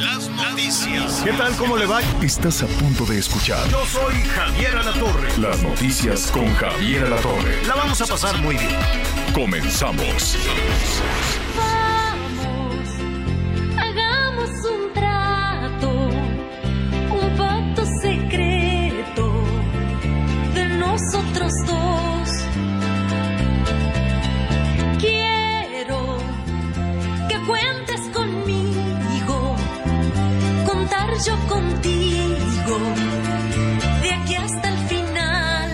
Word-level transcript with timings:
Las 0.00 0.28
noticias. 0.30 1.20
¿Qué 1.24 1.32
tal? 1.32 1.54
¿Cómo 1.56 1.76
le 1.76 1.86
va? 1.86 2.00
Estás 2.22 2.62
a 2.62 2.66
punto 2.66 3.04
de 3.04 3.18
escuchar 3.18 3.68
Yo 3.68 3.84
soy 3.86 4.14
Javier 4.22 4.76
Alatorre. 4.76 5.28
las 5.38 5.62
noticias 5.62 6.30
con 6.30 6.52
Javier 6.54 7.04
Alatorre. 7.04 7.62
La 7.66 7.74
vamos 7.74 8.00
a 8.00 8.06
pasar 8.06 8.36
muy 8.38 8.56
bien. 8.56 8.70
Comenzamos. 9.34 10.36
Vamos, 11.56 12.88
hagamos 13.78 14.50
un 14.64 14.92
trato, 14.94 15.90
un 17.12 17.36
pacto 17.36 17.84
secreto 18.02 19.44
de 20.54 20.68
nosotros 20.78 21.52
dos. 21.66 21.99
Yo 31.24 31.36
contigo, 31.48 32.78
de 34.02 34.12
aquí 34.12 34.34
hasta 34.36 34.68
el 34.70 34.78
final. 34.88 35.70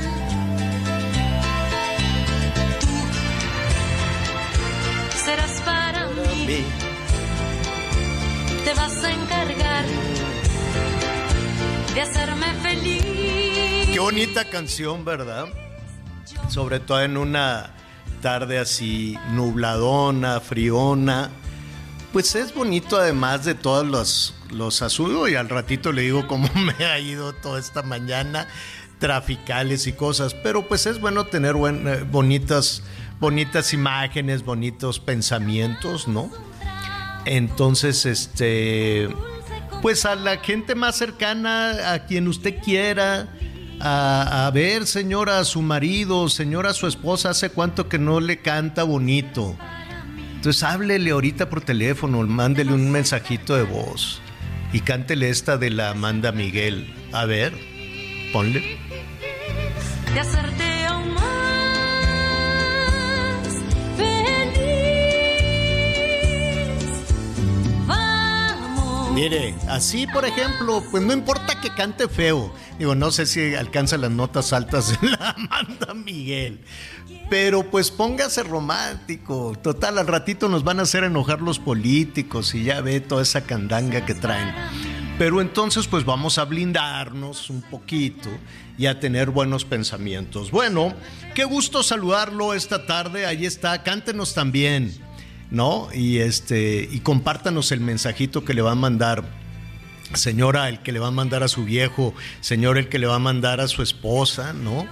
Tú 2.80 2.86
serás 5.24 5.60
para 5.60 6.06
mí. 6.08 6.64
Te 8.64 8.74
vas 8.74 9.04
a 9.04 9.12
encargar 9.12 9.84
de 11.94 12.00
hacerme 12.00 12.52
feliz. 12.62 13.88
Qué 13.92 13.98
bonita 14.00 14.44
canción, 14.46 15.04
¿verdad? 15.04 15.46
Sobre 16.48 16.80
todo 16.80 17.02
en 17.02 17.16
una 17.16 17.70
tarde 18.20 18.58
así 18.58 19.16
nubladona, 19.30 20.40
friona. 20.40 21.30
Pues 22.12 22.34
es 22.34 22.54
bonito 22.54 22.96
además 22.96 23.44
de 23.44 23.54
todos 23.54 23.86
los, 23.86 24.34
los 24.50 24.80
asuntos 24.82 25.28
y 25.30 25.34
al 25.34 25.48
ratito 25.48 25.92
le 25.92 26.02
digo 26.02 26.26
cómo 26.26 26.48
me 26.78 26.84
ha 26.84 26.98
ido 26.98 27.32
toda 27.34 27.60
esta 27.60 27.82
mañana, 27.82 28.48
traficales 28.98 29.86
y 29.86 29.92
cosas, 29.92 30.34
pero 30.34 30.66
pues 30.66 30.86
es 30.86 31.00
bueno 31.00 31.26
tener 31.26 31.54
buen- 31.54 31.86
eh, 31.86 32.04
bonitas, 32.10 32.82
bonitas 33.20 33.74
imágenes, 33.74 34.44
bonitos 34.44 34.98
pensamientos, 34.98 36.08
¿no? 36.08 36.30
Entonces, 37.26 38.06
este, 38.06 39.08
pues 39.82 40.06
a 40.06 40.14
la 40.14 40.38
gente 40.38 40.74
más 40.74 40.96
cercana, 40.96 41.92
a 41.92 42.06
quien 42.06 42.28
usted 42.28 42.62
quiera, 42.62 43.28
a, 43.80 44.46
a 44.46 44.50
ver, 44.52 44.86
señora, 44.86 45.40
a 45.40 45.44
su 45.44 45.60
marido, 45.60 46.28
señora, 46.28 46.70
a 46.70 46.74
su 46.74 46.86
esposa, 46.86 47.30
hace 47.30 47.50
cuánto 47.50 47.88
que 47.88 47.98
no 47.98 48.20
le 48.20 48.40
canta 48.40 48.84
bonito. 48.84 49.56
Entonces 50.46 50.62
háblele 50.62 51.10
ahorita 51.10 51.50
por 51.50 51.60
teléfono, 51.60 52.22
mándele 52.22 52.72
un 52.72 52.92
mensajito 52.92 53.56
de 53.56 53.64
voz 53.64 54.22
y 54.72 54.78
cántele 54.78 55.28
esta 55.28 55.56
de 55.56 55.70
la 55.70 55.90
Amanda 55.90 56.30
Miguel. 56.30 56.94
A 57.12 57.24
ver, 57.24 57.52
ponle. 58.32 58.78
Mire, 69.16 69.54
así 69.66 70.06
por 70.06 70.26
ejemplo, 70.26 70.84
pues 70.90 71.02
no 71.02 71.14
importa 71.14 71.58
que 71.58 71.70
cante 71.70 72.06
feo. 72.06 72.52
Digo, 72.78 72.94
no 72.94 73.10
sé 73.10 73.24
si 73.24 73.54
alcanza 73.54 73.96
las 73.96 74.10
notas 74.10 74.52
altas 74.52 75.00
de 75.00 75.08
la 75.08 75.30
Amanda 75.38 75.94
Miguel. 75.94 76.60
Pero 77.30 77.70
pues 77.70 77.90
póngase 77.90 78.42
romántico. 78.42 79.56
Total, 79.62 79.96
al 79.96 80.06
ratito 80.06 80.50
nos 80.50 80.64
van 80.64 80.80
a 80.80 80.82
hacer 80.82 81.02
enojar 81.02 81.40
los 81.40 81.58
políticos 81.58 82.54
y 82.54 82.64
ya 82.64 82.82
ve 82.82 83.00
toda 83.00 83.22
esa 83.22 83.44
candanga 83.44 84.04
que 84.04 84.12
traen. 84.12 84.54
Pero 85.16 85.40
entonces 85.40 85.86
pues 85.86 86.04
vamos 86.04 86.36
a 86.36 86.44
blindarnos 86.44 87.48
un 87.48 87.62
poquito 87.62 88.28
y 88.76 88.84
a 88.84 89.00
tener 89.00 89.30
buenos 89.30 89.64
pensamientos. 89.64 90.50
Bueno, 90.50 90.92
qué 91.34 91.44
gusto 91.44 91.82
saludarlo 91.82 92.52
esta 92.52 92.84
tarde. 92.84 93.24
Ahí 93.24 93.46
está, 93.46 93.82
cántenos 93.82 94.34
también. 94.34 95.05
¿No? 95.50 95.88
Y 95.92 96.18
este 96.18 96.88
y 96.90 97.00
compártanos 97.00 97.72
el 97.72 97.80
mensajito 97.80 98.44
que 98.44 98.54
le 98.54 98.62
va 98.62 98.72
a 98.72 98.76
mandar 98.76 99.24
señora 100.14 100.68
el 100.68 100.80
que 100.80 100.92
le 100.92 101.00
va 101.00 101.08
a 101.08 101.12
mandar 101.12 101.42
a 101.42 101.48
su 101.48 101.64
viejo, 101.64 102.14
señor 102.40 102.78
el 102.78 102.88
que 102.88 102.98
le 102.98 103.06
va 103.06 103.16
a 103.16 103.20
mandar 103.20 103.60
a 103.60 103.68
su 103.68 103.82
esposa, 103.82 104.52
¿no? 104.52 104.86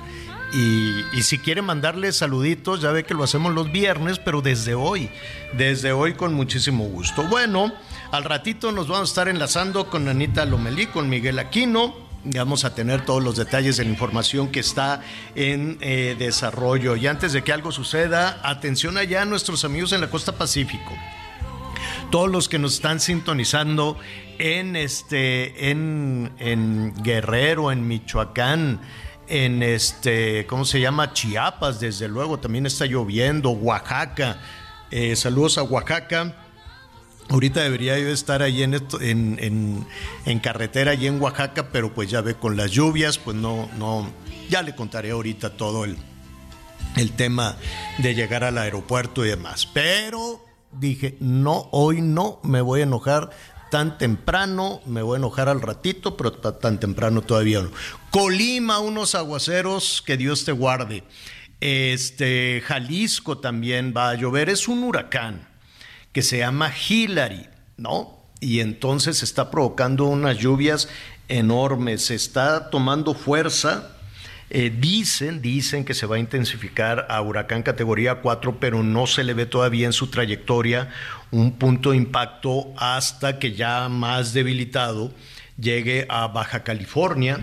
Y, 0.52 1.04
y 1.12 1.22
si 1.22 1.38
quiere 1.38 1.62
mandarle 1.62 2.12
saluditos, 2.12 2.80
ya 2.80 2.92
ve 2.92 3.04
que 3.04 3.14
lo 3.14 3.24
hacemos 3.24 3.52
los 3.52 3.72
viernes, 3.72 4.20
pero 4.20 4.40
desde 4.40 4.74
hoy, 4.74 5.10
desde 5.56 5.92
hoy 5.92 6.14
con 6.14 6.32
muchísimo 6.34 6.84
gusto. 6.84 7.24
Bueno, 7.24 7.72
al 8.12 8.22
ratito 8.22 8.70
nos 8.70 8.86
vamos 8.86 9.08
a 9.08 9.10
estar 9.10 9.28
enlazando 9.28 9.90
con 9.90 10.06
Anita 10.06 10.44
Lomelí, 10.44 10.86
con 10.86 11.08
Miguel 11.08 11.40
Aquino, 11.40 12.03
vamos 12.24 12.64
a 12.64 12.74
tener 12.74 13.04
todos 13.04 13.22
los 13.22 13.36
detalles 13.36 13.76
de 13.76 13.84
la 13.84 13.90
información 13.90 14.48
que 14.48 14.60
está 14.60 15.02
en 15.34 15.78
eh, 15.80 16.16
desarrollo. 16.18 16.96
Y 16.96 17.06
antes 17.06 17.32
de 17.32 17.42
que 17.42 17.52
algo 17.52 17.72
suceda, 17.72 18.40
atención 18.42 18.96
allá 18.96 19.22
a 19.22 19.24
nuestros 19.24 19.64
amigos 19.64 19.92
en 19.92 20.00
la 20.00 20.10
costa 20.10 20.32
Pacífico 20.32 20.92
todos 22.10 22.30
los 22.30 22.48
que 22.48 22.60
nos 22.60 22.74
están 22.74 23.00
sintonizando 23.00 23.98
en 24.38 24.76
este 24.76 25.70
en, 25.70 26.94
Guerrero, 27.02 27.72
en 27.72 27.88
Michoacán, 27.88 28.80
en 29.26 29.64
este, 29.64 30.46
¿cómo 30.46 30.64
se 30.64 30.80
llama? 30.80 31.12
Chiapas, 31.12 31.80
desde 31.80 32.06
luego, 32.06 32.38
también 32.38 32.66
está 32.66 32.86
lloviendo, 32.86 33.50
Oaxaca. 33.50 34.38
Eh, 34.92 35.16
saludos 35.16 35.58
a 35.58 35.64
Oaxaca. 35.64 36.43
Ahorita 37.30 37.62
debería 37.62 37.98
yo 37.98 38.08
estar 38.08 38.42
ahí 38.42 38.62
en, 38.62 38.74
en, 39.00 39.86
en- 40.26 40.38
carretera, 40.40 40.92
allí 40.92 41.06
en 41.06 41.20
Oaxaca, 41.20 41.70
pero 41.72 41.92
pues 41.94 42.10
ya 42.10 42.20
ve 42.20 42.34
con 42.34 42.56
las 42.56 42.70
lluvias, 42.70 43.18
pues 43.18 43.36
no, 43.36 43.68
no, 43.78 44.10
ya 44.50 44.62
le 44.62 44.74
contaré 44.74 45.10
ahorita 45.10 45.56
todo 45.56 45.84
el, 45.84 45.96
el 46.96 47.12
tema 47.12 47.56
de 47.98 48.14
llegar 48.14 48.44
al 48.44 48.58
aeropuerto 48.58 49.24
y 49.24 49.28
demás. 49.30 49.66
Pero 49.66 50.44
dije, 50.72 51.16
no, 51.20 51.68
hoy 51.72 52.02
no 52.02 52.40
me 52.42 52.60
voy 52.60 52.80
a 52.80 52.84
enojar 52.84 53.30
tan 53.70 53.96
temprano, 53.98 54.80
me 54.86 55.02
voy 55.02 55.16
a 55.16 55.18
enojar 55.18 55.48
al 55.48 55.62
ratito, 55.62 56.16
pero 56.16 56.30
ta- 56.32 56.58
tan 56.58 56.78
temprano 56.78 57.22
todavía 57.22 57.62
no. 57.62 57.70
Colima, 58.10 58.78
unos 58.80 59.14
aguaceros, 59.14 60.02
que 60.06 60.16
Dios 60.18 60.44
te 60.44 60.52
guarde. 60.52 61.02
Este, 61.60 62.62
Jalisco 62.66 63.38
también 63.38 63.94
va 63.96 64.10
a 64.10 64.14
llover, 64.14 64.50
es 64.50 64.68
un 64.68 64.84
huracán 64.84 65.48
que 66.14 66.22
se 66.22 66.38
llama 66.38 66.72
Hillary, 66.88 67.46
¿no? 67.76 68.18
Y 68.40 68.60
entonces 68.60 69.22
está 69.22 69.50
provocando 69.50 70.04
unas 70.04 70.38
lluvias 70.38 70.88
enormes, 71.28 72.10
está 72.10 72.70
tomando 72.70 73.14
fuerza. 73.14 73.90
Eh, 74.48 74.72
dicen, 74.78 75.42
dicen 75.42 75.84
que 75.84 75.92
se 75.92 76.06
va 76.06 76.16
a 76.16 76.20
intensificar 76.20 77.06
a 77.10 77.20
huracán 77.20 77.62
categoría 77.62 78.20
4, 78.20 78.60
pero 78.60 78.82
no 78.84 79.06
se 79.08 79.24
le 79.24 79.34
ve 79.34 79.46
todavía 79.46 79.86
en 79.86 79.92
su 79.92 80.06
trayectoria 80.06 80.90
un 81.32 81.52
punto 81.52 81.90
de 81.90 81.96
impacto 81.96 82.72
hasta 82.76 83.40
que 83.40 83.52
ya 83.52 83.88
más 83.88 84.32
debilitado 84.32 85.12
llegue 85.58 86.06
a 86.08 86.28
Baja 86.28 86.62
California, 86.62 87.40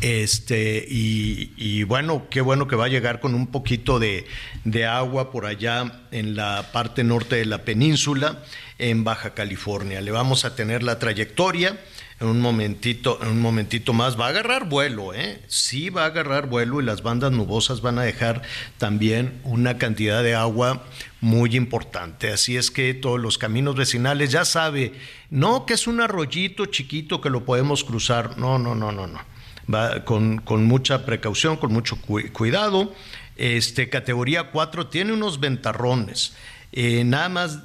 este, 0.00 0.86
y, 0.88 1.82
bueno, 1.84 2.26
qué 2.30 2.40
bueno 2.40 2.66
que 2.66 2.76
va 2.76 2.86
a 2.86 2.88
llegar 2.88 3.20
con 3.20 3.34
un 3.34 3.46
poquito 3.48 3.98
de, 3.98 4.26
de 4.64 4.86
agua 4.86 5.30
por 5.30 5.46
allá 5.46 6.00
en 6.10 6.36
la 6.36 6.70
parte 6.72 7.04
norte 7.04 7.36
de 7.36 7.44
la 7.44 7.64
península, 7.64 8.42
en 8.78 9.04
Baja 9.04 9.34
California. 9.34 10.00
Le 10.00 10.10
vamos 10.10 10.44
a 10.44 10.54
tener 10.54 10.82
la 10.82 10.98
trayectoria. 10.98 11.78
En 12.18 12.26
un 12.26 12.40
momentito, 12.42 13.18
en 13.22 13.28
un 13.28 13.40
momentito 13.40 13.94
más 13.94 14.20
va 14.20 14.26
a 14.26 14.28
agarrar 14.28 14.68
vuelo, 14.68 15.14
¿eh? 15.14 15.40
Sí 15.46 15.88
va 15.88 16.02
a 16.02 16.06
agarrar 16.06 16.48
vuelo 16.48 16.82
y 16.82 16.84
las 16.84 17.02
bandas 17.02 17.32
nubosas 17.32 17.80
van 17.80 17.98
a 17.98 18.02
dejar 18.02 18.42
también 18.76 19.40
una 19.42 19.78
cantidad 19.78 20.22
de 20.22 20.34
agua 20.34 20.84
muy 21.22 21.56
importante. 21.56 22.30
Así 22.30 22.58
es 22.58 22.70
que 22.70 22.92
todos 22.92 23.18
los 23.18 23.38
caminos 23.38 23.74
vecinales 23.74 24.32
ya 24.32 24.44
sabe, 24.44 24.92
no 25.30 25.64
que 25.64 25.72
es 25.72 25.86
un 25.86 26.02
arroyito 26.02 26.66
chiquito 26.66 27.22
que 27.22 27.30
lo 27.30 27.46
podemos 27.46 27.84
cruzar. 27.84 28.36
No, 28.36 28.58
no, 28.58 28.74
no, 28.74 28.92
no, 28.92 29.06
no 29.06 29.29
va 29.72 30.04
con, 30.04 30.38
con 30.38 30.64
mucha 30.66 31.04
precaución, 31.06 31.56
con 31.56 31.72
mucho 31.72 31.96
cu- 32.00 32.30
cuidado. 32.32 32.94
Este, 33.36 33.88
categoría 33.88 34.50
4 34.50 34.88
tiene 34.88 35.12
unos 35.12 35.40
ventarrones. 35.40 36.34
eh, 36.72 37.02
nada 37.04 37.28
más 37.28 37.58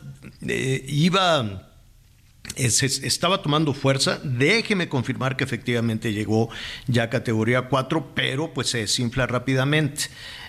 eh, 0.48 0.84
iba 0.88 1.62
estaba 2.56 3.42
tomando 3.42 3.74
fuerza. 3.74 4.19
Déjeme 4.24 4.88
confirmar 4.88 5.36
que 5.36 5.44
efectivamente 5.44 6.13
llegó 6.13 6.50
ya 6.88 7.04
a 7.04 7.10
categoría 7.10 7.63
4, 7.63 8.12
pero 8.16 8.54
pues 8.54 8.69
se 8.69 8.80
desinfla 8.80 9.28
rápidamente. 9.28 10.04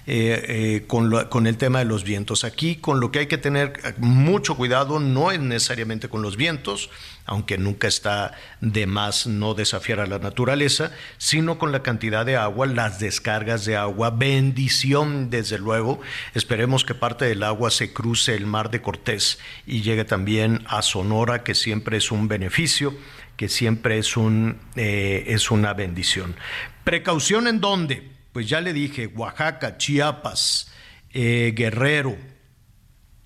Eh, 0.09 0.45
eh, 0.77 0.85
con, 0.87 1.47
el 1.49 1.57
tema 1.57 1.81
de 1.81 1.85
los 1.85 2.05
vientos. 2.05 2.45
Aquí 2.45 2.77
con 2.77 3.01
lo 3.01 3.11
que 3.11 3.19
hay 3.19 3.27
que 3.27 3.39
tener 3.39 3.97
mucho 3.99 4.57
cuidado 4.57 5.01
no 5.01 5.33
es 5.33 5.41
necesariamente 5.41 6.09
con 6.09 6.23
los 6.23 6.37
vientos, 6.37 6.91
aunque 7.25 7.59
nunca 7.59 7.89
está 7.89 8.33
de 8.61 8.87
más 8.87 9.27
no 9.27 9.55
desafiar 9.55 9.99
a 9.99 10.07
la 10.07 10.21
naturaleza, 10.21 10.93
sino 11.19 11.59
con 11.59 11.73
la 11.73 11.83
cantidad 11.83 12.25
de 12.25 12.37
agua, 12.37 12.67
las 12.67 13.01
descargas 13.01 13.65
de 13.65 13.77
agua, 13.77 14.11
bendición 14.11 15.29
desde 15.29 15.59
luego. 15.59 16.01
Esperemos 16.35 16.85
que 16.85 16.95
parte 16.95 17.25
del 17.25 17.43
agua 17.43 17.73
se 17.73 17.93
cruce 17.93 18.37
el 18.37 18.47
mar 18.47 18.71
de 18.71 18.83
Cortés 18.83 19.41
y 19.67 19.83
llegue 19.83 20.05
también 20.05 20.63
a 20.69 20.83
Sonora, 20.83 21.43
que 21.43 21.57
siempre 21.57 21.97
es 21.97 22.13
un 22.13 22.29
beneficio 22.29 22.95
que 23.37 23.49
siempre 23.51 23.99
es, 23.99 24.17
un, 24.17 24.59
eh, 24.77 25.25
es 25.27 25.51
una 25.51 25.75
bendición. 25.75 26.37
Precaución 26.85 27.49
en 27.49 27.61
dónde? 27.61 28.16
Pues 28.37 28.51
ya 28.51 28.61
le 28.61 28.75
dije, 28.75 29.07
Oaxaca, 29.07 29.79
Chiapas, 29.79 30.71
eh, 31.09 31.55
Guerrero, 31.57 32.19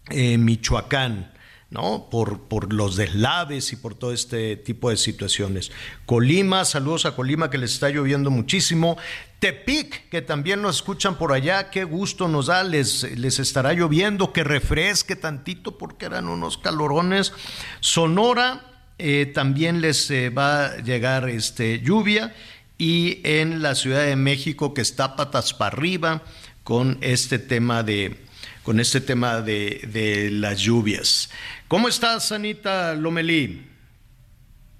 eh, 0.09 0.39
Michoacán, 0.39 1.33
¿no? 1.69 2.09
Por, 2.09 2.43
por, 2.43 2.73
los 2.73 2.95
deslaves 2.95 3.73
y 3.73 3.77
por 3.77 3.97
todo 3.97 4.12
este 4.12 4.55
tipo 4.55 4.89
de 4.89 4.97
situaciones. 4.97 5.73
Colima, 6.07 6.65
saludos 6.65 7.07
a 7.07 7.17
Colima 7.17 7.51
que 7.51 7.59
les 7.59 7.73
está 7.73 7.91
lloviendo 7.91 8.31
muchísimo. 8.31 8.97
Tepic, 9.41 10.09
que 10.11 10.23
también 10.23 10.62
nos 10.62 10.77
escuchan 10.77 11.19
por 11.19 11.33
allá, 11.33 11.71
qué 11.71 11.83
gusto 11.83 12.29
nos 12.29 12.47
da, 12.47 12.62
les, 12.62 13.03
les 13.19 13.41
estará 13.41 13.73
lloviendo, 13.73 14.33
que 14.33 14.45
refresque 14.45 15.17
tantito 15.17 15.77
porque 15.77 16.07
eran 16.07 16.29
unos 16.29 16.57
calorones. 16.57 17.33
Sonora, 17.81 18.85
eh, 18.99 19.27
también 19.35 19.81
les 19.81 20.09
va 20.09 20.67
a 20.67 20.77
llegar 20.77 21.29
este, 21.29 21.81
lluvia 21.81 22.33
y 22.81 23.21
en 23.25 23.61
la 23.61 23.75
Ciudad 23.75 24.06
de 24.06 24.17
México 24.17 24.73
que 24.73 24.81
está 24.81 25.15
patas 25.15 25.53
para 25.53 25.77
arriba 25.77 26.23
con 26.65 26.97
este 27.03 27.38
tema 27.38 27.82
de 27.82 28.17
con 28.62 28.81
este 28.81 29.03
tema 29.03 29.43
de, 29.43 30.29
las 30.32 30.61
lluvias. 30.61 31.29
¿Cómo 31.69 31.88
estás, 31.88 32.32
Anita 32.32 32.94
Lomelí? 32.94 33.67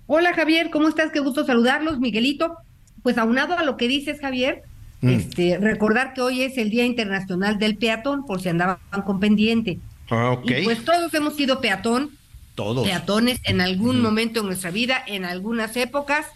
Hola 0.07 0.33
Javier, 0.33 0.71
¿cómo 0.71 0.89
estás? 0.89 1.13
Qué 1.13 1.21
gusto 1.21 1.45
saludarlos, 1.45 1.99
Miguelito. 1.99 2.57
Pues 3.03 3.19
aunado 3.19 3.59
a 3.59 3.65
lo 3.65 3.77
que 3.77 3.87
dices, 3.87 4.21
Javier, 4.21 4.63
mm. 5.03 5.09
este, 5.09 5.59
recordar 5.59 6.15
que 6.15 6.23
hoy 6.23 6.43
es 6.43 6.57
el 6.57 6.71
Día 6.71 6.87
Internacional 6.87 7.59
del 7.59 7.77
Peatón, 7.77 8.25
por 8.25 8.41
si 8.41 8.49
andaban 8.49 8.79
con 9.05 9.21
pendiente. 9.21 9.79
Ah, 10.11 10.39
Y 10.43 10.65
pues 10.65 10.85
todos 10.85 11.13
hemos 11.13 11.37
sido 11.37 11.61
peatón. 11.61 12.13
Todos. 12.55 12.87
Peatones 12.87 13.41
en 13.45 13.61
algún 13.61 14.01
momento 14.01 14.41
en 14.41 14.47
nuestra 14.47 14.71
vida, 14.71 15.03
en 15.07 15.25
algunas 15.25 15.77
épocas 15.77 16.27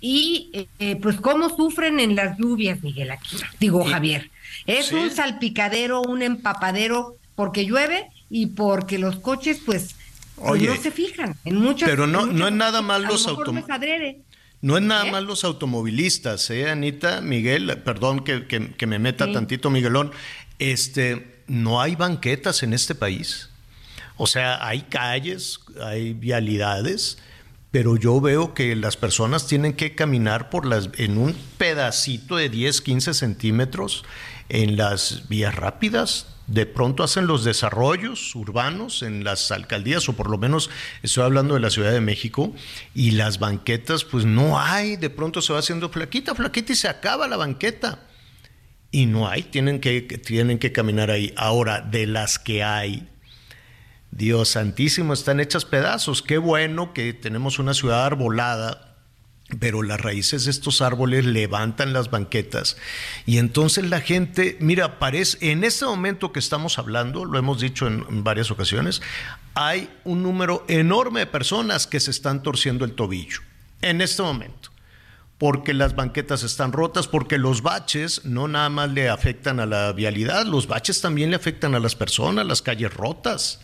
y 0.00 0.68
eh, 0.78 0.96
pues 0.96 1.20
cómo 1.20 1.54
sufren 1.54 2.00
en 2.00 2.16
las 2.16 2.38
lluvias, 2.38 2.82
Miguel 2.82 3.10
aquí, 3.10 3.36
digo 3.58 3.84
Javier. 3.84 4.30
Es 4.66 4.92
un 4.92 5.10
salpicadero, 5.10 6.02
un 6.02 6.22
empapadero, 6.22 7.16
porque 7.34 7.64
llueve 7.64 8.08
y 8.28 8.46
porque 8.46 8.98
los 8.98 9.16
coches 9.16 9.60
pues, 9.64 9.94
pues 10.36 10.62
no 10.62 10.76
se 10.76 10.90
fijan 10.90 11.36
en 11.44 11.56
muchas 11.56 11.88
Pero 11.88 12.06
no, 12.06 12.26
no 12.26 12.48
es 12.48 12.54
nada 12.54 12.82
más 12.82 13.00
los 13.00 13.26
automovilistas. 13.26 13.80
No 14.62 14.76
es 14.76 14.82
nada 14.82 15.06
más 15.06 15.22
los 15.22 15.44
automovilistas, 15.44 16.50
¿eh, 16.50 16.68
Anita? 16.68 17.22
Miguel, 17.22 17.78
perdón 17.78 18.20
que, 18.20 18.46
que, 18.46 18.86
me 18.86 18.98
meta 18.98 19.32
tantito, 19.32 19.70
Miguelón. 19.70 20.12
Este, 20.58 21.40
no 21.46 21.80
hay 21.80 21.96
banquetas 21.96 22.62
en 22.62 22.74
este 22.74 22.94
país. 22.94 23.48
O 24.18 24.26
sea, 24.26 24.66
hay 24.66 24.82
calles, 24.82 25.60
hay 25.82 26.12
vialidades, 26.12 27.16
pero 27.70 27.96
yo 27.96 28.20
veo 28.20 28.52
que 28.52 28.74
las 28.74 28.96
personas 28.96 29.46
tienen 29.46 29.74
que 29.74 29.94
caminar 29.94 30.50
por 30.50 30.66
las, 30.66 30.90
en 30.96 31.18
un 31.18 31.36
pedacito 31.56 32.36
de 32.36 32.48
10, 32.48 32.80
15 32.80 33.14
centímetros 33.14 34.04
en 34.48 34.76
las 34.76 35.28
vías 35.28 35.54
rápidas. 35.54 36.26
De 36.48 36.66
pronto 36.66 37.04
hacen 37.04 37.28
los 37.28 37.44
desarrollos 37.44 38.34
urbanos 38.34 39.04
en 39.04 39.22
las 39.22 39.52
alcaldías, 39.52 40.08
o 40.08 40.14
por 40.14 40.28
lo 40.28 40.36
menos 40.36 40.68
estoy 41.02 41.22
hablando 41.22 41.54
de 41.54 41.60
la 41.60 41.70
Ciudad 41.70 41.92
de 41.92 42.00
México, 42.00 42.52
y 42.92 43.12
las 43.12 43.38
banquetas, 43.38 44.04
pues 44.04 44.24
no 44.24 44.58
hay, 44.58 44.96
de 44.96 45.10
pronto 45.10 45.40
se 45.40 45.52
va 45.52 45.60
haciendo 45.60 45.90
flaquita, 45.90 46.34
flaquita 46.34 46.72
y 46.72 46.76
se 46.76 46.88
acaba 46.88 47.28
la 47.28 47.36
banqueta. 47.36 48.00
Y 48.90 49.06
no 49.06 49.28
hay, 49.28 49.44
tienen 49.44 49.78
que, 49.78 50.00
tienen 50.02 50.58
que 50.58 50.72
caminar 50.72 51.12
ahí. 51.12 51.32
Ahora, 51.36 51.80
de 51.80 52.08
las 52.08 52.40
que 52.40 52.64
hay, 52.64 53.08
Dios 54.10 54.48
santísimo, 54.48 55.12
están 55.12 55.40
hechas 55.40 55.64
pedazos. 55.64 56.22
Qué 56.22 56.38
bueno 56.38 56.92
que 56.92 57.12
tenemos 57.12 57.58
una 57.58 57.74
ciudad 57.74 58.04
arbolada, 58.04 58.96
pero 59.58 59.82
las 59.82 60.00
raíces 60.00 60.44
de 60.44 60.50
estos 60.50 60.82
árboles 60.82 61.24
levantan 61.24 61.92
las 61.92 62.10
banquetas. 62.10 62.76
Y 63.24 63.38
entonces 63.38 63.88
la 63.88 64.00
gente, 64.00 64.56
mira, 64.60 64.98
parece, 64.98 65.52
en 65.52 65.64
este 65.64 65.84
momento 65.84 66.32
que 66.32 66.40
estamos 66.40 66.78
hablando, 66.78 67.24
lo 67.24 67.38
hemos 67.38 67.60
dicho 67.60 67.86
en, 67.86 68.24
varias 68.24 68.50
ocasiones, 68.50 69.00
hay 69.54 69.88
un 70.04 70.22
número 70.22 70.64
enorme 70.68 71.20
de 71.20 71.26
personas 71.26 71.86
que 71.86 72.00
se 72.00 72.10
están 72.10 72.42
torciendo 72.42 72.84
el 72.84 72.94
tobillo. 72.94 73.40
En 73.82 74.00
este 74.00 74.22
momento 74.22 74.70
porque 75.38 75.72
las 75.72 75.96
banquetas 75.96 76.42
están 76.42 76.70
rotas, 76.70 77.08
porque 77.08 77.38
los 77.38 77.62
baches 77.62 78.26
no 78.26 78.46
nada 78.46 78.68
más 78.68 78.90
le 78.90 79.08
afectan 79.08 79.58
a 79.58 79.64
la 79.64 79.90
vialidad, 79.94 80.44
los 80.44 80.66
baches 80.66 81.00
también 81.00 81.30
le 81.30 81.36
afectan 81.36 81.74
a 81.74 81.80
las 81.80 81.96
personas, 81.96 82.44
las 82.44 82.60
calles 82.60 82.92
rotas 82.92 83.60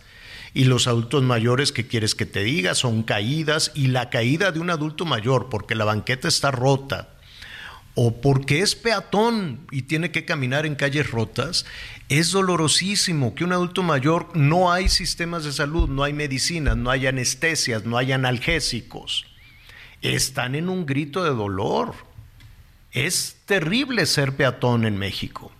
y 0.53 0.65
los 0.65 0.87
adultos 0.87 1.23
mayores, 1.23 1.71
que 1.71 1.87
quieres 1.87 2.15
que 2.15 2.25
te 2.25 2.43
diga? 2.43 2.75
Son 2.75 3.03
caídas 3.03 3.71
y 3.75 3.87
la 3.87 4.09
caída 4.09 4.51
de 4.51 4.59
un 4.59 4.69
adulto 4.69 5.05
mayor 5.05 5.49
porque 5.49 5.75
la 5.75 5.85
banqueta 5.85 6.27
está 6.27 6.51
rota 6.51 7.09
o 7.99 8.21
porque 8.21 8.61
es 8.61 8.75
peatón 8.75 9.61
y 9.71 9.81
tiene 9.81 10.11
que 10.11 10.23
caminar 10.23 10.67
en 10.67 10.75
calles 10.75 11.09
rotas, 11.09 11.65
es 12.09 12.31
dolorosísimo 12.31 13.33
que 13.33 13.43
un 13.43 13.53
adulto 13.53 13.81
mayor 13.81 14.29
no 14.37 14.71
hay 14.71 14.87
sistemas 14.87 15.43
de 15.43 15.51
salud, 15.51 15.89
no 15.89 16.03
hay 16.03 16.13
medicinas, 16.13 16.77
no 16.77 16.91
hay 16.91 17.07
anestesias, 17.07 17.85
no 17.85 17.97
hay 17.97 18.11
analgésicos. 18.11 19.25
Están 20.03 20.53
en 20.53 20.69
un 20.69 20.85
grito 20.85 21.23
de 21.23 21.31
dolor. 21.31 21.95
Es 22.91 23.37
terrible 23.47 24.05
ser 24.05 24.35
peatón 24.35 24.85
en 24.85 24.99
México. 24.99 25.51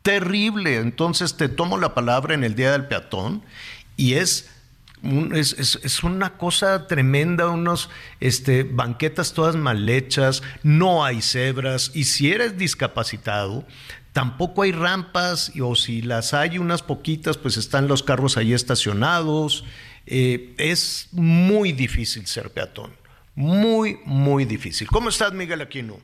Terrible. 0.00 0.76
Entonces 0.76 1.36
te 1.36 1.50
tomo 1.50 1.76
la 1.76 1.92
palabra 1.92 2.32
en 2.32 2.44
el 2.44 2.54
Día 2.54 2.72
del 2.72 2.86
Peatón 2.86 3.42
y 3.96 4.14
es, 4.14 4.50
es, 5.02 6.02
una 6.02 6.36
cosa 6.36 6.86
tremenda, 6.86 7.48
unos 7.48 7.90
este, 8.20 8.62
banquetas 8.62 9.34
todas 9.34 9.56
mal 9.56 9.88
hechas, 9.88 10.42
no 10.62 11.04
hay 11.04 11.20
cebras, 11.22 11.90
y 11.94 12.04
si 12.04 12.30
eres 12.30 12.56
discapacitado, 12.56 13.66
tampoco 14.12 14.62
hay 14.62 14.72
rampas, 14.72 15.52
o 15.60 15.74
si 15.74 16.02
las 16.02 16.34
hay 16.34 16.58
unas 16.58 16.82
poquitas, 16.82 17.36
pues 17.36 17.56
están 17.56 17.88
los 17.88 18.02
carros 18.02 18.36
ahí 18.36 18.52
estacionados. 18.52 19.64
Eh, 20.06 20.54
es 20.58 21.08
muy 21.12 21.72
difícil 21.72 22.26
ser 22.26 22.50
peatón, 22.50 22.92
muy, 23.34 23.98
muy 24.04 24.44
difícil. 24.44 24.86
¿Cómo 24.88 25.08
estás, 25.08 25.32
Miguel 25.32 25.60
Aquino? 25.60 25.98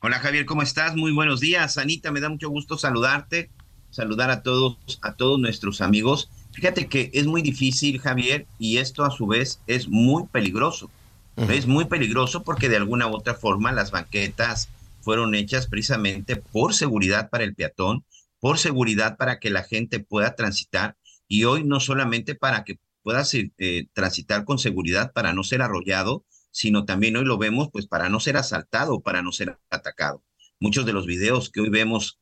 Hola 0.00 0.20
Javier, 0.20 0.46
¿cómo 0.46 0.62
estás? 0.62 0.94
Muy 0.94 1.10
buenos 1.10 1.40
días. 1.40 1.76
Anita, 1.76 2.12
me 2.12 2.20
da 2.20 2.28
mucho 2.28 2.48
gusto 2.50 2.78
saludarte, 2.78 3.50
saludar 3.90 4.30
a 4.30 4.44
todos, 4.44 4.78
a 5.02 5.14
todos 5.14 5.40
nuestros 5.40 5.80
amigos. 5.80 6.30
Fíjate 6.58 6.88
que 6.88 7.12
es 7.14 7.24
muy 7.24 7.40
difícil, 7.40 8.00
Javier, 8.00 8.48
y 8.58 8.78
esto 8.78 9.04
a 9.04 9.12
su 9.12 9.28
vez 9.28 9.60
es 9.68 9.86
muy 9.86 10.26
peligroso. 10.26 10.90
Es 11.36 11.68
muy 11.68 11.84
peligroso 11.84 12.42
porque 12.42 12.68
de 12.68 12.74
alguna 12.74 13.06
u 13.06 13.14
otra 13.14 13.34
forma 13.34 13.70
las 13.70 13.92
banquetas 13.92 14.68
fueron 15.00 15.36
hechas 15.36 15.68
precisamente 15.68 16.34
por 16.34 16.74
seguridad 16.74 17.30
para 17.30 17.44
el 17.44 17.54
peatón, 17.54 18.04
por 18.40 18.58
seguridad 18.58 19.16
para 19.16 19.38
que 19.38 19.50
la 19.50 19.62
gente 19.62 20.00
pueda 20.00 20.34
transitar 20.34 20.96
y 21.28 21.44
hoy 21.44 21.62
no 21.62 21.78
solamente 21.78 22.34
para 22.34 22.64
que 22.64 22.80
puedas 23.04 23.32
eh, 23.34 23.86
transitar 23.92 24.44
con 24.44 24.58
seguridad 24.58 25.12
para 25.12 25.32
no 25.32 25.44
ser 25.44 25.62
arrollado, 25.62 26.24
sino 26.50 26.84
también 26.84 27.16
hoy 27.16 27.24
lo 27.24 27.38
vemos 27.38 27.68
pues 27.72 27.86
para 27.86 28.08
no 28.08 28.18
ser 28.18 28.36
asaltado, 28.36 28.98
para 29.00 29.22
no 29.22 29.30
ser 29.30 29.60
atacado. 29.70 30.24
Muchos 30.58 30.86
de 30.86 30.92
los 30.92 31.06
videos 31.06 31.50
que 31.50 31.60
hoy 31.60 31.70
vemos 31.70 32.18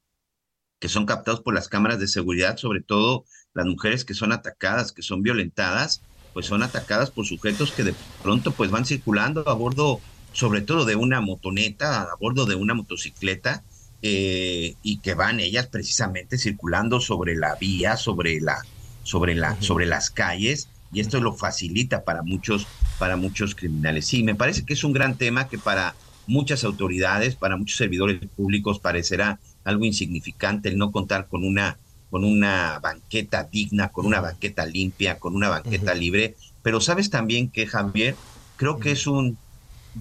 que 0.78 0.90
son 0.90 1.06
captados 1.06 1.40
por 1.40 1.54
las 1.54 1.68
cámaras 1.68 1.98
de 2.00 2.06
seguridad, 2.06 2.58
sobre 2.58 2.82
todo 2.82 3.24
las 3.56 3.66
mujeres 3.66 4.04
que 4.04 4.12
son 4.12 4.32
atacadas, 4.32 4.92
que 4.92 5.02
son 5.02 5.22
violentadas, 5.22 6.02
pues 6.34 6.44
son 6.44 6.62
atacadas 6.62 7.10
por 7.10 7.24
sujetos 7.24 7.72
que 7.72 7.84
de 7.84 7.94
pronto 8.22 8.52
pues 8.52 8.70
van 8.70 8.84
circulando 8.84 9.48
a 9.48 9.54
bordo, 9.54 9.98
sobre 10.34 10.60
todo 10.60 10.84
de 10.84 10.94
una 10.94 11.22
motoneta, 11.22 12.02
a 12.02 12.14
bordo 12.20 12.44
de 12.44 12.54
una 12.54 12.74
motocicleta, 12.74 13.64
eh, 14.02 14.74
y 14.82 14.98
que 14.98 15.14
van 15.14 15.40
ellas 15.40 15.68
precisamente 15.68 16.36
circulando 16.36 17.00
sobre 17.00 17.34
la 17.34 17.54
vía, 17.54 17.96
sobre 17.96 18.42
la, 18.42 18.62
sobre 19.04 19.34
la, 19.34 19.60
sobre 19.62 19.86
las 19.86 20.10
calles, 20.10 20.68
y 20.92 21.00
esto 21.00 21.18
lo 21.22 21.34
facilita 21.34 22.04
para 22.04 22.22
muchos, 22.22 22.66
para 22.98 23.16
muchos 23.16 23.54
criminales. 23.54 24.06
Sí, 24.06 24.22
me 24.22 24.34
parece 24.34 24.66
que 24.66 24.74
es 24.74 24.84
un 24.84 24.92
gran 24.92 25.16
tema 25.16 25.48
que 25.48 25.56
para 25.56 25.94
muchas 26.26 26.62
autoridades, 26.62 27.36
para 27.36 27.56
muchos 27.56 27.78
servidores 27.78 28.20
públicos 28.36 28.80
parecerá 28.80 29.40
algo 29.64 29.86
insignificante 29.86 30.68
el 30.68 30.76
no 30.76 30.92
contar 30.92 31.26
con 31.26 31.42
una 31.42 31.78
con 32.10 32.24
una 32.24 32.78
banqueta 32.80 33.44
digna, 33.44 33.88
con 33.88 34.06
una 34.06 34.20
banqueta 34.20 34.64
limpia, 34.66 35.18
con 35.18 35.34
una 35.34 35.48
banqueta 35.48 35.94
libre. 35.94 36.36
Pero 36.62 36.80
sabes 36.80 37.10
también 37.10 37.48
que 37.48 37.66
Javier, 37.66 38.16
creo 38.56 38.78
que 38.78 38.92
es 38.92 39.06
un, 39.06 39.38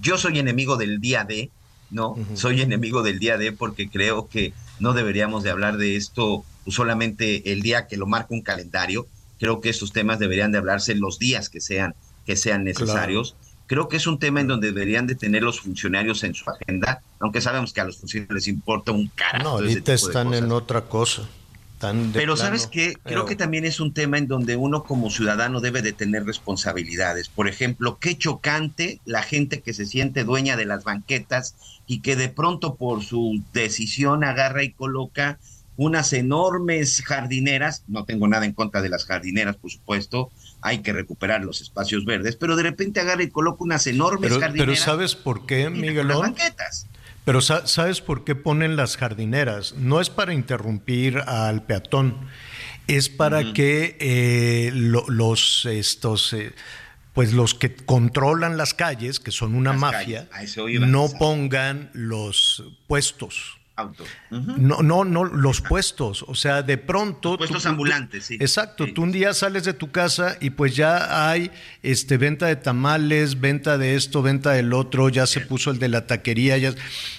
yo 0.00 0.18
soy 0.18 0.38
enemigo 0.38 0.76
del 0.76 1.00
día 1.00 1.24
D, 1.24 1.50
¿no? 1.90 2.16
Soy 2.34 2.60
enemigo 2.60 3.02
del 3.02 3.18
día 3.18 3.38
D 3.38 3.52
porque 3.52 3.88
creo 3.88 4.28
que 4.28 4.52
no 4.80 4.92
deberíamos 4.92 5.42
de 5.42 5.50
hablar 5.50 5.76
de 5.76 5.96
esto 5.96 6.44
solamente 6.66 7.52
el 7.52 7.62
día 7.62 7.86
que 7.86 7.96
lo 7.96 8.06
marca 8.06 8.28
un 8.30 8.42
calendario. 8.42 9.06
Creo 9.38 9.60
que 9.60 9.68
estos 9.68 9.92
temas 9.92 10.18
deberían 10.18 10.52
de 10.52 10.58
hablarse 10.58 10.94
los 10.94 11.18
días 11.18 11.48
que 11.48 11.60
sean, 11.60 11.94
que 12.24 12.36
sean 12.36 12.64
necesarios. 12.64 13.36
Creo 13.66 13.88
que 13.88 13.96
es 13.96 14.06
un 14.06 14.18
tema 14.18 14.40
en 14.40 14.46
donde 14.46 14.68
deberían 14.68 15.06
de 15.06 15.16
tener 15.16 15.42
los 15.42 15.60
funcionarios 15.60 16.22
en 16.24 16.34
su 16.34 16.48
agenda, 16.48 17.02
aunque 17.18 17.40
sabemos 17.40 17.72
que 17.72 17.80
a 17.80 17.84
los 17.84 17.98
funcionarios 17.98 18.34
les 18.34 18.48
importa 18.48 18.92
un 18.92 19.08
carajo. 19.08 19.44
No, 19.44 19.50
ahorita 19.50 19.92
están 19.92 20.34
en 20.34 20.52
otra 20.52 20.82
cosa. 20.82 21.28
Pero 22.12 22.36
sabes 22.36 22.66
qué, 22.66 22.96
creo 23.04 23.26
que 23.26 23.36
también 23.36 23.64
es 23.64 23.80
un 23.80 23.92
tema 23.92 24.16
en 24.16 24.28
donde 24.28 24.56
uno 24.56 24.82
como 24.84 25.10
ciudadano 25.10 25.60
debe 25.60 25.82
de 25.82 25.92
tener 25.92 26.24
responsabilidades. 26.24 27.28
Por 27.28 27.48
ejemplo, 27.48 27.98
qué 27.98 28.16
chocante 28.16 29.00
la 29.04 29.22
gente 29.22 29.60
que 29.60 29.74
se 29.74 29.84
siente 29.84 30.24
dueña 30.24 30.56
de 30.56 30.64
las 30.64 30.84
banquetas 30.84 31.54
y 31.86 32.00
que 32.00 32.16
de 32.16 32.28
pronto 32.28 32.76
por 32.76 33.04
su 33.04 33.42
decisión 33.52 34.24
agarra 34.24 34.62
y 34.62 34.72
coloca 34.72 35.38
unas 35.76 36.14
enormes 36.14 37.02
jardineras, 37.04 37.84
no 37.86 38.04
tengo 38.04 38.26
nada 38.26 38.46
en 38.46 38.52
contra 38.52 38.80
de 38.80 38.88
las 38.88 39.04
jardineras, 39.04 39.56
por 39.56 39.70
supuesto, 39.70 40.30
hay 40.62 40.78
que 40.78 40.94
recuperar 40.94 41.44
los 41.44 41.60
espacios 41.60 42.06
verdes, 42.06 42.36
pero 42.36 42.56
de 42.56 42.62
repente 42.62 43.00
agarra 43.00 43.22
y 43.22 43.28
coloca 43.28 43.62
unas 43.62 43.86
enormes 43.86 44.32
jardineras. 44.32 44.56
Pero 44.56 44.76
¿sabes 44.76 45.14
por 45.14 45.44
qué, 45.44 45.68
Miguelón? 45.68 46.20
banquetas. 46.20 46.86
Pero 47.26 47.40
¿sabes 47.40 48.00
por 48.00 48.22
qué 48.22 48.36
ponen 48.36 48.76
las 48.76 48.96
jardineras? 48.96 49.74
No 49.74 50.00
es 50.00 50.10
para 50.10 50.32
interrumpir 50.32 51.18
al 51.26 51.64
peatón, 51.66 52.28
es 52.86 53.08
para 53.08 53.52
que 53.52 53.96
eh, 53.98 54.70
los 54.72 55.66
estos 55.66 56.32
eh, 56.32 56.54
pues 57.14 57.32
los 57.32 57.54
que 57.54 57.74
controlan 57.74 58.56
las 58.56 58.74
calles, 58.74 59.18
que 59.18 59.32
son 59.32 59.56
una 59.56 59.72
mafia, 59.72 60.28
no 60.78 61.08
pongan 61.18 61.90
los 61.94 62.62
puestos. 62.86 63.58
No, 64.30 64.82
no, 64.82 65.04
no, 65.04 65.24
los 65.24 65.60
puestos. 65.60 66.24
O 66.28 66.34
sea, 66.34 66.62
de 66.62 66.78
pronto. 66.78 67.36
puestos 67.36 67.66
ambulantes, 67.66 68.24
sí. 68.24 68.34
Exacto. 68.40 68.86
Tú 68.94 69.02
un 69.02 69.12
día 69.12 69.34
sales 69.34 69.64
de 69.64 69.74
tu 69.74 69.90
casa 69.90 70.36
y 70.40 70.50
pues 70.50 70.74
ya 70.74 71.28
hay 71.28 71.50
este, 71.82 72.16
venta 72.16 72.46
de 72.46 72.56
tamales, 72.56 73.40
venta 73.40 73.76
de 73.78 73.94
esto, 73.94 74.22
venta 74.22 74.52
del 74.52 74.72
otro, 74.72 75.08
ya 75.08 75.26
se 75.26 75.40
puso 75.40 75.70
el 75.70 75.78
de 75.78 75.88
la 75.88 76.06
taquería, 76.06 76.56
ya. 76.56 76.74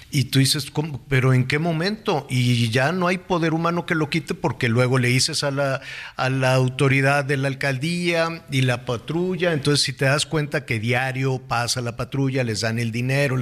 Y 0.10 0.26
tú 0.26 0.40
dices, 0.40 0.72
¿cómo? 0.72 1.04
¿pero 1.10 1.34
en 1.34 1.46
qué 1.48 1.60
momento? 1.60 2.26
Y 2.30 2.70
ya 2.70 2.94
no 2.94 3.08
hay 3.08 3.18
poder 3.18 3.54
humano 3.54 3.86
que 3.86 3.94
lo 3.94 4.10
quite 4.10 4.34
porque 4.34 4.70
luego 4.70 5.00
le 5.00 5.10
dices 5.10 5.44
a 5.44 5.52
la, 5.52 5.82
a 6.16 6.30
la 6.30 6.54
autoridad 6.54 7.26
de 7.26 7.36
la 7.36 7.50
alcaldía 7.50 8.44
y 8.50 8.62
la 8.62 8.86
patrulla. 8.86 9.52
Entonces, 9.52 9.84
si 9.84 9.92
te 9.92 10.06
das 10.06 10.26
cuenta 10.26 10.66
que 10.66 10.80
diario 10.80 11.40
pasa 11.40 11.82
la 11.82 11.98
patrulla, 11.98 12.46
les 12.46 12.62
dan 12.62 12.80
el 12.80 12.92
dinero. 12.92 13.38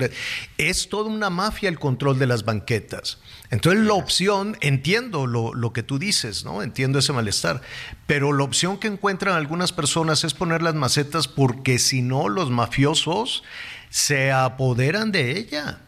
Es 0.58 0.90
toda 0.90 1.10
una 1.10 1.30
mafia 1.30 1.70
el 1.70 1.78
control 1.78 2.18
de 2.18 2.28
las 2.28 2.44
banquetas. 2.46 3.05
Entonces, 3.52 3.84
la 3.86 3.94
opción, 3.94 4.58
entiendo 4.62 5.28
lo, 5.28 5.54
lo 5.54 5.72
que 5.72 5.84
tú 5.84 6.00
dices, 6.00 6.46
¿no? 6.46 6.64
Entiendo 6.64 7.00
ese 7.00 7.14
malestar. 7.14 7.62
Pero 8.08 8.34
la 8.34 8.44
opción 8.44 8.78
que 8.78 8.88
encuentran 8.88 9.36
algunas 9.36 9.72
personas 9.72 10.24
es 10.24 10.34
poner 10.34 10.62
las 10.62 10.76
macetas 10.76 11.28
porque 11.28 11.80
si 11.80 12.02
no, 12.02 12.30
los 12.30 12.50
mafiosos 12.50 13.44
se 13.90 14.32
apoderan 14.32 15.12
de 15.12 15.38
ella. 15.38 15.80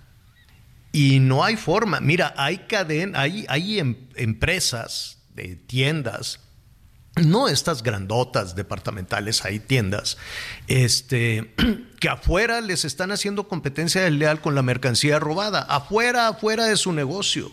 Y 0.92 1.20
no 1.20 1.44
hay 1.44 1.58
forma. 1.58 2.00
Mira, 2.00 2.34
hay 2.38 2.60
cadena, 2.60 3.22
hay, 3.22 3.80
em, 3.80 3.96
empresas 4.16 5.20
de 5.36 5.56
tiendas, 5.56 6.40
no 7.24 7.48
estas 7.48 7.84
grandotas 7.84 8.56
departamentales, 8.56 9.46
hay 9.46 9.60
tiendas, 9.60 10.18
este, 10.68 11.54
que 12.00 12.10
afuera 12.10 12.62
les 12.62 12.86
están 12.86 13.12
haciendo 13.12 13.48
competencia 13.48 14.02
desleal 14.02 14.42
con 14.42 14.56
la 14.56 14.62
mercancía 14.62 15.20
robada, 15.20 15.62
afuera, 15.62 16.28
afuera 16.28 16.66
de 16.66 16.78
su 16.78 16.94
negocio. 16.94 17.52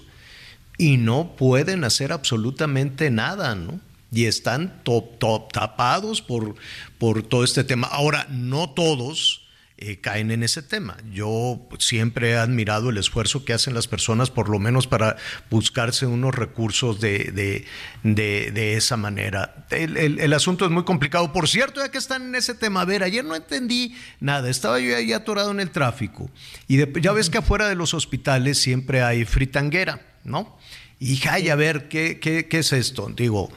Y 0.77 0.97
no 0.97 1.37
pueden 1.37 1.85
hacer 1.85 2.11
absolutamente 2.13 3.11
nada, 3.11 3.55
¿no? 3.55 3.79
Y 4.11 4.27
están 4.27 4.81
top, 4.83 5.19
top, 5.19 5.53
tapados 5.53 6.21
por, 6.21 6.57
por 6.99 7.23
todo 7.23 7.45
este 7.45 7.63
tema. 7.63 7.87
Ahora, 7.87 8.27
no 8.29 8.71
todos 8.71 9.44
eh, 9.77 10.01
caen 10.01 10.31
en 10.31 10.45
ese 10.45 10.63
tema. 10.63 10.97
Yo 11.11 11.69
siempre 11.81 12.31
he 12.31 12.37
admirado 12.37 12.91
el 12.91 12.97
esfuerzo 12.97 13.45
que 13.45 13.53
hacen 13.53 13.75
las 13.75 13.89
personas, 13.89 14.31
por 14.31 14.49
lo 14.49 14.61
menos 14.61 14.87
para 14.87 15.17
buscarse 15.51 16.07
unos 16.07 16.33
recursos 16.33 17.01
de, 17.01 17.65
de, 18.05 18.77
esa 18.77 18.97
manera. 18.97 19.67
El, 19.71 20.33
asunto 20.33 20.65
es 20.65 20.71
muy 20.71 20.85
complicado. 20.85 21.33
Por 21.33 21.49
cierto, 21.49 21.81
ya 21.81 21.91
que 21.91 21.99
están 21.99 22.23
en 22.23 22.37
ese 22.37 22.55
tema, 22.55 22.83
a 22.83 22.85
ver, 22.85 23.03
ayer 23.03 23.25
no 23.25 23.35
entendí 23.35 23.97
nada, 24.21 24.49
estaba 24.49 24.79
yo 24.79 24.97
ahí 24.97 25.13
atorado 25.13 25.51
en 25.51 25.59
el 25.59 25.71
tráfico 25.71 26.31
y 26.69 26.79
ya 27.01 27.13
ves 27.13 27.29
que 27.29 27.39
afuera 27.39 27.69
de 27.69 27.75
los 27.75 27.95
hospitales 27.95 28.59
siempre 28.59 29.03
hay 29.03 29.25
fritanguera, 29.25 30.01
¿no? 30.23 30.57
Y 31.01 31.07
dije, 31.07 31.29
ay, 31.29 31.49
a 31.49 31.57
ver, 31.57 31.89
¿qué, 31.89 32.21
qué, 32.21 32.47
qué 32.47 32.61
es 32.61 32.73
esto? 32.73 33.13
Digo, 33.15 33.51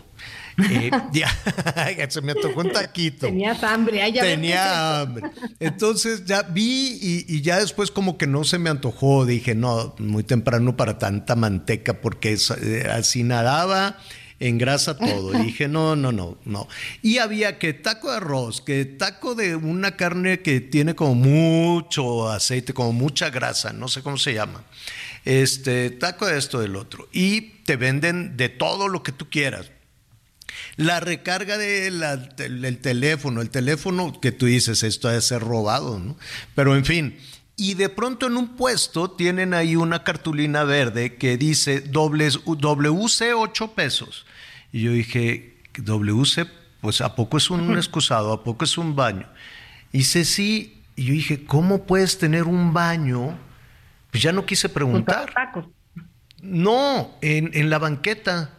eh, 0.58 0.92
ya, 1.12 1.30
se 2.10 2.22
me 2.22 2.34
tocó 2.36 2.62
un 2.62 2.72
taquito. 2.72 3.28
Tenías 3.28 3.64
hambre, 3.64 4.12
Tenía 4.14 5.02
hambre. 5.02 5.30
Entonces 5.60 6.26
ya 6.26 6.44
vi 6.44 6.98
y, 7.02 7.42
ya 7.42 7.60
después 7.60 7.92
como 7.92 8.18
que 8.18 8.28
no 8.28 8.44
se 8.44 8.58
me 8.60 8.70
antojó. 8.70 9.26
Dije, 9.26 9.56
no, 9.56 9.96
muy 10.00 10.24
temprano 10.24 10.76
para 10.76 10.98
tanta 10.98 11.36
manteca 11.36 12.02
porque 12.02 12.38
eh, 12.62 12.88
así 12.92 13.24
nadaba 13.24 13.98
en 14.40 14.58
grasa 14.58 14.98
todo. 14.98 15.34
Y 15.40 15.44
dije, 15.46 15.68
no, 15.68 15.96
no, 15.96 16.12
no, 16.12 16.38
no. 16.46 16.68
Y 17.02 17.20
había 17.20 17.60
que 17.60 17.74
taco 17.74 18.10
de 18.10 18.18
arroz, 18.18 18.62
que 18.62 18.86
taco 18.86 19.36
de 19.36 19.56
una 19.56 19.96
carne 19.96 20.40
que 20.42 20.60
tiene 20.60 20.96
como 20.96 21.16
mucho 21.16 22.30
aceite, 22.30 22.74
como 22.74 22.94
mucha 22.94 23.30
grasa, 23.30 23.74
no 23.74 23.88
sé 23.88 24.02
cómo 24.02 24.18
se 24.18 24.34
llama. 24.34 24.64
Este, 25.26 25.92
taco 25.92 26.26
de 26.26 26.38
esto, 26.38 26.60
del 26.60 26.76
otro. 26.76 27.10
Y 27.12 27.42
te 27.66 27.76
venden 27.76 28.38
de 28.38 28.50
todo 28.50 28.88
lo 28.88 29.04
que 29.04 29.12
tú 29.12 29.30
quieras 29.30 29.72
la 30.76 31.00
recarga 31.00 31.58
del 31.58 32.78
teléfono, 32.82 33.42
el 33.42 33.50
teléfono 33.50 34.20
que 34.20 34.32
tú 34.32 34.46
dices, 34.46 34.84
esto 34.84 35.08
debe 35.08 35.22
ser 35.22 35.42
robado, 35.42 36.00
¿no? 36.00 36.18
Pero 36.56 36.76
en 36.76 36.86
fin, 36.86 37.18
y 37.60 37.74
de 37.74 37.90
pronto 37.90 38.28
en 38.28 38.38
un 38.38 38.56
puesto 38.56 39.10
tienen 39.10 39.56
ahí 39.56 39.76
una 39.76 40.04
cartulina 40.04 40.64
verde 40.64 41.16
que 41.16 41.38
dice 41.38 41.82
WC 41.82 43.34
8 43.34 43.72
pesos. 43.74 44.28
Y 44.72 44.84
yo 44.84 44.92
dije, 44.92 45.58
WC, 45.76 46.48
pues 46.82 47.02
¿a 47.02 47.16
poco 47.16 47.38
es 47.38 47.50
un 47.50 47.76
excusado? 47.76 48.32
¿A 48.32 48.44
poco 48.44 48.64
es 48.64 48.78
un 48.78 48.96
baño? 48.96 49.28
Y 49.92 50.00
dice, 50.00 50.24
sí. 50.24 50.84
Y 50.96 51.06
yo 51.06 51.14
dije, 51.14 51.46
¿cómo 51.46 51.84
puedes 51.86 52.20
tener 52.20 52.44
un 52.44 52.74
baño? 52.74 53.38
Pues 54.12 54.22
ya 54.22 54.32
no 54.32 54.46
quise 54.46 54.70
preguntar. 54.70 55.34
No, 56.42 57.18
en, 57.22 57.50
en 57.54 57.72
la 57.72 57.80
banqueta. 57.80 58.57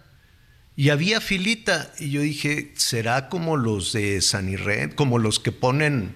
Y 0.79 0.91
había 0.91 1.21
filita 1.21 1.91
y 1.99 2.11
yo 2.11 2.21
dije, 2.21 2.73
¿será 2.77 3.29
como 3.29 3.57
los 3.57 3.93
de 3.93 4.21
San 4.21 4.49
Irene, 4.49 4.95
como 4.95 5.19
los 5.19 5.41
que 5.41 5.51
ponen 5.51 6.15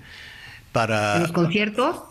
para... 0.70 1.16
¿En 1.16 1.22
los 1.22 1.32
conciertos? 1.32 2.02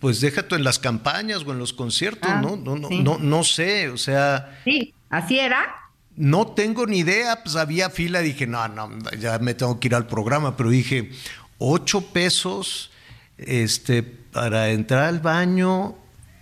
Pues 0.00 0.20
déjate 0.20 0.56
en 0.56 0.64
las 0.64 0.80
campañas 0.80 1.44
o 1.46 1.52
en 1.52 1.60
los 1.60 1.72
conciertos, 1.72 2.28
ah, 2.28 2.40
¿no? 2.42 2.56
No, 2.56 2.74
no, 2.74 2.90
no, 2.90 3.18
no 3.18 3.44
sé, 3.44 3.90
o 3.90 3.96
sea... 3.96 4.60
Sí, 4.64 4.92
así 5.08 5.38
era. 5.38 5.72
No 6.16 6.48
tengo 6.48 6.84
ni 6.84 6.98
idea, 6.98 7.44
pues 7.44 7.54
había 7.54 7.90
fila, 7.90 8.18
dije, 8.18 8.44
no, 8.44 8.66
no, 8.66 8.90
ya 9.16 9.38
me 9.38 9.54
tengo 9.54 9.78
que 9.78 9.86
ir 9.86 9.94
al 9.94 10.08
programa, 10.08 10.56
pero 10.56 10.70
dije, 10.70 11.12
ocho 11.58 12.00
pesos 12.00 12.90
este, 13.38 14.02
para 14.02 14.70
entrar 14.70 15.04
al 15.04 15.20
baño, 15.20 15.94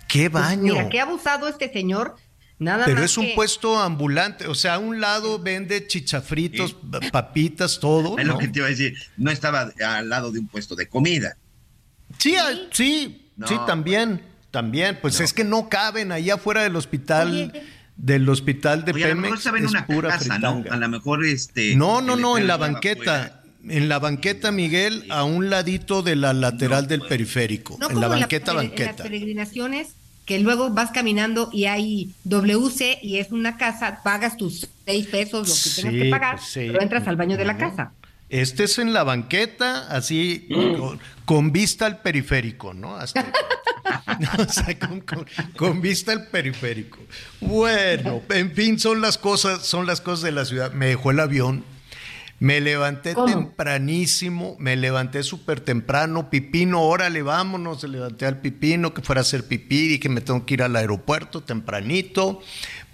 ¿qué 0.08 0.30
pues 0.30 0.44
baño? 0.44 0.72
mira, 0.72 0.88
qué 0.88 0.98
abusado 0.98 1.46
este 1.46 1.70
señor 1.70 2.16
pero 2.58 3.04
es 3.04 3.16
un 3.16 3.34
puesto 3.34 3.78
ambulante, 3.78 4.46
o 4.48 4.54
sea, 4.54 4.74
a 4.74 4.78
un 4.78 5.00
lado 5.00 5.38
vende 5.38 5.86
chichafritos, 5.86 6.76
papitas, 7.12 7.78
todo. 7.78 8.18
Es 8.18 8.26
lo 8.26 8.38
que 8.38 8.48
te 8.48 8.58
iba 8.58 8.66
a 8.66 8.70
decir, 8.70 8.96
no 9.16 9.30
estaba 9.30 9.72
al 9.84 10.08
lado 10.08 10.32
de 10.32 10.40
un 10.40 10.48
puesto 10.48 10.74
de 10.74 10.88
comida. 10.88 11.36
Sí, 12.18 12.34
sí, 12.72 13.30
sí, 13.46 13.54
también, 13.66 14.22
también. 14.50 14.98
Pues 15.00 15.20
es 15.20 15.32
que 15.32 15.44
no 15.44 15.68
caben 15.68 16.10
allá 16.10 16.34
afuera 16.34 16.62
del 16.62 16.76
hospital. 16.76 17.52
Del 17.96 18.28
hospital 18.28 18.84
de 18.84 18.94
Pemex 18.94 19.44
a 19.48 19.50
lo 19.50 19.58
mejor 19.58 19.74
es 19.74 19.82
pura 19.82 20.08
casa, 20.10 20.38
¿no? 20.38 20.62
A 20.70 20.76
lo 20.76 20.88
mejor 20.88 21.24
este. 21.24 21.74
No, 21.74 22.00
no, 22.00 22.14
no, 22.14 22.38
en 22.38 22.46
la 22.46 22.56
banqueta. 22.56 23.42
En 23.68 23.88
la 23.88 23.98
banqueta, 23.98 24.52
Miguel, 24.52 25.04
a 25.10 25.24
un 25.24 25.50
ladito 25.50 26.02
de 26.02 26.14
la 26.14 26.32
lateral 26.32 26.86
del 26.86 27.02
periférico. 27.02 27.76
en 27.90 28.00
la 28.00 28.06
banqueta, 28.06 28.52
banqueta. 28.52 28.90
En 28.90 28.96
las 28.96 29.02
peregrinaciones 29.02 29.88
que 30.28 30.38
luego 30.38 30.68
vas 30.68 30.90
caminando 30.90 31.48
y 31.54 31.64
hay 31.64 32.10
WC 32.24 32.98
y 33.02 33.16
es 33.16 33.32
una 33.32 33.56
casa, 33.56 34.02
pagas 34.04 34.36
tus 34.36 34.68
seis 34.84 35.06
pesos, 35.06 35.48
lo 35.48 35.54
que 35.54 35.88
tengas 35.88 36.04
que 36.04 36.10
pagar, 36.10 36.40
pero 36.52 36.82
entras 36.82 37.08
al 37.08 37.16
baño 37.16 37.38
de 37.38 37.46
la 37.46 37.56
casa. 37.56 37.92
Este 38.28 38.64
es 38.64 38.78
en 38.78 38.92
la 38.92 39.04
banqueta, 39.04 39.88
así 39.88 40.46
con, 41.24 41.50
vista 41.50 41.86
al 41.86 42.02
periférico, 42.02 42.74
¿no? 42.74 42.96
o 44.38 44.52
sea, 44.52 44.78
con, 45.56 45.80
vista 45.80 46.12
al 46.12 46.26
periférico. 46.26 46.98
Bueno, 47.40 48.20
en 48.28 48.52
fin, 48.52 48.78
son 48.78 49.00
las 49.00 49.16
cosas, 49.16 49.66
son 49.66 49.86
las 49.86 50.02
cosas 50.02 50.24
de 50.24 50.32
la 50.32 50.44
ciudad. 50.44 50.72
Me 50.72 50.88
dejó 50.88 51.10
el 51.10 51.20
avión. 51.20 51.64
Me 52.40 52.60
levanté 52.60 53.14
tempranísimo, 53.14 54.56
me 54.60 54.76
levanté 54.76 55.24
súper 55.24 55.60
temprano, 55.60 56.30
pipino, 56.30 56.82
órale, 56.82 57.22
vámonos, 57.22 57.80
se 57.80 57.88
levanté 57.88 58.26
al 58.26 58.40
pipino, 58.40 58.94
que 58.94 59.02
fuera 59.02 59.20
a 59.20 59.22
hacer 59.22 59.48
pipí, 59.48 59.94
y 59.94 59.98
que 59.98 60.08
me 60.08 60.20
tengo 60.20 60.46
que 60.46 60.54
ir 60.54 60.62
al 60.62 60.76
aeropuerto 60.76 61.42
tempranito, 61.42 62.40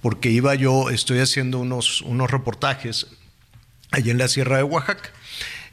porque 0.01 0.31
iba 0.31 0.55
yo, 0.55 0.89
estoy 0.89 1.19
haciendo 1.19 1.59
unos, 1.59 2.01
unos 2.01 2.31
reportajes 2.31 3.07
allí 3.91 4.11
en 4.11 4.19
la 4.19 4.29
Sierra 4.29 4.57
de 4.57 4.63
Oaxaca. 4.63 5.11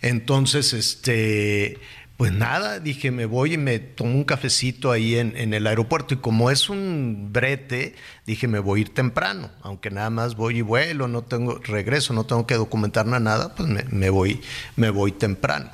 Entonces, 0.01 0.73
este, 0.73 1.79
pues 2.21 2.33
nada, 2.33 2.79
dije, 2.79 3.09
me 3.09 3.25
voy 3.25 3.55
y 3.55 3.57
me 3.57 3.79
tomo 3.79 4.11
un 4.11 4.25
cafecito 4.25 4.91
ahí 4.91 5.15
en, 5.15 5.55
el 5.55 5.65
aeropuerto. 5.65 6.13
Y 6.13 6.17
como 6.17 6.51
es 6.51 6.69
un 6.69 7.29
brete, 7.31 7.95
dije, 8.27 8.47
me 8.47 8.59
voy 8.59 8.77
a 8.77 8.81
ir 8.81 8.89
temprano, 8.93 9.49
aunque 9.63 9.89
nada 9.89 10.11
más 10.11 10.35
voy 10.35 10.59
y 10.59 10.61
vuelo, 10.61 11.07
no 11.07 11.23
tengo 11.23 11.57
regreso, 11.57 12.13
no 12.13 12.27
tengo 12.27 12.45
que 12.45 12.53
documentar 12.53 13.07
nada, 13.07 13.55
pues 13.55 13.67
me, 13.67 14.11
voy, 14.11 14.39
me 14.75 14.91
voy 14.91 15.13
temprano. 15.13 15.71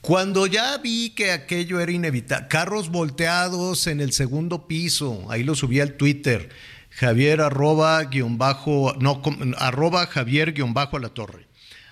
Cuando 0.00 0.48
ya 0.48 0.76
vi 0.78 1.10
que 1.10 1.30
aquello 1.30 1.78
era 1.78 1.92
inevitable, 1.92 2.48
carros 2.48 2.90
volteados 2.90 3.86
en 3.86 4.00
el 4.00 4.12
segundo 4.12 4.66
piso, 4.66 5.24
ahí 5.30 5.44
lo 5.44 5.54
subí 5.54 5.78
al 5.78 5.92
Twitter, 5.92 6.48
Javier 6.90 7.42
arroba 7.42 8.02
guion 8.02 8.38
bajo, 8.38 8.92
no, 8.98 9.22
arroba 9.56 10.04
Javier 10.08 10.52
guion 10.52 10.74
bajo 10.74 10.96
a 10.96 11.00
la 11.00 11.10
torre 11.10 11.49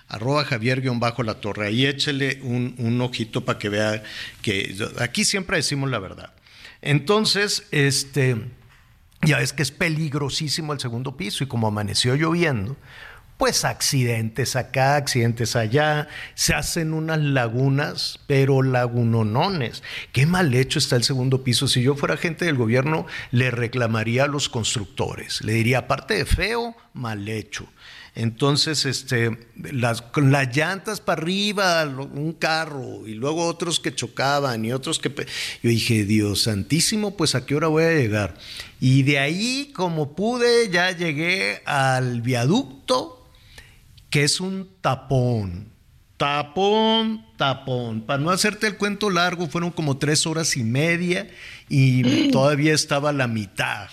arroba 0.09 0.43
Javier-La 0.43 1.35
Torre. 1.35 1.67
Ahí 1.67 1.85
échele 1.85 2.39
un, 2.43 2.99
ojito 3.01 3.45
para 3.45 3.59
que 3.59 3.69
vea 3.69 4.03
que 4.41 4.75
aquí 4.99 5.23
siempre 5.23 5.57
decimos 5.57 5.89
la 5.89 5.99
verdad. 5.99 6.33
Entonces, 6.81 7.67
este, 7.71 8.35
ya 9.21 9.39
es 9.39 9.53
que 9.53 9.63
es 9.63 9.71
peligrosísimo 9.71 10.73
el 10.73 10.79
segundo 10.79 11.15
piso 11.15 11.43
y 11.43 11.47
como 11.47 11.67
amaneció 11.67 12.15
lloviendo, 12.15 12.75
pues 13.37 13.63
accidentes 13.63 14.57
acá, 14.57 14.97
accidentes 14.97 15.55
allá, 15.55 16.09
se 16.35 16.53
hacen 16.53 16.93
unas 16.93 17.19
lagunas, 17.19 18.19
pero 18.27 18.63
lagunonones. 18.63 19.81
Qué 20.11 20.25
mal 20.25 20.53
hecho 20.53 20.77
está 20.77 20.97
el 20.97 21.03
segundo 21.03 21.41
piso. 21.41 21.69
Si 21.69 21.81
yo 21.81 21.95
fuera 21.95 22.17
gente 22.17 22.43
del 22.43 22.57
gobierno, 22.57 23.05
le 23.31 23.49
reclamaría 23.49 24.25
a 24.25 24.27
los 24.27 24.49
constructores. 24.49 25.41
Le 25.41 25.53
diría, 25.53 25.79
aparte 25.79 26.15
de 26.15 26.25
feo, 26.25 26.75
mal 26.93 27.29
hecho. 27.29 27.65
Entonces, 28.15 28.85
este, 28.85 29.37
las, 29.55 30.01
con 30.01 30.31
las 30.31 30.55
llantas 30.55 30.99
para 30.99 31.21
arriba, 31.21 31.85
un 31.85 32.33
carro, 32.33 33.07
y 33.07 33.13
luego 33.13 33.45
otros 33.45 33.79
que 33.79 33.93
chocaban 33.93 34.65
y 34.65 34.71
otros 34.71 34.99
que... 34.99 35.09
Yo 35.63 35.69
dije, 35.69 36.05
Dios 36.05 36.43
santísimo, 36.43 37.15
pues 37.15 37.35
a 37.35 37.45
qué 37.45 37.55
hora 37.55 37.67
voy 37.67 37.83
a 37.83 37.91
llegar. 37.91 38.35
Y 38.79 39.03
de 39.03 39.19
ahí, 39.19 39.71
como 39.73 40.15
pude, 40.15 40.69
ya 40.69 40.91
llegué 40.91 41.61
al 41.65 42.21
viaducto, 42.21 43.29
que 44.09 44.23
es 44.23 44.39
un 44.39 44.69
tapón. 44.81 45.69
Tapón, 46.17 47.25
tapón. 47.37 48.01
Para 48.01 48.21
no 48.21 48.31
hacerte 48.31 48.67
el 48.67 48.75
cuento 48.75 49.09
largo, 49.09 49.47
fueron 49.47 49.71
como 49.71 49.97
tres 49.97 50.25
horas 50.25 50.57
y 50.57 50.63
media 50.63 51.29
y 51.69 52.29
todavía 52.31 52.73
estaba 52.73 53.13
la 53.13 53.27
mitad 53.27 53.89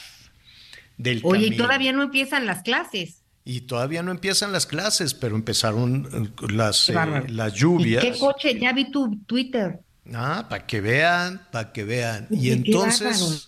del 0.97 1.21
Oye, 1.23 1.47
y 1.49 1.57
todavía 1.57 1.93
no 1.93 2.03
empiezan 2.03 2.47
las 2.47 2.63
clases. 2.63 3.23
Y 3.49 3.61
todavía 3.61 4.03
no 4.03 4.11
empiezan 4.11 4.51
las 4.51 4.67
clases, 4.67 5.15
pero 5.15 5.37
empezaron 5.37 6.09
eh, 6.13 6.53
las, 6.53 6.89
eh, 6.89 6.95
las 7.29 7.55
lluvias. 7.55 8.03
¿Qué 8.03 8.19
coche? 8.19 8.59
Ya 8.59 8.73
vi 8.73 8.91
tu 8.91 9.19
Twitter. 9.25 9.79
Ah, 10.13 10.47
para 10.51 10.67
que 10.67 10.81
vean, 10.81 11.47
para 11.53 11.73
que 11.73 11.85
vean. 11.85 12.27
Y 12.29 12.51
entonces, 12.51 13.47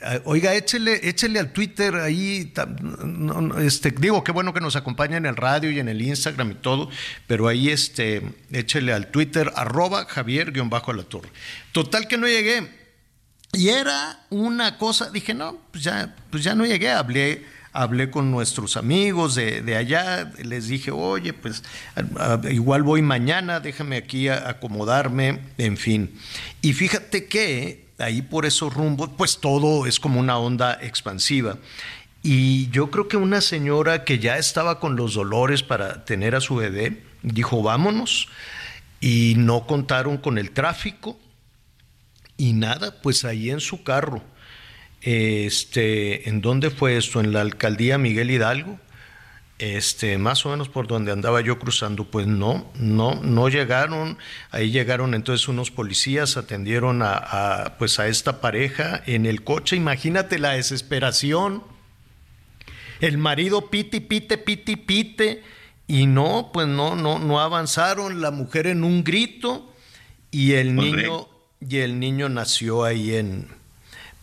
eh, 0.00 0.22
oiga, 0.24 0.54
échele, 0.54 0.98
échele 1.06 1.38
al 1.38 1.52
Twitter 1.52 1.94
ahí, 1.96 2.54
este, 3.58 3.90
digo, 3.90 4.24
qué 4.24 4.32
bueno 4.32 4.54
que 4.54 4.60
nos 4.60 4.76
acompaña 4.76 5.18
en 5.18 5.26
el 5.26 5.36
radio 5.36 5.70
y 5.70 5.78
en 5.78 5.90
el 5.90 6.00
Instagram 6.00 6.52
y 6.52 6.54
todo, 6.54 6.88
pero 7.26 7.46
ahí 7.46 7.68
este, 7.68 8.22
échele 8.50 8.94
al 8.94 9.08
Twitter, 9.08 9.52
arroba 9.56 10.06
Javier-a 10.06 10.92
la 10.94 11.02
torre. 11.02 11.28
Total 11.72 12.08
que 12.08 12.16
no 12.16 12.26
llegué. 12.26 12.66
Y 13.52 13.68
era 13.68 14.24
una 14.30 14.78
cosa, 14.78 15.10
dije, 15.10 15.34
no, 15.34 15.58
pues 15.70 15.84
ya, 15.84 16.16
pues 16.30 16.42
ya 16.42 16.54
no 16.54 16.64
llegué, 16.64 16.90
hablé 16.90 17.44
hablé 17.74 18.08
con 18.08 18.30
nuestros 18.30 18.76
amigos 18.76 19.34
de, 19.34 19.76
allá, 19.76 20.32
les 20.42 20.68
dije, 20.68 20.92
oye, 20.92 21.32
pues 21.32 21.64
igual 22.48 22.84
voy 22.84 23.02
mañana, 23.02 23.58
déjame 23.58 23.96
aquí 23.96 24.28
acomodarme, 24.28 25.40
en 25.58 25.76
fin. 25.76 26.14
Y 26.62 26.72
fíjate 26.72 27.26
que 27.26 27.84
ahí 27.98 28.22
por 28.22 28.46
esos 28.46 28.72
rumbos, 28.72 29.10
pues 29.18 29.38
todo 29.38 29.86
es 29.86 29.98
como 29.98 30.20
una 30.20 30.38
onda 30.38 30.78
expansiva. 30.80 31.58
Y 32.22 32.70
yo 32.70 32.92
creo 32.92 33.08
que 33.08 33.16
una 33.16 33.40
señora 33.40 34.04
que 34.04 34.20
ya 34.20 34.38
estaba 34.38 34.78
con 34.78 34.94
los 34.94 35.14
dolores 35.14 35.64
para 35.64 36.04
tener 36.04 36.36
a 36.36 36.40
su 36.40 36.54
bebé, 36.54 37.02
dijo, 37.22 37.60
vámonos, 37.60 38.28
y 39.00 39.34
no 39.36 39.66
contaron 39.66 40.16
con 40.16 40.38
el 40.38 40.52
tráfico, 40.52 41.18
y 42.36 42.52
nada, 42.52 43.00
pues 43.02 43.24
ahí 43.24 43.50
en 43.50 43.60
su 43.60 43.82
carro 43.82 44.22
este, 45.04 46.30
¿En 46.30 46.40
dónde 46.40 46.70
fue 46.70 46.96
esto? 46.96 47.20
En 47.20 47.34
la 47.34 47.42
alcaldía 47.42 47.98
Miguel 47.98 48.30
Hidalgo. 48.30 48.80
Este, 49.58 50.16
más 50.18 50.44
o 50.46 50.50
menos 50.50 50.68
por 50.70 50.86
donde 50.86 51.12
andaba 51.12 51.40
yo 51.42 51.58
cruzando, 51.58 52.06
pues 52.06 52.26
no, 52.26 52.72
no, 52.74 53.20
no 53.22 53.48
llegaron. 53.50 54.16
Ahí 54.50 54.70
llegaron 54.70 55.14
entonces 55.14 55.46
unos 55.46 55.70
policías, 55.70 56.38
atendieron 56.38 57.02
a, 57.02 57.74
pues 57.78 58.00
a 58.00 58.08
esta 58.08 58.40
pareja 58.40 59.02
en 59.06 59.26
el 59.26 59.44
coche. 59.44 59.76
Imagínate 59.76 60.38
la 60.38 60.52
desesperación. 60.52 61.62
El 63.00 63.18
marido 63.18 63.68
pite, 63.68 64.00
pite, 64.00 64.38
pite, 64.38 64.78
pite. 64.78 65.42
Y 65.86 66.06
no, 66.06 66.50
pues 66.50 66.66
no, 66.66 66.96
no, 66.96 67.18
no 67.18 67.40
avanzaron. 67.40 68.22
La 68.22 68.30
mujer 68.30 68.66
en 68.66 68.82
un 68.82 69.04
grito 69.04 69.70
y 70.30 70.52
el 70.52 70.74
niño, 70.74 71.28
y 71.60 71.76
el 71.76 72.00
niño 72.00 72.30
nació 72.30 72.84
ahí 72.84 73.14
en, 73.14 73.48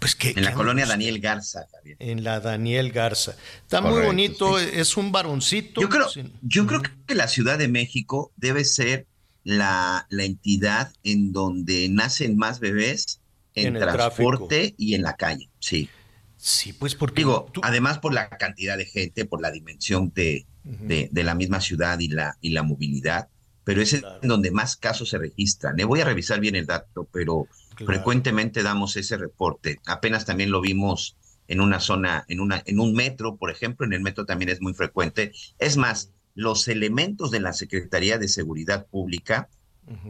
pues 0.01 0.15
que, 0.15 0.31
en 0.31 0.43
la 0.43 0.53
colonia 0.53 0.87
Daniel 0.87 1.19
Garza, 1.19 1.67
En 1.99 2.23
la 2.23 2.39
Daniel 2.39 2.91
Garza. 2.91 3.35
Está 3.61 3.81
muy 3.81 4.01
bonito, 4.01 4.57
es 4.57 4.97
un 4.97 5.11
varoncito. 5.11 5.79
Yo 5.79 5.89
creo, 5.89 6.07
yo 6.41 6.65
creo 6.65 6.81
que 7.05 7.13
la 7.13 7.27
Ciudad 7.27 7.59
de 7.59 7.67
México 7.67 8.31
debe 8.35 8.65
ser 8.65 9.05
la, 9.43 10.07
la 10.09 10.23
entidad 10.23 10.91
en 11.03 11.31
donde 11.31 11.87
nacen 11.87 12.35
más 12.35 12.59
bebés 12.59 13.21
en, 13.53 13.75
transporte 13.75 14.73
y 14.75 14.95
en 14.95 15.03
la 15.03 15.17
calle. 15.17 15.51
Sí. 15.59 15.87
Sí, 16.35 16.73
pues 16.73 16.95
porque. 16.95 17.21
Digo, 17.21 17.51
además 17.61 17.99
por 17.99 18.11
la 18.11 18.27
cantidad 18.27 18.79
de 18.79 18.85
gente, 18.85 19.25
por 19.25 19.39
la 19.39 19.51
dimensión 19.51 20.11
de, 20.15 20.47
de, 20.63 21.23
la 21.23 21.35
misma 21.35 21.61
ciudad 21.61 21.99
y 21.99 22.07
la, 22.07 22.39
y 22.41 22.49
la 22.49 22.63
movilidad, 22.63 23.27
pero 23.63 23.83
es 23.83 23.93
en 23.93 24.03
donde 24.23 24.49
más 24.49 24.77
casos 24.77 25.09
se 25.09 25.19
registran. 25.19 25.75
Le 25.77 25.83
voy 25.83 26.01
a 26.01 26.05
revisar 26.05 26.39
bien 26.39 26.55
el 26.55 26.65
dato, 26.65 27.07
pero 27.13 27.47
Frecuentemente 27.85 28.63
damos 28.63 28.95
ese 28.97 29.17
reporte. 29.17 29.79
Apenas 29.85 30.25
también 30.25 30.51
lo 30.51 30.61
vimos 30.61 31.15
en 31.47 31.61
una 31.61 31.79
zona, 31.79 32.25
en, 32.27 32.39
una, 32.39 32.63
en 32.65 32.79
un 32.79 32.93
metro, 32.93 33.35
por 33.35 33.51
ejemplo, 33.51 33.85
en 33.85 33.93
el 33.93 34.01
metro 34.01 34.25
también 34.25 34.49
es 34.49 34.61
muy 34.61 34.73
frecuente. 34.73 35.33
Es 35.59 35.77
más, 35.77 36.11
los 36.33 36.67
elementos 36.67 37.31
de 37.31 37.41
la 37.41 37.53
Secretaría 37.53 38.17
de 38.17 38.27
Seguridad 38.27 38.87
Pública, 38.87 39.49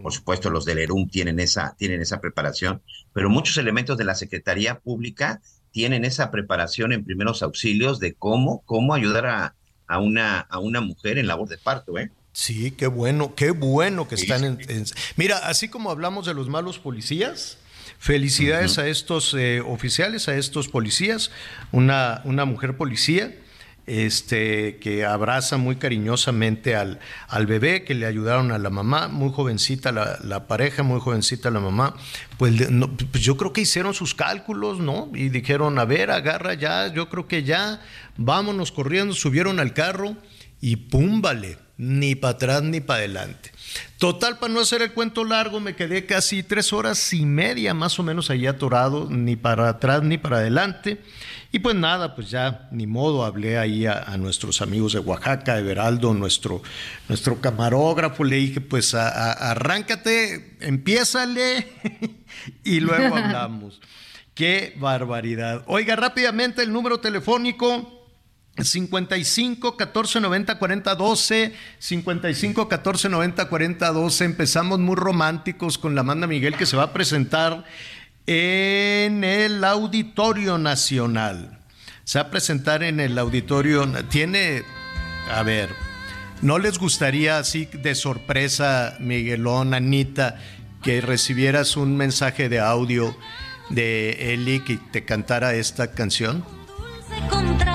por 0.04 0.14
supuesto 0.14 0.50
los 0.52 0.66
del 0.66 0.78
ERUM 0.78 1.10
tienen 1.10 1.40
esa, 1.40 1.76
tienen 1.78 2.02
esa 2.02 2.20
preparación, 2.20 2.84
pero 3.14 3.30
muchos 3.30 3.58
elementos 3.58 3.98
de 3.98 4.04
la 4.04 4.14
Secretaría 4.14 4.80
Pública 4.80 5.42
tienen 5.72 6.06
esa 6.06 6.30
preparación 6.30 6.92
en 6.92 7.04
primeros 7.04 7.42
auxilios 7.42 8.00
de 8.00 8.14
cómo, 8.14 8.62
cómo 8.66 8.94
ayudar 8.94 9.26
a, 9.26 9.56
a, 9.88 10.00
una, 10.00 10.42
a 10.42 10.60
una 10.60 10.82
mujer 10.82 11.18
en 11.18 11.28
labor 11.28 11.50
de 11.50 11.58
parto, 11.58 11.98
¿eh? 11.98 12.12
Sí, 12.34 12.72
qué 12.72 12.88
bueno, 12.88 13.36
qué 13.36 13.52
bueno 13.52 14.08
que 14.08 14.16
están 14.16 14.46
en, 14.46 14.86
Mira, 15.18 15.38
así 15.40 15.68
como 15.68 15.92
hablamos 15.92 16.26
de 16.26 16.34
los 16.34 16.48
malos 16.48 16.80
policías, 16.80 17.58
felicidades 18.02 18.80
a 18.80 18.88
estos 18.88 19.36
eh, 19.36 19.62
oficiales, 19.62 20.28
a 20.28 20.36
estos 20.36 20.68
policías, 20.68 21.30
una, 21.72 22.22
una 22.26 22.46
mujer 22.46 22.76
policía 22.76 23.32
este, 23.86 24.78
que 24.78 25.06
abraza 25.06 25.58
muy 25.58 25.76
cariñosamente 25.76 26.76
al, 26.76 27.00
al, 27.28 27.46
bebé, 27.46 27.84
que 27.84 27.94
le 27.94 28.08
ayudaron 28.08 28.52
a 28.52 28.58
la 28.58 28.72
mamá, 28.72 29.08
muy 29.08 29.32
jovencita 29.32 29.92
la, 29.92 30.18
la 30.24 30.48
pareja, 30.48 30.82
muy 30.82 31.00
jovencita 31.00 31.52
la 31.52 31.60
mamá, 31.60 31.96
pues, 32.40 32.54
pues, 33.12 33.24
yo 33.24 33.38
creo 33.38 33.54
que 33.54 33.62
hicieron 33.62 33.94
sus 33.94 34.16
cálculos, 34.16 34.80
¿no? 34.80 35.12
Y 35.14 35.30
dijeron, 35.30 35.78
a 35.78 35.86
ver, 35.86 36.10
agarra 36.10 36.56
ya, 36.56 36.92
yo 36.92 37.08
creo 37.08 37.28
que 37.28 37.44
ya, 37.44 37.82
vámonos 38.18 38.72
corriendo, 38.72 39.14
subieron 39.14 39.60
al 39.60 39.76
carro 39.76 40.18
y 40.60 40.76
púmbale 40.76 41.60
ni 41.78 42.16
para 42.16 42.34
atrás 42.34 42.64
ni 42.64 42.80
para 42.80 43.00
adelante. 43.00 43.52
Total, 43.98 44.40
para 44.40 44.52
no 44.52 44.60
hacer 44.60 44.82
el 44.82 44.94
cuento 44.94 45.24
largo, 45.24 45.60
me 45.60 45.76
quedé 45.76 46.06
casi 46.06 46.42
tres 46.42 46.74
horas 46.74 47.14
y 47.14 47.26
media 47.26 47.74
más 47.74 48.00
o 48.00 48.04
menos 48.04 48.32
ahí 48.32 48.48
atorado, 48.48 49.08
ni 49.10 49.36
para 49.36 49.70
atrás 49.70 50.02
ni 50.02 50.18
para 50.18 50.38
adelante. 50.38 51.02
Y 51.52 51.60
pues 51.60 51.76
nada, 51.76 52.16
pues 52.16 52.32
ya 52.32 52.68
ni 52.72 52.88
modo, 52.88 53.24
hablé 53.24 53.60
ahí 53.60 53.86
a, 53.86 54.18
nuestros 54.18 54.62
amigos 54.62 54.94
de 54.94 55.00
Oaxaca, 55.00 55.60
Everaldo, 55.60 56.14
nuestro, 56.14 56.64
nuestro 57.10 57.40
camarógrafo, 57.42 58.24
le 58.24 58.38
dije, 58.38 58.62
pues 58.62 58.96
a, 58.96 59.34
arráncate, 59.52 60.58
empiézale 60.62 61.68
y 62.64 62.80
luego 62.80 63.16
hablamos. 63.16 63.82
Qué 64.34 64.76
barbaridad. 64.80 65.64
Oiga, 65.68 65.96
rápidamente 65.96 66.64
el 66.64 66.72
número 66.72 67.02
telefónico 67.02 68.01
55 68.58 69.78
14 69.78 70.20
90 70.20 70.60
40 70.60 70.96
12 70.96 71.54
55 71.80 72.68
14 72.68 73.10
90 73.10 73.50
40 73.50 73.92
12 73.92 74.26
empezamos 74.26 74.80
muy 74.80 74.96
románticos 74.96 75.78
con 75.78 75.96
la 75.96 76.02
Amanda 76.02 76.28
Miguel 76.28 76.58
que 76.58 76.66
se 76.66 76.78
va 76.78 76.84
a 76.84 76.94
presentar 76.94 77.66
en 78.28 79.24
el 79.24 79.64
Auditorio 79.64 80.58
Nacional. 80.58 81.60
Se 82.04 82.20
va 82.20 82.28
a 82.28 82.32
presentar 82.32 82.84
en 82.84 83.00
el 83.00 83.18
Auditorio 83.18 83.88
tiene 84.10 84.64
a 85.32 85.44
ver 85.44 85.70
¿no 86.42 86.60
les 86.60 86.78
gustaría 86.78 87.38
así 87.38 87.66
de 87.66 87.96
sorpresa 87.96 88.96
Miguelón, 89.00 89.74
Anita 89.74 90.40
que 90.84 91.00
recibieras 91.00 91.78
un 91.78 91.96
mensaje 91.96 92.50
de 92.50 92.60
audio 92.60 93.16
de 93.70 94.34
Eli 94.34 94.60
que 94.60 94.78
te 94.78 95.06
cantara 95.06 95.54
esta 95.54 95.92
canción? 95.92 96.44
Dulce 97.12 97.30
contrato 97.30 97.71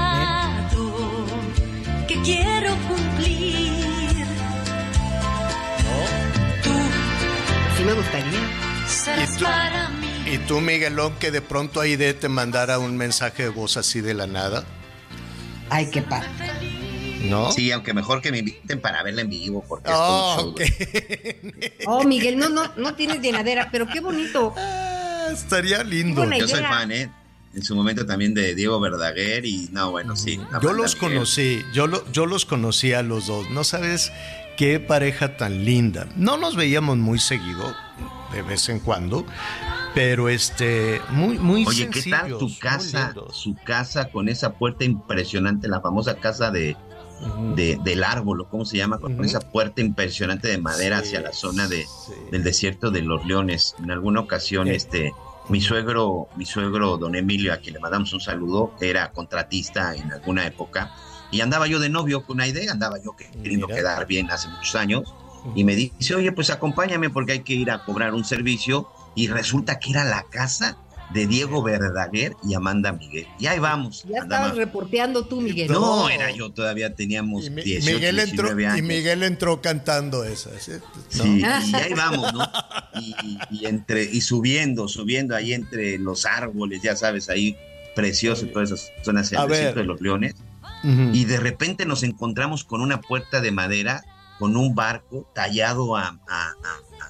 me 7.87 7.93
gustaría. 7.93 8.41
serás 8.89 9.37
tú? 9.37 9.45
¿Y 10.31 10.39
tú, 10.39 10.61
Miguelón, 10.61 11.15
que 11.21 11.31
de 11.31 11.41
pronto 11.41 11.81
Aide 11.81 12.13
te 12.15 12.29
mandara 12.29 12.79
un 12.79 12.97
mensaje 12.97 13.45
de 13.45 13.49
voz 13.49 13.77
así 13.77 14.01
de 14.01 14.15
la 14.15 14.27
nada? 14.27 14.65
Ay, 15.71 15.89
qué 15.91 16.03
padre. 16.03 16.29
¿No? 17.23 17.51
Sí, 17.53 17.71
aunque 17.73 17.93
mejor 17.95 18.21
que 18.21 18.31
me 18.31 18.39
inviten 18.39 18.81
para 18.81 19.03
verla 19.03 19.23
en 19.23 19.31
vivo, 19.31 19.65
porque 19.69 19.91
es 19.91 19.97
Oh, 19.99 20.35
todo 20.37 20.47
un 20.49 20.53
ok. 20.53 20.61
show. 20.61 21.53
Oh, 21.87 22.05
Miguel, 22.05 22.39
no, 22.39 22.49
no, 22.49 22.71
no 22.77 22.95
tienes 22.95 23.21
llenadera, 23.21 23.69
pero 23.73 23.87
qué 23.87 24.01
bonito. 24.01 24.53
Ah, 24.57 25.29
estaría 25.33 25.83
lindo. 25.83 26.25
Yo 26.33 26.47
soy 26.49 26.63
fan, 26.63 26.91
¿eh? 26.93 27.11
En 27.55 27.63
su 27.63 27.75
momento 27.75 28.05
también 28.05 28.35
de 28.35 28.55
Diego 28.55 28.79
Verdaguer 28.81 29.47
y 29.47 29.69
no, 29.73 29.91
bueno, 29.91 30.15
sí. 30.15 30.39
Yo 30.63 30.73
los 30.75 30.95
Miguel. 30.97 31.13
conocí, 31.15 31.65
yo, 31.73 31.87
lo- 31.87 32.05
yo 32.13 32.27
los 32.27 32.45
conocí 32.45 32.93
a 32.93 33.03
los 33.03 33.27
dos. 33.29 33.49
No 33.51 33.65
sabes 33.65 34.13
qué 34.57 34.81
pareja 34.81 35.37
tan 35.37 35.65
linda. 35.65 36.07
No 36.17 36.37
nos 36.37 36.57
veíamos 36.57 36.97
muy 36.97 37.19
seguido, 37.19 37.75
de 38.33 38.43
vez 38.43 38.69
en 38.69 38.81
cuando, 38.81 39.25
pero 39.95 40.29
este, 40.29 41.01
muy, 41.11 41.39
muy 41.39 41.65
Oye, 41.67 41.89
¿qué 41.91 42.03
tal 42.11 42.39
tu 42.39 42.51
casa? 42.59 43.15
Su 43.33 43.55
casa 43.55 44.11
con 44.11 44.29
esa 44.29 44.55
puerta 44.55 44.85
impresionante, 44.85 45.69
la 45.69 45.81
famosa 45.81 46.17
casa 46.17 46.51
de, 46.51 46.77
de- 47.55 47.79
del 47.83 48.05
árbol, 48.05 48.41
¿o 48.43 48.49
¿cómo 48.49 48.65
se 48.65 48.77
llama? 48.77 48.99
Con 48.99 49.25
esa 49.25 49.41
puerta 49.41 49.81
impresionante 49.81 50.49
de 50.49 50.59
madera 50.59 51.01
Sí, 51.01 51.07
hacia 51.09 51.21
la 51.23 51.33
zona 51.33 51.67
de, 51.69 51.83
sí. 51.85 52.13
del 52.31 52.43
desierto 52.43 52.91
de 52.91 53.03
los 53.03 53.25
leones. 53.27 53.75
En 53.83 53.91
alguna 53.91 54.21
ocasión, 54.21 54.69
Eh. 54.69 54.75
este, 54.77 55.13
mi 55.49 55.61
suegro, 55.61 56.29
mi 56.37 56.45
suegro 56.45 56.97
don 56.99 57.15
Emilio, 57.15 57.53
a 57.53 57.59
quien 57.59 57.75
le 57.75 57.81
mandamos 57.81 58.13
un 58.13 58.21
saludo, 58.21 58.75
era 58.81 59.13
contratista 59.13 59.95
en 59.95 60.13
alguna 60.13 60.45
época. 60.47 60.93
Y 61.31 61.41
andaba 61.41 61.67
yo 61.67 61.79
de 61.81 61.89
novio 61.89 62.25
con 62.25 62.37
una 62.37 62.47
idea, 62.47 62.73
andaba 62.73 62.99
yo 63.03 63.15
queriendo 63.17 63.67
Mira. 63.67 63.79
quedar 63.79 64.07
bien 64.07 64.31
hace 64.31 64.49
muchos 64.49 64.75
años. 64.75 65.15
Y 65.55 65.65
me 65.65 65.77
dice, 65.77 66.15
oye, 66.15 66.33
pues 66.33 66.51
acompáñame 66.51 67.09
porque 67.11 67.33
hay 67.33 67.41
que 67.41 67.55
ir 67.55 67.71
a 67.71 67.85
cobrar 67.85 68.15
un 68.15 68.25
servicio. 68.25 68.89
Y 69.15 69.29
resulta 69.29 69.79
que 69.79 69.91
era 69.91 70.05
la 70.05 70.25
casa 70.25 70.77
de 71.15 71.27
Diego 71.27 71.63
Verdaguer 71.63 72.35
y 72.47 72.55
Amanda 72.55 72.93
Miguel. 72.93 73.27
Y 73.39 73.47
ahí 73.47 73.61
vamos. 73.61 74.05
Ya 74.09 74.19
estabas 74.25 74.57
reporteando 74.57 75.25
tú, 75.27 75.41
Miguel. 75.41 75.71
No, 75.71 76.03
No. 76.03 76.09
era 76.11 76.33
yo, 76.33 76.51
todavía 76.51 76.95
teníamos 76.97 77.47
Y 77.47 77.51
Mi- 77.51 77.63
18, 77.63 77.95
Miguel 77.95 78.19
entró, 78.19 78.49
19 78.49 78.63
y 78.63 78.67
años. 78.67 78.87
Miguel 78.89 79.23
entró 79.23 79.63
cantando 79.63 80.25
esa. 80.25 80.51
¿sí? 80.59 80.73
¿No? 80.73 80.81
Sí, 81.09 81.41
y 81.71 81.75
ahí 81.77 81.93
vamos, 81.95 82.33
¿no? 82.35 82.45
Y, 83.01 83.15
y- 83.25 83.39
y 83.53 83.67
entre, 83.67 84.03
y 84.03 84.21
subiendo, 84.21 84.89
subiendo 84.89 85.37
ahí 85.37 85.53
entre 85.53 85.97
los 85.99 86.27
árboles, 86.27 86.83
ya 86.83 86.97
sabes, 86.97 87.29
ahí 87.31 87.57
precioso, 87.95 88.47
todas 88.49 88.73
esas 88.73 88.93
zonas 89.05 89.31
de 89.31 89.85
los 89.85 90.01
leones. 90.01 90.35
Y 91.13 91.25
de 91.25 91.39
repente 91.41 91.85
nos 91.87 92.03
encontramos 92.03 92.63
con 92.65 92.81
una 92.81 93.01
puerta 93.01 93.41
de 93.41 93.51
madera, 93.51 94.05
con 94.39 94.57
un 94.57 94.75
barco 94.75 95.29
tallado 95.35 95.97
a, 95.97 96.09
a- 96.09 96.17
a- 96.29 96.49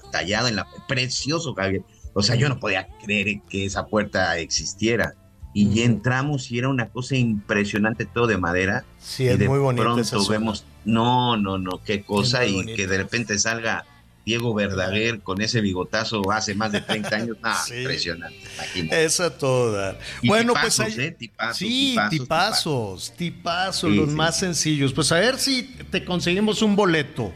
a- 0.07 0.11
tallado 0.11 0.49
en 0.49 0.57
la 0.57 0.67
precioso, 0.89 1.55
Javier. 1.55 1.83
O 2.15 2.23
sea, 2.23 2.37
yo 2.37 2.49
no 2.49 2.59
podía 2.59 2.89
creer 3.05 3.41
que 3.51 3.67
esa 3.67 3.87
puerta 3.87 4.39
existiera. 4.39 5.15
Y 5.53 5.67
Ujú. 5.69 5.79
entramos 5.81 6.51
y 6.51 6.59
era 6.59 6.69
una 6.69 6.89
cosa 6.89 7.17
impresionante, 7.17 8.05
todo 8.07 8.27
de 8.27 8.37
madera. 8.39 8.85
Sí, 8.99 9.25
y 9.25 9.29
es 9.29 9.39
de 9.39 9.49
muy 9.49 9.59
bonita 9.59 9.85
pronto 9.85 10.29
vemos, 10.29 10.65
no, 10.85 11.37
no, 11.37 11.59
no, 11.59 11.83
qué 11.85 12.03
cosa, 12.03 12.45
y 12.47 12.65
que 12.75 12.87
de 12.87 12.99
repente 12.99 13.39
salga 13.39 13.85
Diego 14.27 14.53
Verdaguer 14.55 15.21
con 15.21 15.41
ese 15.41 15.61
bigotazo 15.61 16.21
hace 16.33 16.53
más 16.57 16.73
de 16.73 16.81
30 16.81 17.15
años. 17.15 17.37
Ah, 17.45 17.63
Sí. 17.65 17.77
impresionante, 17.77 18.37
imagínate. 18.57 19.05
Esa 19.05 19.39
toda. 19.39 19.97
Y 20.21 20.27
bueno, 20.27 20.53
tipazos, 20.53 20.85
pues 20.87 20.99
hay- 20.99 21.05
¿eh? 21.05 21.11
Tipazos, 21.13 21.57
sí, 21.59 21.91
tipazos, 21.91 22.11
tipazos, 22.19 23.13
tipazos, 23.17 23.91
Sí, 23.93 23.97
los 23.97 24.09
sí, 24.11 24.15
más 24.17 24.37
sencillos. 24.37 24.93
Pues 24.93 25.13
a 25.13 25.21
ver 25.21 25.39
si 25.39 25.63
te 25.93 26.05
conseguimos 26.05 26.61
un 26.61 26.75
boleto. 26.75 27.33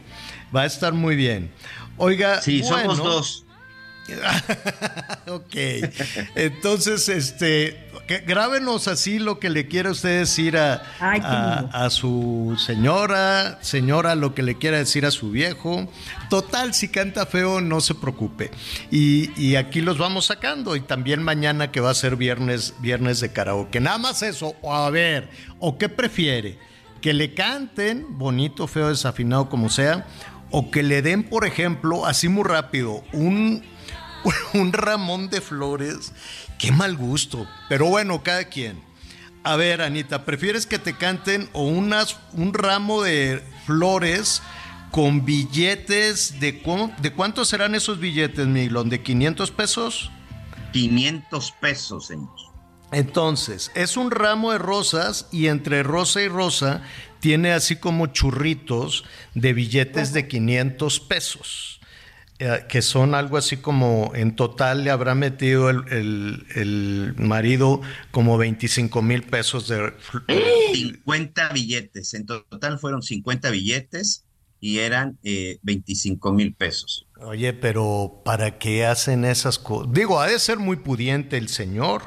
Va 0.53 0.63
a 0.63 0.65
estar 0.65 0.91
muy 0.91 1.15
bien. 1.15 1.49
Oiga, 1.95 2.41
Sí, 2.41 2.61
somos 2.61 2.97
dos. 2.97 3.45
ok. 5.27 5.55
Entonces, 6.35 7.09
este, 7.09 7.91
grábenos 8.25 8.87
así 8.87 9.19
lo 9.19 9.39
que 9.39 9.49
le 9.49 9.67
quiera 9.67 9.91
usted 9.91 10.19
decir 10.19 10.57
a, 10.57 10.83
Ay, 10.99 11.21
a, 11.23 11.69
a 11.71 11.89
su 11.89 12.55
señora, 12.57 13.59
señora, 13.61 14.15
lo 14.15 14.33
que 14.33 14.43
le 14.43 14.57
quiera 14.57 14.77
decir 14.77 15.05
a 15.05 15.11
su 15.11 15.31
viejo. 15.31 15.89
Total, 16.29 16.73
si 16.73 16.89
canta 16.89 17.25
feo, 17.25 17.61
no 17.61 17.81
se 17.81 17.95
preocupe. 17.95 18.51
Y, 18.89 19.31
y 19.41 19.55
aquí 19.55 19.81
los 19.81 19.97
vamos 19.97 20.25
sacando. 20.25 20.75
Y 20.75 20.81
también 20.81 21.23
mañana 21.23 21.71
que 21.71 21.79
va 21.79 21.91
a 21.91 21.95
ser 21.95 22.15
viernes, 22.15 22.75
viernes 22.79 23.19
de 23.19 23.31
karaoke. 23.31 23.79
Nada 23.79 23.97
más 23.97 24.21
eso. 24.21 24.55
O 24.61 24.73
a 24.73 24.89
ver, 24.89 25.29
¿o 25.59 25.77
qué 25.77 25.89
prefiere? 25.89 26.57
Que 27.01 27.13
le 27.13 27.33
canten, 27.33 28.05
bonito, 28.17 28.67
feo, 28.67 28.89
desafinado, 28.89 29.49
como 29.49 29.69
sea. 29.69 30.05
O 30.51 30.69
que 30.69 30.83
le 30.83 31.01
den, 31.01 31.23
por 31.23 31.45
ejemplo, 31.45 32.05
así 32.05 32.27
muy 32.27 32.43
rápido, 32.43 33.03
un, 33.13 33.63
un 34.53 34.73
ramón 34.73 35.29
de 35.29 35.41
flores. 35.41 36.13
Qué 36.59 36.71
mal 36.71 36.95
gusto. 36.95 37.47
Pero 37.69 37.85
bueno, 37.87 38.23
cada 38.23 38.45
quien. 38.45 38.81
A 39.43 39.55
ver, 39.55 39.81
Anita, 39.81 40.23
¿prefieres 40.25 40.67
que 40.67 40.77
te 40.79 40.95
canten 40.95 41.49
o 41.53 41.63
unas, 41.63 42.17
un 42.33 42.53
ramo 42.53 43.01
de 43.01 43.43
flores 43.65 44.41
con 44.91 45.25
billetes 45.25 46.39
de, 46.39 46.61
cu- 46.61 46.91
de 47.01 47.11
cuántos 47.13 47.47
serán 47.47 47.73
esos 47.73 47.99
billetes, 47.99 48.45
Milón? 48.45 48.89
¿De 48.89 49.01
500 49.01 49.49
pesos? 49.51 50.11
500 50.73 51.51
pesos, 51.59 52.05
señor. 52.07 52.29
Entonces, 52.91 53.71
es 53.73 53.97
un 53.97 54.11
ramo 54.11 54.51
de 54.51 54.57
rosas 54.57 55.27
y 55.31 55.47
entre 55.47 55.81
rosa 55.81 56.21
y 56.21 56.27
rosa 56.27 56.81
tiene 57.19 57.51
así 57.53 57.77
como 57.77 58.07
churritos 58.07 59.05
de 59.33 59.53
billetes 59.53 60.11
de 60.13 60.27
500 60.27 60.99
pesos, 60.99 61.79
eh, 62.43 62.65
que 62.67 62.81
son 62.81 63.13
algo 63.15 63.37
así 63.37 63.57
como 63.57 64.11
en 64.15 64.35
total 64.35 64.83
le 64.83 64.89
habrá 64.89 65.13
metido 65.15 65.69
el, 65.69 65.83
el- 65.91 66.45
el 66.55 67.13
marido 67.17 67.81
como 68.11 68.37
25 68.37 69.01
mil 69.01 69.21
pesos 69.23 69.67
de... 69.67 69.93
fl- 69.93 70.23
50 70.73 71.49
billetes. 71.53 72.13
En 72.15 72.25
total 72.25 72.79
fueron 72.79 73.01
50 73.03 73.49
billetes 73.51 74.25
y 74.59 74.79
eran 74.79 75.17
eh, 75.23 75.59
25 75.61 76.31
mil 76.33 76.53
pesos. 76.53 77.05
Oye, 77.17 77.53
pero 77.53 78.21
¿para 78.25 78.57
qué 78.57 78.85
hacen 78.85 79.25
esas 79.25 79.59
cosas? 79.59 79.93
Digo, 79.93 80.19
ha 80.19 80.27
de 80.27 80.39
ser 80.39 80.57
muy 80.57 80.77
pudiente 80.77 81.37
el 81.37 81.47
señor. 81.49 82.01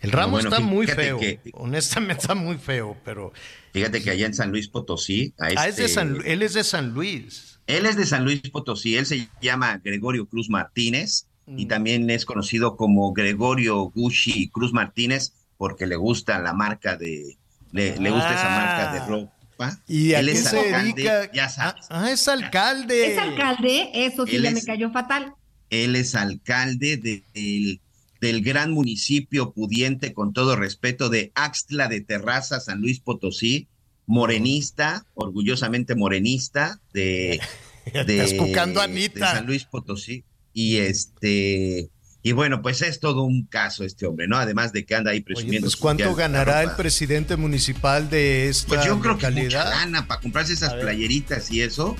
El 0.00 0.12
ramo 0.12 0.32
Bueno, 0.32 0.48
está 0.48 0.60
muy 0.60 0.86
feo. 0.86 1.18
que- 1.18 1.40
Honestamente 1.52 2.20
está 2.22 2.34
muy 2.34 2.56
feo, 2.58 2.96
pero... 3.04 3.32
Fíjate 3.72 4.02
que 4.02 4.10
allá 4.10 4.26
en 4.26 4.34
San 4.34 4.50
Luis 4.50 4.66
Potosí, 4.68 5.34
a 5.38 5.46
Ah, 5.56 5.68
es 5.68 5.76
de 5.76 5.84
este- 5.84 5.88
San 5.94 6.18
él 6.24 6.42
es 6.42 6.54
de 6.54 6.64
San 6.64 6.90
Luis. 6.92 7.49
Él 7.70 7.86
es 7.86 7.96
de 7.96 8.06
San 8.06 8.24
Luis 8.24 8.40
Potosí, 8.50 8.96
él 8.96 9.06
se 9.06 9.28
llama 9.40 9.80
Gregorio 9.82 10.26
Cruz 10.26 10.48
Martínez 10.50 11.26
y 11.46 11.64
Mm. 11.64 11.68
también 11.68 12.10
es 12.10 12.24
conocido 12.24 12.76
como 12.76 13.12
Gregorio 13.12 13.82
Gucci 13.90 14.48
Cruz 14.50 14.72
Martínez 14.72 15.32
porque 15.56 15.86
le 15.86 15.96
gusta 15.96 16.38
la 16.38 16.52
marca 16.52 16.96
de, 16.96 17.36
le, 17.72 17.96
le 17.98 18.10
gusta 18.10 18.34
esa 18.34 18.48
marca 18.50 18.92
de 18.92 18.98
Ah. 19.00 19.06
ropa. 19.06 19.78
¿Y 19.86 20.14
a 20.14 20.20
Él 20.20 20.26
qué 20.26 20.32
es 20.32 20.44
se 20.44 20.58
alcalde, 20.58 20.92
dedica? 20.94 21.32
Ya 21.32 21.44
Ah, 21.44 21.48
sabes, 21.50 21.86
ah, 21.90 22.10
es 22.10 22.28
alcalde. 22.28 23.12
Es 23.12 23.18
alcalde, 23.18 23.90
eso 23.94 24.26
sí 24.26 24.36
Él 24.36 24.42
ya 24.42 24.48
es- 24.48 24.54
me 24.54 24.62
cayó 24.62 24.90
fatal. 24.90 25.34
él 25.68 25.96
es 25.96 26.14
alcalde 26.14 26.96
de- 26.96 27.22
del, 27.34 27.80
del 28.20 28.42
gran 28.42 28.72
municipio 28.72 29.52
pudiente, 29.52 30.12
con 30.14 30.32
todo 30.32 30.56
respeto, 30.56 31.08
de 31.10 31.30
Axtla 31.34 31.88
de 31.88 32.00
Terraza, 32.00 32.58
San 32.60 32.80
Luis 32.80 33.00
Potosí, 33.00 33.68
morenista, 34.10 35.06
orgullosamente 35.14 35.94
morenista, 35.94 36.80
de, 36.92 37.40
de, 38.06 38.18
Estás 38.18 38.34
cucando 38.34 38.80
a 38.80 38.88
de 38.88 38.92
Anita. 38.92 39.32
San 39.32 39.46
Luis 39.46 39.64
Potosí. 39.64 40.24
Y 40.52 40.78
este, 40.78 41.90
y 42.22 42.32
bueno, 42.32 42.60
pues 42.60 42.82
es 42.82 42.98
todo 42.98 43.22
un 43.22 43.46
caso 43.46 43.84
este 43.84 44.06
hombre, 44.06 44.26
¿no? 44.26 44.36
Además 44.36 44.72
de 44.72 44.84
que 44.84 44.96
anda 44.96 45.12
ahí 45.12 45.18
Oye, 45.18 45.24
presumiendo. 45.26 45.66
pues 45.66 45.74
su 45.74 45.78
¿cuánto 45.78 46.12
ganará 46.16 46.64
el 46.64 46.72
presidente 46.72 47.36
municipal 47.36 48.10
de 48.10 48.48
esta 48.48 48.66
Pues 48.66 48.84
yo 48.84 48.98
creo 48.98 49.16
que 49.16 49.30
mucha 49.30 49.64
lana 49.64 50.08
para 50.08 50.20
comprarse 50.20 50.54
esas 50.54 50.74
playeritas 50.74 51.50
y 51.52 51.62
eso. 51.62 51.96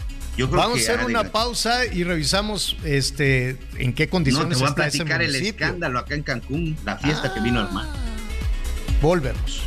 Vamos 0.51 0.79
a 0.79 0.83
hacer 0.83 1.05
una 1.05 1.31
pausa 1.31 1.85
y 1.87 2.03
revisamos 2.03 2.77
este 2.83 3.59
en 3.77 3.92
qué 3.92 4.09
condiciones 4.09 4.59
no, 4.59 4.64
te 4.64 4.73
voy 4.73 4.87
a 4.87 4.90
platicar 4.90 5.23
el 5.23 5.35
escándalo 5.35 5.99
acá 5.99 6.14
en 6.14 6.23
Cancún, 6.23 6.77
la 6.85 6.96
fiesta 6.96 7.33
que 7.35 7.40
vino 7.40 7.61
al 7.61 7.70
mar. 7.73 7.87
Volvemos. 9.03 9.62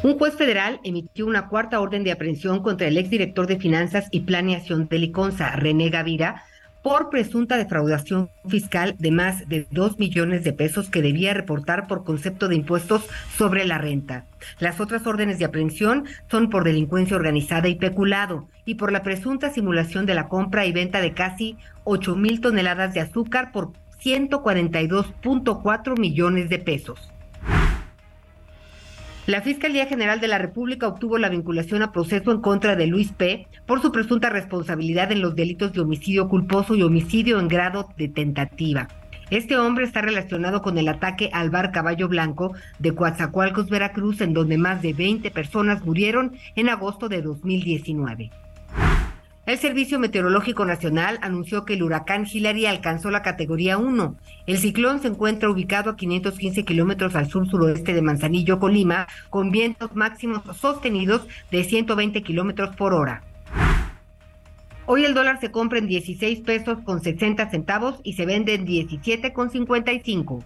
Un 0.00 0.16
juez 0.16 0.36
federal 0.36 0.78
emitió 0.84 1.26
una 1.26 1.48
cuarta 1.48 1.80
orden 1.80 2.04
de 2.04 2.12
aprehensión 2.12 2.62
contra 2.62 2.86
el 2.86 2.96
exdirector 2.98 3.48
de 3.48 3.58
Finanzas 3.58 4.06
y 4.12 4.20
Planeación 4.20 4.86
de 4.86 5.00
Liconza, 5.00 5.50
René 5.56 5.88
Gavira, 5.90 6.44
por 6.84 7.10
presunta 7.10 7.56
defraudación 7.56 8.30
fiscal 8.46 8.94
de 9.00 9.10
más 9.10 9.48
de 9.48 9.66
dos 9.72 9.98
millones 9.98 10.44
de 10.44 10.52
pesos 10.52 10.88
que 10.88 11.02
debía 11.02 11.34
reportar 11.34 11.88
por 11.88 12.04
concepto 12.04 12.46
de 12.46 12.54
impuestos 12.54 13.04
sobre 13.36 13.64
la 13.64 13.78
renta. 13.78 14.26
Las 14.60 14.78
otras 14.78 15.04
órdenes 15.04 15.40
de 15.40 15.46
aprehensión 15.46 16.04
son 16.30 16.48
por 16.48 16.62
delincuencia 16.62 17.16
organizada 17.16 17.66
y 17.66 17.74
peculado 17.74 18.46
y 18.64 18.76
por 18.76 18.92
la 18.92 19.02
presunta 19.02 19.50
simulación 19.50 20.06
de 20.06 20.14
la 20.14 20.28
compra 20.28 20.64
y 20.64 20.70
venta 20.70 21.00
de 21.00 21.12
casi 21.12 21.56
8 21.82 22.14
mil 22.14 22.40
toneladas 22.40 22.94
de 22.94 23.00
azúcar 23.00 23.50
por 23.50 23.72
142.4 24.00 25.98
millones 25.98 26.48
de 26.48 26.60
pesos. 26.60 27.10
La 29.28 29.42
Fiscalía 29.42 29.84
General 29.84 30.20
de 30.20 30.26
la 30.26 30.38
República 30.38 30.88
obtuvo 30.88 31.18
la 31.18 31.28
vinculación 31.28 31.82
a 31.82 31.92
proceso 31.92 32.32
en 32.32 32.40
contra 32.40 32.76
de 32.76 32.86
Luis 32.86 33.12
P. 33.12 33.46
por 33.66 33.82
su 33.82 33.92
presunta 33.92 34.30
responsabilidad 34.30 35.12
en 35.12 35.20
los 35.20 35.36
delitos 35.36 35.74
de 35.74 35.82
homicidio 35.82 36.30
culposo 36.30 36.74
y 36.74 36.82
homicidio 36.82 37.38
en 37.38 37.46
grado 37.46 37.90
de 37.98 38.08
tentativa. 38.08 38.88
Este 39.28 39.58
hombre 39.58 39.84
está 39.84 40.00
relacionado 40.00 40.62
con 40.62 40.78
el 40.78 40.88
ataque 40.88 41.28
al 41.34 41.50
bar 41.50 41.72
Caballo 41.72 42.08
Blanco 42.08 42.54
de 42.78 42.94
Coatzacoalcos, 42.94 43.68
Veracruz, 43.68 44.22
en 44.22 44.32
donde 44.32 44.56
más 44.56 44.80
de 44.80 44.94
20 44.94 45.30
personas 45.30 45.84
murieron 45.84 46.32
en 46.56 46.70
agosto 46.70 47.10
de 47.10 47.20
2019. 47.20 48.30
El 49.48 49.56
Servicio 49.56 49.98
Meteorológico 49.98 50.66
Nacional 50.66 51.18
anunció 51.22 51.64
que 51.64 51.72
el 51.72 51.82
huracán 51.82 52.26
Hillary 52.30 52.66
alcanzó 52.66 53.10
la 53.10 53.22
categoría 53.22 53.78
1. 53.78 54.14
El 54.46 54.58
ciclón 54.58 55.00
se 55.00 55.08
encuentra 55.08 55.48
ubicado 55.48 55.88
a 55.88 55.96
515 55.96 56.66
kilómetros 56.66 57.16
al 57.16 57.30
sur-suroeste 57.30 57.94
de 57.94 58.02
Manzanillo, 58.02 58.58
Colima, 58.58 59.08
con 59.30 59.50
vientos 59.50 59.96
máximos 59.96 60.42
sostenidos 60.54 61.26
de 61.50 61.64
120 61.64 62.22
kilómetros 62.22 62.76
por 62.76 62.92
hora. 62.92 63.22
Hoy 64.84 65.06
el 65.06 65.14
dólar 65.14 65.40
se 65.40 65.50
compra 65.50 65.78
en 65.78 65.86
16 65.86 66.40
pesos 66.40 66.80
con 66.84 67.00
60 67.00 67.48
centavos 67.48 68.00
y 68.02 68.12
se 68.12 68.26
vende 68.26 68.52
en 68.52 68.66
17 68.66 69.32
con 69.32 69.48
55. 69.48 70.44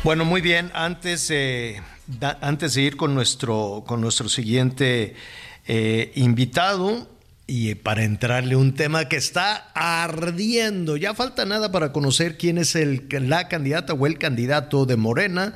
Bueno, 0.03 0.25
muy 0.25 0.41
bien. 0.41 0.71
Antes, 0.73 1.31
antes 2.41 2.73
de 2.73 2.81
ir 2.81 2.97
con 2.97 3.13
nuestro, 3.13 3.83
con 3.85 4.01
nuestro 4.01 4.29
siguiente 4.29 5.15
eh, 5.67 6.11
invitado, 6.15 7.07
y 7.53 7.75
para 7.75 8.05
entrarle 8.05 8.55
un 8.55 8.75
tema 8.75 9.09
que 9.09 9.17
está 9.17 9.71
ardiendo, 9.73 10.95
ya 10.95 11.13
falta 11.13 11.45
nada 11.45 11.69
para 11.69 11.91
conocer 11.91 12.37
quién 12.37 12.57
es 12.57 12.75
el, 12.75 13.07
la 13.09 13.49
candidata 13.49 13.93
o 13.93 14.07
el 14.07 14.17
candidato 14.17 14.85
de 14.85 14.95
Morena 14.95 15.53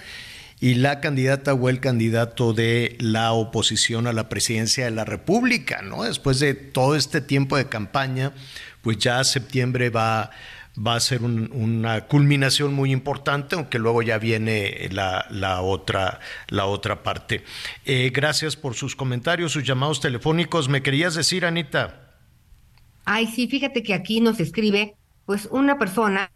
y 0.59 0.75
la 0.75 0.99
candidata 0.99 1.53
o 1.53 1.69
el 1.69 1.79
candidato 1.79 2.51
de 2.51 2.97
la 2.99 3.31
oposición 3.31 4.07
a 4.07 4.13
la 4.13 4.27
presidencia 4.27 4.83
de 4.83 4.91
la 4.91 5.05
República, 5.05 5.81
¿no? 5.83 6.03
Después 6.03 6.41
de 6.41 6.53
todo 6.53 6.97
este 6.97 7.21
tiempo 7.21 7.55
de 7.55 7.69
campaña, 7.69 8.33
pues 8.81 8.97
ya 8.97 9.23
septiembre 9.23 9.89
va 9.89 10.31
va 10.77 10.95
a 10.95 10.99
ser 10.99 11.23
una 11.23 12.01
culminación 12.07 12.73
muy 12.73 12.91
importante, 12.91 13.55
aunque 13.55 13.79
luego 13.79 14.01
ya 14.01 14.17
viene 14.17 14.89
la, 14.91 15.61
otra, 15.61 16.19
la 16.47 16.65
otra 16.65 17.03
parte. 17.03 17.43
Eh, 17.85 18.11
gracias 18.13 18.55
por 18.55 18.75
sus 18.75 18.95
comentarios, 18.95 19.51
sus 19.51 19.63
llamados 19.63 20.01
telefónicos. 20.01 20.67
¿Me 20.67 20.81
querías 20.81 21.15
decir, 21.15 21.45
Anita? 21.45 22.13
Ay, 23.05 23.27
sí, 23.27 23.47
fíjate 23.47 23.83
que 23.83 23.93
aquí 23.93 24.19
nos 24.19 24.39
escribe 24.39 24.95
pues 25.25 25.47
una 25.51 25.77
persona 25.77 26.31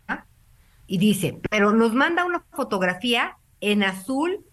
y 0.87 0.97
dice, 0.97 1.39
pero 1.49 1.73
nos 1.73 1.93
manda 1.93 2.25
una 2.25 2.43
fotografía 2.53 3.37
en 3.61 3.83
azul 3.83 4.45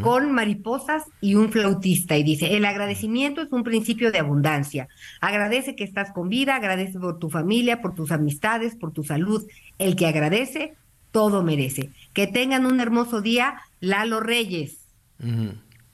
con 0.00 0.32
mariposas 0.32 1.04
y 1.20 1.34
un 1.34 1.50
flautista. 1.50 2.16
Y 2.16 2.22
dice, 2.22 2.56
el 2.56 2.64
agradecimiento 2.64 3.42
es 3.42 3.52
un 3.52 3.64
principio 3.64 4.12
de 4.12 4.18
abundancia. 4.18 4.88
Agradece 5.20 5.76
que 5.76 5.84
estás 5.84 6.12
con 6.12 6.28
vida, 6.28 6.56
agradece 6.56 6.98
por 6.98 7.18
tu 7.18 7.30
familia, 7.30 7.80
por 7.80 7.94
tus 7.94 8.12
amistades, 8.12 8.76
por 8.76 8.92
tu 8.92 9.04
salud. 9.04 9.46
El 9.78 9.96
que 9.96 10.06
agradece, 10.06 10.74
todo 11.12 11.42
merece. 11.42 11.90
Que 12.12 12.26
tengan 12.26 12.66
un 12.66 12.80
hermoso 12.80 13.20
día, 13.20 13.60
Lalo 13.80 14.20
Reyes. 14.20 14.78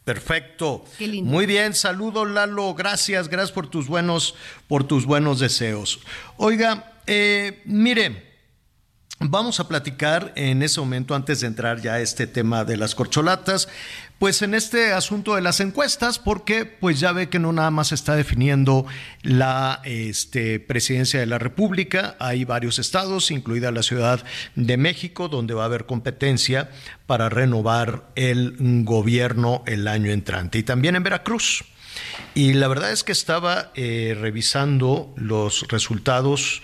Perfecto. 0.04 0.84
Muy 1.22 1.46
bien, 1.46 1.74
saludo 1.74 2.24
Lalo, 2.24 2.74
gracias, 2.74 3.28
gracias 3.28 3.52
por 3.52 3.68
tus 3.68 3.86
buenos, 3.86 4.34
por 4.66 4.84
tus 4.84 5.06
buenos 5.06 5.38
deseos. 5.38 6.00
Oiga, 6.36 6.94
eh, 7.06 7.62
mire, 7.64 8.29
Vamos 9.22 9.60
a 9.60 9.68
platicar 9.68 10.32
en 10.34 10.62
ese 10.62 10.80
momento, 10.80 11.14
antes 11.14 11.40
de 11.40 11.46
entrar 11.46 11.82
ya 11.82 11.94
a 11.94 12.00
este 12.00 12.26
tema 12.26 12.64
de 12.64 12.78
las 12.78 12.94
corcholatas, 12.94 13.68
pues 14.18 14.40
en 14.40 14.54
este 14.54 14.94
asunto 14.94 15.34
de 15.34 15.42
las 15.42 15.60
encuestas, 15.60 16.18
porque 16.18 16.64
pues 16.64 17.00
ya 17.00 17.12
ve 17.12 17.28
que 17.28 17.38
no 17.38 17.52
nada 17.52 17.70
más 17.70 17.88
se 17.88 17.96
está 17.96 18.16
definiendo 18.16 18.86
la 19.22 19.82
este, 19.84 20.58
presidencia 20.58 21.20
de 21.20 21.26
la 21.26 21.38
República, 21.38 22.16
hay 22.18 22.46
varios 22.46 22.78
estados, 22.78 23.30
incluida 23.30 23.70
la 23.72 23.82
Ciudad 23.82 24.24
de 24.54 24.78
México, 24.78 25.28
donde 25.28 25.52
va 25.52 25.64
a 25.64 25.66
haber 25.66 25.84
competencia 25.84 26.70
para 27.06 27.28
renovar 27.28 28.10
el 28.14 28.56
gobierno 28.84 29.62
el 29.66 29.86
año 29.86 30.10
entrante, 30.12 30.56
y 30.56 30.62
también 30.62 30.96
en 30.96 31.02
Veracruz. 31.02 31.66
Y 32.34 32.54
la 32.54 32.68
verdad 32.68 32.90
es 32.90 33.04
que 33.04 33.12
estaba 33.12 33.70
eh, 33.74 34.16
revisando 34.18 35.12
los 35.16 35.68
resultados 35.68 36.62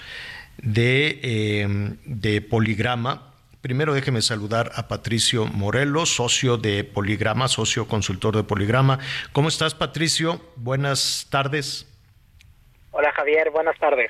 de, 0.62 1.20
em, 1.22 1.96
de 2.04 2.40
poligrama 2.40 3.32
Primero 3.66 3.94
déjeme 3.94 4.22
saludar 4.22 4.70
a 4.76 4.86
Patricio 4.86 5.44
Morelos, 5.46 6.14
socio 6.14 6.56
de 6.56 6.84
Poligrama, 6.84 7.48
socio 7.48 7.88
consultor 7.88 8.36
de 8.36 8.44
Poligrama. 8.44 9.00
¿Cómo 9.32 9.48
estás, 9.48 9.74
Patricio? 9.74 10.40
Buenas 10.54 11.26
tardes. 11.30 11.84
Hola, 12.92 13.10
Javier. 13.10 13.50
Buenas 13.50 13.76
tardes. 13.80 14.08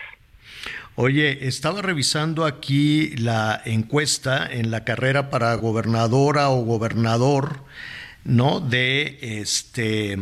Oye, 0.94 1.48
estaba 1.48 1.80
revisando 1.80 2.44
aquí 2.44 3.16
la 3.16 3.62
encuesta 3.64 4.46
en 4.46 4.70
la 4.70 4.85
carrera 4.85 5.30
para 5.30 5.54
gobernadora 5.54 6.50
o 6.50 6.62
gobernador, 6.62 7.61
¿no? 8.24 8.61
De 8.61 9.18
este 9.40 10.18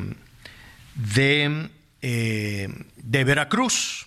de, 0.94 1.70
eh, 2.02 2.68
de 2.98 3.24
Veracruz. 3.24 4.03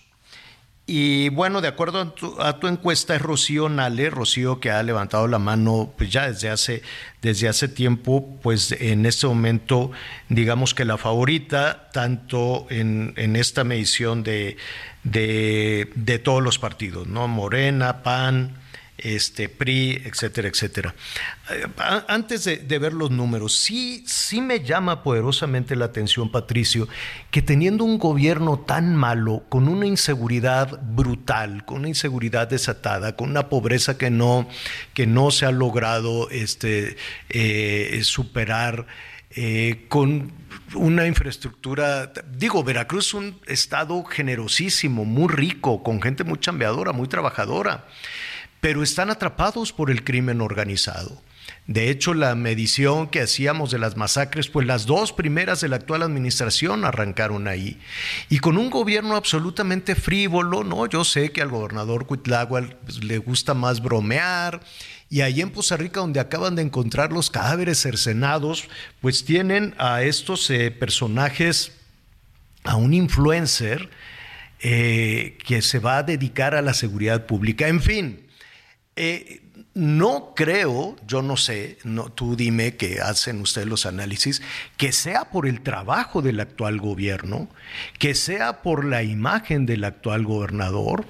Y 0.90 1.28
bueno, 1.28 1.60
de 1.60 1.68
acuerdo 1.68 2.16
a 2.40 2.60
tu, 2.60 2.68
encuesta 2.68 3.14
es 3.14 3.22
Rocío 3.22 3.68
Nale, 3.68 4.10
Rocío 4.10 4.62
que 4.62 4.72
ha 4.72 4.82
levantado 4.84 5.28
la 5.28 5.38
mano 5.38 5.94
pues 5.98 6.10
ya 6.10 6.32
desde 6.32 6.50
hace, 6.50 6.82
desde 7.22 7.50
hace 7.50 7.68
tiempo, 7.68 8.40
pues 8.42 8.72
en 8.72 9.06
este 9.06 9.28
momento 9.28 9.92
digamos 10.30 10.74
que 10.74 10.86
la 10.86 10.98
favorita, 10.98 11.90
tanto 11.92 12.68
en, 12.70 13.14
en 13.18 13.36
esta 13.36 13.66
medición 13.66 14.24
de, 14.24 14.56
de, 15.04 15.92
de, 15.96 16.20
todos 16.20 16.42
los 16.42 16.58
partidos, 16.58 17.06
¿no? 17.06 17.28
Morena, 17.28 18.02
PAN, 18.02 18.56
este, 18.98 19.48
PRI, 19.48 20.02
etcétera, 20.06 20.48
etcétera. 20.48 20.96
Eh, 21.52 21.68
antes 22.08 22.46
de, 22.46 22.80
ver 22.80 22.94
los 22.94 23.12
números, 23.12 23.56
sí, 23.56 24.04
sí 24.08 24.42
me 24.42 24.62
llama 24.64 25.04
poderosamente 25.04 25.76
la 25.76 25.86
atención, 25.86 26.32
Patricio, 26.32 26.88
que 27.32 27.42
teniendo 27.42 27.84
un 27.84 28.00
gobierno 28.00 28.60
tan 28.60 28.96
malo, 28.96 29.44
con 29.50 29.68
una 29.68 29.86
inseguridad 29.86 30.80
brutal, 30.82 31.66
con 31.66 31.80
una 31.80 31.90
inseguridad 31.90 32.48
desatada, 32.48 33.16
con 33.16 33.30
una 33.30 33.50
pobreza 33.50 33.98
que 33.98 34.10
no, 34.10 34.48
que 34.94 35.06
no 35.06 35.32
se 35.32 35.46
ha 35.46 35.52
logrado 35.52 36.30
este, 36.30 36.98
eh, 37.30 38.00
superar, 38.04 38.88
eh, 39.32 39.86
con 39.90 40.32
una 40.74 41.06
infraestructura, 41.06 42.12
digo, 42.32 42.64
Veracruz 42.64 43.08
es 43.08 43.14
un 43.14 43.40
estado 43.46 44.04
generosísimo, 44.04 45.06
muy 45.06 45.32
rico, 45.32 45.84
con 45.84 46.02
gente 46.02 46.24
muy 46.24 46.40
chambeadora, 46.40 46.92
muy 46.92 47.08
trabajadora 47.08 47.86
pero 48.68 48.84
están 48.84 49.10
atrapados 49.10 49.72
por 49.72 49.90
el 49.90 50.04
crimen 50.04 50.42
organizado. 50.42 51.22
De 51.68 51.90
hecho, 51.90 52.14
la 52.14 52.36
medición 52.36 53.08
que 53.08 53.22
hacíamos 53.22 53.72
de 53.72 53.80
las 53.80 53.96
masacres, 53.96 54.50
pues 54.50 54.68
las 54.68 54.86
dos 54.86 55.14
primeras 55.14 55.62
de 55.62 55.70
la 55.70 55.78
actual 55.78 56.04
administración 56.04 56.84
arrancaron 56.84 57.48
ahí. 57.48 57.80
Y 58.28 58.40
con 58.40 58.58
un 58.58 58.70
gobierno 58.70 59.16
absolutamente 59.16 59.96
frívolo, 59.96 60.66
¿no? 60.66 60.86
Yo 60.86 61.06
sé 61.06 61.32
que 61.32 61.42
al 61.42 61.48
gobernador 61.48 62.08
Cuitláhuac 62.08 62.76
pues, 62.76 63.02
le 63.02 63.20
gusta 63.20 63.54
más 63.54 63.82
bromear. 63.82 64.60
Y 65.10 65.22
ahí 65.22 65.40
en 65.40 65.52
Poza 65.52 65.78
Rica, 65.78 66.02
donde 66.02 66.20
acaban 66.20 66.58
de 66.58 66.64
encontrar 66.64 67.14
los 67.14 67.32
cadáveres 67.32 67.80
cercenados, 67.80 68.66
pues 69.00 69.24
tienen 69.24 69.76
a 69.78 70.02
estos 70.02 70.50
eh, 70.50 70.72
personajes, 70.72 71.72
a 72.66 72.76
un 72.76 72.94
influencer 72.94 73.90
eh, 74.60 75.38
que 75.46 75.62
se 75.62 75.80
va 75.80 76.00
a 76.00 76.04
dedicar 76.04 76.54
a 76.54 76.62
la 76.62 76.74
seguridad 76.74 77.28
pública. 77.28 77.70
En 77.70 77.82
fin, 77.82 78.27
eh, 78.98 79.42
no 79.78 80.34
creo, 80.36 80.96
yo 81.06 81.22
no 81.22 81.38
sé, 81.38 81.78
tú 82.16 82.36
dime 82.36 82.76
que 82.78 83.00
hacen 83.00 83.40
ustedes 83.42 83.68
los 83.68 83.86
análisis, 83.86 84.42
que 84.76 84.92
sea 84.92 85.26
por 85.26 85.48
el 85.48 85.62
trabajo 85.62 86.24
del 86.24 86.40
actual 86.40 86.80
gobierno, 86.80 87.48
que 88.00 88.16
sea 88.16 88.64
por 88.64 88.86
la 88.86 89.04
imagen 89.04 89.68
del 89.68 89.84
actual 89.84 90.26
gobernador, 90.26 91.06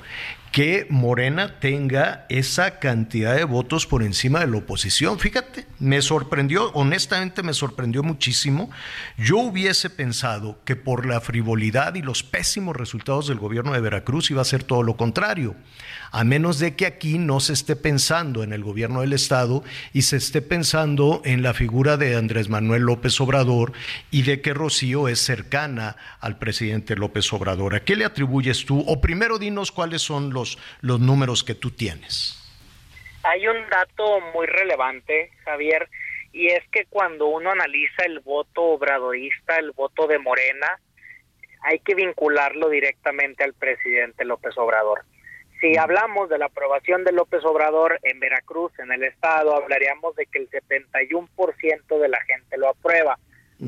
que 0.51 0.85
Morena 0.89 1.59
tenga 1.59 2.25
esa 2.29 2.79
cantidad 2.79 3.35
de 3.35 3.43
votos 3.45 3.85
por 3.85 4.03
encima 4.03 4.39
de 4.39 4.47
la 4.47 4.57
oposición. 4.57 5.19
Fíjate, 5.19 5.67
me 5.79 6.01
sorprendió, 6.01 6.71
honestamente 6.73 7.43
me 7.43 7.53
sorprendió 7.53 8.03
muchísimo. 8.03 8.69
Yo 9.17 9.37
hubiese 9.37 9.89
pensado 9.89 10.59
que 10.65 10.75
por 10.75 11.05
la 11.05 11.21
frivolidad 11.21 11.95
y 11.95 12.01
los 12.01 12.23
pésimos 12.23 12.75
resultados 12.75 13.27
del 13.27 13.39
gobierno 13.39 13.71
de 13.73 13.81
Veracruz 13.81 14.31
iba 14.31 14.41
a 14.41 14.45
ser 14.45 14.63
todo 14.63 14.83
lo 14.83 14.97
contrario 14.97 15.55
a 16.11 16.23
menos 16.23 16.59
de 16.59 16.75
que 16.75 16.85
aquí 16.85 17.17
no 17.17 17.39
se 17.39 17.53
esté 17.53 17.75
pensando 17.75 18.43
en 18.43 18.53
el 18.53 18.63
gobierno 18.63 19.01
del 19.01 19.13
Estado 19.13 19.63
y 19.93 20.03
se 20.03 20.17
esté 20.17 20.41
pensando 20.41 21.21
en 21.25 21.43
la 21.43 21.53
figura 21.53 21.97
de 21.97 22.15
Andrés 22.15 22.49
Manuel 22.49 22.83
López 22.83 23.19
Obrador 23.21 23.73
y 24.11 24.23
de 24.23 24.41
que 24.41 24.53
Rocío 24.53 25.07
es 25.07 25.19
cercana 25.19 25.95
al 26.19 26.37
presidente 26.37 26.95
López 26.95 27.31
Obrador. 27.33 27.75
¿A 27.75 27.83
qué 27.83 27.95
le 27.95 28.05
atribuyes 28.05 28.65
tú? 28.65 28.83
O 28.87 29.01
primero 29.01 29.37
dinos 29.37 29.71
cuáles 29.71 30.01
son 30.01 30.33
los, 30.33 30.57
los 30.81 30.99
números 30.99 31.43
que 31.43 31.55
tú 31.55 31.71
tienes. 31.71 32.43
Hay 33.23 33.47
un 33.47 33.57
dato 33.69 34.21
muy 34.33 34.47
relevante, 34.47 35.31
Javier, 35.43 35.89
y 36.31 36.47
es 36.47 36.63
que 36.71 36.85
cuando 36.85 37.27
uno 37.27 37.51
analiza 37.51 38.03
el 38.05 38.19
voto 38.19 38.61
obradorista, 38.61 39.57
el 39.57 39.71
voto 39.71 40.07
de 40.07 40.19
Morena, 40.19 40.79
hay 41.61 41.79
que 41.79 41.95
vincularlo 41.95 42.69
directamente 42.69 43.43
al 43.43 43.53
presidente 43.53 44.23
López 44.23 44.57
Obrador. 44.57 45.03
Si 45.59 45.75
hablamos 45.75 46.29
de 46.29 46.37
la 46.37 46.45
aprobación 46.45 47.03
de 47.03 47.11
López 47.11 47.43
Obrador 47.43 47.99
en 48.03 48.19
Veracruz, 48.19 48.71
en 48.77 48.91
el 48.91 49.03
estado, 49.03 49.55
hablaríamos 49.55 50.15
de 50.15 50.27
que 50.27 50.39
el 50.39 50.49
71% 50.51 51.99
de 51.99 52.07
la 52.07 52.21
gente 52.21 52.57
lo 52.57 52.69
aprueba. 52.69 53.17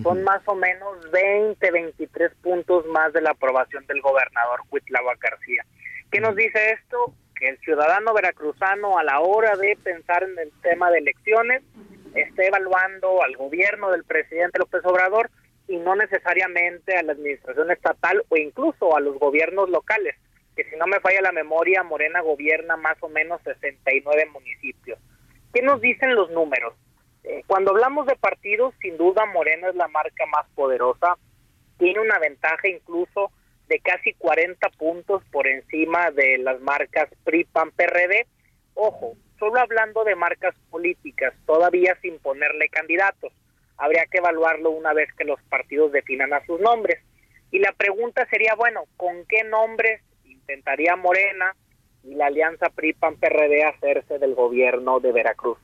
Son 0.04 0.24
más 0.24 0.44
o 0.46 0.54
menos 0.54 1.10
20, 1.12 1.72
23 1.72 2.32
puntos 2.44 2.86
más 2.86 3.12
de 3.12 3.22
la 3.22 3.32
aprobación 3.32 3.88
del 3.88 4.02
gobernador 4.02 4.62
Huitlava 4.70 5.16
García. 5.20 5.66
¿Qué 6.12 6.20
nos 6.20 6.36
dice 6.36 6.74
esto? 6.74 7.12
Que 7.36 7.50
el 7.50 7.58
ciudadano 7.60 8.14
veracruzano 8.14 9.00
a 9.00 9.04
la 9.04 9.22
hora 9.22 9.56
de 9.56 9.76
pensar 9.84 10.22
en 10.22 10.38
el 10.38 10.52
tema 10.62 10.92
de 10.92 11.00
elecciones 11.00 11.64
esté 12.14 12.48
evaluando 12.48 13.24
al 13.24 13.36
gobierno 13.36 13.90
del 13.90 14.04
presidente 14.04 14.60
López 14.60 14.86
Obrador 14.86 15.32
y 15.68 15.78
no 15.78 15.96
necesariamente 15.96 16.96
a 16.96 17.02
la 17.02 17.14
administración 17.14 17.72
estatal 17.72 18.24
o 18.30 18.38
incluso 18.38 18.96
a 18.96 19.00
los 19.00 19.18
gobiernos 19.18 19.72
locales 19.72 20.16
que 20.60 20.70
si 20.70 20.76
no 20.76 20.88
me 20.88 21.00
falla 21.00 21.22
la 21.22 21.32
memoria, 21.32 21.84
Morena 21.84 22.20
gobierna 22.20 22.76
más 22.76 22.98
o 23.00 23.08
menos 23.08 23.40
69 23.44 24.26
municipios. 24.34 25.00
¿Qué 25.54 25.62
nos 25.62 25.80
dicen 25.80 26.16
los 26.16 26.30
números? 26.32 26.74
Eh, 27.24 27.44
cuando 27.48 27.72
hablamos 27.72 28.06
de 28.08 28.18
partidos, 28.18 28.74
sin 28.82 28.98
duda 28.98 29.26
Morena 29.26 29.70
es 29.70 29.76
la 29.76 29.88
marca 29.88 30.26
más 30.26 30.46
poderosa, 30.56 31.18
tiene 31.78 32.02
una 32.02 32.20
ventaja 32.20 32.68
incluso 32.68 33.32
de 33.70 33.80
casi 33.80 34.14
40 34.16 34.70
puntos 34.72 35.24
por 35.32 35.48
encima 35.48 36.12
de 36.12 36.40
las 36.40 36.60
marcas 36.60 37.08
PRI, 37.24 37.46
PAN, 37.46 37.72
PRD. 37.72 38.28
Ojo, 38.74 39.16
solo 39.40 39.62
hablando 39.62 40.04
de 40.04 40.16
marcas 40.16 40.56
políticas, 40.70 41.34
todavía 41.46 41.98
sin 42.02 42.20
ponerle 42.20 42.68
candidatos. 42.68 43.32
Habría 43.78 44.06
que 44.08 44.18
evaluarlo 44.18 44.72
una 44.72 44.92
vez 44.92 45.08
que 45.14 45.24
los 45.24 45.42
partidos 45.44 45.94
definan 45.94 46.34
a 46.34 46.46
sus 46.46 46.60
nombres. 46.60 47.00
Y 47.50 47.60
la 47.60 47.72
pregunta 47.72 48.28
sería, 48.30 48.56
bueno, 48.56 48.84
¿con 48.98 49.26
qué 49.26 49.46
nombres 49.46 50.02
intentaría 50.50 50.96
Morena 50.96 51.56
y 52.04 52.16
la 52.16 52.26
alianza 52.28 52.70
PRI-PAN-PRD 52.70 53.66
hacerse 53.66 54.18
del 54.18 54.34
gobierno 54.34 55.00
de 55.00 55.12
Veracruz. 55.12 55.60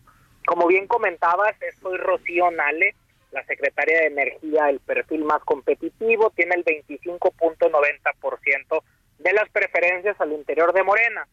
Como 0.45 0.67
bien 0.67 0.85
comentabas, 0.85 1.55
soy 1.81 1.97
Rocío 1.97 2.51
Nale, 2.51 2.93
la 3.31 3.43
secretaria 3.45 4.01
de 4.01 4.07
Energía, 4.07 4.69
el 4.69 4.79
perfil 4.79 5.23
más 5.23 5.43
competitivo, 5.43 6.29
tiene 6.35 6.53
el 6.55 6.63
25.90% 6.63 8.83
de 9.19 9.33
las 9.33 9.49
preferencias 9.49 10.19
al 10.21 10.33
interior 10.33 10.71
de 10.73 10.83
Morena. 10.83 11.27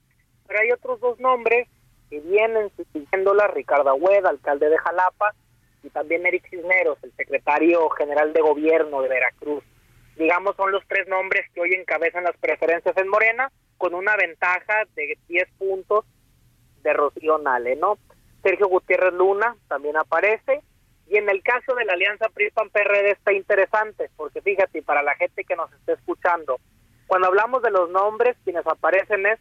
Pero 0.46 0.60
hay 0.60 0.72
otros 0.72 0.98
dos 1.00 1.20
nombres 1.20 1.68
que 2.08 2.20
vienen 2.20 2.70
siguiéndola, 2.92 3.48
Ricardo 3.48 3.90
Agüed, 3.90 4.24
alcalde 4.24 4.70
de 4.70 4.78
Jalapa, 4.78 5.34
y 5.82 5.90
también 5.90 6.24
Eric 6.24 6.48
Cisneros, 6.48 6.96
el 7.02 7.12
secretario 7.16 7.90
general 7.90 8.32
de 8.32 8.40
gobierno 8.40 9.02
de 9.02 9.08
Veracruz 9.08 9.62
digamos, 10.16 10.56
son 10.56 10.72
los 10.72 10.86
tres 10.86 11.08
nombres 11.08 11.48
que 11.54 11.60
hoy 11.60 11.74
encabezan 11.74 12.24
las 12.24 12.36
preferencias 12.36 12.96
en 12.96 13.08
Morena, 13.08 13.50
con 13.78 13.94
una 13.94 14.16
ventaja 14.16 14.84
de 14.94 15.18
10 15.28 15.48
puntos 15.58 16.04
de 16.82 16.92
Rocío 16.92 17.38
Nale, 17.38 17.76
¿no? 17.76 17.98
Sergio 18.42 18.68
Gutiérrez 18.68 19.14
Luna 19.14 19.56
también 19.68 19.96
aparece. 19.96 20.62
Y 21.08 21.16
en 21.16 21.28
el 21.28 21.42
caso 21.42 21.74
de 21.74 21.84
la 21.84 21.94
alianza 21.94 22.28
PRI-PAN-PRD 22.28 23.10
está 23.10 23.32
interesante, 23.32 24.08
porque 24.16 24.40
fíjate, 24.40 24.82
para 24.82 25.02
la 25.02 25.14
gente 25.16 25.44
que 25.44 25.56
nos 25.56 25.72
está 25.72 25.92
escuchando, 25.94 26.58
cuando 27.06 27.28
hablamos 27.28 27.62
de 27.62 27.70
los 27.70 27.90
nombres, 27.90 28.36
quienes 28.44 28.66
aparecen 28.66 29.26
es 29.26 29.38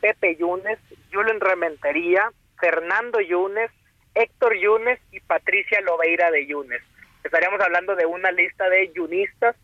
Pepe 0.00 0.36
Yunes, 0.36 0.78
Julen 1.12 1.40
Rementería, 1.40 2.32
Fernando 2.58 3.20
Yunes, 3.20 3.70
Héctor 4.14 4.56
Yunes 4.56 4.98
y 5.12 5.20
Patricia 5.20 5.80
Lobeira 5.82 6.30
de 6.30 6.46
Yunes. 6.46 6.82
Estaríamos 7.22 7.60
hablando 7.60 7.94
de 7.96 8.06
una 8.06 8.30
lista 8.32 8.68
de 8.68 8.92
yunistas 8.92 9.56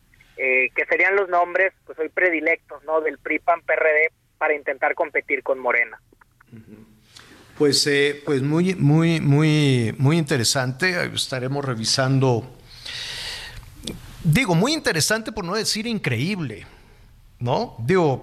eh, 0.43 0.71
que 0.75 0.87
serían 0.87 1.17
los 1.17 1.29
nombres, 1.29 1.75
pues 1.85 1.99
hoy 1.99 2.09
predilectos, 2.09 2.83
¿no? 2.85 3.03
Del 3.03 3.19
PRI-PAN-PRD 3.19 4.11
para 4.39 4.55
intentar 4.55 4.95
competir 4.95 5.43
con 5.43 5.59
Morena. 5.59 6.01
Pues, 7.59 7.87
eh, 7.87 8.23
pues 8.25 8.41
muy, 8.41 8.75
muy, 8.75 9.21
muy, 9.21 9.95
muy 9.99 10.17
interesante. 10.17 11.05
Estaremos 11.13 11.63
revisando. 11.63 12.57
Digo, 14.25 14.55
muy 14.55 14.73
interesante 14.73 15.31
por 15.31 15.45
no 15.45 15.55
decir 15.55 15.87
increíble. 15.87 16.67
¿no? 17.39 17.75
Digo, 17.79 18.23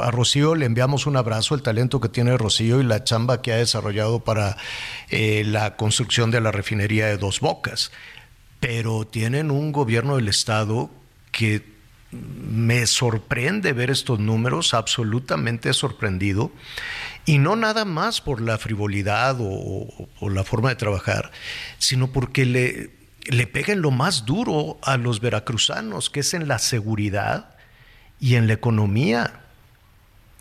a 0.00 0.12
Rocío 0.12 0.54
le 0.54 0.66
enviamos 0.66 1.06
un 1.06 1.16
abrazo, 1.16 1.56
el 1.56 1.62
talento 1.62 2.00
que 2.00 2.08
tiene 2.08 2.36
Rocío 2.36 2.80
y 2.80 2.84
la 2.84 3.02
chamba 3.02 3.42
que 3.42 3.52
ha 3.52 3.56
desarrollado 3.56 4.20
para 4.20 4.56
eh, 5.10 5.42
la 5.44 5.76
construcción 5.76 6.30
de 6.30 6.40
la 6.40 6.52
refinería 6.52 7.06
de 7.06 7.16
Dos 7.16 7.40
Bocas. 7.40 7.90
Pero 8.60 9.06
tienen 9.06 9.50
un 9.50 9.72
gobierno 9.72 10.16
del 10.16 10.28
Estado 10.28 10.90
que 11.38 11.62
me 12.10 12.84
sorprende 12.88 13.72
ver 13.72 13.90
estos 13.90 14.18
números, 14.18 14.74
absolutamente 14.74 15.72
sorprendido, 15.72 16.50
y 17.26 17.38
no 17.38 17.54
nada 17.54 17.84
más 17.84 18.20
por 18.20 18.40
la 18.40 18.58
frivolidad 18.58 19.36
o, 19.38 20.08
la 20.20 20.42
forma 20.42 20.70
de 20.70 20.74
trabajar, 20.74 21.30
sino 21.78 22.10
porque 22.10 22.44
le, 22.44 22.90
le 23.26 23.46
pegan 23.46 23.82
lo 23.82 23.92
más 23.92 24.24
duro 24.24 24.78
a 24.82 24.96
los 24.96 25.20
veracruzanos, 25.20 26.10
que 26.10 26.20
es 26.20 26.34
en 26.34 26.48
la 26.48 26.58
seguridad 26.58 27.54
y 28.18 28.34
en 28.34 28.48
la 28.48 28.54
economía. 28.54 29.44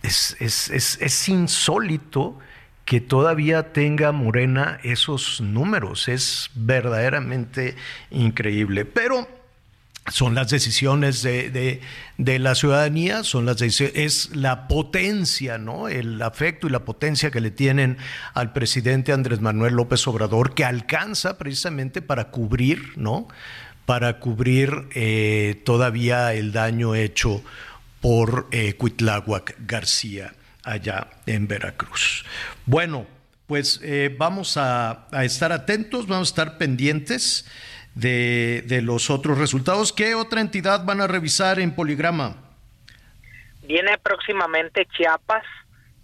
Es, 0.02 0.36
es, 0.40 1.30
insólito 1.30 2.40
que 2.86 3.02
todavía 3.02 3.72
tenga 3.72 4.12
Morena 4.14 4.80
esos 4.82 5.42
números. 5.42 6.08
Es 6.08 6.50
verdaderamente 6.56 7.76
increíble. 8.10 8.86
Pero 8.86 9.37
son 10.10 10.36
las 10.36 10.50
decisiones 10.50 11.22
de, 11.22 11.82
la 12.18 12.56
ciudadanía, 12.56 13.24
son 13.24 13.46
las 13.46 13.62
es 13.62 14.36
la 14.36 14.68
potencia, 14.68 15.58
¿no? 15.58 15.90
El 15.90 16.22
afecto 16.22 16.68
y 16.68 16.70
la 16.70 16.86
potencia 16.86 17.32
que 17.32 17.42
le 17.42 17.52
tienen 17.52 17.98
al 18.34 18.54
presidente 18.54 19.12
Andrés 19.12 19.42
Manuel 19.42 19.74
López 19.74 20.08
Obrador, 20.08 20.54
que 20.54 20.66
alcanza 20.66 21.38
precisamente 21.38 22.02
para 22.02 22.32
cubrir, 22.32 22.94
¿no? 22.98 23.28
Para 23.86 24.20
cubrir 24.20 24.88
eh, 24.96 25.62
todavía 25.66 26.34
el 26.34 26.52
daño 26.52 26.96
hecho 26.96 27.44
por 28.02 28.48
eh, 28.52 28.74
Cuitláhuac 28.74 29.56
García 29.66 30.34
allá 30.64 31.08
en 31.26 31.48
Veracruz. 31.48 32.26
Bueno, 32.66 33.08
pues 33.48 33.80
eh, 33.82 34.14
vamos 34.18 34.58
a, 34.58 35.08
estar 35.24 35.54
atentos, 35.54 36.06
vamos 36.06 36.28
a 36.28 36.32
estar 36.32 36.58
pendientes 36.58 37.46
de, 37.98 38.80
los 38.84 39.10
otros 39.10 39.38
resultados. 39.38 39.92
¿Qué 39.92 40.16
otra 40.16 40.42
entidad 40.42 40.86
van 40.86 41.02
a 41.02 41.08
revisar 41.08 41.60
en 41.60 41.74
Poligrama? 41.74 42.36
Viene 43.64 43.98
próximamente 43.98 44.86
Chiapas, 44.86 45.44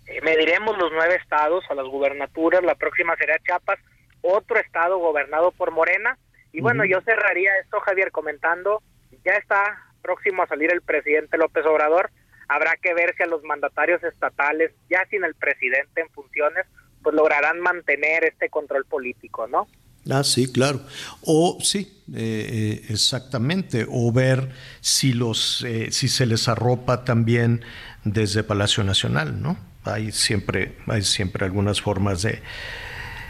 eh, 0.07 0.19
mediremos 0.21 0.77
los 0.77 0.91
nueve 0.91 1.15
estados 1.15 1.63
a 1.69 1.75
las 1.75 1.85
gubernaturas, 1.85 2.63
la 2.63 2.75
próxima 2.75 3.15
será 3.15 3.37
Chiapas, 3.39 3.79
otro 4.21 4.57
estado 4.59 4.97
gobernado 4.97 5.51
por 5.51 5.71
Morena. 5.71 6.17
Y 6.51 6.61
bueno, 6.61 6.85
yo 6.85 7.01
cerraría 7.01 7.49
esto, 7.63 7.79
Javier, 7.79 8.11
comentando, 8.11 8.81
ya 9.25 9.33
está 9.33 9.77
próximo 10.01 10.43
a 10.43 10.47
salir 10.47 10.71
el 10.71 10.81
presidente 10.81 11.37
López 11.37 11.65
Obrador, 11.65 12.11
habrá 12.47 12.75
que 12.81 12.93
ver 12.93 13.15
si 13.15 13.23
a 13.23 13.27
los 13.27 13.43
mandatarios 13.43 14.03
estatales, 14.03 14.71
ya 14.89 15.05
sin 15.09 15.23
el 15.23 15.33
presidente 15.33 16.01
en 16.01 16.09
funciones, 16.09 16.65
pues 17.01 17.15
lograrán 17.15 17.59
mantener 17.59 18.25
este 18.25 18.49
control 18.49 18.85
político, 18.85 19.47
¿no? 19.47 19.67
Ah, 20.09 20.23
sí, 20.23 20.51
claro. 20.51 20.81
O 21.21 21.57
sí, 21.61 22.03
eh, 22.13 22.81
eh, 22.83 22.85
exactamente. 22.89 23.85
O 23.89 24.11
ver 24.11 24.49
si 24.81 25.13
los, 25.13 25.63
eh, 25.63 25.91
si 25.91 26.07
se 26.07 26.25
les 26.25 26.47
arropa 26.47 27.05
también 27.05 27.63
desde 28.03 28.43
Palacio 28.43 28.83
Nacional, 28.83 29.41
¿no? 29.41 29.57
Hay 29.85 30.11
siempre, 30.11 30.75
hay 30.87 31.01
siempre 31.03 31.45
algunas 31.45 31.81
formas 31.81 32.21
de, 32.21 32.41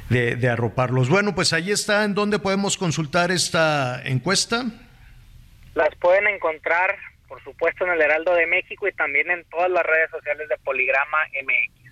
de, 0.10 0.50
arroparlos. 0.50 1.10
Bueno, 1.10 1.34
pues 1.34 1.54
ahí 1.54 1.72
está. 1.72 2.04
¿En 2.04 2.14
dónde 2.14 2.40
podemos 2.40 2.78
consultar 2.78 3.32
esta 3.32 4.02
encuesta? 4.04 4.66
Las 5.74 5.96
pueden 5.96 6.28
encontrar, 6.28 6.96
por 7.28 7.44
supuesto, 7.44 7.86
en 7.86 7.94
el 7.94 8.02
Heraldo 8.02 8.36
de 8.36 8.46
México 8.46 8.88
y 8.88 8.92
también 8.94 9.32
en 9.32 9.44
todas 9.46 9.70
las 9.72 9.84
redes 9.84 10.12
sociales 10.12 10.48
de 10.48 10.58
Poligrama 10.58 11.18
MX. 11.42 11.83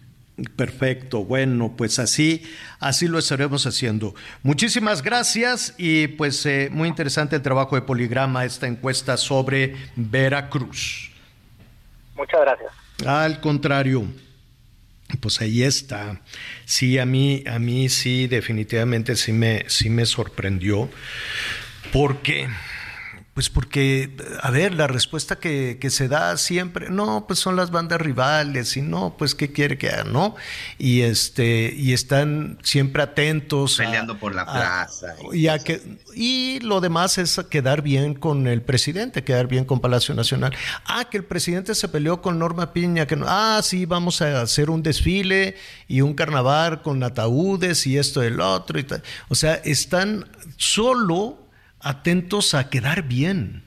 Perfecto, 0.55 1.23
bueno, 1.23 1.75
pues 1.77 1.99
así, 1.99 2.43
así 2.79 3.07
lo 3.07 3.19
estaremos 3.19 3.67
haciendo. 3.67 4.15
Muchísimas 4.43 5.03
gracias 5.03 5.75
y 5.77 6.07
pues 6.07 6.45
eh, 6.45 6.69
muy 6.71 6.88
interesante 6.88 7.36
el 7.36 7.41
trabajo 7.41 7.75
de 7.75 7.84
Poligrama, 7.84 8.45
esta 8.45 8.65
encuesta 8.65 9.17
sobre 9.17 9.75
Veracruz. 9.95 11.11
Muchas 12.15 12.41
gracias. 12.41 12.71
Al 13.05 13.39
contrario, 13.39 14.07
pues 15.19 15.41
ahí 15.41 15.63
está. 15.63 16.21
Sí, 16.65 16.97
a 16.97 17.05
mí, 17.05 17.43
a 17.45 17.59
mí 17.59 17.89
sí, 17.89 18.27
definitivamente 18.27 19.15
sí 19.15 19.34
me, 19.34 19.65
sí 19.67 19.89
me 19.89 20.05
sorprendió, 20.05 20.89
porque 21.91 22.47
pues 23.41 23.49
porque, 23.49 24.15
a 24.43 24.51
ver, 24.51 24.75
la 24.75 24.85
respuesta 24.85 25.39
que, 25.39 25.79
se 25.89 26.07
da 26.07 26.37
siempre, 26.37 26.91
no, 26.91 27.25
pues 27.25 27.39
son 27.39 27.55
las 27.55 27.71
bandas 27.71 27.99
rivales, 27.99 28.77
y 28.77 28.83
no, 28.83 29.15
pues 29.17 29.33
qué 29.33 29.51
quiere 29.51 29.79
que 29.79 29.89
haga, 29.89 30.03
¿no? 30.03 30.35
Y 30.77 31.01
este, 31.01 31.73
y 31.75 31.93
están 31.93 32.59
siempre 32.61 33.01
atentos. 33.01 33.77
Peleando 33.77 34.19
por 34.19 34.35
la 34.35 34.45
plaza. 34.45 35.15
Y, 35.33 35.47
que, 35.63 35.81
y 36.13 36.59
lo 36.59 36.81
demás 36.81 37.17
es 37.17 37.41
quedar 37.49 37.81
bien 37.81 38.13
con 38.13 38.45
el 38.45 38.61
presidente, 38.61 39.23
quedar 39.23 39.47
bien 39.47 39.65
con 39.65 39.79
Palacio 39.79 40.13
Nacional. 40.13 40.53
Ah, 40.85 41.05
que 41.09 41.17
el 41.17 41.23
presidente 41.23 41.73
se 41.73 41.87
peleó 41.87 42.21
con 42.21 42.37
Norma 42.37 42.73
Piña, 42.73 43.07
que 43.07 43.15
no, 43.15 43.25
ah, 43.27 43.59
sí, 43.63 43.87
vamos 43.87 44.21
a 44.21 44.39
hacer 44.43 44.69
un 44.69 44.83
desfile 44.83 45.55
y 45.87 46.01
un 46.01 46.13
carnaval 46.13 46.83
con 46.83 47.01
ataúdes 47.01 47.87
y 47.87 47.97
esto 47.97 48.23
y 48.23 48.27
el 48.27 48.39
otro. 48.39 48.77
Y 48.77 48.83
tal. 48.83 49.01
O 49.29 49.33
sea, 49.33 49.55
están 49.55 50.29
solo 50.57 51.40
atentos 51.84 52.53
a 52.53 52.69
quedar 52.69 53.03
bien. 53.03 53.63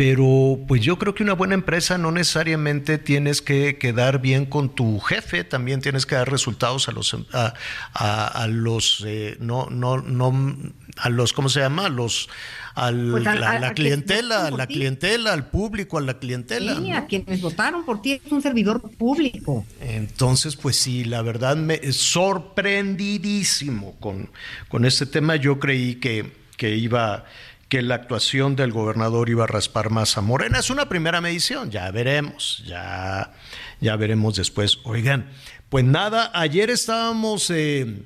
Pero 0.00 0.56
pues 0.66 0.80
yo 0.80 0.98
creo 0.98 1.14
que 1.14 1.22
una 1.22 1.34
buena 1.34 1.52
empresa 1.52 1.98
no 1.98 2.10
necesariamente 2.10 2.96
tienes 2.96 3.42
que 3.42 3.76
quedar 3.76 4.22
bien 4.22 4.46
con 4.46 4.74
tu 4.74 4.98
jefe, 4.98 5.44
también 5.44 5.82
tienes 5.82 6.06
que 6.06 6.14
dar 6.14 6.30
resultados 6.30 6.88
a 6.88 6.92
los 6.92 7.14
a, 7.34 8.46
los 8.48 9.04
eh, 9.06 9.36
no 9.40 9.68
no 9.68 9.98
no 9.98 10.56
a 10.96 11.10
los 11.10 11.34
cómo 11.34 11.50
se 11.50 11.60
llama 11.60 11.84
a 11.84 11.90
los 11.90 12.30
al, 12.74 13.10
pues 13.10 13.24
la, 13.24 13.74
clientela, 13.74 14.46
a 14.46 14.50
la 14.50 14.66
clientela, 14.66 15.34
al 15.34 15.50
público, 15.50 15.98
a 15.98 16.00
la 16.00 16.18
clientela. 16.18 16.76
Sí, 16.76 16.92
a 16.92 17.04
quienes 17.04 17.42
votaron 17.42 17.84
por 17.84 18.00
ti, 18.00 18.22
es 18.24 18.32
un 18.32 18.40
servidor 18.40 18.80
público. 18.80 19.66
Entonces, 19.80 20.56
pues 20.56 20.76
sí, 20.76 21.04
la 21.04 21.20
verdad 21.20 21.56
me 21.56 21.92
sorprendidísimo 21.92 23.96
con, 24.00 24.30
con 24.68 24.86
este 24.86 25.04
tema. 25.04 25.36
Yo 25.36 25.58
creí 25.58 25.96
que 25.96 26.39
que 26.60 26.76
iba 26.76 27.24
que 27.70 27.80
la 27.80 27.94
actuación 27.94 28.54
del 28.54 28.70
gobernador 28.70 29.30
iba 29.30 29.44
a 29.44 29.46
raspar 29.46 29.88
más 29.88 30.18
a 30.18 30.20
Morena. 30.20 30.58
Es 30.58 30.68
una 30.68 30.90
primera 30.90 31.22
medición, 31.22 31.70
ya 31.70 31.90
veremos, 31.90 32.62
ya, 32.66 33.32
ya 33.80 33.96
veremos 33.96 34.36
después. 34.36 34.78
Oigan, 34.84 35.30
pues 35.70 35.86
nada, 35.86 36.30
ayer 36.34 36.68
estábamos 36.68 37.48
eh, 37.48 38.02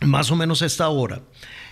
más 0.00 0.30
o 0.30 0.36
menos 0.36 0.62
a 0.62 0.66
esta 0.66 0.90
hora, 0.90 1.22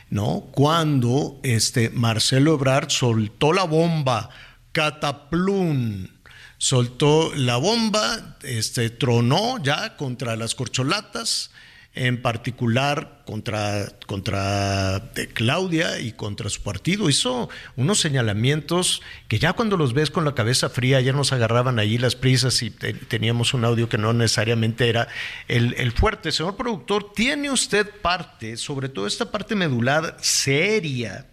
¿no? 0.08 0.48
Cuando 0.50 1.38
este 1.44 1.90
Marcelo 1.90 2.54
Ebrard 2.54 2.90
soltó 2.90 3.52
la 3.52 3.64
bomba, 3.64 4.30
cataplún, 4.72 6.10
soltó 6.58 7.32
la 7.36 7.56
bomba, 7.56 8.36
este, 8.42 8.90
tronó 8.90 9.62
ya 9.62 9.96
contra 9.96 10.34
las 10.34 10.56
corcholatas, 10.56 11.52
en 11.94 12.22
particular 12.22 13.22
contra, 13.26 13.88
contra 14.06 15.10
Claudia 15.34 15.98
y 15.98 16.12
contra 16.12 16.48
su 16.48 16.62
partido. 16.62 17.08
Hizo 17.08 17.48
unos 17.74 18.00
señalamientos 18.00 19.02
que 19.26 19.40
ya 19.40 19.54
cuando 19.54 19.76
los 19.76 19.92
ves 19.92 20.10
con 20.10 20.24
la 20.24 20.34
cabeza 20.34 20.70
fría, 20.70 21.00
ya 21.00 21.12
nos 21.12 21.32
agarraban 21.32 21.78
allí 21.80 21.98
las 21.98 22.14
prisas 22.14 22.62
y 22.62 22.70
teníamos 22.70 23.54
un 23.54 23.64
audio 23.64 23.88
que 23.88 23.98
no 23.98 24.12
necesariamente 24.12 24.88
era 24.88 25.08
el, 25.48 25.92
fuerte. 25.92 26.30
Señor 26.30 26.56
productor, 26.56 27.12
¿tiene 27.12 27.50
usted 27.50 27.88
parte, 28.02 28.56
sobre 28.56 28.88
todo 28.88 29.06
esta 29.06 29.32
parte 29.32 29.56
medular 29.56 30.16
seria, 30.20 31.26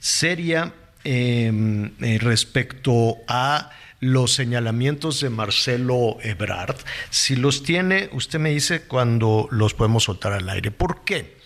seria 0.00 0.74
em, 1.04 1.92
eh, 2.00 2.18
respecto 2.20 3.18
a 3.28 3.70
los 4.02 4.34
señalamientos 4.34 5.20
de 5.20 5.30
Marcelo 5.30 6.16
Ebrard. 6.22 6.74
Si 7.10 7.36
los 7.36 7.62
tiene, 7.62 8.10
usted 8.12 8.40
me 8.40 8.50
dice 8.50 8.82
cuando 8.82 9.46
los 9.52 9.74
podemos 9.74 10.02
soltar 10.02 10.32
al 10.32 10.48
aire. 10.48 10.72
¿Por 10.72 11.04
qué? 11.04 11.38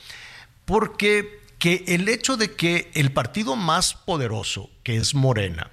Porque 0.64 1.42
que 1.59 1.84
el 1.86 2.09
hecho 2.09 2.38
de 2.38 2.54
que 2.54 2.90
el 2.94 3.12
partido 3.12 3.57
más 3.57 3.92
poderoso, 3.92 4.70
que 4.82 4.96
es 4.96 5.14
Morena, 5.14 5.70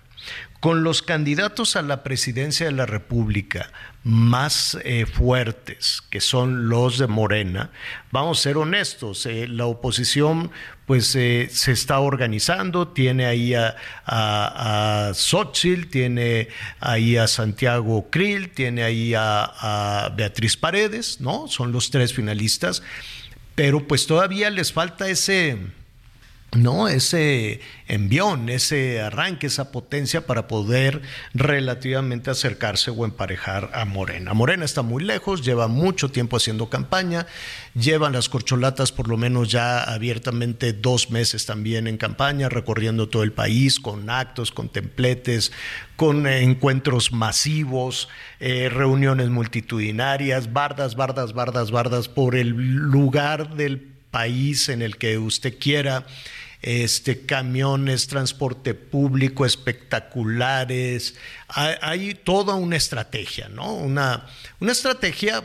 con 0.64 0.82
los 0.82 1.02
candidatos 1.02 1.76
a 1.76 1.82
la 1.82 2.04
presidencia 2.04 2.68
de 2.68 2.72
la 2.72 2.86
República 2.86 3.70
más 4.06 4.78
eh, 4.86 5.06
fuertes, 5.06 6.02
que 6.10 6.22
son 6.22 6.70
los 6.70 7.00
de 7.00 7.08
Morena, 7.08 7.72
vamos 8.12 8.40
a 8.40 8.44
ser 8.44 8.56
honestos, 8.56 9.26
eh, 9.26 9.50
la 9.50 9.66
oposición 9.66 10.52
pues 10.86 11.18
eh, 11.18 11.50
se 11.52 11.74
está 11.74 12.00
organizando, 12.00 12.88
tiene 12.88 13.26
ahí 13.26 13.54
a, 13.54 13.76
a, 14.06 15.12
Xochitl, 15.14 15.90
tiene 15.90 16.48
ahí 16.80 17.18
a 17.18 17.28
Santiago 17.28 18.10
Krill, 18.10 18.50
tiene 18.52 18.84
ahí 18.84 19.14
a, 19.16 19.44
a 19.44 20.10
Beatriz 20.16 20.56
Paredes, 20.56 21.20
¿no? 21.20 21.50
Son 21.50 21.74
los 21.74 21.92
tres 21.92 22.14
finalistas, 22.14 22.84
pero 23.54 23.86
pues 23.86 24.08
todavía 24.08 24.50
les 24.50 24.72
falta 24.72 25.10
ese 25.10 25.58
¿no? 26.56 26.88
Ese 26.88 27.62
envión, 27.88 28.50
ese 28.50 29.02
arranque, 29.02 29.48
esa 29.48 29.72
potencia 29.72 30.26
para 30.26 30.48
poder 30.48 31.02
relativamente 31.34 32.32
acercarse 32.32 32.92
o 32.92 33.06
emparejar 33.06 33.72
a 33.74 33.86
Morena. 33.86 34.34
Morena 34.34 34.66
está 34.66 34.82
muy 34.82 35.04
lejos, 35.04 35.44
lleva 35.44 35.68
mucho 35.68 36.10
tiempo 36.10 36.38
haciendo 36.38 36.70
campaña, 36.70 37.26
llevan 37.74 38.14
las 38.14 38.30
corcholatas 38.30 38.92
por 38.92 39.08
lo 39.08 39.18
menos 39.18 39.50
ya 39.50 39.84
abiertamente 39.84 40.74
dos 40.74 41.10
meses 41.10 41.46
también 41.46 41.88
en 41.88 41.98
campaña, 41.98 42.50
recorriendo 42.50 43.10
todo 43.10 43.24
el 43.24 43.32
país 43.32 43.80
con 43.80 44.10
actos, 44.10 44.52
con 44.52 44.70
templetes, 44.70 45.52
con 45.96 46.28
encuentros 46.28 47.12
masivos, 47.12 48.10
eh, 48.40 48.70
reuniones 48.70 49.30
multitudinarias, 49.30 50.54
bardas, 50.54 50.96
bardas, 50.96 51.34
bardas, 51.34 51.72
bardas 51.72 52.10
por 52.10 52.36
el 52.36 52.50
lugar 52.50 53.56
del 53.56 53.94
país 54.12 54.70
en 54.70 54.82
el 54.84 54.98
que 54.98 55.18
usted 55.18 55.58
quiera 55.60 56.06
este, 56.64 57.26
camiones, 57.26 58.08
transporte 58.08 58.74
público 58.74 59.46
espectaculares. 59.46 61.16
Hay, 61.50 62.16
toda 62.16 62.56
una 62.56 62.78
estrategia, 62.78 63.50
¿no? 63.50 63.76
Una, 63.76 64.26
una 64.60 64.72
estrategia, 64.72 65.44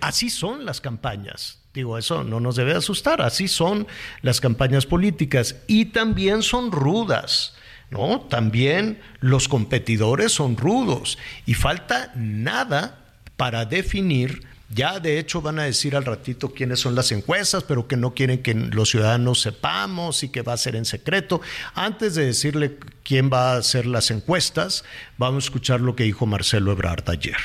así 0.00 0.28
son 0.28 0.66
las 0.66 0.80
campañas. 0.80 1.60
Digo, 1.72 1.96
eso 1.96 2.24
no 2.24 2.40
nos 2.40 2.56
debe 2.56 2.74
asustar, 2.74 3.22
así 3.22 3.48
son 3.48 3.86
las 4.22 4.40
campañas 4.40 4.86
políticas 4.86 5.56
y 5.66 5.86
también 5.86 6.42
son 6.42 6.70
rudas. 6.70 7.54
¿No? 7.90 8.22
También 8.22 9.00
los 9.20 9.46
competidores 9.46 10.32
son 10.32 10.56
rudos 10.56 11.16
y 11.46 11.54
falta 11.54 12.10
nada 12.16 13.04
para 13.36 13.66
definir 13.66 14.42
ya 14.70 14.98
de 14.98 15.18
hecho 15.18 15.42
van 15.42 15.58
a 15.58 15.64
decir 15.64 15.94
al 15.94 16.04
ratito 16.04 16.52
quiénes 16.52 16.80
son 16.80 16.94
las 16.94 17.12
encuestas, 17.12 17.64
pero 17.64 17.86
que 17.86 17.96
no 17.96 18.14
quieren 18.14 18.42
que 18.42 18.54
los 18.54 18.90
ciudadanos 18.90 19.40
sepamos 19.40 20.22
y 20.22 20.30
que 20.30 20.42
va 20.42 20.54
a 20.54 20.58
ser 20.58 20.74
en 20.76 20.84
secreto. 20.84 21.40
Antes 21.74 22.14
de 22.14 22.26
decirle 22.26 22.78
quién 23.02 23.30
va 23.32 23.52
a 23.52 23.58
hacer 23.58 23.86
las 23.86 24.10
encuestas, 24.10 24.84
vamos 25.18 25.44
a 25.44 25.46
escuchar 25.46 25.80
lo 25.80 25.94
que 25.94 26.04
dijo 26.04 26.26
Marcelo 26.26 26.72
Ebrard 26.72 27.08
ayer. 27.10 27.36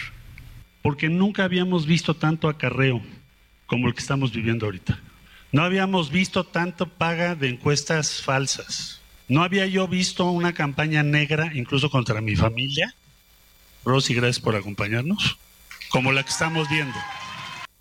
Porque 0.81 1.09
nunca 1.09 1.43
habíamos 1.43 1.85
visto 1.85 2.15
tanto 2.15 2.47
acarreo 2.47 3.01
como 3.67 3.87
el 3.87 3.93
que 3.93 4.01
estamos 4.01 4.31
viviendo 4.31 4.65
ahorita. 4.65 4.99
No 5.51 5.63
habíamos 5.63 6.11
visto 6.11 6.45
tanto 6.45 6.87
paga 6.87 7.35
de 7.35 7.49
encuestas 7.49 8.21
falsas. 8.21 9.01
No 9.27 9.43
había 9.43 9.67
yo 9.67 9.87
visto 9.87 10.29
una 10.31 10.53
campaña 10.53 11.03
negra, 11.03 11.51
incluso 11.53 11.89
contra 11.89 12.21
mi 12.21 12.35
familia. 12.35 12.95
Rosy, 13.83 14.13
gracias 14.13 14.39
por 14.39 14.55
acompañarnos 14.55 15.37
como 15.89 16.11
la 16.11 16.23
que 16.23 16.29
estamos 16.29 16.69
viendo. 16.69 16.97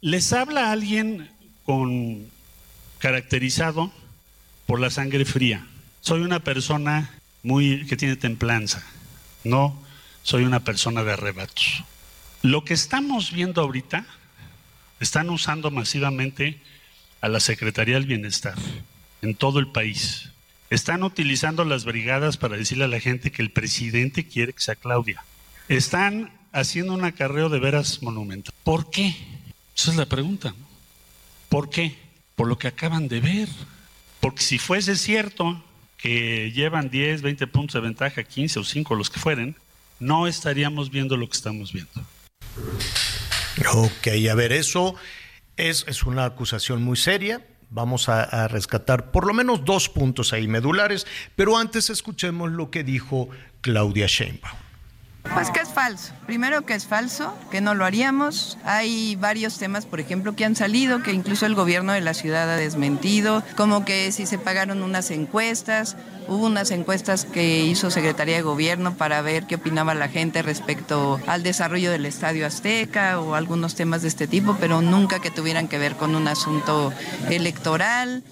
Les 0.01 0.33
habla 0.33 0.73
alguien 0.73 1.31
con 1.65 2.27
caracterizado 2.99 3.93
por 4.67 4.81
la 4.81 4.91
sangre 4.91 5.25
fría. 5.25 5.67
Soy 6.01 6.23
una 6.23 6.41
persona 6.41 7.11
muy 7.43 7.87
que 7.87 7.97
tiene 7.97 8.17
templanza. 8.17 8.83
No 9.45 9.81
soy 10.23 10.45
una 10.45 10.61
persona 10.61 11.05
de 11.05 11.13
arrebatos. 11.13 11.85
Lo 12.43 12.65
que 12.65 12.75
estamos 12.75 13.33
viendo 13.33 13.63
ahorita 13.63 14.07
están 15.01 15.31
usando 15.31 15.71
masivamente 15.71 16.61
a 17.21 17.29
la 17.29 17.41
Secretaría 17.41 17.95
del 17.95 18.07
Bienestar 18.07 18.55
en 19.23 19.35
todo 19.35 19.59
el 19.59 19.69
país. 19.69 20.31
Están 20.71 21.03
utilizando 21.03 21.65
las 21.65 21.85
brigadas 21.85 22.37
para 22.37 22.57
decirle 22.57 22.85
a 22.85 22.89
la 22.89 23.01
gente 23.01 23.33
que 23.33 23.43
el 23.43 23.51
presidente 23.51 24.27
quiere 24.27 24.53
que 24.53 24.61
sea 24.61 24.77
Claudia. 24.77 25.25
Están 25.69 26.31
haciendo 26.53 26.95
un 26.95 27.05
acarreo 27.05 27.49
de 27.49 27.59
veras 27.59 28.03
monumental. 28.03 28.55
¿Por 28.65 28.91
qué? 28.91 29.15
Esa 29.77 29.91
es 29.91 29.97
la 29.97 30.07
pregunta. 30.07 30.55
¿Por 31.49 31.71
qué? 31.71 31.97
Por 32.35 32.49
lo 32.49 32.59
que 32.59 32.69
acaban 32.69 33.09
de 33.09 33.21
ver. 33.21 33.49
Porque 34.21 34.43
si 34.43 34.59
fuese 34.59 34.97
cierto 34.97 35.63
que 35.97 36.53
llevan 36.53 36.91
10, 36.91 37.23
20 37.23 37.47
puntos 37.49 37.75
de 37.75 37.81
ventaja, 37.81 38.23
15 38.23 38.61
o 38.61 38.65
5, 38.65 38.95
los 38.95 39.11
que 39.11 39.21
fueren, 39.21 39.57
no 40.01 40.27
estaríamos 40.27 40.91
viendo 40.91 41.17
lo 41.17 41.29
que 41.29 41.37
estamos 41.37 41.73
viendo. 41.73 41.91
Ok, 43.75 44.09
a 44.31 44.35
ver, 44.35 44.53
eso 44.53 44.95
es, 45.57 45.85
es 45.89 46.05
una 46.05 46.25
acusación 46.25 46.83
muy 46.83 46.97
seria. 46.97 47.45
Vamos 47.71 48.09
a, 48.09 48.23
a, 48.23 48.49
rescatar 48.49 49.11
por 49.11 49.27
lo 49.27 49.35
menos 49.35 49.65
dos 49.65 49.89
puntos 49.89 50.33
ahí 50.33 50.49
medulares, 50.49 51.07
pero 51.37 51.59
antes 51.59 51.91
escuchemos 51.91 52.51
lo 52.51 52.71
que 52.71 52.83
dijo 52.83 53.29
Claudia 53.61 54.07
Sheinbaum. 54.07 54.68
Pues 55.23 55.51
que 55.51 55.61
es 55.61 55.69
falso. 55.69 56.13
Primero 56.27 56.65
que 56.65 56.75
es 56.75 56.87
falso, 56.87 57.37
que 57.51 57.61
no 57.61 57.75
lo 57.75 57.85
haríamos. 57.85 58.59
Hay 58.65 59.17
varios 59.17 59.59
temas, 59.59 59.87
por 59.87 60.01
ejemplo, 60.01 60.35
que 60.35 60.45
han 60.45 60.57
salido, 60.57 61.03
que 61.03 61.13
incluso 61.13 61.47
el 61.47 61.55
gobierno 61.55 61.93
de 61.93 62.01
la 62.01 62.15
ciudad 62.15 62.51
ha 62.51 62.57
desmentido, 62.57 63.43
como 63.57 63.85
que 63.85 64.11
si 64.11 64.27
se 64.27 64.39
pagaron 64.39 64.83
unas 64.83 65.11
encuestas, 65.11 65.97
hubo 66.29 66.47
unas 66.47 66.71
encuestas 66.71 67.25
que 67.25 67.61
hizo 67.61 67.91
Secretaría 67.91 68.37
de 68.37 68.43
Gobierno 68.43 68.95
para 68.95 69.23
ver 69.23 69.45
qué 69.47 69.57
opinaba 69.57 69.95
la 69.95 70.09
gente 70.09 70.43
respecto 70.43 71.21
al 71.27 71.43
desarrollo 71.43 71.91
del 71.91 72.07
Estadio 72.07 72.47
Azteca 72.47 73.21
o 73.21 73.35
algunos 73.35 73.75
temas 73.75 74.03
de 74.03 74.09
este 74.09 74.27
tipo, 74.27 74.57
pero 74.59 74.83
nunca 74.83 75.21
que 75.21 75.31
tuvieran 75.31 75.69
que 75.69 75.79
ver 75.79 75.95
con 75.97 76.17
un 76.17 76.27
asunto 76.29 76.93
electoral 77.31 78.23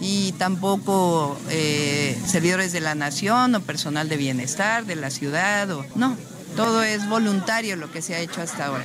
y 0.00 0.32
tampoco 0.32 1.38
eh, 1.50 2.18
servidores 2.26 2.72
de 2.72 2.80
la 2.80 2.94
nación 2.94 3.54
o 3.54 3.60
personal 3.60 4.08
de 4.08 4.16
bienestar 4.16 4.84
de 4.84 4.96
la 4.96 5.10
ciudad 5.10 5.70
o 5.70 5.86
no 5.94 6.16
todo 6.56 6.82
es 6.82 7.08
voluntario 7.08 7.76
lo 7.76 7.90
que 7.90 8.00
se 8.00 8.14
ha 8.14 8.20
hecho 8.20 8.40
hasta 8.40 8.66
ahora. 8.66 8.84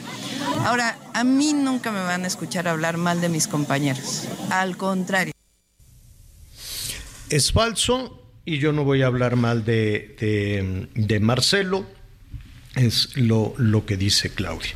Ahora, 0.66 0.98
a 1.14 1.24
mí 1.24 1.54
nunca 1.54 1.92
me 1.92 2.00
van 2.00 2.24
a 2.24 2.28
escuchar 2.28 2.68
hablar 2.68 2.98
mal 2.98 3.22
de 3.22 3.30
mis 3.30 3.48
compañeros. 3.48 4.28
Al 4.50 4.76
contrario. 4.76 5.34
Es 7.30 7.52
falso 7.52 8.24
y 8.44 8.58
yo 8.58 8.74
no 8.74 8.84
voy 8.84 9.04
a 9.04 9.08
hablar 9.08 9.36
mal 9.36 9.64
de, 9.66 10.90
de, 10.96 11.20
Marcelo. 11.20 11.86
Es 12.76 13.16
lo, 13.16 13.54
lo, 13.58 13.86
que 13.86 13.98
dice 13.98 14.32
Claudia. 14.32 14.74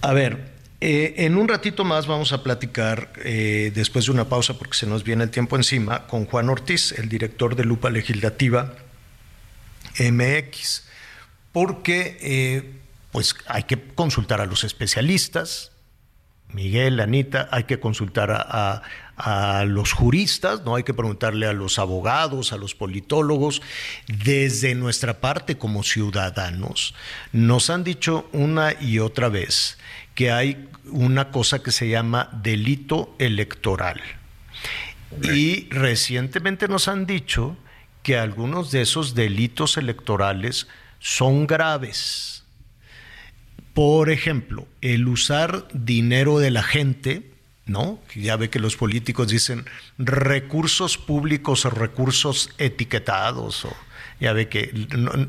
A 0.00 0.12
ver, 0.12 0.55
eh, 0.80 1.14
en 1.18 1.36
un 1.36 1.48
ratito 1.48 1.84
más 1.84 2.06
vamos 2.06 2.32
a 2.32 2.42
platicar, 2.42 3.12
eh, 3.24 3.72
después 3.74 4.06
de 4.06 4.12
una 4.12 4.28
pausa 4.28 4.58
porque 4.58 4.76
se 4.76 4.86
nos 4.86 5.04
viene 5.04 5.24
el 5.24 5.30
tiempo 5.30 5.56
encima, 5.56 6.06
con 6.06 6.26
Juan 6.26 6.48
Ortiz, 6.48 6.92
el 6.92 7.08
director 7.08 7.56
de 7.56 7.64
Lupa 7.64 7.90
Legislativa 7.90 8.74
MX 9.98 10.86
porque 11.56 12.18
eh, 12.20 12.70
pues 13.12 13.34
hay 13.46 13.62
que 13.62 13.82
consultar 13.94 14.42
a 14.42 14.44
los 14.44 14.62
especialistas, 14.62 15.72
Miguel, 16.52 17.00
Anita, 17.00 17.48
hay 17.50 17.64
que 17.64 17.80
consultar 17.80 18.30
a, 18.30 18.82
a, 19.16 19.64
los 19.64 19.94
juristas, 19.94 20.66
no 20.66 20.74
hay 20.74 20.82
que 20.82 20.92
preguntarle 20.92 21.46
a 21.46 21.54
los 21.54 21.78
abogados, 21.78 22.52
a 22.52 22.58
los 22.58 22.74
politólogos. 22.74 23.62
Desde 24.06 24.74
nuestra 24.74 25.14
parte 25.14 25.56
como 25.56 25.82
ciudadanos, 25.82 26.94
nos 27.32 27.70
han 27.70 27.84
dicho 27.84 28.28
una 28.32 28.74
y 28.78 28.98
otra 28.98 29.30
vez 29.30 29.78
que 30.16 30.32
hay 30.32 30.68
una 30.90 31.30
cosa 31.30 31.62
que 31.62 31.70
se 31.70 31.88
llama 31.88 32.28
delito 32.42 33.14
electoral. 33.20 34.00
Y 35.22 35.68
recientemente 35.68 36.66
nos 36.66 36.88
han 36.88 37.06
dicho 37.06 37.56
que 38.02 38.16
algunos 38.16 38.72
de 38.72 38.80
esos 38.80 39.14
delitos 39.14 39.76
electorales 39.76 40.66
son 40.98 41.46
graves. 41.46 42.44
Por 43.74 44.10
ejemplo, 44.10 44.66
el 44.80 45.06
usar 45.06 45.68
dinero 45.72 46.38
de 46.38 46.50
la 46.50 46.62
gente, 46.62 47.30
¿no? 47.66 48.00
Ya 48.14 48.36
ve 48.36 48.48
que 48.48 48.58
los 48.58 48.76
políticos 48.76 49.28
dicen 49.28 49.66
recursos 49.98 50.96
públicos 50.96 51.66
o 51.66 51.70
recursos 51.70 52.50
etiquetados, 52.58 53.66
o 53.66 53.76
ya 54.18 54.32
ve 54.32 54.48
que 54.48 54.72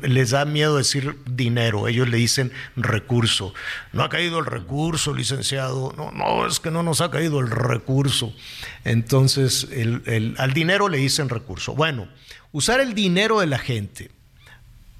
les 0.02 0.30
da 0.30 0.44
miedo 0.44 0.76
decir 0.76 1.16
dinero, 1.26 1.88
ellos 1.88 2.08
le 2.08 2.16
dicen 2.16 2.52
recurso. 2.76 3.52
No 3.92 4.02
ha 4.02 4.08
caído 4.08 4.38
el 4.38 4.46
recurso, 4.46 5.14
licenciado. 5.14 5.92
No, 5.96 6.10
no, 6.12 6.46
es 6.46 6.58
que 6.58 6.70
no 6.70 6.82
nos 6.82 7.00
ha 7.00 7.10
caído 7.10 7.40
el 7.40 7.50
recurso. 7.50 8.32
Entonces, 8.84 9.68
al 10.38 10.52
dinero 10.54 10.88
le 10.88 10.98
dicen 10.98 11.28
recurso. 11.28 11.74
Bueno, 11.74 12.08
usar 12.52 12.80
el 12.80 12.94
dinero 12.94 13.40
de 13.40 13.46
la 13.46 13.58
gente 13.58 14.10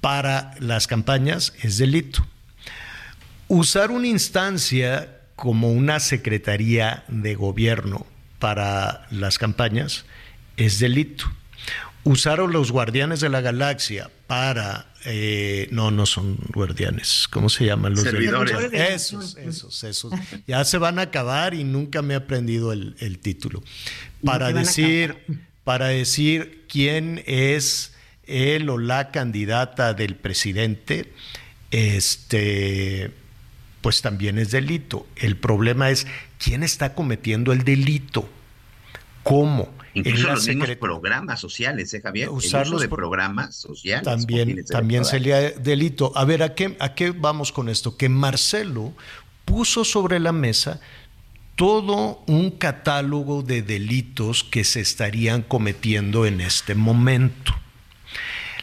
para 0.01 0.53
las 0.59 0.85
campañas 0.87 1.53
es 1.61 1.77
delito. 1.77 2.25
Usar 3.47 3.89
una 3.89 4.07
instancia 4.07 5.19
como 5.35 5.71
una 5.71 5.99
secretaría 5.99 7.03
de 7.07 7.33
gobierno 7.33 8.05
para 8.37 9.07
las 9.09 9.39
campañas 9.39 10.05
es 10.57 10.79
delito. 10.79 11.25
Usar 12.03 12.39
a 12.39 12.47
los 12.47 12.71
guardianes 12.71 13.19
de 13.19 13.29
la 13.29 13.41
galaxia 13.41 14.09
para... 14.27 14.87
Eh, 15.05 15.67
no, 15.71 15.91
no 15.91 16.05
son 16.05 16.37
guardianes. 16.53 17.27
¿Cómo 17.29 17.49
se 17.49 17.65
llaman 17.65 17.93
los 17.93 18.03
servidores? 18.03 18.57
Esos, 18.73 19.37
esos, 19.37 19.83
esos. 19.83 20.13
Ya 20.45 20.63
se 20.65 20.77
van 20.77 20.99
a 20.99 21.03
acabar 21.03 21.53
y 21.53 21.63
nunca 21.63 22.01
me 22.01 22.13
he 22.13 22.17
aprendido 22.17 22.73
el, 22.73 22.95
el 22.99 23.19
título. 23.19 23.63
Para 24.23 24.51
decir, 24.51 25.17
para 25.63 25.87
decir 25.87 26.65
quién 26.67 27.23
es 27.27 27.93
él 28.27 28.69
o 28.69 28.77
la 28.77 29.11
candidata 29.11 29.93
del 29.93 30.15
presidente, 30.15 31.13
este, 31.71 33.11
pues 33.81 34.01
también 34.01 34.37
es 34.37 34.51
delito. 34.51 35.07
El 35.15 35.37
problema 35.37 35.89
es 35.89 36.07
quién 36.37 36.63
está 36.63 36.93
cometiendo 36.93 37.53
el 37.53 37.63
delito. 37.63 38.29
¿Cómo? 39.23 39.71
Incluso 39.99 40.27
los 40.27 40.47
mismos 40.47 40.69
programas 40.77 41.39
sociales, 41.39 41.93
¿eh, 41.93 42.01
Javier? 42.01 42.29
Usarlos 42.29 42.81
de 42.81 42.89
programas 42.89 43.55
sociales. 43.55 44.03
También, 44.03 44.65
también 44.65 45.05
sería 45.05 45.51
delito. 45.51 46.11
A 46.15 46.25
ver, 46.25 46.43
¿a 46.43 46.55
qué, 46.55 46.75
¿a 46.79 46.93
qué 46.95 47.11
vamos 47.11 47.51
con 47.51 47.69
esto? 47.69 47.97
Que 47.97 48.09
Marcelo 48.09 48.93
puso 49.45 49.83
sobre 49.83 50.19
la 50.19 50.31
mesa 50.31 50.79
todo 51.55 52.23
un 52.27 52.51
catálogo 52.51 53.41
de 53.41 53.61
delitos 53.61 54.45
que 54.45 54.63
se 54.63 54.79
estarían 54.79 55.41
cometiendo 55.41 56.25
en 56.25 56.39
este 56.39 56.73
momento. 56.73 57.53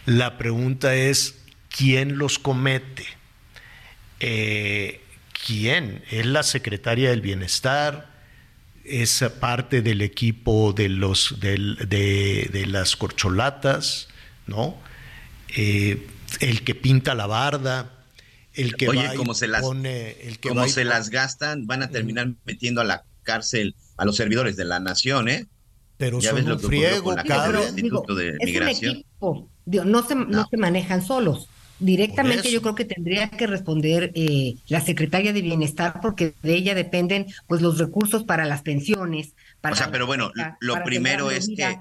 La 0.07 0.39
pregunta 0.39 0.95
es, 0.95 1.43
¿quién 1.69 2.17
los 2.17 2.39
comete? 2.39 3.05
Eh, 4.21 5.03
¿Quién? 5.47 6.03
¿Es 6.11 6.25
la 6.25 6.43
secretaria 6.43 7.11
del 7.11 7.21
Bienestar? 7.21 8.16
¿Es 8.89 9.25
parte 9.41 9.83
del 9.83 10.03
equipo 10.03 10.73
de, 10.73 10.89
los, 10.89 11.39
de, 11.41 12.65
las 12.69 12.97
corcholatas? 12.97 14.09
¿No? 14.47 14.77
Eh, 15.57 16.07
el 16.41 16.63
que 16.63 16.75
pinta 16.75 17.15
la 17.15 17.27
barda, 17.27 17.93
el 18.55 18.77
que 18.77 18.89
Oye, 18.89 19.15
como 19.17 19.35
se 19.35 19.49
las, 19.49 19.65
el 19.65 20.39
que 20.39 20.49
como 20.49 20.67
se 20.69 20.85
las 20.85 21.11
gastan, 21.11 21.67
van 21.67 21.83
a 21.83 21.91
terminar 21.91 22.33
metiendo 22.45 22.81
a 22.81 22.85
la 22.85 23.05
cárcel 23.23 23.75
a 23.97 24.05
los 24.05 24.17
servidores 24.17 24.57
de 24.57 24.65
la 24.65 24.81
nación, 24.81 25.29
¿eh? 25.29 25.47
Pero 25.97 26.21
ya 26.21 26.31
son 26.31 26.51
un 26.51 26.61
friego, 26.61 27.15
Instituto 27.15 28.15
de 28.15 28.37
Migración. 28.45 29.05
no, 29.21 30.07
se, 30.07 30.15
no 30.15 30.47
se 30.49 30.57
manejan 30.57 31.05
solos. 31.05 31.49
Directamente 31.79 32.51
yo 32.51 32.63
creo 32.63 32.75
que 32.75 32.85
tendría 32.87 33.29
que 33.29 33.47
responder 33.47 34.11
eh, 34.15 34.57
la 34.69 34.81
secretaria 34.81 35.33
de 35.33 35.43
Bienestar 35.43 36.01
porque 36.01 36.35
de 36.43 36.55
ella 36.55 36.75
dependen 36.75 37.27
pues 37.47 37.61
los 37.61 37.79
recursos 37.79 38.25
para 38.25 38.47
las 38.47 38.63
pensiones. 38.63 39.35
Para 39.61 39.75
o 39.75 39.77
sea, 39.77 39.91
pero 39.91 40.07
bueno, 40.07 40.33
lo 40.61 40.83
primero 40.85 41.31
es 41.31 41.49
que 41.49 41.79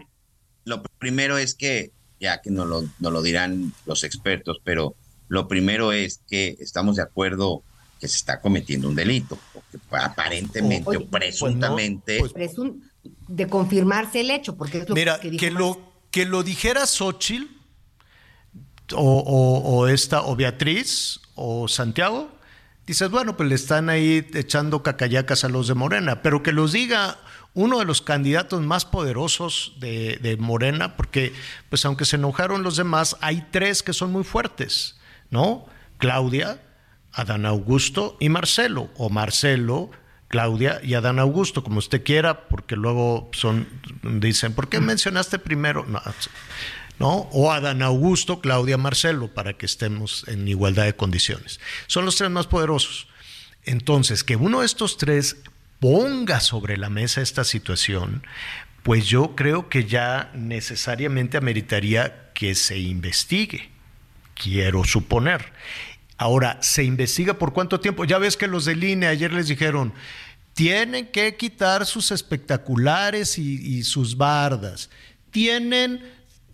lo 0.65 0.81
primero 0.99 1.37
es 1.37 1.55
que 1.55 1.91
ya 2.19 2.41
que 2.41 2.49
no 2.49 2.65
lo, 2.65 2.83
no 2.99 3.11
lo 3.11 3.21
dirán 3.21 3.73
los 3.85 4.03
expertos, 4.03 4.57
pero 4.63 4.95
lo 5.27 5.47
primero 5.47 5.91
es 5.91 6.21
que 6.27 6.57
estamos 6.59 6.97
de 6.97 7.03
acuerdo 7.03 7.63
que 7.99 8.07
se 8.07 8.17
está 8.17 8.41
cometiendo 8.41 8.89
un 8.89 8.95
delito, 8.95 9.37
porque 9.53 9.77
aparentemente 9.91 10.97
o, 10.97 11.05
pues 11.05 11.09
presuntamente. 11.09 12.19
Pues 12.19 12.33
de 13.27 13.47
confirmarse 13.47 14.21
el 14.21 14.31
hecho, 14.31 14.57
porque 14.57 14.79
es 14.79 14.89
lo 14.89 14.95
mira, 14.95 15.19
que, 15.19 15.51
lo, 15.51 15.79
que 16.09 16.25
lo 16.25 16.41
dijera 16.41 16.87
Xochitl 16.87 17.54
o, 18.93 19.87
esta, 19.87 20.21
o 20.21 20.35
Beatriz, 20.35 21.21
o 21.35 21.67
Santiago, 21.67 22.29
dices, 22.85 23.09
bueno, 23.09 23.35
pues 23.35 23.49
le 23.49 23.55
están 23.55 23.89
ahí 23.89 24.27
echando 24.33 24.83
cacayacas 24.83 25.43
a 25.43 25.49
los 25.49 25.67
de 25.67 25.73
Morena, 25.73 26.21
pero 26.21 26.43
que 26.43 26.51
los 26.51 26.71
diga 26.71 27.17
uno 27.53 27.79
de 27.79 27.85
los 27.85 28.01
candidatos 28.01 28.61
más 28.61 28.85
poderosos 28.85 29.73
de, 29.79 30.19
de, 30.21 30.37
Morena, 30.37 30.97
porque 30.97 31.33
pues 31.69 31.85
aunque 31.85 32.05
se 32.05 32.17
enojaron 32.17 32.63
los 32.63 32.75
demás, 32.75 33.17
hay 33.21 33.47
tres 33.51 33.81
que 33.81 33.93
son 33.93 34.11
muy 34.11 34.23
fuertes. 34.23 34.95
¿no? 35.29 35.65
Claudia, 35.97 36.61
Adán 37.13 37.45
Augusto 37.45 38.17
y 38.19 38.29
Marcelo, 38.29 38.89
o 38.97 39.09
Marcelo, 39.09 39.91
Claudia 40.27 40.79
y 40.83 40.95
Adán 40.95 41.19
Augusto, 41.19 41.63
como 41.63 41.79
usted 41.79 42.03
quiera, 42.03 42.47
porque 42.47 42.75
luego 42.75 43.29
son, 43.31 43.67
dicen, 44.03 44.53
¿por 44.53 44.69
qué 44.69 44.79
mencionaste 44.79 45.39
primero? 45.39 45.85
No, 45.87 46.01
O 46.99 47.51
Adán 47.51 47.81
Augusto, 47.81 48.39
Claudia, 48.39 48.77
Marcelo, 48.77 49.33
para 49.33 49.53
que 49.53 49.65
estemos 49.65 50.25
en 50.27 50.47
igualdad 50.47 50.85
de 50.85 50.95
condiciones. 50.95 51.59
Son 51.87 52.05
los 52.05 52.15
tres 52.15 52.29
más 52.29 52.47
poderosos. 52.47 53.07
Entonces, 53.63 54.23
que 54.23 54.35
uno 54.35 54.61
de 54.61 54.65
estos 54.65 54.97
tres 54.97 55.37
ponga 55.79 56.39
sobre 56.39 56.77
la 56.77 56.89
mesa 56.89 57.21
esta 57.21 57.43
situación, 57.43 58.25
pues 58.83 59.07
yo 59.07 59.35
creo 59.35 59.69
que 59.69 59.85
ya 59.85 60.31
necesariamente 60.33 61.37
ameritaría 61.37 62.31
que 62.33 62.55
se 62.55 62.77
investigue 62.77 63.75
quiero 64.35 64.83
suponer. 64.83 65.51
Ahora, 66.17 66.59
¿se 66.61 66.83
investiga 66.83 67.39
por 67.39 67.53
cuánto 67.53 67.79
tiempo? 67.79 68.05
Ya 68.05 68.19
ves 68.19 68.37
que 68.37 68.47
los 68.47 68.65
del 68.65 68.83
INE 68.83 69.07
ayer 69.07 69.33
les 69.33 69.47
dijeron, 69.47 69.93
tienen 70.53 71.07
que 71.07 71.35
quitar 71.35 71.85
sus 71.85 72.11
espectaculares 72.11 73.37
y, 73.37 73.83
sus 73.83 74.15
bardas. 74.15 74.89
Tienen 75.31 76.01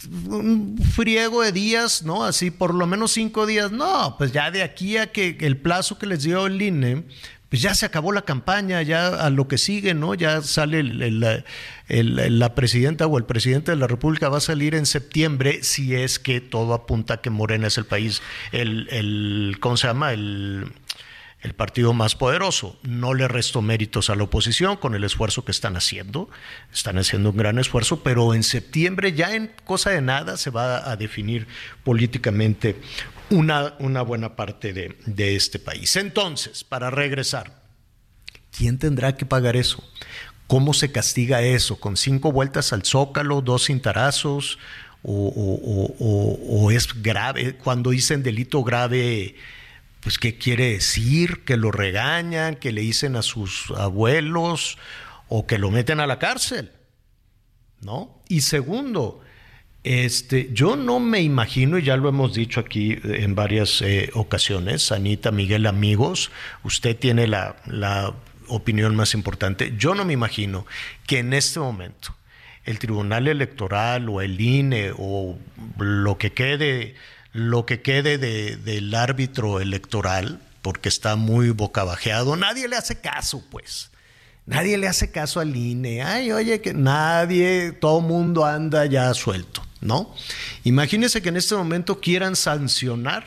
un 0.08 0.78
friego 0.78 1.42
de 1.42 1.52
días, 1.52 2.04
¿no? 2.04 2.24
Así 2.24 2.52
por 2.52 2.74
lo 2.74 2.88
menos 2.88 3.12
cinco 3.12 3.46
días. 3.46 3.72
No, 3.72 4.16
pues 4.18 4.32
ya 4.32 4.52
de 4.52 4.64
aquí 4.64 4.98
a 4.98 5.12
que 5.12 5.38
el 5.42 5.58
plazo 5.58 5.98
que 5.98 6.08
les 6.08 6.24
dio 6.24 6.48
el 6.48 6.62
INE, 6.62 7.04
pues 7.52 7.62
ya 7.62 7.76
se 7.76 7.86
acabó 7.86 8.14
la 8.14 8.22
campaña, 8.22 8.82
ya 8.82 9.10
a 9.10 9.30
lo 9.30 9.50
que 9.50 9.58
sigue, 9.58 9.94
¿no? 9.94 10.14
Ya 10.14 10.42
sale 10.42 10.84
la 10.84 12.56
presidenta 12.56 13.08
o 13.08 13.18
el 13.18 13.26
presidente 13.26 13.72
de 13.72 13.78
la 13.78 13.88
República 13.88 14.30
va 14.30 14.38
a 14.38 14.40
salir 14.40 14.74
en 14.74 14.86
septiembre 14.86 15.62
si 15.62 15.94
es 15.94 16.18
que 16.18 16.40
todo 16.40 16.74
apunta 16.74 17.16
a 17.16 17.22
que 17.22 17.30
Morena 17.30 17.68
es 17.68 17.78
el 17.78 17.84
país, 17.84 18.22
el, 18.54 19.58
¿cómo 19.60 19.76
se 19.76 19.88
llama? 19.88 20.14
El, 20.14 20.72
el 21.42 21.54
partido 21.54 21.94
más 21.94 22.16
poderoso. 22.16 22.80
No 22.84 23.14
le 23.14 23.28
resto 23.28 23.62
méritos 23.62 24.10
a 24.10 24.16
la 24.16 24.24
oposición 24.24 24.78
con 24.78 24.94
el 24.94 25.04
esfuerzo 25.04 25.44
que 25.44 25.52
están 25.52 25.76
haciendo. 25.76 26.30
Están 26.72 26.98
haciendo 26.98 27.32
un 27.32 27.38
gran 27.38 27.58
esfuerzo, 27.58 28.04
pero 28.04 28.34
en 28.34 28.44
septiembre 28.44 29.14
ya 29.14 29.36
en 29.36 29.52
cosa 29.66 29.90
de 29.90 30.02
nada 30.02 30.38
se 30.38 30.52
va 30.52 30.90
a 30.90 30.96
definir 30.96 31.48
políticamente 31.84 32.76
una, 33.32 34.02
buena 34.04 34.36
parte 34.36 34.74
de, 34.74 35.36
este 35.36 35.58
país. 35.58 35.96
Entonces, 35.96 36.64
para 36.64 36.90
regresar, 36.90 37.64
¿quién 38.56 38.78
tendrá 38.78 39.16
que 39.16 39.26
pagar 39.26 39.56
eso? 39.56 39.84
¿Cómo 40.48 40.74
se 40.74 40.92
castiga 40.92 41.42
eso? 41.42 41.80
¿Con 41.80 41.98
cinco 41.98 42.32
vueltas 42.32 42.74
al 42.74 42.84
zócalo, 42.84 43.42
dos 43.42 43.66
cintarazos? 43.66 44.60
O, 45.04 45.96
o, 45.98 46.72
es 46.72 47.02
grave? 47.02 47.56
Cuando 47.56 47.90
dicen 47.90 48.22
delito 48.22 48.64
grave, 48.64 49.36
pues 50.02 50.18
¿qué 50.18 50.38
quiere 50.38 50.74
decir? 50.74 51.44
¿Que 51.46 51.58
lo 51.58 51.72
regañan? 51.72 52.56
¿Que 52.56 52.72
le 52.72 52.82
dicen 52.82 53.16
a 53.16 53.22
sus 53.22 53.72
abuelos? 53.78 54.78
¿O 55.30 55.48
que 55.48 55.58
lo 55.58 55.72
meten 55.72 56.00
a 56.00 56.08
la 56.08 56.20
cárcel? 56.20 56.72
¿No? 57.82 58.22
Y 58.28 58.42
segundo, 58.42 59.22
este, 59.84 60.50
yo 60.54 60.76
no 60.76 61.00
me 61.00 61.22
imagino, 61.22 61.78
y 61.78 61.84
ya 61.84 61.98
lo 61.98 62.10
hemos 62.10 62.34
dicho 62.34 62.60
aquí 62.60 62.98
en 63.04 63.34
varias 63.34 63.82
eh, 63.82 64.12
ocasiones, 64.14 64.92
Anita, 64.92 65.32
Miguel, 65.32 65.66
amigos, 65.66 66.32
usted 66.64 66.98
tiene 66.98 67.28
la, 67.28 67.56
la 67.66 68.14
opinión 68.48 68.96
más 68.96 69.14
importante. 69.14 69.74
Yo 69.78 69.96
no 69.96 70.06
me 70.06 70.14
imagino 70.14 70.66
que 71.08 71.20
en 71.20 71.34
este 71.34 71.60
momento 71.60 72.16
el 72.66 72.78
Tribunal 72.80 73.28
Electoral 73.28 74.10
o 74.10 74.22
el 74.22 74.40
INE 74.40 74.92
o 74.98 75.38
lo 75.80 76.18
que 76.18 76.32
quede, 76.32 76.96
lo 77.34 77.66
que 77.66 77.82
quede 77.82 78.18
de, 78.18 78.58
del 78.58 78.94
árbitro 78.94 79.60
electoral, 79.60 80.40
porque 80.62 80.90
está 80.90 81.16
muy 81.16 81.50
bocabajeado, 81.52 82.36
nadie 82.36 82.68
le 82.68 82.76
hace 82.76 83.00
caso, 83.00 83.44
pues. 83.50 83.90
Nadie 84.46 84.78
le 84.78 84.88
hace 84.88 85.12
caso 85.12 85.40
al 85.40 85.56
INE. 85.56 86.02
Ay, 86.04 86.32
oye, 86.32 86.62
que 86.62 86.74
nadie, 86.74 87.72
todo 87.72 88.02
mundo 88.02 88.44
anda 88.44 88.86
ya 88.86 89.14
suelto. 89.14 89.64
¿no? 89.82 90.14
Imagínense 90.64 91.22
que 91.22 91.30
en 91.30 91.38
este 91.38 91.56
momento 91.56 92.00
quieran 92.00 92.36
sancionar 92.36 93.26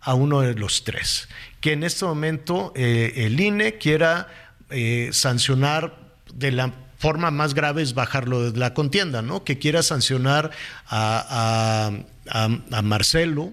a 0.00 0.14
uno 0.14 0.42
de 0.42 0.54
los 0.54 0.84
tres, 0.84 1.28
que 1.60 1.72
en 1.72 1.82
este 1.82 2.04
momento 2.04 2.72
eh, 2.76 3.12
el 3.16 3.40
INE 3.40 3.78
quiera 3.78 4.28
eh, 4.70 5.08
sancionar 5.12 5.96
de 6.32 6.52
la 6.52 6.72
forma 6.98 7.30
más 7.30 7.54
grave 7.54 7.82
es 7.82 7.94
bajarlo 7.94 8.50
de 8.50 8.58
la 8.58 8.74
contienda, 8.74 9.22
¿no? 9.22 9.44
Que 9.44 9.58
quiera 9.58 9.82
sancionar 9.82 10.50
a, 10.86 11.90
a, 12.30 12.82
Marcelo, 12.82 13.52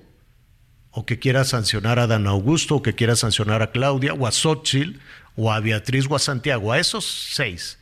o 0.91 1.05
que 1.05 1.19
quiera 1.19 1.43
sancionar 1.43 1.99
a 1.99 2.07
Dan 2.07 2.28
Augusto, 2.28 2.76
o 2.76 2.82
que 2.82 2.95
quiera 2.95 3.15
sancionar 3.15 3.61
a 3.61 3.72
Claudia, 3.72 4.13
o 4.13 4.28
a 4.28 4.32
Xochitl, 4.32 4.99
o 5.36 5.51
a 5.51 5.59
Beatriz, 5.59 6.05
o 6.09 6.15
a 6.15 6.19
Santiago, 6.19 6.72
a 6.72 6.80
esos 6.80 7.05
seis 7.34 7.78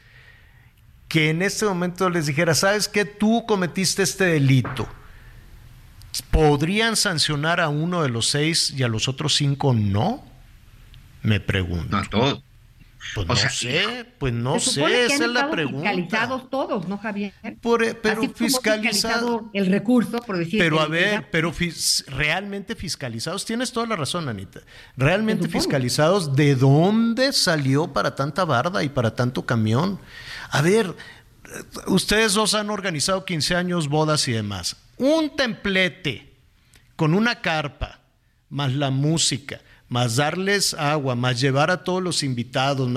que 1.09 1.31
en 1.31 1.41
este 1.41 1.65
momento 1.65 2.09
les 2.09 2.27
dijera, 2.27 2.53
¿sabes 2.53 2.87
qué? 2.87 3.03
Tú 3.03 3.43
cometiste 3.47 4.03
este 4.03 4.25
delito. 4.25 4.87
¿Podrían 6.29 6.95
sancionar 6.95 7.59
a 7.59 7.67
uno 7.67 8.03
de 8.03 8.09
los 8.09 8.29
seis 8.29 8.73
y 8.77 8.83
a 8.83 8.87
los 8.87 9.07
otros 9.07 9.35
cinco 9.35 9.73
no? 9.73 10.23
Me 11.23 11.39
pregunto. 11.39 11.97
a 11.97 12.03
todos. 12.05 12.43
Pues 13.16 13.28
no 13.28 13.36
sé, 13.36 14.06
pues 14.18 14.34
no 14.34 14.60
sé, 14.60 15.06
esa 15.06 15.26
es 15.26 15.32
la 15.32 15.50
pregunta. 15.50 15.89
Fiscalizados 15.89 16.50
todos, 16.50 16.88
¿no, 16.88 16.97
Javier? 16.97 17.34
pero 17.62 18.22
fiscalizado 18.34 19.50
el 19.54 19.68
recurso, 19.68 20.18
por 20.20 20.38
decir. 20.38 20.60
Pero 20.60 20.80
a 20.80 20.88
ver, 20.88 21.30
pero 21.32 21.54
realmente 22.08 22.76
fiscalizados, 22.76 23.45
tienes 23.45 23.72
toda 23.72 23.88
la 23.88 23.95
razón, 23.95 24.28
Anita. 24.28 24.62
Realmente 24.97 25.47
fiscalizados, 25.47 26.36
¿de 26.36 26.56
dónde 26.56 27.32
salió 27.34 27.93
para 27.93 28.16
tanta 28.16 28.45
barda 28.45 28.84
y 28.84 28.89
para 28.89 29.16
tanto 29.16 29.45
camión? 29.45 30.00
A 30.52 30.62
ver, 30.62 30.93
ustedes 31.88 32.34
dos 32.34 32.54
han 32.54 32.70
organizado 32.70 33.26
15 33.26 33.56
años, 33.56 33.88
bodas 33.88 34.28
y 34.28 34.34
demás. 34.34 34.76
Un 34.97 35.36
templete 35.36 36.34
con 36.95 37.14
una 37.14 37.41
carpa, 37.41 38.02
más 38.50 38.74
la 38.74 38.91
música, 38.91 39.62
más 39.89 40.17
darles 40.17 40.75
agua, 40.75 41.15
más 41.15 41.41
llevar 41.41 41.71
a 41.71 41.83
todos 41.83 42.01
los 42.01 42.23
invitados, 42.23 42.89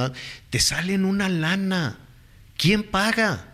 te 0.50 0.60
salen 0.60 1.04
una 1.04 1.28
lana. 1.28 1.98
¿Quién 2.56 2.82
paga? 2.82 3.52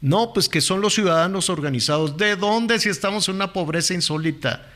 No, 0.00 0.32
pues 0.32 0.48
que 0.48 0.62
son 0.62 0.80
los 0.80 0.94
ciudadanos 0.94 1.50
organizados. 1.50 2.16
¿De 2.16 2.36
dónde 2.36 2.78
si 2.78 2.88
estamos 2.88 3.28
en 3.28 3.36
una 3.36 3.52
pobreza 3.52 3.92
insólita? 3.92 4.66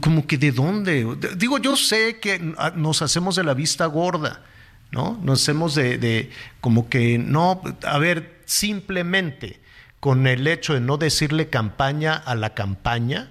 Como, 0.00 0.26
que 0.26 0.36
de 0.36 0.52
dónde. 0.52 1.06
Digo, 1.36 1.58
yo 1.58 1.76
sé 1.76 2.18
que 2.20 2.38
nos 2.74 3.00
hacemos 3.00 3.36
de 3.36 3.44
la 3.44 3.54
vista 3.54 3.86
gorda, 3.86 4.42
¿no? 4.90 5.18
Nos 5.22 5.40
hacemos 5.40 5.74
de, 5.74 5.96
de 5.96 6.30
como 6.60 6.90
que 6.90 7.18
no, 7.18 7.62
a 7.84 7.98
ver, 7.98 8.42
simplemente 8.44 9.60
con 10.00 10.26
el 10.26 10.46
hecho 10.46 10.74
de 10.74 10.80
no 10.80 10.98
decirle 10.98 11.48
campaña 11.48 12.14
a 12.14 12.34
la 12.34 12.52
campaña, 12.52 13.30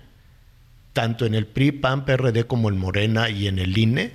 tanto 0.99 1.25
en 1.25 1.33
el 1.33 1.47
PRI, 1.47 1.71
PAN, 1.71 2.03
PRD 2.03 2.45
como 2.45 2.67
en 2.67 2.77
Morena 2.77 3.29
y 3.29 3.47
en 3.47 3.57
el 3.57 3.77
INE, 3.77 4.11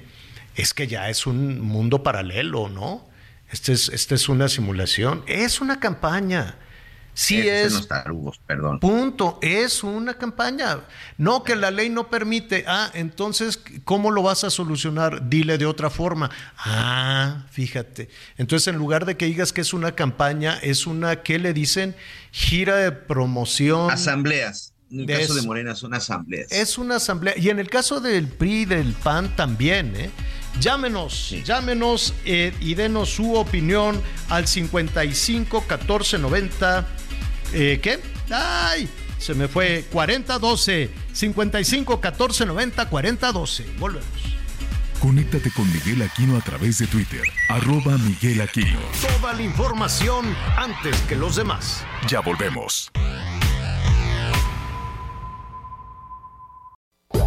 es 0.54 0.74
que 0.74 0.86
ya 0.86 1.08
es 1.08 1.26
un 1.26 1.58
mundo 1.62 2.02
paralelo, 2.02 2.68
¿no? 2.68 3.08
Esta 3.50 3.72
es, 3.72 3.88
este 3.88 4.16
es 4.16 4.28
una 4.28 4.48
simulación, 4.48 5.24
es 5.26 5.62
una 5.62 5.80
campaña. 5.80 6.56
Sí 7.14 7.48
es. 7.48 7.88
perdón. 8.46 8.80
Punto. 8.80 9.38
Es 9.40 9.82
una 9.82 10.12
campaña. 10.12 10.80
No 11.16 11.42
que 11.42 11.56
la 11.56 11.70
ley 11.70 11.88
no 11.88 12.10
permite. 12.10 12.66
Ah, 12.68 12.90
entonces, 12.92 13.58
¿cómo 13.84 14.10
lo 14.10 14.22
vas 14.22 14.44
a 14.44 14.50
solucionar? 14.50 15.30
Dile 15.30 15.56
de 15.56 15.64
otra 15.64 15.88
forma. 15.88 16.30
Ah, 16.58 17.46
fíjate. 17.50 18.10
Entonces, 18.36 18.68
en 18.68 18.76
lugar 18.76 19.06
de 19.06 19.16
que 19.16 19.24
digas 19.24 19.54
que 19.54 19.62
es 19.62 19.72
una 19.72 19.92
campaña, 19.92 20.58
es 20.60 20.86
una, 20.86 21.22
¿qué 21.22 21.38
le 21.38 21.54
dicen? 21.54 21.96
Gira 22.30 22.76
de 22.76 22.92
promoción. 22.92 23.90
Asambleas. 23.90 24.73
En 24.94 25.10
el 25.10 25.20
caso 25.20 25.34
de 25.34 25.42
Morena 25.42 25.74
son 25.74 25.92
asambleas. 25.94 26.50
Es 26.52 26.78
una 26.78 26.96
asamblea. 26.96 27.34
Y 27.36 27.50
en 27.50 27.58
el 27.58 27.68
caso 27.68 28.00
del 28.00 28.28
PRI, 28.28 28.64
del 28.64 28.92
PAN 28.92 29.34
también, 29.34 29.94
¿eh? 29.96 30.10
Llámenos, 30.60 31.34
llámenos 31.44 32.14
eh, 32.24 32.54
y 32.60 32.74
denos 32.74 33.10
su 33.10 33.34
opinión 33.34 34.00
al 34.28 34.46
55 34.46 35.64
14 35.66 36.18
90. 36.18 36.86
¿Qué? 37.52 38.00
¡Ay! 38.30 38.88
Se 39.18 39.34
me 39.34 39.48
fue 39.48 39.84
40 39.90 40.38
12. 40.38 40.90
55 41.12 42.00
14 42.00 42.46
90 42.46 42.88
40 42.88 43.32
12. 43.32 43.66
Volvemos. 43.78 44.34
Conéctate 45.00 45.50
con 45.50 45.70
Miguel 45.70 46.02
Aquino 46.02 46.36
a 46.36 46.40
través 46.40 46.78
de 46.78 46.86
Twitter, 46.86 47.22
arroba 47.50 47.98
Miguel 47.98 48.40
Aquino. 48.40 48.78
Toda 49.18 49.34
la 49.34 49.42
información 49.42 50.34
antes 50.56 50.98
que 51.02 51.14
los 51.14 51.36
demás. 51.36 51.84
Ya 52.08 52.20
volvemos. 52.20 52.90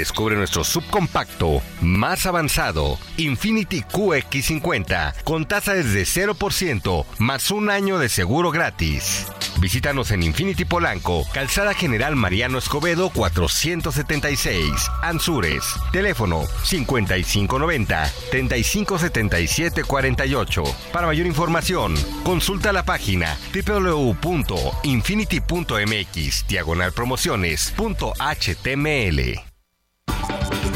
Descubre 0.00 0.34
nuestro 0.34 0.64
subcompacto 0.64 1.62
más 1.82 2.24
avanzado, 2.24 2.98
Infinity 3.18 3.82
QX50, 3.82 5.22
con 5.24 5.44
tasa 5.44 5.74
desde 5.74 6.04
0%, 6.04 7.04
más 7.18 7.50
un 7.50 7.68
año 7.68 7.98
de 7.98 8.08
seguro 8.08 8.50
gratis. 8.50 9.26
Visítanos 9.60 10.10
en 10.10 10.22
Infinity 10.22 10.64
Polanco, 10.64 11.26
Calzada 11.34 11.74
General 11.74 12.16
Mariano 12.16 12.56
Escobedo 12.56 13.10
476, 13.10 14.72
Anzures. 15.02 15.64
Teléfono 15.92 16.44
5590 16.64 18.10
357748. 18.30 20.64
Para 20.94 21.08
mayor 21.08 21.26
información, 21.26 21.94
consulta 22.24 22.72
la 22.72 22.86
página 22.86 23.36
www.infinity.mx 23.52 26.46
diagonal 26.48 26.92
promociones.html. 26.94 29.49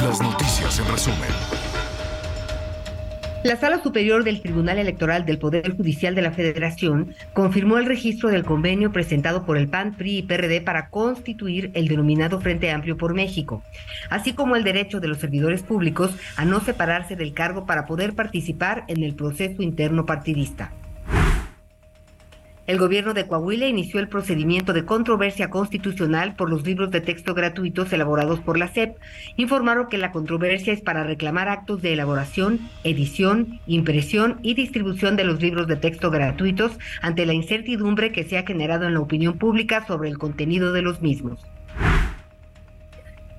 Las 0.02 0.20
noticias 0.20 0.78
en 0.78 0.86
resumen. 0.88 1.30
La 3.44 3.57
Sala 3.57 3.82
Superior 3.82 4.24
del 4.24 4.40
Tribunal 4.40 4.78
Electoral 4.78 5.26
del 5.26 5.38
Poder 5.38 5.76
Judicial 5.76 6.14
de 6.14 6.22
la 6.22 6.32
Federación 6.32 7.14
confirmó 7.34 7.76
el 7.76 7.84
registro 7.84 8.30
del 8.30 8.42
convenio 8.42 8.90
presentado 8.90 9.44
por 9.44 9.59
el 9.59 9.68
PAN, 9.68 9.94
PRI 9.96 10.18
y 10.18 10.22
PRD 10.22 10.62
para 10.62 10.88
constituir 10.88 11.70
el 11.74 11.86
denominado 11.86 12.40
Frente 12.40 12.70
Amplio 12.70 12.96
por 12.96 13.12
México, 13.12 13.62
así 14.09 14.32
como 14.32 14.57
el 14.57 14.64
derecho 14.64 14.98
de 14.98 15.09
los 15.09 15.18
servidores 15.18 15.62
públicos 15.62 16.11
a 16.36 16.46
no 16.46 16.61
separarse 16.61 17.16
del 17.16 17.34
cargo 17.34 17.66
para 17.66 17.84
poder 17.84 18.14
participar 18.14 18.84
en 18.88 19.02
el 19.02 19.14
proceso 19.14 19.62
interno 19.62 20.07
partidista. 20.07 20.72
El 22.66 22.78
gobierno 22.78 23.12
de 23.12 23.26
Coahuila 23.26 23.66
inició 23.66 24.00
el 24.00 24.08
procedimiento 24.08 24.72
de 24.72 24.86
controversia 24.86 25.50
constitucional 25.50 26.34
por 26.34 26.48
los 26.48 26.64
libros 26.64 26.90
de 26.90 27.02
texto 27.02 27.34
gratuitos 27.34 27.92
elaborados 27.92 28.40
por 28.40 28.56
la 28.56 28.68
SEP. 28.68 28.96
Informaron 29.36 29.88
que 29.88 29.98
la 29.98 30.12
controversia 30.12 30.72
es 30.72 30.80
para 30.80 31.04
reclamar 31.04 31.50
actos 31.50 31.82
de 31.82 31.92
elaboración, 31.92 32.60
edición, 32.82 33.60
impresión 33.66 34.38
y 34.40 34.54
distribución 34.54 35.14
de 35.16 35.24
los 35.24 35.42
libros 35.42 35.66
de 35.66 35.76
texto 35.76 36.10
gratuitos 36.10 36.72
ante 37.02 37.26
la 37.26 37.34
incertidumbre 37.34 38.12
que 38.12 38.24
se 38.24 38.38
ha 38.38 38.46
generado 38.46 38.86
en 38.86 38.94
la 38.94 39.00
opinión 39.00 39.36
pública 39.36 39.86
sobre 39.86 40.08
el 40.08 40.16
contenido 40.16 40.72
de 40.72 40.80
los 40.80 41.02
mismos. 41.02 41.40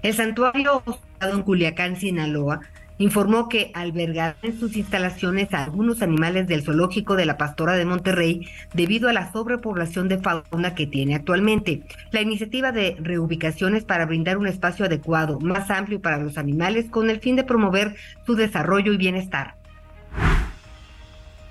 El 0.04 0.14
santuario 0.14 0.84
en 1.20 1.42
Culiacán, 1.42 1.96
Sinaloa, 1.96 2.62
informó 2.98 3.50
que 3.50 3.72
albergará 3.74 4.36
en 4.42 4.60
sus 4.60 4.78
instalaciones 4.78 5.54
a 5.54 5.66
algunos 5.66 6.02
animales 6.02 6.48
del 6.48 6.64
zoológico 6.64 7.16
de 7.16 7.26
la 7.26 7.38
Pastora 7.38 7.74
de 7.74 7.86
Monterrey 7.86 8.48
debido 8.74 9.10
a 9.10 9.14
la 9.14 9.32
sobrepoblación 9.32 10.08
de 10.08 10.20
fauna 10.20 10.76
que 10.76 10.88
tiene 10.88 11.16
actualmente. 11.16 11.84
La 12.12 12.22
iniciativa 12.22 12.72
de 12.72 12.96
reubicación 13.00 13.76
es 13.76 13.84
para 13.84 14.06
brindar 14.06 14.38
un 14.38 14.48
espacio 14.48 14.86
adecuado, 14.86 15.40
más 15.40 15.70
amplio 15.70 16.02
para 16.02 16.18
los 16.18 16.38
animales 16.38 16.86
con 16.90 17.10
el 17.10 17.20
fin 17.20 17.36
de 17.36 17.44
promover 17.44 17.96
su 18.26 18.36
desarrollo 18.36 18.94
y 18.94 18.98
bienestar. 18.98 19.56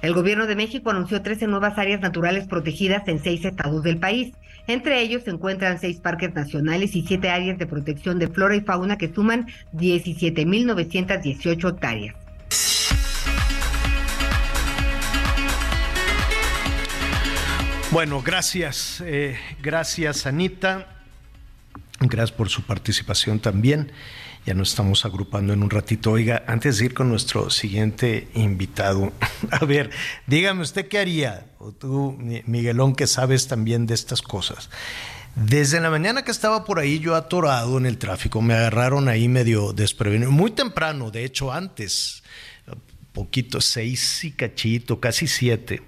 El 0.04 0.12
gobierno 0.12 0.46
de 0.46 0.54
México 0.54 0.90
anunció 0.90 1.22
13 1.22 1.46
nuevas 1.46 1.78
áreas 1.78 2.02
naturales 2.02 2.46
protegidas 2.46 3.08
en 3.08 3.22
seis 3.22 3.42
estados 3.42 3.82
del 3.82 3.96
país. 3.96 4.34
Entre 4.66 5.00
ellos 5.00 5.22
se 5.24 5.30
encuentran 5.30 5.80
seis 5.80 5.96
parques 5.96 6.34
nacionales 6.34 6.94
y 6.94 7.06
siete 7.06 7.30
áreas 7.30 7.56
de 7.56 7.64
protección 7.66 8.18
de 8.18 8.28
flora 8.28 8.54
y 8.54 8.60
fauna 8.60 8.98
que 8.98 9.10
suman 9.10 9.46
17.918 9.72 11.70
hectáreas. 11.70 12.14
Bueno, 17.90 18.20
gracias, 18.20 19.02
eh, 19.06 19.38
gracias 19.62 20.26
Anita, 20.26 20.86
gracias 22.00 22.32
por 22.32 22.50
su 22.50 22.60
participación 22.60 23.40
también. 23.40 23.90
Ya 24.46 24.52
nos 24.52 24.70
estamos 24.70 25.06
agrupando 25.06 25.54
en 25.54 25.62
un 25.62 25.70
ratito. 25.70 26.10
Oiga, 26.10 26.44
antes 26.46 26.78
de 26.78 26.84
ir 26.84 26.94
con 26.94 27.08
nuestro 27.08 27.48
siguiente 27.48 28.28
invitado, 28.34 29.12
a 29.50 29.64
ver, 29.64 29.90
dígame 30.26 30.60
usted 30.60 30.86
qué 30.86 30.98
haría, 30.98 31.46
o 31.58 31.72
tú, 31.72 32.18
Miguelón, 32.46 32.94
que 32.94 33.06
sabes 33.06 33.48
también 33.48 33.86
de 33.86 33.94
estas 33.94 34.20
cosas. 34.20 34.68
Desde 35.34 35.80
la 35.80 35.88
mañana 35.88 36.22
que 36.22 36.30
estaba 36.30 36.64
por 36.64 36.78
ahí 36.78 37.00
yo 37.00 37.14
atorado 37.14 37.78
en 37.78 37.86
el 37.86 37.96
tráfico, 37.96 38.42
me 38.42 38.54
agarraron 38.54 39.08
ahí 39.08 39.28
medio 39.28 39.72
desprevenido, 39.72 40.30
muy 40.30 40.50
temprano, 40.50 41.10
de 41.10 41.24
hecho 41.24 41.50
antes, 41.50 42.22
poquito, 43.12 43.62
seis 43.62 44.24
y 44.24 44.32
cachito, 44.32 45.00
casi 45.00 45.26
siete. 45.26 45.82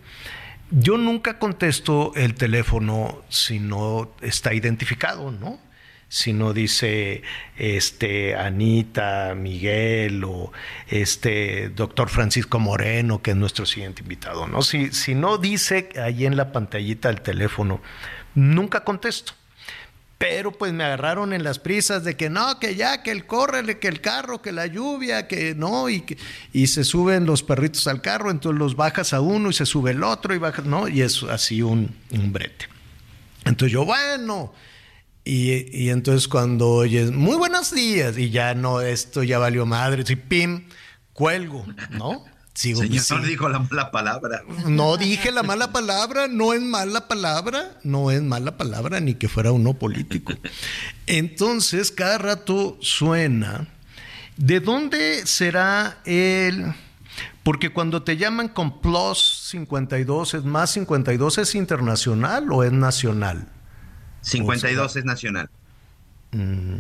Yo 0.71 0.97
nunca 0.97 1.39
contesto 1.39 2.13
el 2.17 2.35
teléfono 2.35 3.23
si 3.29 3.61
no 3.61 4.13
está 4.23 4.55
identificado, 4.55 5.31
¿no? 5.31 5.61
Si 6.09 6.33
no 6.33 6.53
dice 6.53 7.23
este 7.57 8.37
Anita, 8.37 9.35
Miguel 9.37 10.23
o 10.25 10.53
este 10.89 11.69
doctor 11.71 12.09
Francisco 12.09 12.59
Moreno, 12.61 13.23
que 13.23 13.33
es 13.33 13.37
nuestro 13.37 13.67
siguiente 13.67 14.03
invitado, 14.03 14.47
¿no? 14.47 14.63
Si, 14.63 14.93
si 14.93 15.15
no 15.15 15.39
dice 15.39 15.89
ahí 16.01 16.27
en 16.27 16.37
la 16.37 16.53
pantallita 16.53 17.09
del 17.09 17.23
teléfono, 17.23 17.81
nunca 18.35 18.85
contesto. 18.85 19.33
Pero 20.19 20.53
pues 20.53 20.73
me 20.73 20.85
agarraron 20.85 21.35
en 21.35 21.45
las 21.45 21.59
prisas 21.59 22.03
de 22.03 22.17
que 22.17 22.31
no, 22.31 22.59
que 22.59 22.75
ya, 22.75 23.03
que 23.03 23.11
el 23.11 23.27
corre, 23.27 23.79
que 23.79 23.89
el 23.89 24.01
carro, 24.01 24.41
que 24.41 24.51
la 24.51 24.67
lluvia, 24.67 25.29
que 25.29 25.55
no, 25.55 25.91
y, 25.91 26.01
que, 26.03 26.17
y 26.55 26.69
se 26.69 26.85
suben 26.85 27.27
los 27.27 27.43
perritos 27.43 27.87
al 27.87 28.01
carro, 28.01 28.31
entonces 28.31 28.59
los 28.59 28.77
bajas 28.77 29.13
a 29.13 29.21
uno 29.21 29.51
y 29.51 29.53
se 29.53 29.67
sube 29.67 29.91
el 29.91 30.03
otro 30.03 30.35
y 30.35 30.39
bajas, 30.39 30.65
no, 30.65 30.89
y 30.89 31.03
es 31.03 31.23
así 31.25 31.61
un, 31.61 31.95
un 32.13 32.33
brete. 32.33 32.67
Entonces 33.45 33.73
yo, 33.73 33.85
bueno, 33.85 34.55
Y, 35.29 35.77
y, 35.77 35.91
entonces 35.91 36.29
cuando 36.29 36.69
oyes, 36.71 37.11
muy 37.11 37.37
buenos 37.37 37.75
días, 37.75 38.17
y 38.17 38.31
ya 38.31 38.55
no, 38.55 38.81
esto 38.81 39.25
ya 39.25 39.41
valió 39.41 39.67
madre, 39.67 40.05
y 40.07 40.15
pim, 40.15 40.69
cuelgo, 41.13 41.67
¿no? 41.91 42.25
Sigo, 42.55 42.81
Señor 42.81 43.27
dijo 43.27 43.49
la 43.49 43.59
mala 43.59 43.91
palabra. 43.91 44.45
No 44.69 44.97
dije 44.97 45.33
la 45.33 45.43
mala 45.43 45.73
palabra, 45.73 46.29
no 46.29 46.55
es 46.55 46.63
mala 46.63 47.09
palabra, 47.09 47.77
no 47.83 48.13
es 48.13 48.23
mala 48.23 48.57
palabra, 48.57 49.01
ni 49.01 49.15
que 49.15 49.29
fuera 49.29 49.51
uno 49.51 49.75
político. 49.75 50.33
Entonces, 51.09 51.91
cada 51.91 52.19
rato 52.19 52.79
suena. 52.81 53.67
¿De 54.37 54.61
dónde 54.61 55.27
será 55.27 55.99
el.? 56.05 56.73
Porque 57.43 57.73
cuando 57.73 58.05
te 58.05 58.17
llaman 58.17 58.49
con 58.49 58.81
plus 58.81 59.49
52, 59.51 60.35
es 60.35 60.45
más 60.45 60.71
52, 60.71 61.39
¿es 61.39 61.55
internacional 61.57 62.51
o 62.53 62.63
es 62.63 62.71
nacional? 62.71 63.49
52 64.27 64.97
es 64.97 65.05
nacional. 65.05 65.49
Mm, 66.33 66.79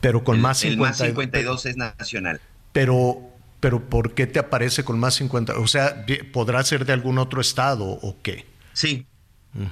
pero 0.00 0.24
con 0.24 0.40
más 0.40 0.58
52. 0.58 0.74
El 0.74 0.78
más 0.78 1.08
52 1.08 1.66
es 1.66 1.76
nacional. 1.76 2.40
Pero, 2.72 3.20
pero 3.60 3.82
¿por 3.88 4.14
qué 4.14 4.26
te 4.26 4.38
aparece 4.38 4.84
con 4.84 4.98
más 4.98 5.14
50? 5.14 5.58
O 5.58 5.66
sea, 5.66 6.04
¿podrá 6.32 6.62
ser 6.64 6.84
de 6.84 6.92
algún 6.92 7.18
otro 7.18 7.40
estado 7.40 7.84
o 7.84 8.16
qué? 8.22 8.44
Sí. 8.72 9.06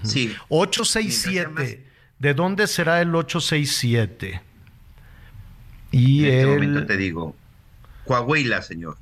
Sí. 0.03 0.34
867. 0.49 1.84
¿De 2.18 2.32
dónde 2.32 2.66
será 2.66 3.03
el 3.03 3.14
867? 3.14 4.40
Y 5.90 6.24
en 6.24 6.34
este 6.34 6.47
momento 6.47 6.86
te 6.86 6.97
digo. 6.97 7.36
Coahuila, 8.07 8.62
señor. 8.62 8.97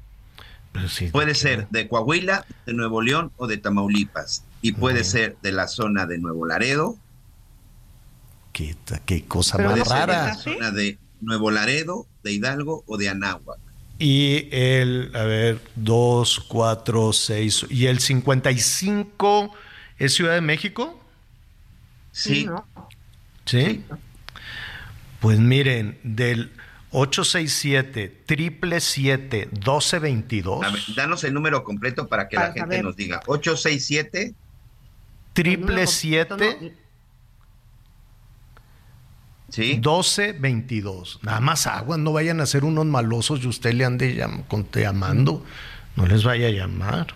puede 1.12 1.34
ser 1.34 1.68
de 1.68 1.88
Coahuila, 1.88 2.46
de 2.66 2.72
Nuevo 2.72 3.02
León 3.02 3.32
o 3.36 3.46
de 3.46 3.58
Tamaulipas. 3.58 4.44
Y 4.60 4.72
puede 4.72 5.04
ser 5.04 5.36
de 5.42 5.52
la 5.52 5.68
zona 5.68 6.06
de 6.06 6.18
Nuevo 6.18 6.46
Laredo, 6.46 6.96
Qué, 8.52 8.76
qué 9.06 9.24
cosa 9.24 9.58
más 9.58 9.88
rara. 9.88 10.26
La 10.26 10.34
zona 10.34 10.70
de 10.70 10.98
Nuevo 11.20 11.50
Laredo, 11.50 12.06
de 12.22 12.32
Hidalgo 12.32 12.84
o 12.86 12.96
de 12.98 13.08
Anáhuac. 13.08 13.58
Y 13.98 14.48
el, 14.50 15.10
a 15.14 15.22
ver, 15.22 15.60
2, 15.76 16.46
4, 16.48 17.12
6. 17.12 17.66
¿Y 17.70 17.86
el 17.86 18.00
55 18.00 19.54
es 19.98 20.14
Ciudad 20.14 20.34
de 20.34 20.40
México? 20.40 21.00
Sí. 22.10 22.48
¿Sí? 23.44 23.84
Pues 25.20 25.38
miren, 25.38 25.98
del 26.02 26.52
867 26.90 28.22
triple 28.26 28.76
1222. 28.76 30.64
A 30.64 30.70
ver, 30.70 30.82
danos 30.96 31.24
el 31.24 31.32
número 31.32 31.62
completo 31.64 32.08
para 32.08 32.28
que 32.28 32.36
la 32.36 32.52
gente 32.52 32.82
nos 32.82 32.96
diga. 32.96 33.22
867 33.26 34.34
triple 35.32 35.86
7 35.86 36.74
¿Sí? 39.52 39.76
12, 39.82 40.32
22. 40.32 41.20
Nada 41.22 41.40
más 41.40 41.66
agua, 41.66 41.98
no 41.98 42.14
vayan 42.14 42.40
a 42.40 42.46
ser 42.46 42.64
unos 42.64 42.86
malosos 42.86 43.44
y 43.44 43.48
usted 43.48 43.74
le 43.74 43.84
ande 43.84 44.14
llamando. 44.74 45.44
No 45.94 46.06
les 46.06 46.24
vaya 46.24 46.46
a 46.46 46.50
llamar. 46.50 47.08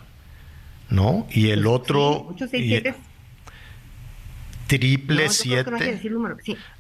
¿No? 0.91 1.27
Y 1.31 1.49
el 1.49 1.67
otro. 1.67 2.37
triple 4.67 5.31
7. 5.31 6.05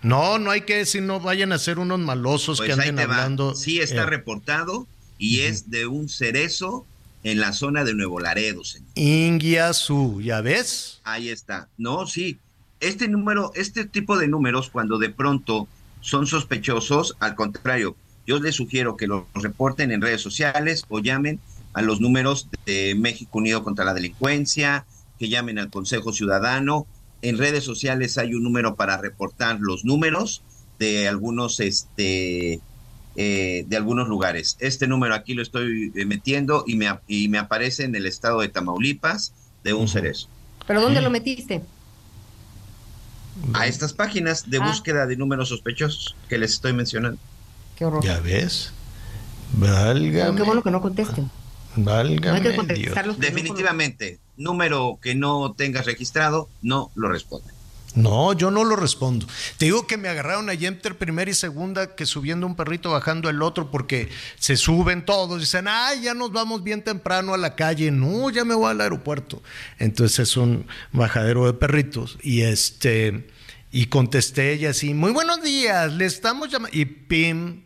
No, 0.02 0.38
no, 0.38 0.50
hay 0.50 0.60
que 0.60 0.76
decir, 0.76 1.02
no 1.02 1.20
vayan 1.20 1.52
a 1.52 1.58
ser 1.58 1.78
unos 1.78 2.00
malosos 2.00 2.60
que 2.60 2.66
pues 2.66 2.78
anden 2.78 2.98
hablando. 2.98 3.54
Sí, 3.54 3.80
está 3.80 4.02
eh, 4.02 4.06
reportado 4.06 4.86
y 5.16 5.40
es 5.40 5.70
de 5.70 5.86
un 5.86 6.10
cerezo 6.10 6.84
en 7.22 7.40
la 7.40 7.54
zona 7.54 7.82
de 7.84 7.94
Nuevo 7.94 8.20
Laredo, 8.20 8.62
señor. 8.62 8.90
Inguiazú, 8.94 10.20
¿ya 10.20 10.42
ves? 10.42 11.00
Ahí 11.04 11.30
está. 11.30 11.70
No, 11.78 12.06
sí 12.06 12.38
este 12.80 13.08
número, 13.08 13.52
este 13.54 13.84
tipo 13.84 14.18
de 14.18 14.28
números, 14.28 14.70
cuando 14.70 14.98
de 14.98 15.10
pronto 15.10 15.68
son 16.00 16.26
sospechosos, 16.26 17.16
al 17.20 17.34
contrario, 17.34 17.96
yo 18.26 18.38
les 18.40 18.56
sugiero 18.56 18.96
que 18.96 19.06
los 19.06 19.24
reporten 19.34 19.92
en 19.92 20.02
redes 20.02 20.20
sociales 20.20 20.84
o 20.88 20.98
llamen 20.98 21.40
a 21.72 21.82
los 21.82 22.00
números 22.00 22.48
de 22.64 22.94
México 22.96 23.38
Unido 23.38 23.62
contra 23.62 23.84
la 23.84 23.94
Delincuencia, 23.94 24.84
que 25.18 25.28
llamen 25.28 25.58
al 25.58 25.70
Consejo 25.70 26.12
Ciudadano. 26.12 26.86
En 27.22 27.38
redes 27.38 27.64
sociales 27.64 28.18
hay 28.18 28.34
un 28.34 28.42
número 28.42 28.74
para 28.74 28.96
reportar 28.98 29.58
los 29.60 29.84
números 29.84 30.42
de 30.78 31.08
algunos, 31.08 31.60
este, 31.60 32.60
eh, 33.14 33.64
de 33.66 33.76
algunos 33.76 34.08
lugares. 34.08 34.56
Este 34.60 34.86
número 34.86 35.14
aquí 35.14 35.34
lo 35.34 35.42
estoy 35.42 35.92
eh, 35.94 36.04
metiendo 36.04 36.64
y 36.66 36.76
me, 36.76 36.88
y 37.06 37.28
me 37.28 37.38
aparece 37.38 37.84
en 37.84 37.94
el 37.94 38.06
estado 38.06 38.40
de 38.40 38.48
Tamaulipas 38.48 39.32
de 39.64 39.72
un 39.72 39.88
cerezo. 39.88 40.28
¿Pero 40.66 40.80
dónde 40.80 41.00
lo 41.00 41.10
metiste? 41.10 41.62
A 43.54 43.66
estas 43.66 43.92
páginas 43.92 44.50
de 44.50 44.58
ah. 44.58 44.66
búsqueda 44.66 45.06
de 45.06 45.16
números 45.16 45.48
sospechosos 45.48 46.16
que 46.28 46.38
les 46.38 46.52
estoy 46.52 46.72
mencionando. 46.72 47.18
Qué 47.76 47.84
horror. 47.84 48.04
Ya 48.04 48.20
ves. 48.20 48.72
Válgame. 49.52 50.36
qué 50.36 50.42
bueno 50.42 50.62
que 50.62 50.70
no 50.70 50.80
contesten. 50.80 51.30
Válgame 51.76 52.40
Definitivamente, 53.18 54.18
número 54.36 54.98
que 55.02 55.14
no 55.14 55.52
tengas 55.52 55.84
registrado, 55.84 56.48
no 56.62 56.90
lo 56.94 57.08
responde. 57.08 57.55
No, 57.96 58.34
yo 58.34 58.50
no 58.50 58.62
lo 58.62 58.76
respondo. 58.76 59.26
Te 59.56 59.64
digo 59.64 59.86
que 59.86 59.96
me 59.96 60.08
agarraron 60.08 60.50
a 60.50 60.52
entre 60.52 60.94
primera 60.94 61.30
y 61.30 61.34
segunda, 61.34 61.96
que 61.96 62.06
subiendo 62.06 62.46
un 62.46 62.54
perrito, 62.54 62.90
bajando 62.90 63.30
el 63.30 63.42
otro, 63.42 63.70
porque 63.70 64.10
se 64.38 64.56
suben 64.56 65.04
todos. 65.04 65.40
Dicen, 65.40 65.66
ay, 65.66 66.02
ya 66.02 66.14
nos 66.14 66.30
vamos 66.30 66.62
bien 66.62 66.82
temprano 66.82 67.34
a 67.34 67.38
la 67.38 67.56
calle. 67.56 67.90
No, 67.90 68.30
ya 68.30 68.44
me 68.44 68.54
voy 68.54 68.70
al 68.70 68.80
aeropuerto. 68.82 69.42
Entonces 69.78 70.18
es 70.20 70.36
un 70.36 70.66
bajadero 70.92 71.46
de 71.46 71.54
perritos. 71.54 72.18
Y 72.22 72.42
este, 72.42 73.28
y 73.72 73.86
contesté 73.86 74.52
ella 74.52 74.70
así, 74.70 74.94
muy 74.94 75.12
buenos 75.12 75.42
días, 75.42 75.92
le 75.92 76.04
estamos 76.04 76.50
llamando. 76.50 76.76
Y 76.76 76.84
pim, 76.84 77.62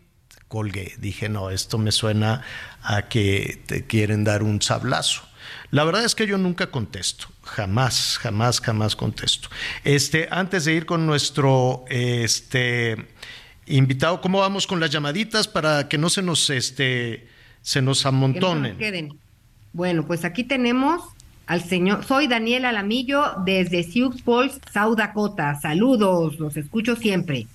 colgué. 0.49 0.95
Dije, 0.99 1.29
no, 1.29 1.51
esto 1.51 1.79
me 1.79 1.93
suena 1.93 2.43
a 2.83 3.09
que 3.09 3.63
te 3.67 3.87
quieren 3.87 4.25
dar 4.25 4.43
un 4.43 4.63
sablazo. 4.63 5.23
La 5.71 5.85
verdad 5.85 6.05
es 6.05 6.15
que 6.15 6.27
yo 6.27 6.39
nunca 6.39 6.71
contesto, 6.71 7.29
jamás, 7.51 8.19
jamás, 8.19 8.61
jamás 8.61 8.97
contesto. 8.97 9.49
Este, 9.85 10.29
antes 10.31 10.65
de 10.65 10.75
ir 10.75 10.87
con 10.87 11.07
nuestro 11.07 11.85
este, 11.89 12.97
invitado, 13.67 14.21
¿cómo 14.21 14.39
vamos 14.39 14.67
con 14.67 14.81
las 14.81 14.91
llamaditas 14.91 15.49
para 15.49 15.89
que 15.89 15.99
no 15.99 16.11
se 16.11 16.23
nos, 16.23 16.49
este, 16.51 17.29
se 17.63 17.83
nos 17.83 18.07
amontonen? 18.07 19.19
Bueno, 19.73 20.07
pues 20.07 20.25
aquí 20.25 20.45
tenemos 20.45 21.03
al 21.47 21.65
señor, 21.65 22.05
soy 22.05 22.29
Daniel 22.29 22.65
Alamillo 22.65 23.25
desde 23.45 23.83
Sioux 23.83 24.23
Falls, 24.23 24.61
South 24.73 24.97
Dakota. 24.97 25.59
Saludos, 25.61 26.39
los 26.39 26.57
escucho 26.57 26.95
siempre. 26.95 27.49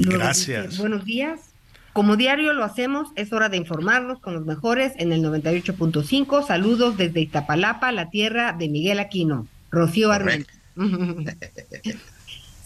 Gracias. 0.00 0.78
buenos 0.78 1.04
días. 1.04 1.51
Como 1.92 2.16
diario 2.16 2.54
lo 2.54 2.64
hacemos, 2.64 3.08
es 3.16 3.32
hora 3.32 3.50
de 3.50 3.58
informarnos 3.58 4.18
con 4.20 4.34
los 4.34 4.46
mejores 4.46 4.92
en 4.96 5.12
el 5.12 5.22
98.5. 5.22 6.46
Saludos 6.46 6.96
desde 6.96 7.20
Iztapalapa, 7.20 7.92
la 7.92 8.08
tierra 8.08 8.54
de 8.58 8.68
Miguel 8.68 8.98
Aquino. 8.98 9.46
Rocío 9.70 10.10
Armenta. 10.10 10.52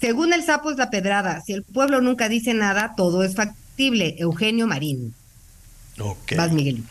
Según 0.01 0.33
el 0.33 0.43
sapo 0.43 0.71
es 0.71 0.77
la 0.77 0.91
pedrada, 0.91 1.41
si 1.41 1.55
el 1.55 1.63
pueblo 1.63 2.01
nunca 2.01 2.29
dice 2.29 2.55
nada, 2.55 2.95
todo 2.97 3.25
es 3.25 3.35
factible. 3.35 4.15
Eugenio 4.19 4.67
Marín. 4.67 5.15
Ok. 5.99 6.35
Vas, 6.37 6.53
Miguel. 6.53 6.85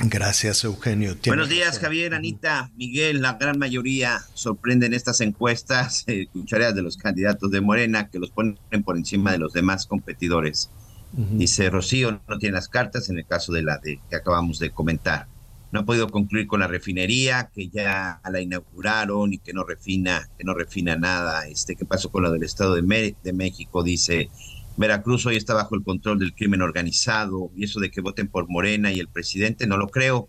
Gracias, 0.00 0.62
Eugenio. 0.62 1.16
Buenos 1.26 1.48
días, 1.48 1.80
Javier, 1.80 2.14
Anita, 2.14 2.70
Miguel. 2.76 3.20
La 3.20 3.32
gran 3.34 3.58
mayoría 3.58 4.20
sorprenden 4.34 4.94
estas 4.94 5.20
encuestas, 5.20 6.04
eh, 6.06 6.28
de 6.32 6.82
los 6.82 6.96
candidatos 6.96 7.50
de 7.50 7.60
Morena 7.60 8.08
que 8.08 8.20
los 8.20 8.30
ponen 8.30 8.56
por 8.84 8.96
encima 8.96 9.32
de 9.32 9.38
los 9.38 9.52
demás 9.52 9.86
competidores. 9.86 10.70
Dice 11.12 11.70
Rocío, 11.70 12.20
no 12.28 12.38
tiene 12.38 12.54
las 12.54 12.68
cartas 12.68 13.08
en 13.08 13.18
el 13.18 13.26
caso 13.26 13.52
de 13.52 13.62
la 13.62 13.78
de 13.78 14.00
que 14.10 14.16
acabamos 14.16 14.58
de 14.58 14.70
comentar. 14.70 15.26
No 15.72 15.80
ha 15.80 15.84
podido 15.84 16.08
concluir 16.08 16.46
con 16.46 16.60
la 16.60 16.66
refinería, 16.66 17.50
que 17.54 17.68
ya 17.68 18.20
la 18.30 18.40
inauguraron 18.40 19.32
y 19.32 19.38
que 19.38 19.52
no 19.52 19.64
refina, 19.64 20.28
que 20.38 20.44
no 20.44 20.54
refina 20.54 20.96
nada. 20.96 21.46
Este, 21.46 21.76
¿qué 21.76 21.84
pasó 21.84 22.10
con 22.10 22.22
lo 22.22 22.30
del 22.30 22.42
Estado 22.42 22.74
de, 22.74 23.16
de 23.22 23.32
México? 23.32 23.82
Dice 23.82 24.30
Veracruz 24.78 25.26
hoy 25.26 25.36
está 25.36 25.54
bajo 25.54 25.74
el 25.74 25.82
control 25.82 26.20
del 26.20 26.34
crimen 26.34 26.62
organizado 26.62 27.50
y 27.56 27.64
eso 27.64 27.80
de 27.80 27.90
que 27.90 28.00
voten 28.00 28.28
por 28.28 28.48
Morena 28.48 28.92
y 28.92 29.00
el 29.00 29.08
presidente, 29.08 29.66
no 29.66 29.76
lo 29.76 29.88
creo. 29.88 30.28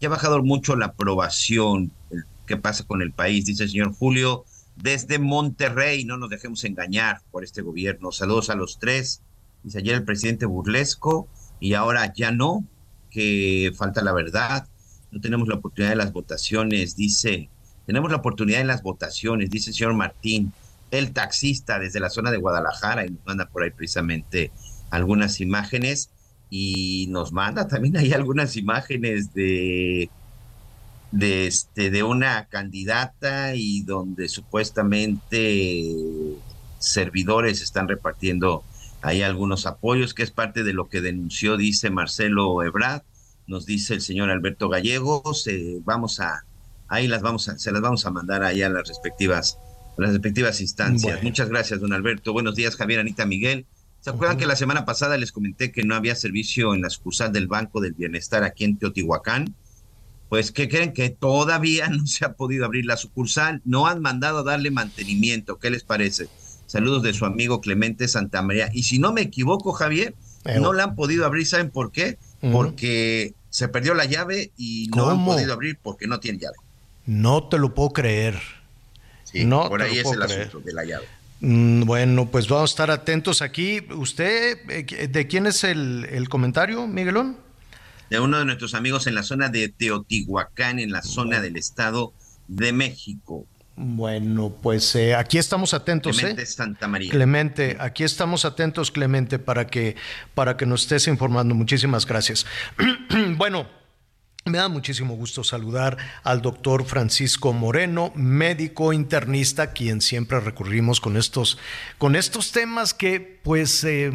Ya 0.00 0.08
ha 0.08 0.10
bajado 0.10 0.42
mucho 0.42 0.76
la 0.76 0.86
aprobación. 0.86 1.92
¿Qué 2.46 2.56
pasa 2.56 2.84
con 2.86 3.02
el 3.02 3.12
país? 3.12 3.44
Dice 3.44 3.64
el 3.64 3.70
señor 3.70 3.92
Julio, 3.92 4.44
desde 4.76 5.18
Monterrey, 5.18 6.04
no 6.06 6.16
nos 6.16 6.30
dejemos 6.30 6.64
engañar 6.64 7.20
por 7.30 7.44
este 7.44 7.60
gobierno. 7.60 8.12
Saludos 8.12 8.48
a 8.48 8.54
los 8.54 8.78
tres. 8.78 9.20
Dice 9.62 9.78
ayer 9.78 9.94
el 9.94 10.04
presidente 10.04 10.46
burlesco 10.46 11.28
y 11.60 11.74
ahora 11.74 12.12
ya 12.14 12.32
no, 12.32 12.64
que 13.10 13.72
falta 13.76 14.02
la 14.02 14.12
verdad. 14.12 14.66
No 15.10 15.20
tenemos 15.20 15.48
la 15.48 15.56
oportunidad 15.56 15.90
de 15.90 15.96
las 15.96 16.12
votaciones, 16.12 16.96
dice. 16.96 17.48
Tenemos 17.86 18.10
la 18.10 18.18
oportunidad 18.18 18.60
en 18.60 18.68
las 18.68 18.82
votaciones, 18.82 19.50
dice 19.50 19.70
el 19.70 19.76
señor 19.76 19.94
Martín, 19.94 20.52
el 20.90 21.12
taxista 21.12 21.78
desde 21.78 22.00
la 22.00 22.10
zona 22.10 22.30
de 22.30 22.38
Guadalajara, 22.38 23.04
y 23.04 23.10
nos 23.10 23.26
manda 23.26 23.46
por 23.46 23.62
ahí 23.62 23.70
precisamente 23.70 24.52
algunas 24.90 25.40
imágenes 25.40 26.10
y 26.48 27.06
nos 27.08 27.32
manda 27.32 27.66
también 27.66 27.96
ahí 27.96 28.12
algunas 28.12 28.56
imágenes 28.56 29.32
de 29.32 30.10
de 31.10 31.46
este 31.46 31.90
de 31.90 32.02
una 32.02 32.46
candidata 32.46 33.54
y 33.54 33.82
donde 33.82 34.28
supuestamente 34.28 35.94
servidores 36.78 37.62
están 37.62 37.86
repartiendo 37.86 38.64
ahí 39.02 39.22
algunos 39.22 39.66
apoyos, 39.66 40.14
que 40.14 40.22
es 40.22 40.30
parte 40.30 40.62
de 40.62 40.72
lo 40.72 40.88
que 40.88 41.00
denunció, 41.00 41.56
dice 41.56 41.90
Marcelo 41.90 42.62
Ebrard, 42.62 43.02
nos 43.46 43.66
dice 43.66 43.94
el 43.94 44.00
señor 44.00 44.30
Alberto 44.30 44.68
Gallegos, 44.68 45.46
vamos 45.84 46.20
a, 46.20 46.44
ahí 46.88 47.08
las 47.08 47.22
vamos 47.22 47.48
a, 47.48 47.58
se 47.58 47.72
las 47.72 47.82
vamos 47.82 48.06
a 48.06 48.10
mandar 48.10 48.44
ahí 48.44 48.62
a 48.62 48.70
las 48.70 48.88
respectivas, 48.88 49.58
las 49.98 50.10
respectivas 50.10 50.60
instancias. 50.60 51.22
Muchas 51.22 51.48
gracias, 51.48 51.80
don 51.80 51.92
Alberto. 51.92 52.32
Buenos 52.32 52.54
días, 52.54 52.76
Javier, 52.76 53.00
Anita, 53.00 53.26
Miguel. 53.26 53.66
¿Se 54.00 54.10
acuerdan 54.10 54.36
que 54.36 54.46
la 54.46 54.56
semana 54.56 54.84
pasada 54.84 55.16
les 55.16 55.30
comenté 55.30 55.70
que 55.70 55.84
no 55.84 55.94
había 55.94 56.16
servicio 56.16 56.74
en 56.74 56.82
la 56.82 56.90
sucursal 56.90 57.32
del 57.32 57.46
Banco 57.46 57.80
del 57.80 57.92
Bienestar 57.92 58.42
aquí 58.42 58.64
en 58.64 58.76
Teotihuacán? 58.76 59.54
Pues, 60.28 60.50
¿qué 60.50 60.68
creen? 60.68 60.92
Que 60.92 61.10
todavía 61.10 61.88
no 61.90 62.06
se 62.06 62.24
ha 62.24 62.32
podido 62.32 62.64
abrir 62.64 62.86
la 62.86 62.96
sucursal. 62.96 63.60
No 63.64 63.86
han 63.86 64.00
mandado 64.00 64.38
a 64.38 64.42
darle 64.42 64.70
mantenimiento. 64.70 65.58
¿Qué 65.58 65.70
les 65.70 65.84
parece? 65.84 66.28
Saludos 66.72 67.02
de 67.02 67.12
su 67.12 67.26
amigo 67.26 67.60
Clemente 67.60 68.08
Santamaría. 68.08 68.70
Y 68.72 68.84
si 68.84 68.98
no 68.98 69.12
me 69.12 69.20
equivoco, 69.20 69.74
Javier, 69.74 70.14
no 70.58 70.72
la 70.72 70.84
han 70.84 70.94
podido 70.96 71.26
abrir. 71.26 71.46
¿Saben 71.46 71.68
por 71.68 71.92
qué? 71.92 72.16
Porque 72.50 73.34
se 73.50 73.68
perdió 73.68 73.92
la 73.92 74.06
llave 74.06 74.52
y 74.56 74.88
no 74.96 75.10
han 75.10 75.22
podido 75.22 75.52
abrir 75.52 75.76
porque 75.82 76.06
no 76.06 76.18
tiene 76.18 76.38
llave. 76.38 76.56
No 77.04 77.46
te 77.46 77.58
lo 77.58 77.74
puedo 77.74 77.90
creer. 77.90 78.40
Sí, 79.24 79.44
no 79.44 79.68
por 79.68 79.82
ahí 79.82 79.98
es 79.98 80.10
el 80.10 80.22
asunto 80.22 80.60
de 80.60 80.72
la 80.72 80.86
llave. 80.86 81.04
Mm, 81.40 81.82
bueno, 81.82 82.30
pues 82.30 82.48
vamos 82.48 82.70
a 82.70 82.72
estar 82.72 82.90
atentos 82.90 83.42
aquí. 83.42 83.86
¿Usted, 83.94 84.58
eh, 84.70 85.08
de 85.08 85.26
quién 85.26 85.46
es 85.46 85.64
el, 85.64 86.06
el 86.10 86.30
comentario, 86.30 86.86
Miguelón? 86.86 87.36
de 88.08 88.18
uno 88.18 88.38
de 88.38 88.46
nuestros 88.46 88.72
amigos 88.72 89.06
en 89.06 89.14
la 89.14 89.22
zona 89.22 89.50
de 89.50 89.68
Teotihuacán, 89.68 90.78
en 90.78 90.90
la 90.90 91.02
zona 91.02 91.42
del 91.42 91.58
Estado 91.58 92.14
de 92.48 92.72
México. 92.72 93.46
Bueno, 93.84 94.56
pues 94.62 94.94
eh, 94.94 95.16
aquí 95.16 95.38
estamos 95.38 95.74
atentos. 95.74 96.16
Clemente 96.16 96.46
Santa 96.46 96.86
María. 96.86 97.10
Clemente, 97.10 97.76
aquí 97.80 98.04
estamos 98.04 98.44
atentos, 98.44 98.92
Clemente, 98.92 99.40
para 99.40 99.66
que, 99.66 99.96
para 100.36 100.56
que 100.56 100.66
nos 100.66 100.82
estés 100.82 101.08
informando. 101.08 101.56
Muchísimas 101.56 102.06
gracias. 102.06 102.46
bueno. 103.36 103.66
Me 104.44 104.58
da 104.58 104.66
muchísimo 104.66 105.14
gusto 105.14 105.44
saludar 105.44 105.96
al 106.24 106.42
doctor 106.42 106.84
Francisco 106.84 107.52
Moreno, 107.52 108.10
médico 108.16 108.92
internista, 108.92 109.72
quien 109.72 110.00
siempre 110.00 110.40
recurrimos 110.40 111.00
con 111.00 111.16
estos, 111.16 111.58
con 111.96 112.16
estos 112.16 112.50
temas 112.50 112.92
que 112.92 113.20
pues 113.44 113.84
eh, 113.84 114.10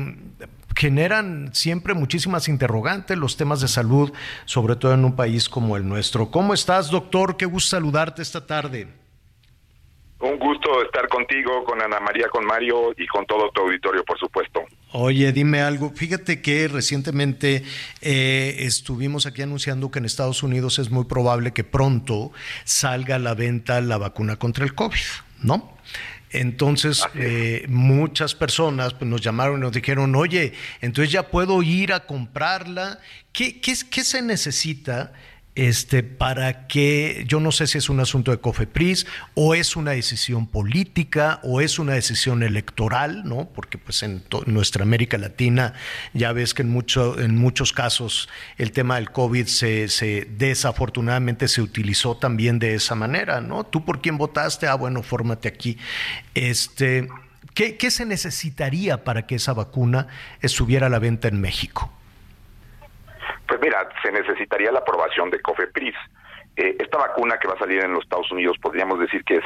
generan 0.75 1.51
siempre 1.53 1.93
muchísimas 1.93 2.49
interrogantes 2.49 3.17
los 3.17 3.37
temas 3.37 3.61
de 3.61 3.69
salud, 3.69 4.11
sobre 4.43 4.75
todo 4.75 4.93
en 4.93 5.05
un 5.05 5.15
país 5.15 5.47
como 5.47 5.77
el 5.77 5.87
nuestro. 5.87 6.29
¿Cómo 6.29 6.53
estás, 6.53 6.89
doctor? 6.89 7.37
Qué 7.37 7.45
gusto 7.45 7.77
saludarte 7.77 8.21
esta 8.21 8.45
tarde. 8.45 8.89
Un 10.19 10.39
gusto 10.39 10.83
estar 10.83 11.07
contigo, 11.09 11.63
con 11.63 11.79
Ana 11.79 11.99
María, 11.99 12.27
con 12.29 12.43
Mario 12.43 12.91
y 12.97 13.05
con 13.05 13.25
todo 13.27 13.51
tu 13.51 13.61
auditorio, 13.61 14.03
por 14.03 14.17
supuesto. 14.17 14.63
Oye, 14.93 15.31
dime 15.31 15.61
algo. 15.61 15.91
Fíjate 15.95 16.41
que 16.41 16.67
recientemente 16.67 17.63
eh, 18.01 18.55
estuvimos 18.59 19.27
aquí 19.27 19.43
anunciando 19.43 19.91
que 19.91 19.99
en 19.99 20.05
Estados 20.05 20.41
Unidos 20.41 20.79
es 20.79 20.89
muy 20.89 21.05
probable 21.05 21.53
que 21.53 21.63
pronto 21.63 22.31
salga 22.63 23.17
a 23.17 23.19
la 23.19 23.35
venta 23.35 23.79
la 23.81 23.99
vacuna 23.99 24.37
contra 24.37 24.65
el 24.65 24.73
COVID, 24.73 24.97
¿no? 25.43 25.77
Entonces, 26.31 27.05
eh, 27.15 27.65
muchas 27.69 28.33
personas 28.33 28.93
pues, 28.95 29.09
nos 29.09 29.21
llamaron 29.21 29.59
y 29.59 29.61
nos 29.61 29.71
dijeron, 29.71 30.15
oye, 30.15 30.53
entonces 30.81 31.11
ya 31.11 31.29
puedo 31.29 31.61
ir 31.61 31.93
a 31.93 32.05
comprarla. 32.05 32.99
¿Qué, 33.31 33.61
qué, 33.61 33.73
qué 33.89 34.03
se 34.03 34.21
necesita? 34.21 35.13
Este, 35.57 36.03
para 36.03 36.67
que, 36.67 37.25
yo 37.27 37.39
no 37.39 37.51
sé 37.51 37.65
si 37.65 37.79
es 37.79 37.89
un 37.89 37.99
asunto 37.99 38.29
de 38.29 38.37
COFEPRIS 38.37 39.07
o 39.33 39.55
es 39.55 39.75
una 39.75 39.91
decisión 39.91 40.45
política 40.45 41.39
o 41.41 41.61
es 41.61 41.79
una 41.79 41.93
decisión 41.93 42.43
electoral, 42.43 43.23
¿no? 43.25 43.49
Porque 43.49 43.79
pues 43.79 44.03
en, 44.03 44.23
nuestra 44.45 44.83
América 44.83 45.17
Latina 45.17 45.73
ya 46.13 46.31
ves 46.31 46.53
que 46.53 46.61
en, 46.61 46.69
mucho, 46.69 47.19
en 47.19 47.35
muchos 47.35 47.73
casos 47.73 48.29
el 48.59 48.71
tema 48.71 48.97
del 48.97 49.09
COVID 49.09 49.47
se, 49.47 49.87
se, 49.87 50.27
desafortunadamente 50.37 51.47
se 51.47 51.63
utilizó 51.63 52.17
también 52.17 52.59
de 52.59 52.75
esa 52.75 52.93
manera, 52.93 53.41
¿no? 53.41 53.63
¿Tú 53.63 53.83
por 53.83 53.99
quién 53.99 54.19
votaste? 54.19 54.67
Ah, 54.67 54.75
bueno, 54.75 55.01
fórmate 55.01 55.47
aquí. 55.47 55.79
Este, 56.35 57.07
¿qué, 57.55 57.77
¿Qué 57.77 57.89
se 57.89 58.05
necesitaría 58.05 59.03
para 59.03 59.25
que 59.25 59.33
esa 59.33 59.53
vacuna 59.53 60.05
estuviera 60.39 60.85
a 60.85 60.89
la 60.91 60.99
venta 60.99 61.27
en 61.29 61.41
México? 61.41 61.91
Pues 63.47 63.61
mira, 63.61 63.87
se 64.03 64.11
necesitaría 64.11 64.71
la 64.71 64.79
aprobación 64.79 65.29
de 65.29 65.41
COFEPRIS. 65.41 65.95
Eh, 66.57 66.75
esta 66.79 66.97
vacuna 66.97 67.37
que 67.37 67.47
va 67.47 67.53
a 67.53 67.59
salir 67.59 67.83
en 67.83 67.93
los 67.93 68.03
Estados 68.03 68.31
Unidos 68.31 68.57
podríamos 68.61 68.99
decir 68.99 69.23
que 69.23 69.37
es 69.37 69.45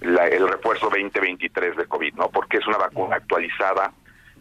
el 0.00 0.48
refuerzo 0.48 0.86
2023 0.86 1.76
de 1.76 1.86
COVID, 1.86 2.14
¿no? 2.14 2.30
Porque 2.30 2.56
es 2.58 2.66
una 2.66 2.78
vacuna 2.78 3.16
actualizada 3.16 3.92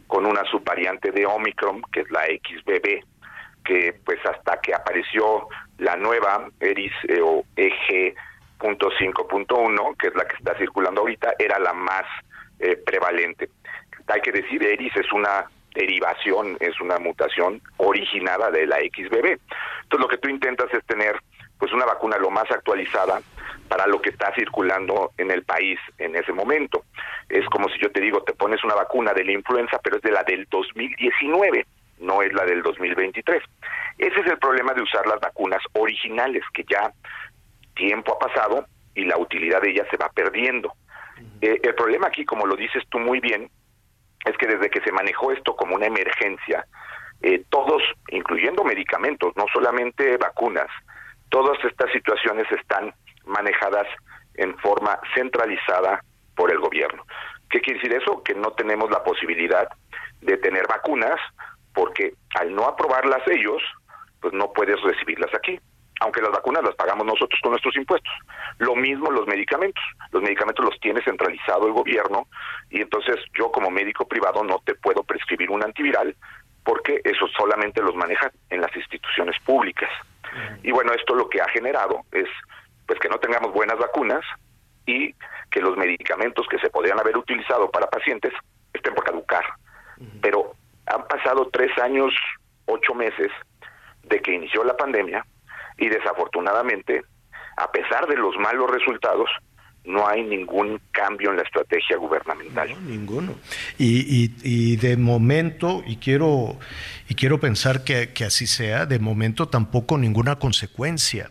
con 0.07 0.25
una 0.25 0.43
subvariante 0.45 1.11
de 1.11 1.25
Omicron, 1.25 1.81
que 1.91 1.99
es 2.01 2.11
la 2.11 2.25
XBB, 2.25 3.03
que 3.63 3.99
pues 4.05 4.19
hasta 4.25 4.59
que 4.61 4.73
apareció 4.73 5.47
la 5.77 5.95
nueva 5.95 6.49
ERIS 6.59 6.91
eh, 7.07 7.21
o 7.21 7.45
EG.5.1, 7.55 9.97
que 9.97 10.07
es 10.07 10.15
la 10.15 10.25
que 10.25 10.35
está 10.37 10.57
circulando 10.57 11.01
ahorita, 11.01 11.35
era 11.39 11.59
la 11.59 11.73
más 11.73 12.05
eh, 12.59 12.75
prevalente. 12.85 13.49
Hay 14.07 14.21
que 14.21 14.31
decir, 14.31 14.63
ERIS 14.63 14.95
es 14.97 15.11
una 15.11 15.45
derivación, 15.75 16.57
es 16.59 16.79
una 16.81 16.97
mutación 16.97 17.61
originada 17.77 18.49
de 18.49 18.65
la 18.65 18.77
XBB. 18.77 19.37
Entonces 19.83 19.99
lo 19.99 20.07
que 20.07 20.17
tú 20.17 20.29
intentas 20.29 20.73
es 20.73 20.83
tener 20.85 21.19
pues 21.59 21.71
una 21.71 21.85
vacuna 21.85 22.17
lo 22.17 22.29
más 22.29 22.49
actualizada 22.51 23.21
para 23.67 23.87
lo 23.87 24.01
que 24.01 24.09
está 24.09 24.33
circulando 24.35 25.11
en 25.17 25.31
el 25.31 25.43
país 25.43 25.79
en 25.97 26.15
ese 26.15 26.33
momento. 26.33 26.83
Es 27.29 27.45
como 27.47 27.69
si 27.69 27.79
yo 27.79 27.91
te 27.91 28.01
digo, 28.01 28.23
te 28.23 28.33
pones 28.33 28.63
una 28.63 28.75
vacuna 28.75 29.13
de 29.13 29.23
la 29.23 29.31
influenza, 29.31 29.79
pero 29.83 29.97
es 29.97 30.01
de 30.03 30.11
la 30.11 30.23
del 30.23 30.47
2019, 30.49 31.65
no 31.99 32.21
es 32.21 32.33
la 32.33 32.45
del 32.45 32.61
2023. 32.61 33.41
Ese 33.97 34.19
es 34.19 34.27
el 34.27 34.37
problema 34.37 34.73
de 34.73 34.81
usar 34.81 35.07
las 35.07 35.19
vacunas 35.19 35.61
originales, 35.73 36.43
que 36.53 36.63
ya 36.69 36.91
tiempo 37.75 38.13
ha 38.13 38.19
pasado 38.19 38.65
y 38.93 39.05
la 39.05 39.17
utilidad 39.17 39.61
de 39.61 39.71
ellas 39.71 39.87
se 39.89 39.97
va 39.97 40.09
perdiendo. 40.09 40.73
Eh, 41.41 41.59
el 41.63 41.75
problema 41.75 42.07
aquí, 42.07 42.25
como 42.25 42.45
lo 42.45 42.55
dices 42.55 42.83
tú 42.89 42.99
muy 42.99 43.19
bien, 43.19 43.49
es 44.25 44.37
que 44.37 44.47
desde 44.47 44.69
que 44.69 44.81
se 44.81 44.91
manejó 44.91 45.31
esto 45.31 45.55
como 45.55 45.75
una 45.75 45.87
emergencia, 45.87 46.65
eh, 47.21 47.43
todos, 47.49 47.81
incluyendo 48.09 48.63
medicamentos, 48.63 49.33
no 49.35 49.45
solamente 49.53 50.17
vacunas, 50.17 50.67
todas 51.29 51.57
estas 51.63 51.91
situaciones 51.91 52.45
están 52.51 52.93
manejadas 53.25 53.87
en 54.35 54.57
forma 54.59 54.99
centralizada 55.13 56.03
por 56.35 56.51
el 56.51 56.59
gobierno. 56.59 57.05
¿Qué 57.49 57.61
quiere 57.61 57.79
decir 57.79 57.97
eso? 58.01 58.21
Que 58.23 58.33
no 58.33 58.51
tenemos 58.51 58.89
la 58.91 59.03
posibilidad 59.03 59.67
de 60.21 60.37
tener 60.37 60.67
vacunas 60.67 61.19
porque 61.73 62.13
al 62.39 62.53
no 62.53 62.65
aprobarlas 62.65 63.21
ellos, 63.27 63.61
pues 64.21 64.33
no 64.33 64.51
puedes 64.53 64.81
recibirlas 64.81 65.33
aquí 65.33 65.59
aunque 66.01 66.21
las 66.21 66.31
vacunas 66.31 66.63
las 66.63 66.75
pagamos 66.75 67.05
nosotros 67.05 67.39
con 67.41 67.51
nuestros 67.51 67.75
impuestos. 67.75 68.11
Lo 68.57 68.75
mismo 68.75 69.11
los 69.11 69.27
medicamentos. 69.27 69.83
Los 70.11 70.21
medicamentos 70.21 70.65
los 70.65 70.79
tiene 70.79 71.01
centralizado 71.01 71.67
el 71.67 71.73
gobierno 71.73 72.27
y 72.69 72.81
entonces 72.81 73.17
yo 73.37 73.51
como 73.51 73.69
médico 73.69 74.07
privado 74.07 74.43
no 74.43 74.61
te 74.65 74.75
puedo 74.75 75.03
prescribir 75.03 75.49
un 75.49 75.63
antiviral 75.63 76.15
porque 76.63 76.99
eso 77.03 77.27
solamente 77.37 77.81
los 77.81 77.95
manejan 77.95 78.31
en 78.49 78.61
las 78.61 78.75
instituciones 78.75 79.39
públicas. 79.45 79.89
Y 80.63 80.71
bueno, 80.71 80.91
esto 80.93 81.15
lo 81.15 81.29
que 81.29 81.41
ha 81.41 81.47
generado 81.49 82.01
es 82.11 82.27
pues 82.87 82.99
que 82.99 83.09
no 83.09 83.19
tengamos 83.19 83.53
buenas 83.53 83.77
vacunas 83.77 84.23
y 84.85 85.15
que 85.49 85.61
los 85.61 85.77
medicamentos 85.77 86.45
que 86.47 86.59
se 86.59 86.69
podrían 86.69 86.99
haber 86.99 87.17
utilizado 87.17 87.69
para 87.71 87.87
pacientes 87.87 88.33
estén 88.73 88.93
por 88.93 89.03
caducar. 89.03 89.45
Pero 90.21 90.53
han 90.87 91.07
pasado 91.07 91.49
tres 91.51 91.71
años, 91.79 92.13
ocho 92.65 92.93
meses 92.93 93.31
de 94.03 94.21
que 94.21 94.33
inició 94.33 94.63
la 94.63 94.75
pandemia 94.75 95.25
y 95.77 95.89
desafortunadamente, 95.89 97.03
a 97.57 97.71
pesar 97.71 98.07
de 98.07 98.17
los 98.17 98.35
malos 98.37 98.69
resultados, 98.69 99.29
no 99.85 100.07
hay 100.07 100.23
ningún 100.23 100.81
cambio 100.91 101.29
en 101.29 101.37
la 101.37 101.43
estrategia 101.43 101.97
gubernamental. 101.97 102.69
ninguno. 102.87 103.35
Y, 103.77 104.31
y, 104.43 104.75
de 104.77 104.97
momento, 104.97 105.83
y 105.85 105.97
quiero, 105.97 106.57
y 107.07 107.15
quiero 107.15 107.39
pensar 107.39 107.83
que, 107.83 108.11
que, 108.11 108.25
así 108.25 108.47
sea, 108.47 108.85
de 108.85 108.99
momento 108.99 109.47
tampoco 109.47 109.97
ninguna 109.97 110.37
consecuencia. 110.37 111.29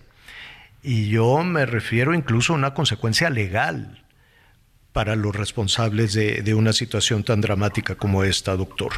Y 0.83 1.09
yo 1.09 1.43
me 1.43 1.67
refiero 1.67 2.15
incluso 2.15 2.53
a 2.53 2.57
una 2.57 2.75
consecuencia 2.75 3.31
legal 3.31 4.05
para 4.93 5.17
los 5.17 5.35
responsables 5.35 6.15
de, 6.15 6.43
de 6.43 6.55
una 6.55 6.73
situación 6.73 7.25
tan 7.25 7.41
dramática 7.41 7.97
como 7.97 8.23
esta, 8.23 8.55
doctor. 8.55 8.93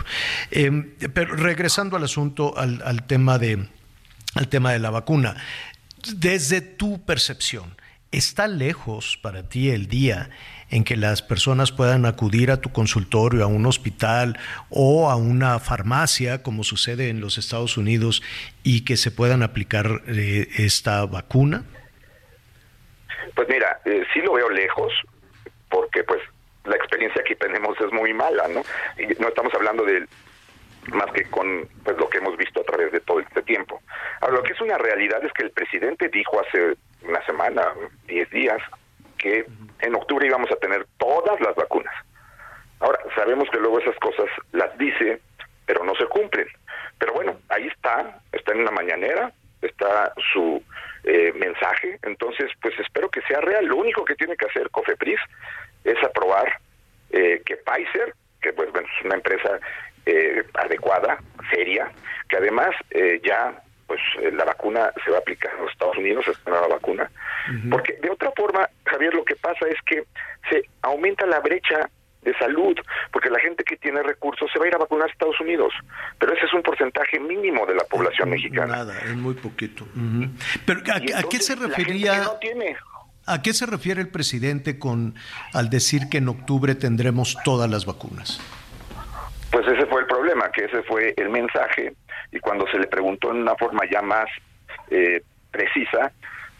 Em, 0.51 0.91
pero 1.15 1.35
regresando 1.37 1.97
al 1.97 2.05
asunto, 2.05 2.59
al, 2.59 2.83
al 2.85 3.07
tema 3.07 3.39
de, 3.39 3.67
al 4.37 4.49
tema 4.49 4.73
de 4.73 4.79
la 4.79 4.91
vacuna. 4.91 5.37
Desde 6.15 6.61
tu 6.61 7.05
percepción, 7.05 7.77
¿está 8.13 8.47
lejos 8.47 9.19
para 9.23 9.49
ti 9.49 9.71
el 9.71 9.89
día 9.89 10.31
en 10.71 10.85
que 10.85 10.97
las 10.97 11.23
personas 11.23 11.73
puedan 11.73 12.07
acudir 12.07 12.51
a 12.51 12.61
tu 12.61 12.71
consultorio, 12.71 13.45
a 13.45 13.47
un 13.47 13.67
hospital 13.67 14.39
o 14.69 15.11
a 15.11 15.17
una 15.17 15.59
farmacia, 15.59 16.43
como 16.43 16.65
sucede 16.65 17.09
en 17.09 17.21
los 17.21 17.39
Estados 17.39 17.77
Unidos, 17.77 18.23
y 18.63 18.85
que 18.85 18.97
se 18.97 19.11
puedan 19.11 19.43
aplicar 19.43 20.03
eh, 20.07 20.49
esta 20.59 21.05
vacuna? 21.07 21.65
Pues 23.35 23.49
mira, 23.49 23.81
eh, 23.85 24.05
sí 24.13 24.21
lo 24.21 24.35
veo 24.35 24.51
lejos, 24.51 24.93
porque 25.69 26.03
pues 26.05 26.21
la 26.65 26.77
experiencia 26.77 27.21
aquí 27.21 27.33
en 27.33 27.39
tenemos 27.39 27.77
es 27.81 27.93
muy 27.93 28.13
mala, 28.13 28.49
¿no? 28.49 28.63
No 29.21 29.29
estamos 29.29 29.55
hablando 29.55 29.85
de 29.85 30.07
más 30.93 31.11
que 31.13 31.25
con 31.31 31.69
pues 31.85 31.97
lo 31.97 32.09
que 32.09 32.19
hemos 32.19 32.37
visto 32.37 32.61
a 32.61 32.65
través 32.65 32.93
de 32.93 33.01
todo 33.01 33.21
este 33.21 33.43
tiempo. 33.43 33.81
Ahora, 34.21 34.37
lo 34.37 34.43
que 34.43 34.53
es 34.53 34.61
una 34.61 34.79
realidad 34.79 35.25
es 35.25 35.33
que 35.33 35.45
el 35.45 35.51
presidente 35.51 36.09
dijo 36.09 36.41
hace 36.41 36.77
una 37.03 37.25
semana, 37.27 37.73
diez 38.07 38.29
días, 38.31 38.61
que 39.19 39.47
en 39.81 39.95
octubre 39.95 40.27
íbamos 40.27 40.51
a 40.51 40.57
tener 40.57 40.87
todas 40.99 41.41
las 41.41 41.55
vacunas. 41.55 41.95
Ahora, 42.81 42.99
sabemos 43.15 43.49
que 43.51 43.59
luego 43.59 43.79
esas 43.79 43.97
cosas 43.97 44.27
las 44.53 44.77
dice, 44.79 45.21
pero 45.65 45.85
no 45.85 45.95
se 45.95 46.07
cumplen. 46.07 46.47
Pero 46.99 47.13
bueno, 47.15 47.39
ahí 47.49 47.67
está, 47.67 48.21
está 48.33 48.53
en 48.53 48.61
una 48.61 48.71
mañanera, 48.71 49.33
está 49.63 50.13
su 50.33 50.63
eh, 51.05 51.33
mensaje, 51.35 51.99
entonces 52.03 52.51
pues 52.61 52.79
espero 52.79 53.11
que 53.11 53.23
sea 53.23 53.41
real. 53.41 53.67
Lo 53.67 53.77
único 53.77 54.05
que 54.05 54.15
tiene 54.15 54.37
que 54.37 54.47
hacer 54.47 54.71
COFEPRIS 54.71 55.21
es 55.85 56.03
aprobar 56.03 56.59
eh, 57.11 57.43
que 57.45 57.57
Pfizer, 57.57 58.15
que 58.41 58.53
pues 58.53 58.71
bueno, 58.73 58.89
es 58.99 59.05
una 59.05 59.17
empresa 59.17 59.61
eh, 60.07 60.45
adecuada, 60.55 61.19
seria, 61.51 61.91
que 62.29 62.37
además 62.37 62.71
ya 63.23 63.63
pues 63.87 64.01
la 64.33 64.45
vacuna 64.45 64.91
se 65.05 65.11
va 65.13 65.19
a 65.19 65.21
aplicar 65.21 65.53
en 65.55 65.63
los 65.63 65.73
Estados 65.73 65.97
Unidos, 65.97 66.27
esta 66.27 66.51
nueva 66.51 66.67
vacuna, 66.69 67.09
porque 67.71 67.93
de 68.03 68.11
otra 68.11 68.33
forma, 68.37 68.69
Javier, 68.85 69.15
lo 69.15 69.25
que 69.25 69.37
pasa 69.37 69.67
es 69.69 69.77
que 69.87 70.05
se 70.51 70.69
aumenta 70.83 71.25
la 71.25 71.39
brecha 71.39 71.89
de 72.27 72.37
salud, 72.39 72.77
porque 73.13 73.31
la 73.31 73.39
gente 73.39 73.63
que 73.63 73.77
tiene 73.77 74.03
recursos 74.03 74.51
se 74.53 74.59
va 74.59 74.65
a 74.65 74.69
ir 74.69 74.75
a 74.75 74.79
vacunar 74.79 75.09
a 75.09 75.13
Estados 75.13 75.41
Unidos, 75.41 75.73
pero 76.19 76.35
ese 76.35 76.47
es 76.47 76.53
un 76.53 76.63
porcentaje 76.63 77.21
mínimo 77.21 77.65
de 77.65 77.77
la 77.77 77.85
población 77.85 78.31
mexicana. 78.31 78.79
Nada, 78.79 78.99
es 78.99 79.15
muy 79.15 79.35
poquito. 79.35 79.87
Pero 80.67 80.81
¿a, 80.93 81.23
qué 81.23 81.39
se 81.39 81.55
refería? 81.55 82.33
¿A 83.27 83.43
qué 83.43 83.53
se 83.55 83.67
refiere 83.67 84.01
el 84.01 84.09
presidente 84.09 84.79
con 84.79 85.15
al 85.53 85.71
decir 85.71 86.09
que 86.11 86.19
en 86.19 86.29
octubre 86.29 86.75
tendremos 86.75 87.37
todas 87.45 87.71
las 87.71 87.87
vacunas? 87.87 88.41
Pues 89.53 89.67
ese 89.69 89.86
que 90.51 90.65
ese 90.65 90.83
fue 90.83 91.15
el 91.17 91.31
mensaje 91.31 91.93
y 92.33 92.41
cuando 92.41 92.67
se 92.69 92.79
le 92.79 92.87
preguntó 92.87 93.31
en 93.31 93.39
una 93.39 93.55
forma 93.57 93.83
ya 93.91 94.03
más 94.03 94.27
eh, 94.91 95.23
precisa, 95.51 96.13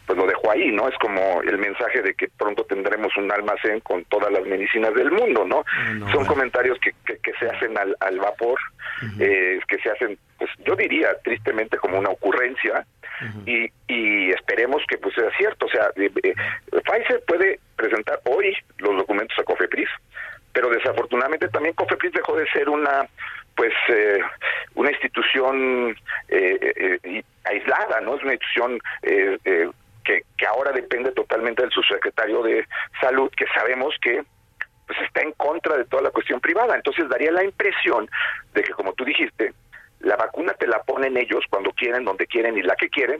pues 0.07 0.17
lo 0.17 0.25
dejó 0.25 0.51
ahí, 0.51 0.71
¿no? 0.71 0.87
Es 0.87 0.97
como 0.99 1.41
el 1.41 1.57
mensaje 1.57 2.01
de 2.01 2.13
que 2.13 2.29
pronto 2.29 2.63
tendremos 2.63 3.15
un 3.17 3.29
almacén 3.29 3.81
con 3.81 4.05
todas 4.05 4.31
las 4.31 4.45
medicinas 4.45 4.93
del 4.93 5.11
mundo, 5.11 5.45
¿no? 5.45 5.65
Ah, 5.67 6.11
Son 6.13 6.25
comentarios 6.25 6.79
que, 6.79 6.93
que, 7.05 7.33
se 7.37 7.49
hacen 7.49 7.77
al, 7.77 7.95
al 7.99 8.17
vapor, 8.17 8.57
eh, 9.19 9.59
que 9.67 9.77
se 9.79 9.91
hacen, 9.91 10.17
pues 10.37 10.49
yo 10.65 10.77
diría 10.77 11.09
tristemente 11.23 11.77
como 11.77 11.99
una 11.99 12.09
ocurrencia, 12.09 12.85
y, 13.45 13.69
y 13.87 14.29
esperemos 14.29 14.81
que 14.87 14.97
pues 14.97 15.13
sea 15.15 15.29
cierto. 15.37 15.65
O 15.65 15.69
sea, 15.69 15.89
eh, 15.95 16.09
eh, 16.23 16.35
Pfizer 16.85 17.23
puede 17.27 17.59
presentar 17.75 18.21
hoy 18.25 18.55
los 18.77 18.95
documentos 18.95 19.37
a 19.39 19.43
COFEPRIS, 19.43 19.89
pero 20.53 20.69
desafortunadamente 20.69 21.49
también 21.49 21.73
COFEPRIS 21.75 22.13
dejó 22.13 22.37
de 22.37 22.47
ser 22.49 22.69
una 22.69 23.07
pues 23.57 23.73
eh, 23.89 24.19
una 24.75 24.91
institución 24.91 25.97
eh, 26.29 27.23
aislada, 27.43 27.99
¿no? 27.99 28.15
Es 28.15 28.23
una 28.23 28.33
institución 28.33 28.79
que, 29.01 30.23
que 30.37 30.47
ahora 30.47 30.71
depende 30.71 31.11
totalmente 31.11 31.63
del 31.63 31.71
subsecretario 31.71 32.41
de 32.43 32.65
Salud, 33.01 33.29
que 33.35 33.45
sabemos 33.53 33.93
que 34.01 34.23
pues 34.87 34.99
está 35.01 35.21
en 35.21 35.33
contra 35.33 35.75
de 35.75 35.85
toda 35.85 36.01
la 36.03 36.11
cuestión 36.11 36.39
privada. 36.39 36.75
Entonces 36.75 37.09
daría 37.09 37.31
la 37.31 37.43
impresión 37.43 38.09
de 38.53 38.63
que, 38.63 38.71
como 38.71 38.93
tú 38.93 39.03
dijiste, 39.03 39.53
la 39.99 40.15
vacuna 40.15 40.53
te 40.53 40.65
la 40.65 40.81
ponen 40.83 41.17
ellos 41.17 41.43
cuando 41.49 41.71
quieren, 41.71 42.05
donde 42.05 42.25
quieren 42.25 42.57
y 42.57 42.61
la 42.61 42.75
que 42.75 42.89
quieren, 42.89 43.19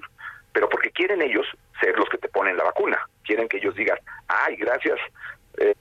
pero 0.54 0.70
porque 0.70 0.92
quieren 0.92 1.22
ellos 1.22 1.46
ser 1.82 1.98
los 1.98 2.08
que 2.10 2.18
te 2.18 2.30
ponen 2.30 2.58
la 2.58 2.64
vacuna. 2.64 2.98
Quieren 3.24 3.50
que 3.50 3.58
ellos 3.58 3.76
digan, 3.76 3.98
ay, 4.28 4.56
gracias 4.56 4.98
eh, 5.58 5.76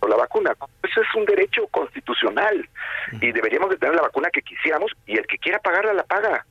por 0.00 0.10
la 0.10 0.16
vacuna. 0.16 0.56
Eso 0.82 1.02
es 1.02 1.14
un 1.14 1.24
derecho 1.26 1.68
constitucional 1.68 2.68
y 3.20 3.30
deberíamos 3.32 3.70
de 3.70 3.76
tener 3.76 3.94
la 3.94 4.02
vacuna 4.02 4.30
que 4.32 4.42
quisiéramos 4.42 4.90
y 5.06 5.16
el 5.16 5.26
que 5.26 5.38
quiera 5.38 5.58
pagarla 5.60 5.92
la 5.92 6.04
paga. 6.04 6.44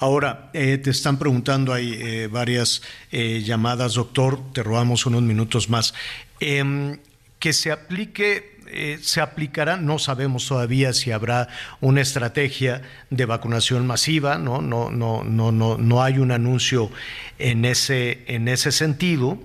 Ahora, 0.00 0.50
eh, 0.54 0.78
te 0.78 0.90
están 0.90 1.18
preguntando, 1.18 1.72
hay 1.72 1.94
eh, 2.00 2.28
varias 2.28 2.82
eh, 3.12 3.40
llamadas, 3.40 3.94
doctor, 3.94 4.38
te 4.52 4.62
robamos 4.62 5.06
unos 5.06 5.22
minutos 5.22 5.68
más. 5.68 5.94
Em, 6.40 6.98
que 7.38 7.52
se 7.52 7.70
aplique 7.70 8.56
se 9.00 9.22
aplicará, 9.22 9.78
no 9.78 9.98
sabemos 9.98 10.46
todavía 10.46 10.92
si 10.92 11.10
habrá 11.10 11.48
una 11.80 12.02
estrategia 12.02 12.82
de 13.08 13.24
vacunación 13.24 13.86
masiva, 13.86 14.36
no, 14.36 14.60
no, 14.60 14.90
no, 14.90 15.24
no, 15.24 15.52
no, 15.52 15.78
no 15.78 16.02
hay 16.02 16.18
un 16.18 16.32
anuncio 16.32 16.90
en 17.38 17.64
ese, 17.64 18.24
en 18.26 18.46
ese 18.46 18.70
sentido. 18.70 19.38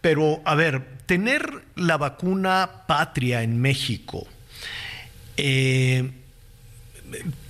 Pero, 0.00 0.40
a 0.44 0.54
ver, 0.54 0.98
tener 1.06 1.64
la 1.76 1.96
vacuna 1.96 2.84
patria 2.86 3.42
en 3.42 3.60
México, 3.60 4.26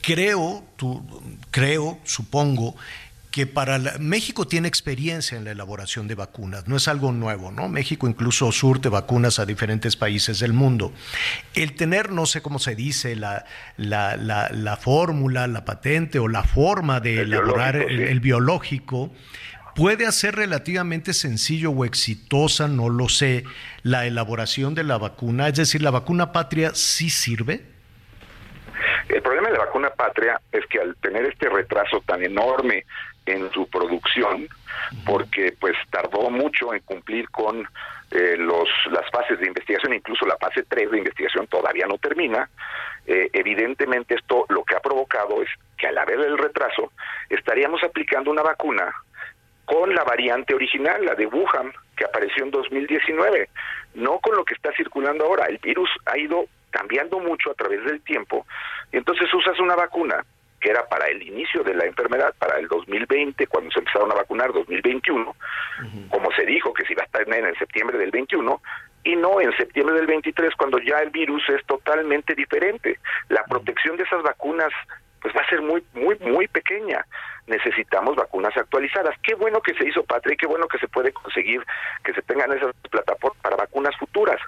creo, 0.00 0.64
creo, 1.50 1.98
supongo, 2.04 2.76
que 3.30 3.46
para 3.46 3.78
México 4.00 4.46
tiene 4.46 4.66
experiencia 4.66 5.38
en 5.38 5.44
la 5.44 5.52
elaboración 5.52 6.08
de 6.08 6.16
vacunas, 6.16 6.66
no 6.66 6.76
es 6.76 6.88
algo 6.88 7.12
nuevo, 7.12 7.52
¿no? 7.52 7.68
México 7.68 8.08
incluso 8.08 8.50
surte 8.50 8.88
vacunas 8.88 9.38
a 9.38 9.46
diferentes 9.46 9.96
países 9.96 10.40
del 10.40 10.52
mundo. 10.52 10.92
El 11.54 11.74
tener, 11.74 12.10
no 12.10 12.26
sé 12.26 12.42
cómo 12.42 12.58
se 12.58 12.74
dice, 12.74 13.14
la, 13.14 13.44
la, 13.76 14.78
fórmula, 14.80 15.46
la 15.46 15.64
patente 15.64 16.18
o 16.18 16.26
la 16.26 16.42
forma 16.42 16.98
de 16.98 17.20
elaborar 17.20 17.76
el, 17.76 18.18
biológico, 18.18 19.12
puede 19.74 20.06
hacer 20.06 20.36
relativamente 20.36 21.12
sencillo 21.12 21.70
o 21.70 21.84
exitosa, 21.84 22.68
no 22.68 22.88
lo 22.88 23.08
sé, 23.08 23.44
la 23.82 24.06
elaboración 24.06 24.74
de 24.74 24.84
la 24.84 24.98
vacuna. 24.98 25.48
Es 25.48 25.56
decir, 25.56 25.82
¿la 25.82 25.90
vacuna 25.90 26.32
patria 26.32 26.74
sí 26.74 27.10
sirve? 27.10 27.62
El 29.08 29.22
problema 29.22 29.48
de 29.48 29.54
la 29.54 29.64
vacuna 29.64 29.90
patria 29.90 30.40
es 30.52 30.64
que 30.66 30.80
al 30.80 30.94
tener 30.96 31.24
este 31.26 31.48
retraso 31.48 32.00
tan 32.06 32.22
enorme 32.22 32.84
en 33.26 33.50
su 33.52 33.68
producción, 33.68 34.48
porque 35.04 35.54
pues 35.58 35.76
tardó 35.90 36.30
mucho 36.30 36.72
en 36.72 36.80
cumplir 36.80 37.28
con 37.30 37.66
eh, 38.10 38.36
los 38.38 38.68
las 38.90 39.08
fases 39.10 39.38
de 39.38 39.46
investigación, 39.46 39.94
incluso 39.94 40.26
la 40.26 40.36
fase 40.36 40.64
3 40.68 40.90
de 40.90 40.98
investigación 40.98 41.46
todavía 41.46 41.86
no 41.86 41.98
termina, 41.98 42.48
eh, 43.06 43.30
evidentemente 43.32 44.14
esto 44.14 44.46
lo 44.48 44.64
que 44.64 44.76
ha 44.76 44.80
provocado 44.80 45.42
es 45.42 45.48
que 45.76 45.86
al 45.86 45.98
haber 45.98 46.20
el 46.20 46.38
retraso 46.38 46.92
estaríamos 47.28 47.82
aplicando 47.82 48.30
una 48.30 48.42
vacuna 48.42 48.92
con 49.70 49.94
la 49.94 50.02
variante 50.02 50.52
original, 50.52 51.04
la 51.04 51.14
de 51.14 51.26
Wuhan, 51.26 51.72
que 51.96 52.04
apareció 52.04 52.42
en 52.42 52.50
2019, 52.50 53.48
no 53.94 54.18
con 54.18 54.34
lo 54.34 54.44
que 54.44 54.54
está 54.54 54.72
circulando 54.72 55.24
ahora. 55.24 55.46
El 55.46 55.58
virus 55.58 55.88
ha 56.06 56.18
ido 56.18 56.46
cambiando 56.70 57.20
mucho 57.20 57.52
a 57.52 57.54
través 57.54 57.84
del 57.84 58.02
tiempo, 58.02 58.44
y 58.92 58.96
entonces 58.96 59.32
usas 59.32 59.60
una 59.60 59.76
vacuna 59.76 60.24
que 60.60 60.70
era 60.70 60.86
para 60.88 61.06
el 61.06 61.22
inicio 61.22 61.62
de 61.62 61.74
la 61.74 61.86
enfermedad, 61.86 62.34
para 62.38 62.58
el 62.58 62.66
2020, 62.66 63.46
cuando 63.46 63.70
se 63.70 63.78
empezaron 63.78 64.10
a 64.10 64.16
vacunar, 64.16 64.52
2021, 64.52 65.36
como 66.10 66.32
se 66.32 66.44
dijo 66.44 66.74
que 66.74 66.84
se 66.84 66.92
iba 66.92 67.02
a 67.02 67.06
estar 67.06 67.22
en 67.26 67.54
septiembre 67.54 67.96
del 67.96 68.10
21, 68.10 68.60
y 69.04 69.16
no 69.16 69.40
en 69.40 69.56
septiembre 69.56 69.94
del 69.94 70.06
23, 70.06 70.52
cuando 70.56 70.78
ya 70.80 70.98
el 70.98 71.10
virus 71.10 71.48
es 71.48 71.64
totalmente 71.64 72.34
diferente. 72.34 72.98
La 73.28 73.44
protección 73.44 73.96
de 73.96 74.02
esas 74.02 74.22
vacunas 74.22 74.72
pues 75.20 75.34
va 75.36 75.42
a 75.42 75.48
ser 75.48 75.60
muy, 75.62 75.84
muy, 75.94 76.16
muy 76.20 76.48
pequeña. 76.48 77.04
Necesitamos 77.46 78.16
vacunas 78.16 78.56
actualizadas. 78.56 79.16
Qué 79.22 79.34
bueno 79.34 79.60
que 79.60 79.74
se 79.74 79.86
hizo, 79.86 80.04
Patrick, 80.04 80.40
qué 80.40 80.46
bueno 80.46 80.66
que 80.68 80.78
se 80.78 80.88
puede 80.88 81.12
conseguir 81.12 81.64
que 82.04 82.12
se 82.12 82.22
tengan 82.22 82.52
esas 82.52 82.74
plataformas 82.90 83.40
para 83.42 83.56
vacunas 83.56 83.96
futuras, 83.96 84.40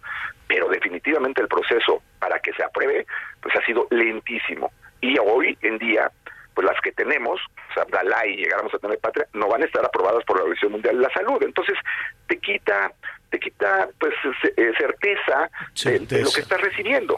pero 0.47 0.69
definitivamente 0.69 1.43
el 1.43 1.49
proceso 1.49 2.03
para 2.19 2.39
que 2.39 2.53
se 2.53 2.65
apruebe, 2.65 3.07
pues 3.41 3.55
ha 3.57 3.65
sido 3.65 3.87
lentísimo. 3.91 4.71
Y 5.01 5.19
hoy 5.19 5.59
en 5.63 5.79
día, 5.79 6.11
pues 6.55 6.67
las 6.67 6.81
que 6.81 6.93
tenemos, 6.93 7.41
o 7.71 7.75
sea, 7.75 7.87
y 8.27 8.37
llegáramos 8.37 8.73
a 8.75 8.79
tener 8.79 8.99
patria, 8.99 9.27
no 9.33 9.49
van 9.49 9.63
a 9.63 9.67
estar 9.67 9.85
aprobadas 9.85 10.25
por 10.25 10.37
la 10.37 10.43
Organización 10.43 10.73
Mundial 10.73 10.97
de 10.97 11.03
la 11.03 11.13
Salud. 11.13 11.43
Entonces, 11.43 11.77
te 12.29 12.39
quita 12.39 12.93
te 13.33 13.41
quita 13.41 13.89
pues 13.99 14.13
eh, 14.45 14.73
certeza, 14.79 15.51
De, 16.07 16.23
lo 16.23 16.31
que 16.31 16.41
estás 16.43 16.61
recibiendo. 16.61 17.17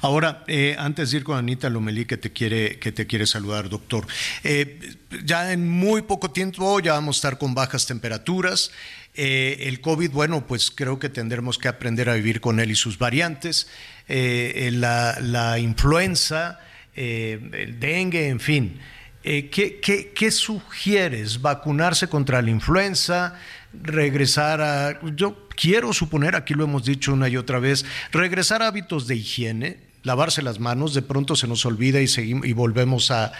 Ahora, 0.00 0.44
eh, 0.46 0.76
antes 0.78 1.10
de 1.10 1.18
ir 1.18 1.24
con 1.24 1.36
Anita 1.36 1.68
Lomelí, 1.68 2.06
que 2.06 2.16
te 2.16 2.32
quiere, 2.32 2.78
que 2.78 2.92
te 2.92 3.06
quiere 3.06 3.26
saludar, 3.26 3.68
doctor. 3.68 4.06
Eh, 4.44 4.78
ya 5.24 5.52
en 5.52 5.68
muy 5.68 6.02
poco 6.02 6.30
tiempo 6.30 6.78
ya 6.80 6.92
vamos 6.92 7.16
a 7.16 7.18
estar 7.18 7.38
con 7.38 7.54
bajas 7.54 7.86
temperaturas. 7.86 8.72
el 9.14 9.80
COVID, 9.80 10.12
bueno, 10.12 10.46
pues 10.46 10.70
creo 10.70 11.00
que 11.00 11.08
tendremos 11.08 11.58
que 11.58 11.66
aprender 11.66 12.08
a 12.08 12.14
vivir 12.14 12.40
con 12.40 12.60
él 12.60 12.70
y 12.70 12.76
sus 12.76 12.98
variantes. 12.98 13.68
La, 14.06 15.18
la, 15.20 15.58
influenza, 15.58 16.60
el 16.94 17.80
dengue, 17.80 18.28
en 18.28 18.38
fin. 18.38 18.80
¿qué, 19.22 19.80
qué, 19.82 20.12
qué 20.14 20.30
sugieres? 20.30 21.42
¿Vacunarse 21.42 22.08
contra 22.08 22.40
la 22.40 22.50
influenza? 22.50 23.34
Regresar 23.72 24.60
a, 24.60 25.00
yo 25.14 25.48
quiero 25.56 25.92
suponer, 25.92 26.36
aquí 26.36 26.54
lo 26.54 26.64
hemos 26.64 26.84
dicho 26.84 27.12
una 27.12 27.28
y 27.28 27.36
otra 27.36 27.58
vez, 27.58 27.84
regresar 28.12 28.62
a 28.62 28.68
hábitos 28.68 29.06
de 29.06 29.16
higiene, 29.16 29.88
lavarse 30.02 30.42
las 30.42 30.58
manos, 30.58 30.94
de 30.94 31.02
pronto 31.02 31.36
se 31.36 31.46
nos 31.46 31.66
olvida 31.66 32.00
y, 32.00 32.08
seguimos, 32.08 32.46
y 32.46 32.52
volvemos 32.52 33.10
a, 33.10 33.32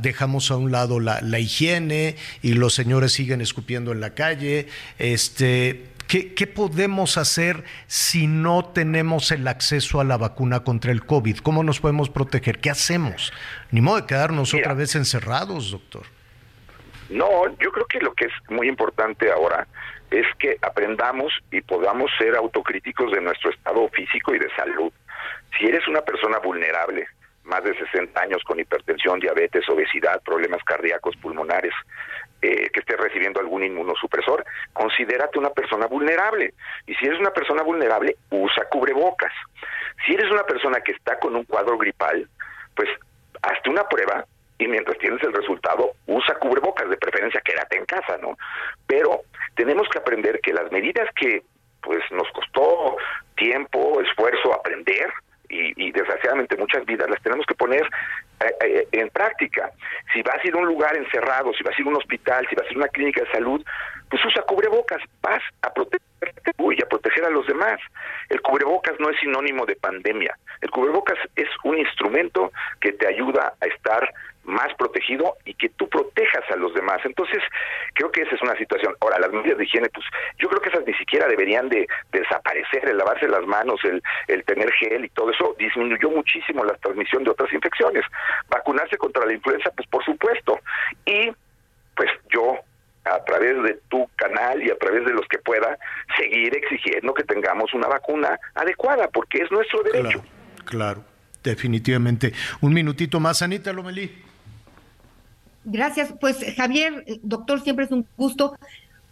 dejamos 0.00 0.50
a 0.50 0.56
un 0.56 0.70
lado 0.70 1.00
la, 1.00 1.38
higiene 1.38 2.16
y 2.42 2.52
los 2.52 2.74
señores 2.74 3.12
siguen 3.12 3.40
escupiendo 3.40 3.92
en 3.92 4.00
la 4.00 4.14
calle. 4.14 4.68
Este, 4.98 5.90
¿Qué, 6.06 6.34
¿Qué, 6.34 6.46
podemos 6.46 7.18
hacer 7.18 7.64
si 7.86 8.26
no 8.26 8.64
tenemos 8.64 9.30
el 9.30 9.46
acceso 9.46 10.00
a 10.00 10.04
la 10.04 10.16
vacuna 10.16 10.60
contra 10.60 10.92
el 10.92 11.04
COVID? 11.04 11.38
¿Cómo 11.38 11.62
nos 11.62 11.80
podemos 11.80 12.08
proteger? 12.10 12.60
¿Qué 12.60 12.70
hacemos? 12.70 13.32
Ni 13.70 13.80
modo 13.80 13.96
de 13.96 14.06
quedarnos 14.06 14.54
otra 14.54 14.74
vez 14.74 14.94
encerrados, 14.94 15.70
doctor. 15.70 16.17
No, 17.08 17.48
yo 17.58 17.72
creo 17.72 17.86
que 17.86 18.00
lo 18.00 18.12
que 18.12 18.26
es 18.26 18.32
muy 18.48 18.68
importante 18.68 19.30
ahora 19.30 19.66
es 20.10 20.26
que 20.38 20.56
aprendamos 20.62 21.32
y 21.50 21.60
podamos 21.60 22.10
ser 22.18 22.36
autocríticos 22.36 23.12
de 23.12 23.20
nuestro 23.20 23.50
estado 23.50 23.88
físico 23.88 24.34
y 24.34 24.38
de 24.38 24.50
salud. 24.54 24.92
Si 25.58 25.66
eres 25.66 25.86
una 25.88 26.02
persona 26.02 26.38
vulnerable, 26.38 27.06
más 27.44 27.64
de 27.64 27.76
60 27.76 28.20
años 28.20 28.42
con 28.44 28.60
hipertensión, 28.60 29.20
diabetes, 29.20 29.68
obesidad, 29.68 30.22
problemas 30.22 30.62
cardíacos, 30.64 31.16
pulmonares, 31.16 31.72
eh, 32.40 32.70
que 32.70 32.80
estés 32.80 32.96
recibiendo 32.98 33.40
algún 33.40 33.64
inmunosupresor, 33.64 34.44
considérate 34.72 35.38
una 35.38 35.50
persona 35.50 35.86
vulnerable. 35.86 36.54
Y 36.86 36.94
si 36.94 37.06
eres 37.06 37.18
una 37.18 37.30
persona 37.30 37.62
vulnerable, 37.62 38.16
usa 38.30 38.68
cubrebocas. 38.70 39.32
Si 40.06 40.14
eres 40.14 40.30
una 40.30 40.44
persona 40.44 40.80
que 40.80 40.92
está 40.92 41.18
con 41.18 41.34
un 41.34 41.44
cuadro 41.44 41.76
gripal, 41.78 42.28
pues 42.76 42.88
hazte 43.42 43.70
una 43.70 43.84
prueba 43.88 44.24
y 44.58 44.66
mientras 44.66 44.98
tienes 44.98 45.22
el 45.22 45.32
resultado, 45.32 45.92
usa 46.06 46.34
cubrebocas, 46.36 46.88
de 46.90 46.96
preferencia 46.96 47.40
quédate 47.44 47.78
en 47.78 47.86
casa, 47.86 48.18
¿no? 48.18 48.36
Pero 48.86 49.22
tenemos 49.54 49.88
que 49.88 49.98
aprender 49.98 50.40
que 50.40 50.52
las 50.52 50.70
medidas 50.72 51.08
que 51.14 51.42
pues 51.80 52.02
nos 52.10 52.28
costó 52.32 52.96
tiempo, 53.36 54.00
esfuerzo 54.00 54.52
aprender, 54.52 55.10
y, 55.48 55.92
desgraciadamente 55.92 56.56
muchas 56.56 56.84
vidas 56.84 57.08
las 57.08 57.22
tenemos 57.22 57.46
que 57.46 57.54
poner 57.54 57.82
eh, 58.40 58.54
eh, 58.60 58.88
en 58.92 59.08
práctica. 59.10 59.70
Si 60.12 60.22
vas 60.22 60.36
a 60.42 60.46
ir 60.46 60.54
a 60.54 60.58
un 60.58 60.66
lugar 60.66 60.96
encerrado, 60.96 61.52
si 61.54 61.64
vas 61.64 61.76
a 61.76 61.80
ir 61.80 61.86
a 61.86 61.90
un 61.90 61.96
hospital, 61.96 62.46
si 62.48 62.54
vas 62.54 62.66
a 62.66 62.70
ir 62.70 62.76
a 62.76 62.80
una 62.80 62.88
clínica 62.88 63.22
de 63.22 63.30
salud, 63.30 63.64
pues 64.10 64.24
usa 64.24 64.42
cubrebocas, 64.42 65.02
vas 65.22 65.42
a 65.62 65.72
protegerte 65.72 66.52
tú 66.56 66.72
y 66.72 66.82
a 66.82 66.88
proteger 66.88 67.24
a 67.24 67.30
los 67.30 67.46
demás. 67.46 67.80
El 68.28 68.40
cubrebocas 68.40 68.98
no 69.00 69.10
es 69.10 69.18
sinónimo 69.20 69.66
de 69.66 69.76
pandemia. 69.76 70.36
El 70.60 70.70
cubrebocas 70.70 71.18
es 71.36 71.48
un 71.64 71.78
instrumento 71.78 72.52
que 72.80 72.92
te 72.92 73.06
ayuda 73.06 73.54
a 73.60 73.66
estar 73.66 74.12
más 74.48 74.74
protegido 74.74 75.36
y 75.44 75.54
que 75.54 75.68
tú 75.68 75.88
protejas 75.88 76.44
a 76.50 76.56
los 76.56 76.74
demás. 76.74 76.98
Entonces, 77.04 77.38
creo 77.94 78.10
que 78.10 78.22
esa 78.22 78.34
es 78.34 78.42
una 78.42 78.56
situación. 78.56 78.94
Ahora, 79.00 79.18
las 79.18 79.30
medidas 79.30 79.58
de 79.58 79.64
higiene, 79.64 79.88
pues 79.90 80.06
yo 80.38 80.48
creo 80.48 80.60
que 80.60 80.70
esas 80.70 80.86
ni 80.86 80.94
siquiera 80.94 81.28
deberían 81.28 81.68
de, 81.68 81.86
desaparecer, 82.10 82.88
el 82.88 82.96
lavarse 82.96 83.28
las 83.28 83.46
manos, 83.46 83.80
el, 83.84 84.02
el 84.26 84.44
tener 84.44 84.72
gel 84.72 85.04
y 85.04 85.08
todo 85.10 85.30
eso 85.30 85.54
disminuyó 85.58 86.10
muchísimo 86.10 86.64
la 86.64 86.74
transmisión 86.74 87.24
de 87.24 87.30
otras 87.30 87.52
infecciones. 87.52 88.04
Vacunarse 88.48 88.96
contra 88.96 89.26
la 89.26 89.34
influenza, 89.34 89.70
pues 89.76 89.88
por 89.88 90.04
supuesto. 90.04 90.58
Y 91.04 91.30
pues 91.94 92.10
yo 92.30 92.58
a 93.04 93.24
través 93.24 93.62
de 93.62 93.78
tu 93.88 94.08
canal 94.16 94.62
y 94.62 94.70
a 94.70 94.76
través 94.76 95.04
de 95.04 95.12
los 95.12 95.26
que 95.28 95.38
pueda, 95.38 95.78
seguir 96.16 96.54
exigiendo 96.54 97.14
que 97.14 97.24
tengamos 97.24 97.72
una 97.72 97.88
vacuna 97.88 98.38
adecuada, 98.54 99.08
porque 99.08 99.38
es 99.38 99.50
nuestro 99.50 99.82
derecho. 99.82 100.22
Claro, 100.64 101.02
claro 101.02 101.18
definitivamente. 101.42 102.32
Un 102.60 102.72
minutito 102.72 103.20
más, 103.20 103.42
Anita 103.42 103.72
Lomelí. 103.72 104.27
Gracias. 105.70 106.14
Pues 106.18 106.38
Javier, 106.56 107.04
doctor, 107.22 107.60
siempre 107.60 107.84
es 107.84 107.90
un 107.90 108.06
gusto. 108.16 108.56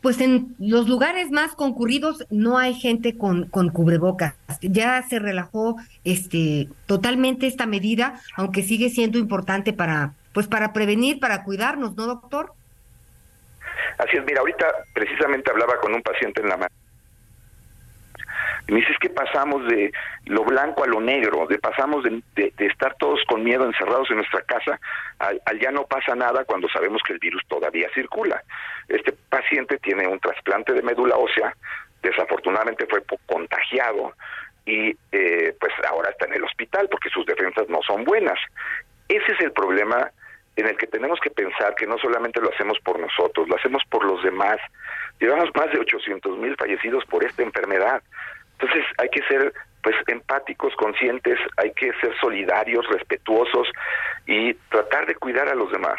Pues 0.00 0.20
en 0.20 0.54
los 0.58 0.88
lugares 0.88 1.30
más 1.30 1.54
concurridos 1.54 2.26
no 2.30 2.58
hay 2.58 2.74
gente 2.74 3.18
con, 3.18 3.48
con 3.48 3.70
cubrebocas. 3.70 4.34
Ya 4.60 5.02
se 5.02 5.18
relajó 5.18 5.76
este 6.04 6.68
totalmente 6.86 7.46
esta 7.46 7.66
medida, 7.66 8.20
aunque 8.36 8.62
sigue 8.62 8.88
siendo 8.88 9.18
importante 9.18 9.72
para 9.72 10.14
pues 10.32 10.46
para 10.46 10.72
prevenir, 10.72 11.18
para 11.18 11.44
cuidarnos, 11.44 11.96
¿no, 11.96 12.06
doctor? 12.06 12.52
Así 13.98 14.16
es, 14.18 14.24
mira, 14.26 14.40
ahorita 14.40 14.66
precisamente 14.92 15.50
hablaba 15.50 15.80
con 15.80 15.94
un 15.94 16.02
paciente 16.02 16.42
en 16.42 16.48
la 16.50 16.56
mano 16.58 16.75
y 18.68 18.72
me 18.72 18.80
dices 18.80 18.96
que 19.00 19.10
pasamos 19.10 19.66
de 19.68 19.92
lo 20.24 20.44
blanco 20.44 20.82
a 20.84 20.86
lo 20.86 21.00
negro, 21.00 21.46
de 21.46 21.58
pasamos 21.58 22.04
de, 22.04 22.52
estar 22.58 22.96
todos 22.98 23.20
con 23.28 23.44
miedo 23.44 23.64
encerrados 23.64 24.10
en 24.10 24.16
nuestra 24.16 24.42
casa 24.42 24.80
al, 25.18 25.40
ya 25.60 25.70
no 25.70 25.84
pasa 25.84 26.14
nada 26.14 26.44
cuando 26.44 26.68
sabemos 26.68 27.00
que 27.06 27.12
el 27.12 27.18
virus 27.18 27.42
todavía 27.48 27.88
circula. 27.94 28.42
Este 28.88 29.12
paciente 29.12 29.78
tiene 29.78 30.06
un 30.08 30.18
trasplante 30.18 30.72
de 30.72 30.82
médula 30.82 31.16
ósea, 31.16 31.54
desafortunadamente 32.02 32.86
fue 32.86 33.02
contagiado 33.26 34.12
y 34.64 34.96
eh, 35.12 35.54
pues 35.60 35.72
ahora 35.88 36.10
está 36.10 36.26
en 36.26 36.34
el 36.34 36.44
hospital 36.44 36.88
porque 36.90 37.08
sus 37.10 37.24
defensas 37.24 37.68
no 37.68 37.80
son 37.86 38.04
buenas. 38.04 38.38
Ese 39.08 39.32
es 39.32 39.40
el 39.40 39.52
problema 39.52 40.10
en 40.56 40.66
el 40.66 40.76
que 40.76 40.86
tenemos 40.86 41.20
que 41.20 41.30
pensar 41.30 41.74
que 41.76 41.86
no 41.86 41.98
solamente 41.98 42.40
lo 42.40 42.50
hacemos 42.50 42.78
por 42.80 42.98
nosotros, 42.98 43.48
lo 43.48 43.56
hacemos 43.56 43.82
por 43.90 44.04
los 44.04 44.22
demás. 44.22 44.58
Llevamos 45.20 45.50
más 45.54 45.70
de 45.70 45.78
800 45.78 46.38
mil 46.38 46.56
fallecidos 46.56 47.04
por 47.04 47.24
esta 47.24 47.42
enfermedad. 47.42 48.02
Entonces 48.58 48.84
hay 48.98 49.08
que 49.08 49.22
ser 49.28 49.52
pues 49.82 49.94
empáticos, 50.08 50.74
conscientes, 50.76 51.38
hay 51.56 51.72
que 51.72 51.92
ser 52.00 52.12
solidarios, 52.20 52.84
respetuosos 52.88 53.68
y 54.26 54.54
tratar 54.70 55.06
de 55.06 55.14
cuidar 55.14 55.48
a 55.48 55.54
los 55.54 55.70
demás. 55.70 55.98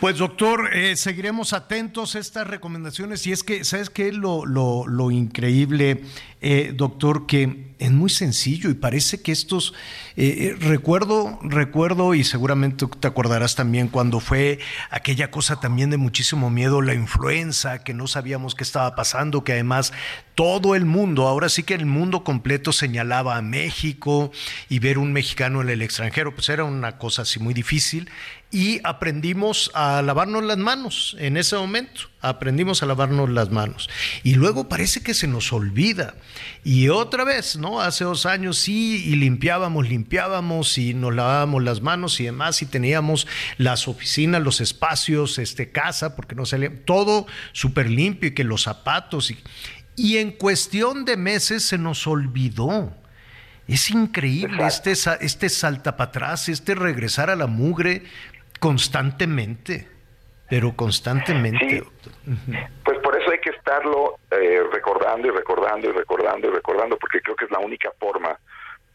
Pues 0.00 0.18
doctor, 0.18 0.74
eh, 0.74 0.96
seguiremos 0.96 1.52
atentos 1.52 2.16
a 2.16 2.18
estas 2.18 2.48
recomendaciones 2.48 3.26
y 3.26 3.32
es 3.32 3.44
que, 3.44 3.64
¿sabes 3.64 3.90
qué? 3.90 4.12
Lo, 4.12 4.46
lo, 4.46 4.86
lo 4.88 5.10
increíble, 5.10 6.00
eh, 6.42 6.72
doctor, 6.74 7.26
que 7.26 7.72
es 7.78 7.90
muy 7.90 8.10
sencillo 8.10 8.68
y 8.68 8.74
parece 8.74 9.22
que 9.22 9.32
estos, 9.32 9.74
eh, 10.16 10.56
recuerdo, 10.58 11.38
recuerdo 11.42 12.14
y 12.14 12.24
seguramente 12.24 12.86
te 13.00 13.08
acordarás 13.08 13.54
también 13.54 13.88
cuando 13.88 14.18
fue 14.20 14.58
aquella 14.90 15.30
cosa 15.30 15.60
también 15.60 15.90
de 15.90 15.96
muchísimo 15.96 16.50
miedo, 16.50 16.82
la 16.82 16.94
influenza, 16.94 17.84
que 17.84 17.94
no 17.94 18.06
sabíamos 18.06 18.54
qué 18.54 18.64
estaba 18.64 18.94
pasando, 18.94 19.44
que 19.44 19.52
además 19.52 19.92
todo 20.34 20.74
el 20.74 20.84
mundo, 20.84 21.28
ahora 21.28 21.48
sí 21.48 21.62
que 21.62 21.74
el 21.74 21.86
mundo 21.86 22.24
completo 22.24 22.72
señalaba 22.72 23.36
a 23.36 23.42
México 23.42 24.32
y 24.68 24.80
ver 24.80 24.98
un 24.98 25.12
mexicano 25.12 25.62
en 25.62 25.70
el 25.70 25.82
extranjero, 25.82 26.34
pues 26.34 26.48
era 26.48 26.64
una 26.64 26.98
cosa 26.98 27.22
así 27.22 27.38
muy 27.38 27.54
difícil 27.54 28.10
y 28.52 28.80
aprendimos 28.84 29.70
a 29.74 30.02
lavarnos 30.02 30.44
las 30.44 30.58
manos 30.58 31.16
en 31.18 31.38
ese 31.38 31.56
momento, 31.56 32.02
aprendimos 32.20 32.82
a 32.82 32.86
lavarnos 32.86 33.30
las 33.30 33.50
manos. 33.50 33.88
Y 34.22 34.34
luego 34.34 34.68
parece 34.68 35.02
que 35.02 35.14
se 35.14 35.26
nos 35.26 35.52
olvida. 35.52 36.14
Y 36.64 36.88
otra 36.88 37.24
vez, 37.24 37.56
¿no? 37.56 37.80
Hace 37.80 38.04
dos 38.04 38.26
años 38.26 38.58
sí, 38.58 39.04
y 39.06 39.16
limpiábamos, 39.16 39.88
limpiábamos 39.88 40.78
y 40.78 40.94
nos 40.94 41.14
lavábamos 41.14 41.62
las 41.62 41.80
manos 41.80 42.20
y 42.20 42.24
demás, 42.24 42.62
y 42.62 42.66
teníamos 42.66 43.26
las 43.58 43.88
oficinas, 43.88 44.42
los 44.42 44.60
espacios, 44.60 45.38
este, 45.38 45.70
casa, 45.70 46.16
porque 46.16 46.34
no 46.34 46.46
salía, 46.46 46.70
todo 46.84 47.26
súper 47.52 47.90
limpio 47.90 48.30
y 48.30 48.34
que 48.34 48.44
los 48.44 48.62
zapatos. 48.62 49.30
Y, 49.30 49.38
y 49.96 50.18
en 50.18 50.32
cuestión 50.32 51.04
de 51.04 51.16
meses 51.16 51.64
se 51.64 51.78
nos 51.78 52.06
olvidó. 52.06 52.94
Es 53.68 53.90
increíble 53.90 54.66
este, 54.66 54.92
este 54.92 55.48
salta 55.48 55.96
para 55.96 56.08
atrás, 56.08 56.48
este 56.48 56.74
regresar 56.74 57.30
a 57.30 57.36
la 57.36 57.46
mugre 57.46 58.02
constantemente, 58.58 59.88
pero 60.48 60.76
constantemente. 60.76 61.84
Pues 62.84 62.98
por 63.02 63.16
eso 63.16 63.21
estarlo 63.62 64.18
eh, 64.32 64.60
recordando 64.72 65.28
y 65.28 65.30
recordando 65.30 65.88
y 65.88 65.92
recordando 65.92 66.48
y 66.48 66.50
recordando, 66.50 66.96
porque 66.98 67.20
creo 67.20 67.36
que 67.36 67.44
es 67.44 67.50
la 67.50 67.60
única 67.60 67.92
forma 67.98 68.36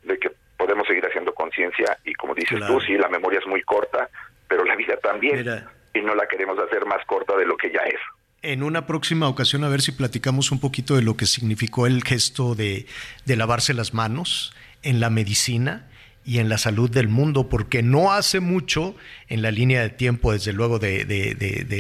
de 0.04 0.20
que 0.20 0.30
podemos 0.58 0.86
seguir 0.86 1.06
haciendo 1.06 1.34
conciencia 1.34 1.98
y 2.04 2.14
como 2.16 2.36
dices 2.36 2.60
tú, 2.68 2.80
sí, 2.82 2.98
la 2.98 3.08
memoria 3.08 3.40
es 3.40 3.48
muy 3.48 3.62
corta, 3.64 4.10
pero 4.48 4.66
la 4.66 4.76
vida 4.76 4.98
también, 4.98 5.46
y 5.94 6.02
no 6.02 6.16
la 6.16 6.28
queremos 6.28 6.60
hacer 6.60 6.86
más 6.86 7.06
corta 7.06 7.38
de 7.38 7.46
lo 7.46 7.56
que 7.56 7.72
ya 7.72 7.82
es. 7.82 8.00
En 8.42 8.62
una 8.62 8.86
próxima 8.86 9.30
ocasión 9.30 9.64
a 9.64 9.70
ver 9.70 9.82
si 9.82 9.94
platicamos 9.94 10.52
un 10.52 10.60
poquito 10.60 10.96
de 10.96 11.02
lo 11.02 11.16
que 11.16 11.26
significó 11.26 11.88
el 11.88 12.04
gesto 12.04 12.54
de, 12.54 12.86
de 13.26 13.36
lavarse 13.36 13.74
las 13.74 13.94
manos 13.94 14.54
en 14.84 15.00
la 15.00 15.10
medicina 15.10 15.87
y 16.28 16.40
en 16.40 16.50
la 16.50 16.58
salud 16.58 16.92
del 16.92 17.08
mundo, 17.08 17.48
porque 17.48 17.82
no 17.82 18.12
hace 18.12 18.42
mucho 18.42 18.98
en 19.30 19.42
la 19.42 19.50
línea 19.50 19.82
de 19.82 19.90
tiempo, 19.90 20.34
desde 20.34 20.52
luego, 20.52 20.78
de, 20.78 21.06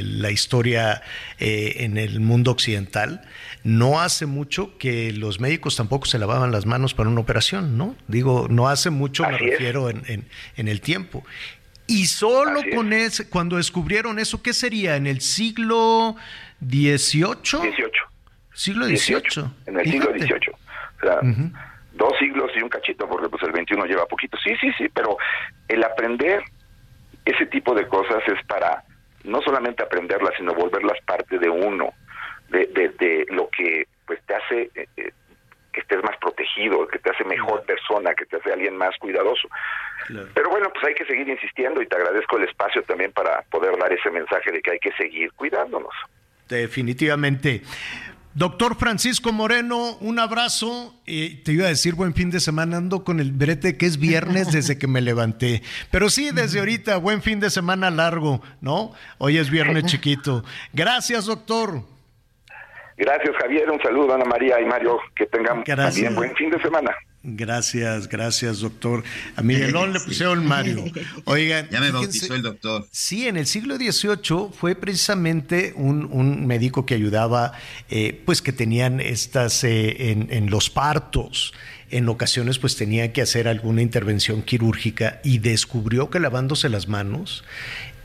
la 0.05 0.31
historia 0.31 1.01
eh, 1.37 1.75
en 1.79 1.97
el 1.97 2.21
mundo 2.21 2.51
occidental, 2.51 3.27
no 3.65 3.99
hace 3.99 4.25
mucho 4.25 4.77
que 4.77 5.11
los 5.11 5.41
médicos 5.41 5.75
tampoco 5.75 6.05
se 6.05 6.17
lavaban 6.17 6.53
las 6.53 6.65
manos 6.65 6.93
para 6.93 7.09
una 7.09 7.19
operación, 7.19 7.77
¿no? 7.77 7.97
Digo, 8.07 8.47
no 8.49 8.69
hace 8.69 8.89
mucho, 8.89 9.23
me 9.23 9.37
refiero 9.37 9.89
en, 9.89 10.25
el 10.55 10.79
tiempo. 10.79 11.25
Y 11.85 12.05
solo 12.05 12.61
con 12.73 12.93
ese, 12.93 13.27
cuando 13.27 13.57
descubrieron 13.57 14.17
eso, 14.17 14.41
¿qué 14.41 14.53
sería? 14.53 14.95
¿En 14.95 15.07
el 15.07 15.19
siglo 15.19 16.15
XVIII? 16.65 17.35
Siglo 18.53 18.85
XVIII. 18.85 19.51
En 19.65 19.77
el 19.77 19.91
siglo 19.91 20.11
XVIII. 20.17 20.53
O 20.53 20.99
sea, 21.01 21.19
dos 21.97 22.13
siglos 22.19 22.51
y 22.55 22.61
un 22.61 22.69
cachito, 22.69 23.07
porque 23.07 23.29
pues 23.29 23.43
el 23.43 23.51
21 23.51 23.85
lleva 23.85 24.05
poquito. 24.05 24.37
Sí, 24.37 24.55
sí, 24.61 24.71
sí, 24.77 24.87
pero 24.89 25.17
el 25.67 25.83
aprender 25.83 26.43
ese 27.25 27.45
tipo 27.47 27.73
de 27.73 27.87
cosas 27.87 28.23
es 28.27 28.45
para 28.47 28.83
no 29.23 29.41
solamente 29.41 29.83
aprenderlas, 29.83 30.33
sino 30.37 30.53
volverlas 30.53 30.97
parte 31.05 31.37
de 31.37 31.49
uno, 31.49 31.93
de, 32.49 32.65
de, 32.67 33.25
lo 33.29 33.49
que 33.49 33.87
pues 34.05 34.21
te 34.25 34.35
hace 34.35 34.71
eh, 34.73 34.87
eh, 34.95 35.11
que 35.73 35.81
estés 35.81 36.01
más 36.03 36.17
protegido, 36.17 36.87
que 36.87 36.97
te 36.99 37.11
hace 37.11 37.23
mejor 37.25 37.63
persona, 37.63 38.15
que 38.15 38.25
te 38.25 38.37
hace 38.37 38.53
alguien 38.53 38.77
más 38.77 38.95
cuidadoso. 38.97 39.47
Pero 40.33 40.49
bueno, 40.49 40.71
pues 40.73 40.85
hay 40.85 40.93
que 40.95 41.05
seguir 41.05 41.27
insistiendo 41.27 41.81
y 41.81 41.87
te 41.87 41.97
agradezco 41.97 42.37
el 42.37 42.45
espacio 42.45 42.81
también 42.83 43.11
para 43.11 43.41
poder 43.51 43.77
dar 43.77 43.91
ese 43.91 44.09
mensaje 44.09 44.51
de 44.51 44.61
que 44.61 44.71
hay 44.71 44.79
que 44.79 44.93
seguir 44.93 45.31
cuidándonos. 45.33 45.93
Definitivamente. 46.47 47.61
Doctor 48.37 48.75
Francisco 48.75 49.33
Moreno, 49.33 49.97
un 49.99 50.19
abrazo. 50.19 50.93
te 51.05 51.51
iba 51.51 51.65
a 51.65 51.69
decir 51.69 51.95
buen 51.95 52.13
fin 52.13 52.29
de 52.29 52.39
semana, 52.39 52.77
ando 52.77 53.03
con 53.03 53.19
el 53.19 53.31
brete 53.31 53.77
que 53.77 53.87
es 53.87 53.97
viernes 53.97 54.51
desde 54.51 54.77
que 54.77 54.85
me 54.85 55.01
levanté. 55.01 55.63
Pero 55.89 56.11
sí, 56.11 56.29
desde 56.31 56.59
ahorita, 56.59 56.97
buen 56.97 57.23
fin 57.23 57.39
de 57.39 57.49
semana 57.49 57.89
largo, 57.89 58.39
¿no? 58.61 58.91
Hoy 59.17 59.39
es 59.39 59.49
viernes 59.49 59.85
chiquito. 59.85 60.43
Gracias, 60.71 61.25
doctor. 61.25 61.81
Gracias, 62.95 63.35
Javier. 63.41 63.71
Un 63.71 63.81
saludo, 63.81 64.13
Ana 64.13 64.25
María 64.25 64.61
y 64.61 64.65
Mario. 64.65 64.99
Que 65.15 65.25
tengan 65.25 65.63
también 65.63 66.13
buen 66.13 66.35
fin 66.35 66.51
de 66.51 66.61
semana. 66.61 66.95
Gracias, 67.23 68.07
gracias, 68.07 68.59
doctor. 68.59 69.03
A 69.35 69.41
Miguelón 69.41 69.91
le 69.91 69.99
pusieron 69.99 70.45
Mario. 70.45 70.85
Oigan. 71.25 71.67
Ya 71.69 71.81
me 71.81 71.91
bautizó 71.91 72.35
el 72.35 72.43
doctor. 72.43 72.87
Sí, 72.91 73.27
en 73.27 73.37
el 73.37 73.47
siglo 73.47 73.75
XVIII 73.75 74.51
fue 74.57 74.75
precisamente 74.75 75.73
un, 75.75 76.45
médico 76.45 76.85
que 76.85 76.93
ayudaba, 76.93 77.53
eh, 77.89 78.21
pues 78.25 78.41
que 78.41 78.53
tenían 78.53 79.01
estas 79.01 79.63
eh, 79.63 80.11
en, 80.29 80.49
los 80.49 80.69
partos. 80.69 81.53
En 81.89 82.07
ocasiones, 82.07 82.59
pues 82.59 82.75
tenía 82.75 83.11
que 83.11 83.21
hacer 83.21 83.47
alguna 83.47 83.81
intervención 83.81 84.41
quirúrgica 84.41 85.19
y 85.23 85.39
descubrió 85.39 86.09
que 86.09 86.19
lavándose 86.19 86.69
las 86.69 86.87
manos, 86.87 87.43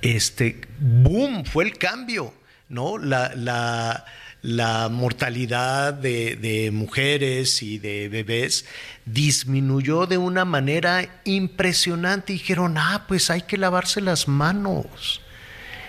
este, 0.01 0.61
boom, 0.81 1.45
fue 1.45 1.65
el 1.65 1.79
cambio, 1.79 2.33
¿no? 2.69 2.99
La, 2.99 3.33
la 3.37 4.05
la 4.43 4.89
mortalidad 4.89 5.95
de, 5.95 6.71
mujeres 6.73 7.63
y 7.63 7.79
de 7.79 8.09
bebés 8.09 8.67
disminuyó 9.07 10.07
de 10.07 10.19
una 10.19 10.45
manera 10.45 11.23
impresionante. 11.25 12.33
Y 12.33 12.39
dijeron, 12.39 12.77
ah, 12.77 13.05
pues 13.07 13.31
hay 13.31 13.43
que 13.43 13.57
lavarse 13.57 14.01
las 14.01 14.27
manos. 14.29 15.21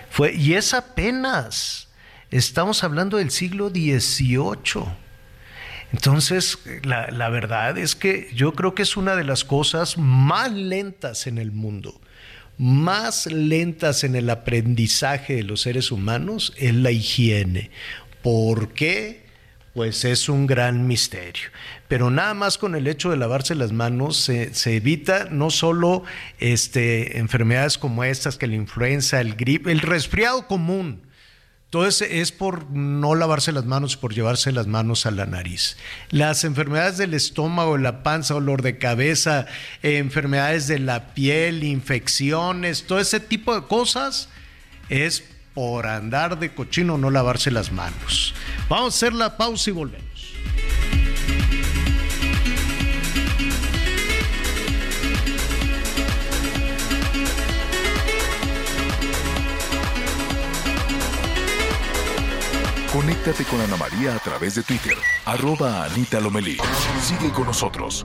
Fue, 0.08 0.32
y 0.32 0.54
es 0.54 0.72
apenas, 0.72 1.88
estamos 2.30 2.84
hablando 2.84 3.16
del 3.16 3.32
siglo 3.32 3.70
XVIII. 3.70 4.84
Entonces, 5.92 6.58
la, 6.84 7.10
la 7.10 7.28
verdad 7.28 7.76
es 7.76 7.96
que 7.96 8.30
yo 8.34 8.52
creo 8.54 8.74
que 8.74 8.82
es 8.82 8.96
una 8.96 9.16
de 9.16 9.24
las 9.24 9.44
cosas 9.44 9.98
más 9.98 10.52
lentas 10.52 11.26
en 11.26 11.38
el 11.38 11.50
mundo 11.50 12.00
más 12.56 13.26
lentas 13.26 14.04
en 14.04 14.14
el 14.14 14.30
aprendizaje 14.30 15.34
de 15.36 15.42
los 15.42 15.62
seres 15.62 15.90
humanos 15.90 16.52
es 16.56 16.74
la 16.74 16.92
higiene. 16.92 17.70
¿Por 18.24 18.70
qué? 18.72 19.22
Pues 19.74 20.04
es 20.04 20.28
un 20.28 20.48
gran 20.48 20.88
misterio. 20.88 21.50
Pero 21.86 22.10
nada 22.10 22.34
más 22.34 22.58
con 22.58 22.74
el 22.74 22.88
hecho 22.88 23.10
de 23.10 23.16
lavarse 23.16 23.54
las 23.54 23.70
manos 23.70 24.16
se, 24.16 24.50
evita 24.74 25.28
no 25.30 25.50
solo 25.50 26.02
este, 26.40 27.18
enfermedades 27.18 27.78
como 27.78 28.02
estas, 28.02 28.36
que 28.36 28.48
la 28.48 28.56
influenza, 28.56 29.20
el 29.20 29.36
gripe, 29.36 29.70
el 29.70 29.80
resfriado 29.80 30.48
común. 30.48 31.04
Eso 31.82 32.04
es 32.04 32.30
por 32.30 32.70
no 32.70 33.16
lavarse 33.16 33.50
las 33.50 33.64
manos, 33.64 33.96
por 33.96 34.14
llevarse 34.14 34.52
las 34.52 34.68
manos 34.68 35.06
a 35.06 35.10
la 35.10 35.26
nariz. 35.26 35.76
Las 36.10 36.44
enfermedades 36.44 36.98
del 36.98 37.14
estómago, 37.14 37.76
la 37.78 38.04
panza, 38.04 38.36
olor 38.36 38.62
de 38.62 38.78
cabeza, 38.78 39.46
enfermedades 39.82 40.68
de 40.68 40.78
la 40.78 41.14
piel, 41.14 41.64
infecciones, 41.64 42.84
todo 42.84 43.00
ese 43.00 43.18
tipo 43.18 43.54
de 43.54 43.66
cosas 43.66 44.28
es 44.88 45.24
por 45.54 45.86
andar 45.86 46.38
de 46.38 46.52
cochino 46.52 46.98
no 46.98 47.10
lavarse 47.10 47.50
las 47.50 47.72
manos. 47.72 48.34
Vamos 48.68 48.94
a 48.94 48.96
hacer 48.96 49.12
la 49.12 49.36
pausa 49.36 49.70
y 49.70 49.72
volvemos. 49.72 50.04
Conéctate 62.94 63.44
con 63.44 63.60
Ana 63.60 63.76
María 63.76 64.14
a 64.14 64.20
través 64.20 64.54
de 64.54 64.62
Twitter, 64.62 64.96
arroba 65.24 65.84
Anita 65.84 66.20
Lomelí. 66.20 66.58
Sigue 67.02 67.32
con 67.32 67.46
nosotros. 67.46 68.04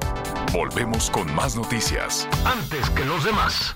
Volvemos 0.51 1.11
con 1.11 1.31
más 1.35 1.55
noticias. 1.55 2.27
Antes 2.43 2.89
que 2.89 3.05
los 3.05 3.23
demás. 3.23 3.75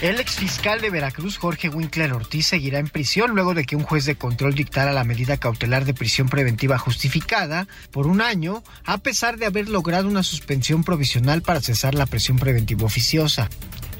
El 0.00 0.20
exfiscal 0.20 0.80
de 0.80 0.90
Veracruz, 0.90 1.38
Jorge 1.38 1.68
Winkler 1.68 2.12
Ortiz, 2.12 2.46
seguirá 2.46 2.78
en 2.78 2.86
prisión 2.86 3.32
luego 3.32 3.52
de 3.52 3.64
que 3.64 3.74
un 3.74 3.82
juez 3.82 4.04
de 4.04 4.14
control 4.14 4.54
dictara 4.54 4.92
la 4.92 5.02
medida 5.02 5.38
cautelar 5.38 5.84
de 5.84 5.92
prisión 5.92 6.28
preventiva 6.28 6.78
justificada 6.78 7.66
por 7.90 8.06
un 8.06 8.20
año, 8.20 8.62
a 8.84 8.98
pesar 8.98 9.38
de 9.38 9.46
haber 9.46 9.68
logrado 9.68 10.06
una 10.06 10.22
suspensión 10.22 10.84
provisional 10.84 11.42
para 11.42 11.60
cesar 11.60 11.96
la 11.96 12.06
presión 12.06 12.38
preventiva 12.38 12.86
oficiosa. 12.86 13.50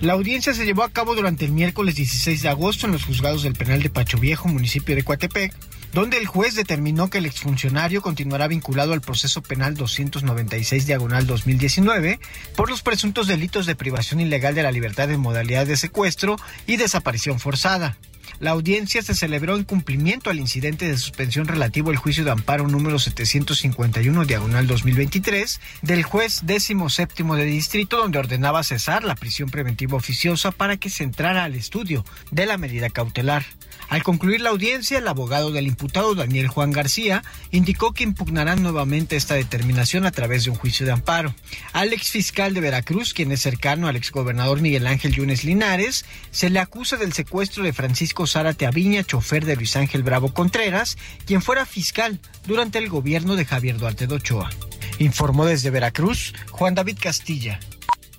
La 0.00 0.12
audiencia 0.12 0.54
se 0.54 0.64
llevó 0.64 0.84
a 0.84 0.90
cabo 0.90 1.16
durante 1.16 1.44
el 1.44 1.50
miércoles 1.50 1.96
16 1.96 2.42
de 2.42 2.48
agosto 2.48 2.86
en 2.86 2.92
los 2.92 3.04
juzgados 3.04 3.42
del 3.42 3.54
penal 3.54 3.82
de 3.82 3.90
Pacho 3.90 4.16
Viejo, 4.16 4.46
municipio 4.46 4.94
de 4.94 5.02
Coatepec, 5.02 5.52
donde 5.92 6.18
el 6.18 6.26
juez 6.26 6.54
determinó 6.54 7.10
que 7.10 7.18
el 7.18 7.26
exfuncionario 7.26 8.00
continuará 8.00 8.46
vinculado 8.46 8.92
al 8.92 9.00
proceso 9.00 9.42
penal 9.42 9.74
296 9.74 10.86
diagonal 10.86 11.26
2019 11.26 12.20
por 12.54 12.70
los 12.70 12.82
presuntos 12.82 13.26
delitos 13.26 13.66
de 13.66 13.74
privación 13.74 14.20
ilegal 14.20 14.54
de 14.54 14.62
la 14.62 14.70
libertad 14.70 15.10
en 15.10 15.18
modalidad 15.18 15.66
de 15.66 15.76
secuestro 15.76 16.36
y 16.68 16.76
desaparición 16.76 17.40
forzada. 17.40 17.96
La 18.40 18.50
audiencia 18.50 19.02
se 19.02 19.14
celebró 19.14 19.56
en 19.56 19.64
cumplimiento 19.64 20.30
al 20.30 20.38
incidente 20.38 20.86
de 20.86 20.96
suspensión 20.96 21.48
relativo 21.48 21.90
al 21.90 21.96
juicio 21.96 22.24
de 22.24 22.30
amparo 22.30 22.68
número 22.68 23.00
751 23.00 24.24
diagonal 24.26 24.68
2023 24.68 25.60
del 25.82 26.04
juez 26.04 26.42
décimo 26.44 26.88
séptimo 26.88 27.34
de 27.34 27.44
distrito 27.44 27.96
donde 27.96 28.20
ordenaba 28.20 28.62
cesar 28.62 29.02
la 29.02 29.16
prisión 29.16 29.48
preventiva 29.48 29.96
oficiosa 29.96 30.52
para 30.52 30.76
que 30.76 30.88
se 30.88 31.02
entrara 31.02 31.42
al 31.42 31.56
estudio 31.56 32.04
de 32.30 32.46
la 32.46 32.58
medida 32.58 32.90
cautelar. 32.90 33.44
Al 33.88 34.02
concluir 34.02 34.42
la 34.42 34.50
audiencia, 34.50 34.98
el 34.98 35.08
abogado 35.08 35.50
del 35.50 35.66
imputado 35.66 36.14
Daniel 36.14 36.48
Juan 36.48 36.72
García 36.72 37.24
indicó 37.50 37.92
que 37.92 38.04
impugnarán 38.04 38.62
nuevamente 38.62 39.16
esta 39.16 39.34
determinación 39.34 40.04
a 40.04 40.10
través 40.10 40.44
de 40.44 40.50
un 40.50 40.56
juicio 40.56 40.84
de 40.84 40.92
amparo. 40.92 41.34
Al 41.72 41.94
ex 41.94 42.10
fiscal 42.10 42.52
de 42.52 42.60
Veracruz, 42.60 43.14
quien 43.14 43.32
es 43.32 43.40
cercano 43.40 43.88
al 43.88 43.96
exgobernador 43.96 44.60
Miguel 44.60 44.86
Ángel 44.86 45.14
Yunes 45.14 45.42
Linares, 45.42 46.04
se 46.30 46.50
le 46.50 46.60
acusa 46.60 46.98
del 46.98 47.14
secuestro 47.14 47.64
de 47.64 47.72
Francisco 47.72 48.26
Zárate 48.26 48.66
Aviña, 48.66 49.04
chofer 49.04 49.46
de 49.46 49.56
Luis 49.56 49.74
Ángel 49.76 50.02
Bravo 50.02 50.34
Contreras, 50.34 50.98
quien 51.24 51.40
fuera 51.40 51.64
fiscal 51.64 52.20
durante 52.46 52.78
el 52.78 52.90
gobierno 52.90 53.36
de 53.36 53.46
Javier 53.46 53.78
Duarte 53.78 54.06
de 54.06 54.16
Ochoa. 54.16 54.50
Informó 54.98 55.46
desde 55.46 55.70
Veracruz 55.70 56.34
Juan 56.50 56.74
David 56.74 56.98
Castilla. 57.00 57.58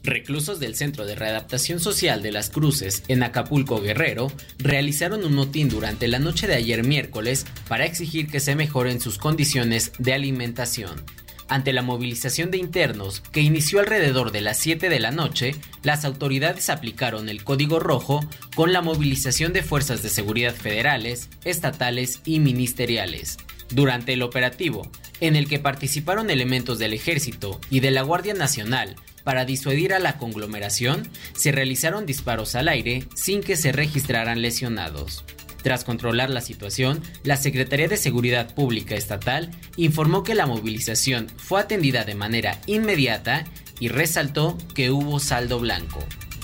Reclusos 0.03 0.59
del 0.59 0.75
Centro 0.75 1.05
de 1.05 1.15
Readaptación 1.15 1.79
Social 1.79 2.21
de 2.21 2.31
las 2.31 2.49
Cruces 2.49 3.03
en 3.09 3.21
Acapulco 3.21 3.81
Guerrero 3.81 4.31
realizaron 4.57 5.25
un 5.25 5.33
motín 5.33 5.67
durante 5.67 6.07
la 6.07 6.19
noche 6.19 6.47
de 6.47 6.55
ayer 6.55 6.85
miércoles 6.85 7.45
para 7.67 7.85
exigir 7.85 8.27
que 8.27 8.39
se 8.39 8.55
mejoren 8.55 9.01
sus 9.01 9.17
condiciones 9.17 9.91
de 9.99 10.13
alimentación. 10.13 11.03
Ante 11.49 11.73
la 11.73 11.81
movilización 11.81 12.51
de 12.51 12.59
internos 12.59 13.21
que 13.31 13.41
inició 13.41 13.79
alrededor 13.79 14.31
de 14.31 14.41
las 14.41 14.57
7 14.57 14.87
de 14.87 14.99
la 14.99 15.11
noche, 15.11 15.55
las 15.81 16.05
autoridades 16.05 16.69
aplicaron 16.69 17.27
el 17.27 17.43
código 17.43 17.79
rojo 17.79 18.21
con 18.55 18.71
la 18.71 18.81
movilización 18.81 19.51
de 19.51 19.63
fuerzas 19.63 20.03
de 20.03 20.09
seguridad 20.09 20.53
federales, 20.53 21.29
estatales 21.43 22.21
y 22.23 22.39
ministeriales. 22.39 23.37
Durante 23.71 24.13
el 24.13 24.21
operativo, 24.21 24.89
en 25.21 25.35
el 25.35 25.47
que 25.47 25.59
participaron 25.59 26.29
elementos 26.29 26.79
del 26.79 26.93
ejército 26.93 27.59
y 27.69 27.81
de 27.81 27.91
la 27.91 28.03
Guardia 28.03 28.33
Nacional, 28.33 28.95
para 29.23 29.45
disuadir 29.45 29.93
a 29.93 29.99
la 29.99 30.17
conglomeración, 30.17 31.09
se 31.35 31.51
realizaron 31.51 32.05
disparos 32.05 32.55
al 32.55 32.67
aire 32.67 33.05
sin 33.15 33.41
que 33.41 33.55
se 33.55 33.71
registraran 33.71 34.41
lesionados. 34.41 35.23
Tras 35.61 35.83
controlar 35.83 36.29
la 36.29 36.41
situación, 36.41 37.01
la 37.23 37.37
Secretaría 37.37 37.87
de 37.87 37.97
Seguridad 37.97 38.53
Pública 38.53 38.95
Estatal 38.95 39.51
informó 39.75 40.23
que 40.23 40.35
la 40.35 40.45
movilización 40.45 41.27
fue 41.37 41.59
atendida 41.59 42.05
de 42.05 42.15
manera 42.15 42.59
inmediata 42.65 43.45
y 43.79 43.89
resaltó 43.89 44.57
que 44.73 44.91
hubo 44.91 45.19
saldo 45.19 45.59
blanco. 45.59 45.99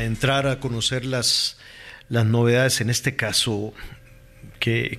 entrar 0.03 0.47
a 0.47 0.61
conocer 0.61 1.07
las, 1.07 1.57
novedades 2.11 2.83
en 2.83 2.91
este 2.91 3.17
caso 3.17 3.73
que, 4.61 4.99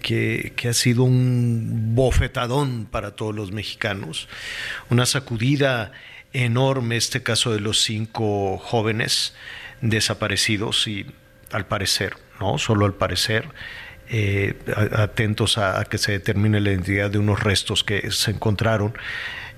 que, 0.55 0.69
ha 0.69 0.73
sido 0.73 1.03
un 1.03 1.93
bofetadón 1.93 2.87
para 2.87 3.15
todos 3.15 3.35
los 3.35 3.51
mexicanos, 3.51 4.27
una 4.89 5.05
sacudida 5.05 5.91
enorme 6.33 6.97
este 6.97 7.21
caso 7.21 7.53
de 7.53 7.59
los 7.59 7.79
cinco 7.81 8.57
jóvenes 8.57 9.35
desaparecidos 9.81 10.87
y 10.87 11.05
al 11.51 11.67
parecer, 11.67 12.17
no 12.39 12.57
solo 12.57 12.87
al 12.87 12.95
parecer, 12.95 13.49
eh, 14.09 14.57
atentos 14.93 15.59
a, 15.59 15.85
que 15.85 15.99
se 15.99 16.13
determine 16.13 16.59
la 16.59 16.71
identidad 16.71 17.11
de 17.11 17.19
unos 17.19 17.43
restos 17.43 17.83
que 17.83 18.09
se 18.09 18.31
encontraron 18.31 18.97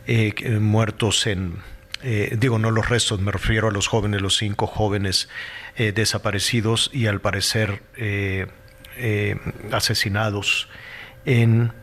eh, 0.06 0.34
muertos 0.60 1.26
en, 1.26 1.60
eh, 2.01 2.35
digo 2.39 2.59
no 2.59 2.71
los 2.71 2.88
restos, 2.88 3.19
me 3.19 3.31
refiero 3.31 3.67
a 3.67 3.71
los 3.71 3.88
jóvenes, 3.88 4.21
los 4.21 4.38
cinco 4.38 4.67
jóvenes 4.67 5.27
eh, 5.76 5.91
desaparecidos 5.91 6.89
y 6.93 7.07
al 7.07 7.19
parecer 7.19 7.81
eh, 7.97 8.47
asesinados 9.71 10.69
en 11.26 11.73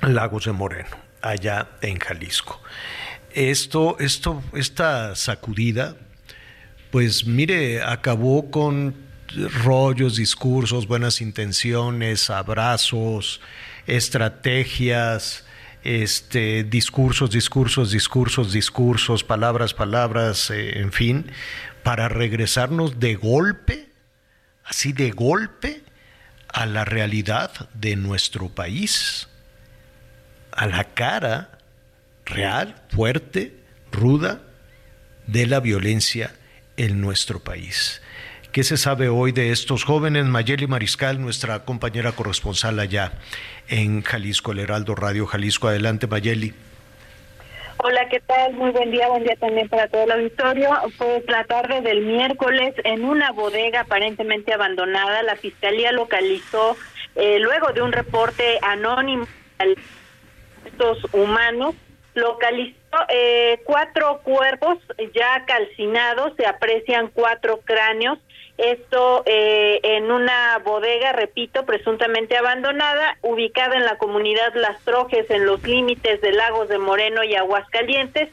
Lagos 0.00 0.46
de 0.46 0.52
Moreno, 0.52 0.96
allá 1.20 1.68
en 1.80 1.98
Jalisco. 1.98 2.60
Esto, 3.30 3.96
esto, 3.98 4.42
esta 4.54 5.14
sacudida, 5.14 5.96
pues 6.90 7.26
mire, 7.26 7.82
acabó 7.82 8.50
con 8.50 8.94
rollos, 9.64 10.16
discursos, 10.16 10.86
buenas 10.86 11.20
intenciones, 11.20 12.28
abrazos, 12.30 13.40
estrategias, 13.86 15.46
este, 15.84 16.64
discursos, 16.64 17.30
discursos, 17.30 17.90
discursos, 17.90 18.52
discursos, 18.52 19.24
palabras, 19.24 19.74
palabras, 19.74 20.50
eh, 20.50 20.78
en 20.78 20.92
fin, 20.92 21.30
para 21.82 22.08
regresarnos 22.08 23.00
de 23.00 23.16
golpe, 23.16 23.88
así 24.64 24.92
de 24.92 25.10
golpe, 25.10 25.82
a 26.48 26.66
la 26.66 26.84
realidad 26.84 27.70
de 27.74 27.96
nuestro 27.96 28.48
país, 28.48 29.28
a 30.52 30.66
la 30.66 30.84
cara 30.84 31.58
real, 32.26 32.82
fuerte, 32.90 33.56
ruda 33.90 34.42
de 35.26 35.46
la 35.46 35.60
violencia 35.60 36.34
en 36.76 37.00
nuestro 37.00 37.40
país. 37.40 38.02
¿Qué 38.52 38.64
se 38.64 38.76
sabe 38.76 39.08
hoy 39.08 39.32
de 39.32 39.50
estos 39.50 39.82
jóvenes? 39.82 40.26
Mayeli 40.26 40.66
Mariscal, 40.66 41.18
nuestra 41.22 41.64
compañera 41.64 42.12
corresponsal 42.12 42.80
allá 42.80 43.12
en 43.66 44.02
Jalisco, 44.02 44.52
el 44.52 44.58
Heraldo 44.58 44.94
Radio 44.94 45.24
Jalisco. 45.24 45.68
Adelante, 45.68 46.06
Mayeli. 46.06 46.52
Hola, 47.78 48.06
¿qué 48.10 48.20
tal? 48.20 48.52
Muy 48.52 48.70
buen 48.70 48.90
día, 48.90 49.08
buen 49.08 49.24
día 49.24 49.36
también 49.36 49.70
para 49.70 49.88
todo 49.88 50.04
el 50.04 50.10
auditorio. 50.10 50.68
Pues 50.98 51.24
la 51.28 51.44
tarde 51.44 51.80
del 51.80 52.02
miércoles, 52.02 52.74
en 52.84 53.06
una 53.06 53.32
bodega 53.32 53.80
aparentemente 53.80 54.52
abandonada, 54.52 55.22
la 55.22 55.36
fiscalía 55.36 55.90
localizó, 55.90 56.76
eh, 57.14 57.38
luego 57.38 57.72
de 57.72 57.80
un 57.80 57.90
reporte 57.90 58.58
anónimo 58.60 59.26
de 59.60 59.76
estos 60.66 60.98
humanos, 61.14 61.74
localizó 62.12 62.76
eh, 63.08 63.62
cuatro 63.64 64.20
cuerpos 64.22 64.76
ya 65.14 65.42
calcinados, 65.46 66.34
se 66.36 66.46
aprecian 66.46 67.08
cuatro 67.14 67.60
cráneos 67.64 68.18
esto 68.58 69.22
eh, 69.26 69.80
en 69.82 70.10
una 70.10 70.58
bodega, 70.64 71.12
repito, 71.12 71.64
presuntamente 71.64 72.36
abandonada, 72.36 73.16
ubicada 73.22 73.76
en 73.76 73.84
la 73.84 73.96
comunidad 73.98 74.54
Las 74.54 74.80
Trojes, 74.84 75.28
en 75.30 75.46
los 75.46 75.62
límites 75.62 76.20
de 76.20 76.32
Lagos 76.32 76.68
de 76.68 76.78
Moreno 76.78 77.24
y 77.24 77.34
Aguascalientes. 77.34 78.28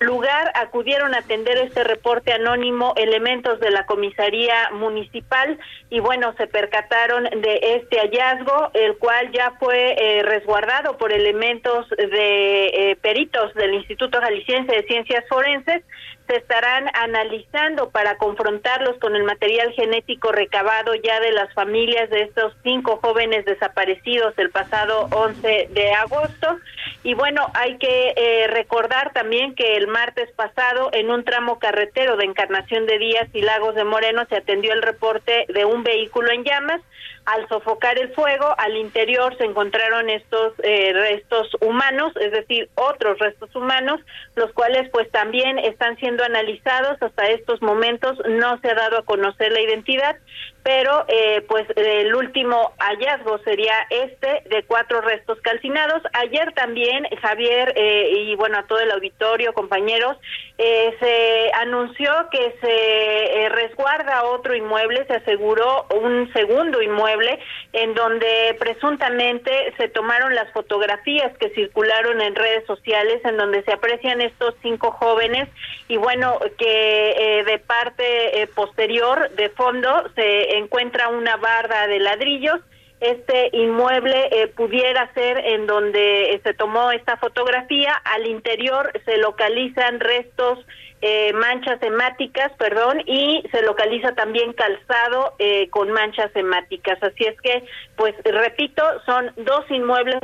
Lugar 0.00 0.50
acudieron 0.54 1.14
a 1.14 1.18
atender 1.18 1.56
este 1.58 1.82
reporte 1.82 2.32
anónimo 2.32 2.92
elementos 2.96 3.58
de 3.60 3.70
la 3.70 3.86
comisaría 3.86 4.70
municipal 4.72 5.58
y 5.88 6.00
bueno, 6.00 6.34
se 6.36 6.46
percataron 6.46 7.24
de 7.24 7.60
este 7.76 8.00
hallazgo, 8.00 8.70
el 8.74 8.96
cual 8.98 9.30
ya 9.32 9.52
fue 9.58 9.94
eh, 9.96 10.22
resguardado 10.22 10.98
por 10.98 11.12
elementos 11.12 11.88
de 11.90 12.66
eh, 12.66 12.96
peritos 13.00 13.54
del 13.54 13.74
Instituto 13.74 14.20
Jalisciense 14.20 14.72
de 14.72 14.82
Ciencias 14.82 15.24
Forenses 15.28 15.82
se 16.26 16.36
estarán 16.36 16.90
analizando 16.94 17.90
para 17.90 18.16
confrontarlos 18.16 18.98
con 18.98 19.14
el 19.14 19.24
material 19.24 19.72
genético 19.72 20.32
recabado 20.32 20.94
ya 20.94 21.20
de 21.20 21.32
las 21.32 21.52
familias 21.52 22.08
de 22.10 22.22
estos 22.22 22.54
cinco 22.62 22.98
jóvenes 23.02 23.44
desaparecidos 23.44 24.32
el 24.38 24.50
pasado 24.50 25.08
11 25.12 25.68
de 25.70 25.92
agosto. 25.92 26.58
Y 27.02 27.14
bueno, 27.14 27.50
hay 27.54 27.76
que 27.76 28.14
eh, 28.16 28.46
recordar 28.48 29.12
también 29.12 29.54
que 29.54 29.76
el 29.76 29.86
martes 29.86 30.30
pasado 30.32 30.90
en 30.92 31.10
un 31.10 31.24
tramo 31.24 31.58
carretero 31.58 32.16
de 32.16 32.24
Encarnación 32.24 32.86
de 32.86 32.98
Díaz 32.98 33.28
y 33.34 33.42
Lagos 33.42 33.74
de 33.74 33.84
Moreno 33.84 34.24
se 34.28 34.36
atendió 34.36 34.72
el 34.72 34.82
reporte 34.82 35.44
de 35.48 35.64
un 35.64 35.82
vehículo 35.82 36.30
en 36.32 36.44
llamas 36.44 36.80
al 37.26 37.48
sofocar 37.48 37.98
el 37.98 38.12
fuego, 38.14 38.54
al 38.58 38.76
interior 38.76 39.36
se 39.38 39.44
encontraron 39.44 40.10
estos 40.10 40.52
eh, 40.62 40.92
restos 40.92 41.48
humanos, 41.60 42.12
es 42.20 42.32
decir, 42.32 42.68
otros 42.74 43.18
restos 43.18 43.54
humanos, 43.56 44.00
los 44.36 44.52
cuales 44.52 44.90
pues 44.90 45.10
también 45.10 45.58
están 45.58 45.96
siendo 45.96 46.22
analizados. 46.22 47.00
Hasta 47.00 47.28
estos 47.28 47.62
momentos 47.62 48.18
no 48.28 48.58
se 48.60 48.70
ha 48.70 48.74
dado 48.74 48.98
a 48.98 49.04
conocer 49.04 49.52
la 49.52 49.60
identidad, 49.60 50.16
pero 50.64 51.04
eh, 51.06 51.44
pues 51.46 51.66
el 51.76 52.12
último 52.14 52.72
hallazgo 52.78 53.38
sería 53.44 53.74
este 53.90 54.42
de 54.48 54.64
cuatro 54.66 55.00
restos 55.02 55.38
calcinados. 55.42 56.02
Ayer 56.14 56.52
también 56.54 57.06
Javier 57.22 57.72
eh, 57.76 58.10
y 58.16 58.34
bueno 58.34 58.58
a 58.58 58.66
todo 58.66 58.80
el 58.80 58.90
auditorio, 58.90 59.52
compañeros, 59.52 60.16
se 60.56 61.50
anunció 61.60 62.12
que 62.30 62.54
se 62.60 63.48
resguarda 63.50 64.24
otro 64.24 64.54
inmueble, 64.54 65.04
se 65.06 65.14
aseguró 65.14 65.86
un 65.90 66.32
segundo 66.32 66.80
inmueble 66.80 67.38
en 67.72 67.92
donde 67.94 68.56
presuntamente 68.58 69.74
se 69.76 69.88
tomaron 69.88 70.34
las 70.34 70.50
fotografías 70.52 71.36
que 71.38 71.50
circularon 71.50 72.20
en 72.20 72.34
redes 72.34 72.64
sociales 72.66 73.20
en 73.24 73.36
donde 73.36 73.62
se 73.64 73.72
aprecian 73.72 74.20
estos 74.20 74.54
cinco 74.62 74.92
jóvenes 74.92 75.48
y 75.88 75.96
bueno 75.96 76.38
que 76.56 77.10
eh, 77.10 77.44
de 77.44 77.58
parte 77.58 78.42
eh, 78.42 78.46
posterior 78.46 79.30
de 79.30 79.50
fondo 79.50 80.04
se 80.14 80.53
encuentra 80.56 81.08
una 81.08 81.36
barra 81.36 81.86
de 81.86 81.98
ladrillos 82.00 82.60
este 83.00 83.50
inmueble 83.52 84.28
eh, 84.30 84.46
pudiera 84.48 85.12
ser 85.12 85.36
en 85.38 85.66
donde 85.66 86.40
se 86.42 86.54
tomó 86.54 86.90
esta 86.90 87.18
fotografía. 87.18 87.92
Al 87.92 88.26
interior 88.26 88.92
se 89.04 89.18
localizan 89.18 90.00
restos 90.00 90.58
eh, 91.02 91.34
manchas 91.34 91.82
hemáticas, 91.82 92.50
perdón, 92.56 93.02
y 93.04 93.44
se 93.52 93.60
localiza 93.60 94.14
también 94.14 94.54
calzado 94.54 95.34
eh, 95.38 95.68
con 95.68 95.92
manchas 95.92 96.30
hemáticas. 96.34 96.96
Así 97.02 97.24
es 97.24 97.38
que, 97.42 97.64
pues 97.94 98.14
repito, 98.24 98.82
son 99.04 99.30
dos 99.36 99.70
inmuebles 99.70 100.20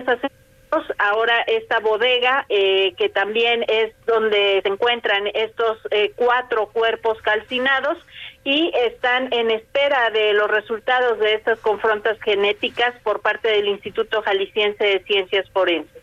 ahora 0.97 1.43
esta 1.49 1.81
bodega 1.81 2.47
eh, 2.49 2.95
que 2.97 3.11
también 3.11 3.63
es 3.69 3.93
donde 4.07 4.61
se 4.63 4.69
encuentran 4.69 5.27
estos 5.35 5.79
cuatro 6.17 6.69
cuerpos 6.69 7.21
calcinados 7.23 7.99
y 8.45 8.73
están 8.87 9.33
en 9.33 9.51
espera 9.51 10.11
de 10.11 10.33
los 10.33 10.51
resultados 10.51 11.19
de 11.19 11.35
estas 11.35 11.59
confrontas 11.59 12.19
genéticas 12.23 12.95
por 13.03 13.21
parte 13.21 13.49
del 13.49 13.69
Instituto 13.69 14.23
Jalisciense 14.23 14.83
de 14.83 15.05
Ciencias 15.05 15.49
Forenses. 15.51 16.03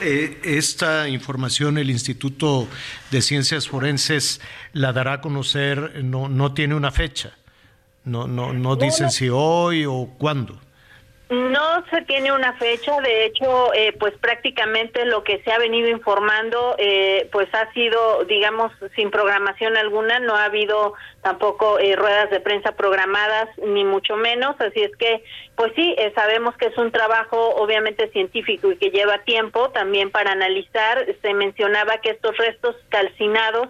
Eh, 0.00 0.40
esta 0.44 1.08
información 1.08 1.78
el 1.78 1.88
Instituto 1.88 2.66
de 3.10 3.22
Ciencias 3.22 3.68
Forenses 3.68 4.40
la 4.72 4.92
dará 4.92 5.14
a 5.14 5.20
conocer, 5.20 6.02
no, 6.04 6.28
no 6.28 6.52
tiene 6.52 6.74
una 6.74 6.90
fecha, 6.90 7.36
no, 8.04 8.26
no, 8.26 8.52
no 8.52 8.76
dicen 8.76 9.10
si 9.10 9.28
hoy 9.30 9.86
o 9.86 10.10
cuándo. 10.18 10.60
No 11.34 11.84
se 11.90 12.02
tiene 12.02 12.30
una 12.30 12.52
fecha, 12.54 13.00
de 13.00 13.24
hecho, 13.24 13.74
eh, 13.74 13.92
pues 13.98 14.14
prácticamente 14.18 15.04
lo 15.04 15.24
que 15.24 15.42
se 15.42 15.50
ha 15.50 15.58
venido 15.58 15.88
informando, 15.88 16.76
eh, 16.78 17.28
pues 17.32 17.48
ha 17.54 17.72
sido, 17.72 18.24
digamos, 18.24 18.70
sin 18.94 19.10
programación 19.10 19.76
alguna, 19.76 20.20
no 20.20 20.36
ha 20.36 20.44
habido 20.44 20.94
tampoco 21.22 21.80
eh, 21.80 21.96
ruedas 21.96 22.30
de 22.30 22.38
prensa 22.38 22.76
programadas, 22.76 23.48
ni 23.66 23.84
mucho 23.84 24.14
menos, 24.16 24.54
así 24.60 24.82
es 24.82 24.94
que, 24.96 25.24
pues 25.56 25.72
sí, 25.74 25.96
sabemos 26.14 26.56
que 26.56 26.66
es 26.66 26.78
un 26.78 26.92
trabajo 26.92 27.54
obviamente 27.56 28.08
científico 28.10 28.70
y 28.70 28.76
que 28.76 28.90
lleva 28.90 29.18
tiempo 29.24 29.70
también 29.70 30.10
para 30.10 30.32
analizar. 30.32 31.06
Se 31.22 31.32
mencionaba 31.32 31.98
que 31.98 32.10
estos 32.10 32.36
restos 32.36 32.76
calcinados, 32.88 33.68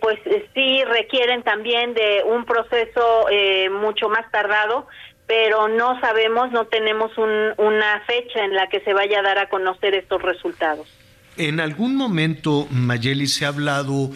pues 0.00 0.18
sí 0.52 0.82
requieren 0.84 1.44
también 1.44 1.94
de 1.94 2.24
un 2.26 2.44
proceso 2.44 3.26
mucho 3.70 4.08
más 4.08 4.28
tardado 4.32 4.88
pero 5.26 5.68
no 5.68 5.98
sabemos, 6.00 6.52
no 6.52 6.66
tenemos 6.66 7.10
una 7.18 8.00
fecha 8.06 8.44
en 8.44 8.54
la 8.54 8.68
que 8.68 8.80
se 8.80 8.92
vaya 8.92 9.20
a 9.20 9.22
dar 9.22 9.38
a 9.38 9.48
conocer 9.48 9.94
estos 9.94 10.22
resultados. 10.22 10.86
En 11.36 11.60
algún 11.60 11.96
momento, 11.96 12.66
Mayeli, 12.70 13.26
se 13.26 13.44
ha 13.44 13.48
hablado, 13.48 14.10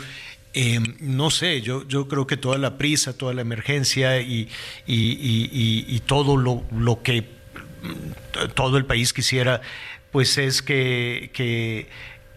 eh, 0.55 0.79
no 1.01 1.31
sé, 1.31 1.61
yo, 1.61 1.87
yo 1.87 2.09
creo 2.09 2.27
que 2.27 2.37
toda 2.37 2.59
la 2.59 2.79
prisa, 2.79 3.17
toda 3.17 3.35
la 3.35 3.43
emergencia 3.43 4.21
y, 4.21 4.49
y, 4.87 6.01
todo 6.07 6.37
lo, 6.37 6.63
lo, 6.71 7.03
que 7.03 7.23
mm, 7.23 8.53
todo 8.55 8.79
el 8.79 8.87
país 8.87 9.13
quisiera, 9.13 9.61
pues 10.13 10.39
es 10.39 10.63
que, 10.63 11.31
que 11.35 11.89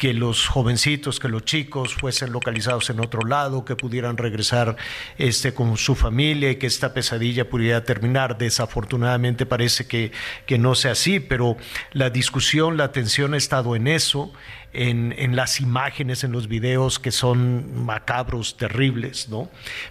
que 0.04 0.14
los 0.14 0.50
jovencitos, 0.50 1.18
que 1.18 1.30
los 1.30 1.46
chicos 1.46 1.94
fuesen 1.94 2.34
localizados 2.34 2.90
en 2.90 3.00
otro 3.00 3.22
lado, 3.26 3.64
que 3.64 3.78
pudieran 3.78 4.18
regresar 4.18 4.76
este, 5.18 5.54
con 5.54 5.78
su 5.78 5.96
familia 5.96 6.52
y 6.52 6.58
que 6.58 6.68
esta 6.68 6.94
pesadilla 6.94 7.50
pudiera 7.50 7.86
terminar. 7.86 8.38
Desafortunadamente 8.38 9.46
parece 9.46 9.88
que, 9.88 10.12
que 10.46 10.58
no 10.58 10.76
sea 10.76 10.92
así, 10.92 11.22
pero 11.22 11.56
la 11.94 12.10
discusión, 12.10 12.76
la 12.76 12.84
atención 12.84 13.34
ha 13.34 13.38
estado 13.38 13.78
en 13.78 13.88
eso 13.88 14.34
en, 14.74 15.36
las 15.36 15.62
imágenes, 15.62 16.24
en 16.24 16.32
los 16.32 16.48
videos 16.48 17.00
que 17.00 17.12
son 17.12 17.86
macabros, 17.86 18.58
terribles, 18.58 19.30
¿no? 19.30 19.50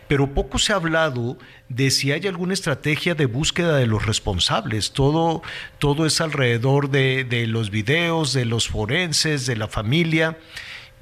Pero 0.08 0.34
poco 0.34 0.58
se 0.58 0.72
ha 0.72 0.76
hablado 0.76 1.38
de 1.68 1.90
si 1.90 2.10
hay 2.10 2.26
alguna 2.26 2.54
estrategia 2.54 3.14
de 3.14 3.26
búsqueda 3.26 3.76
de 3.76 3.86
los 3.86 4.04
responsables. 4.04 4.92
Todo, 4.92 5.42
todo 5.78 6.04
es 6.04 6.20
alrededor 6.20 6.90
de, 6.90 7.46
los 7.48 7.70
videos, 7.70 8.32
de 8.32 8.44
los 8.44 8.68
forenses, 8.68 9.46
de 9.46 9.56
la 9.56 9.68
familia, 9.68 10.38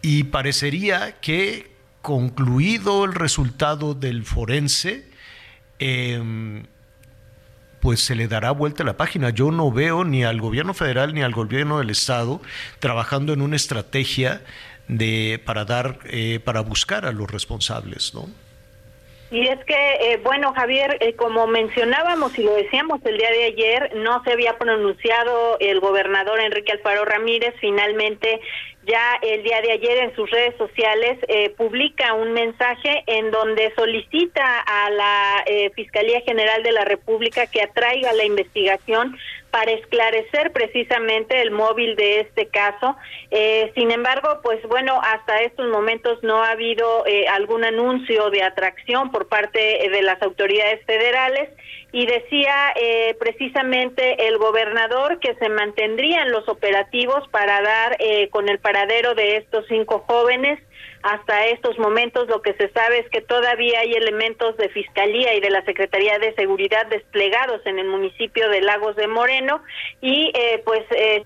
y 0.03 0.25
parecería 0.25 1.19
que 1.21 1.71
concluido 2.03 3.05
el 3.05 3.15
resultado 3.15 3.95
del 3.95 4.25
forense, 4.25 5.07
eh, 5.79 6.63
pues 7.81 8.01
se 8.01 8.15
le 8.15 8.29
dará 8.29 8.51
vuelta 8.51 8.85
la 8.85 8.97
página. 8.97 9.31
Yo 9.31 9.51
no 9.51 9.71
veo 9.71 10.05
ni 10.05 10.25
al 10.25 10.41
gobierno 10.41 10.75
federal 10.75 11.15
ni 11.15 11.23
al 11.23 11.33
gobierno 11.33 11.79
del 11.79 11.91
estado 11.91 12.41
trabajando 12.79 13.33
en 13.33 13.43
una 13.43 13.57
estrategia 13.57 14.43
de 14.89 15.41
para 15.45 15.65
dar 15.65 15.99
eh, 16.05 16.41
para 16.45 16.61
buscar 16.61 17.07
a 17.07 17.13
los 17.13 17.31
responsables, 17.31 18.15
¿no? 18.15 18.29
Y 19.31 19.47
es 19.47 19.65
que, 19.65 19.95
eh, 20.01 20.21
bueno, 20.25 20.53
Javier, 20.53 20.99
eh, 21.01 21.15
como 21.15 21.47
mencionábamos 21.47 22.37
y 22.37 22.43
lo 22.43 22.53
decíamos 22.55 23.01
el 23.05 23.17
día 23.17 23.31
de 23.31 23.45
ayer, 23.45 23.93
no 23.95 24.25
se 24.25 24.33
había 24.33 24.59
pronunciado 24.59 25.57
el 25.61 25.79
gobernador 25.79 26.41
Enrique 26.41 26.73
Alfaro 26.73 27.05
Ramírez. 27.05 27.55
Finalmente, 27.61 28.41
ya 28.87 29.19
el 29.23 29.43
día 29.43 29.61
de 29.61 29.73
ayer 29.73 29.99
en 29.99 30.15
sus 30.17 30.31
redes 30.31 30.57
sociales 30.57 31.19
eh, 31.29 31.51
publica 31.51 32.15
un 32.15 32.33
mensaje 32.33 33.03
en 33.07 33.31
donde 33.31 33.73
solicita 33.77 34.61
a 34.61 34.91
la 34.91 35.45
Fiscalía 35.75 36.21
General 36.23 36.63
de 36.63 36.73
la 36.73 36.85
República 36.85 37.47
que 37.47 37.63
atraiga 37.63 38.13
la 38.13 38.25
investigación 38.25 39.17
para 39.51 39.73
esclarecer 39.73 40.53
precisamente 40.53 41.41
el 41.41 41.51
móvil 41.51 41.97
de 41.97 42.21
este 42.21 42.47
caso. 42.49 42.97
Eh, 43.31 43.73
sin 43.75 43.91
embargo, 43.91 44.41
pues 44.43 44.63
bueno, 44.69 45.01
hasta 45.03 45.43
estos 45.43 45.69
momentos 45.69 46.23
no 46.23 46.43
ha 46.43 46.51
habido 46.51 47.05
eh, 47.07 47.27
algún 47.29 47.65
anuncio 47.65 48.31
de 48.31 48.43
atracción 48.43 49.11
por 49.11 49.29
parte 49.29 49.59
de 49.59 50.03
las 50.03 50.21
autoridades 50.23 50.85
federales 50.87 51.51
y 51.93 52.07
decía 52.07 52.73
eh, 52.77 53.17
precisamente 53.19 54.29
el 54.29 54.39
gobernador 54.39 55.19
que 55.19 55.35
se 55.35 55.49
mantendrían 55.49 56.31
los 56.31 56.49
operativos 56.49 57.27
para 57.31 57.61
dar 57.63 57.99
con 58.31 58.49
el 58.49 58.59
paradero 58.61 59.15
de 59.15 59.37
estos 59.37 59.67
cinco 59.69 60.05
jóvenes 60.07 60.61
hasta 61.03 61.47
estos 61.47 61.79
momentos 61.79 62.29
lo 62.29 62.43
que 62.43 62.53
se 62.55 62.71
sabe 62.73 62.99
es 62.99 63.09
que 63.11 63.23
todavía 63.23 63.81
hay 63.81 63.93
elementos 63.93 64.57
de 64.59 64.69
Fiscalía 64.69 65.35
y 65.35 65.41
de 65.41 65.51
la 65.51 65.65
Secretaría 65.65 66.19
de 66.19 66.35
Seguridad 66.35 66.87
desplegados 66.91 67.63
en 67.65 67.79
el 67.79 67.89
municipio 67.89 68.49
de 68.51 68.61
Lagos 68.61 68.97
de 68.97 69.09
Moreno 69.09 69.63
y 70.03 70.31
eh, 70.35 70.63
pues 70.65 70.83
eh, 70.91 71.25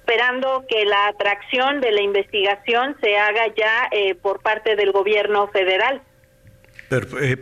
esperando 0.00 0.64
que 0.68 0.84
la 0.84 1.08
atracción 1.08 1.80
de 1.80 1.90
la 1.90 2.02
investigación 2.02 2.96
se 3.00 3.16
haga 3.16 3.46
ya 3.56 3.88
eh, 3.92 4.14
por 4.14 4.42
parte 4.42 4.76
del 4.76 4.92
gobierno 4.92 5.48
federal. 5.48 6.02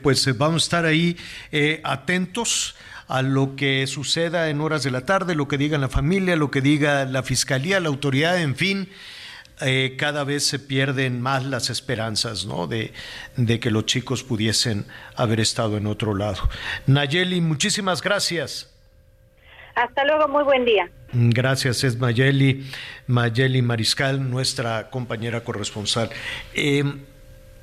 pues 0.03 0.39
vamos 0.39 0.63
a 0.63 0.65
estar 0.65 0.85
ahí 0.85 1.17
atentos 1.83 2.77
a 3.09 3.23
lo 3.23 3.57
que 3.57 3.87
suceda 3.87 4.49
en 4.49 4.61
horas 4.61 4.85
de 4.85 4.91
la 4.93 5.05
tarde, 5.05 5.35
lo 5.35 5.49
que 5.49 5.59
diga 5.59 5.79
la 5.79 5.89
familia, 5.89 6.37
lo 6.37 6.51
que 6.51 6.61
diga 6.61 7.05
la 7.05 7.23
fiscalía, 7.23 7.81
la 7.81 7.89
autoridad, 7.89 8.41
en 8.41 8.57
fin. 8.57 8.89
Eh, 9.65 9.97
cada 9.97 10.25
vez 10.25 10.47
se 10.47 10.59
pierden 10.59 11.23
más 11.23 11.45
las 11.45 11.71
esperanzas 11.71 12.45
¿no? 12.45 12.67
de, 12.67 12.93
de, 13.37 13.59
que 13.61 13.71
los 13.71 13.87
chicos 13.87 14.23
pudiesen 14.23 14.87
haber 15.17 15.41
estado 15.41 15.79
en 15.79 15.87
otro 15.87 16.15
lado. 16.15 16.51
Nayeli, 16.87 17.41
muchísimas 17.41 18.03
gracias. 18.03 18.71
Hasta 19.75 20.05
luego, 20.05 20.29
muy 20.29 20.45
buen 20.45 20.65
día. 20.65 20.91
Gracias, 21.13 21.83
es 21.83 21.99
Mayeli, 21.99 22.67
Mayeli 23.07 23.63
Mariscal, 23.63 24.31
nuestra 24.31 24.91
compañera 24.91 25.43
corresponsal. 25.43 26.11
Eh, 26.55 26.85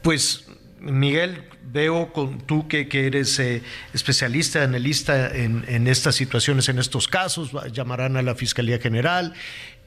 pues, 0.01 0.47
Miguel, 0.79 1.43
veo 1.63 2.11
con 2.11 2.41
tú 2.41 2.67
que, 2.67 2.87
que 2.87 3.07
eres 3.07 3.37
eh, 3.39 3.61
especialista, 3.93 4.63
analista 4.63 5.33
en, 5.33 5.63
en, 5.67 5.87
estas 5.87 6.15
situaciones, 6.15 6.67
en 6.69 6.79
estos 6.79 7.07
casos, 7.07 7.51
llamarán 7.71 8.17
a 8.17 8.21
la 8.21 8.35
Fiscalía 8.35 8.79
General 8.79 9.33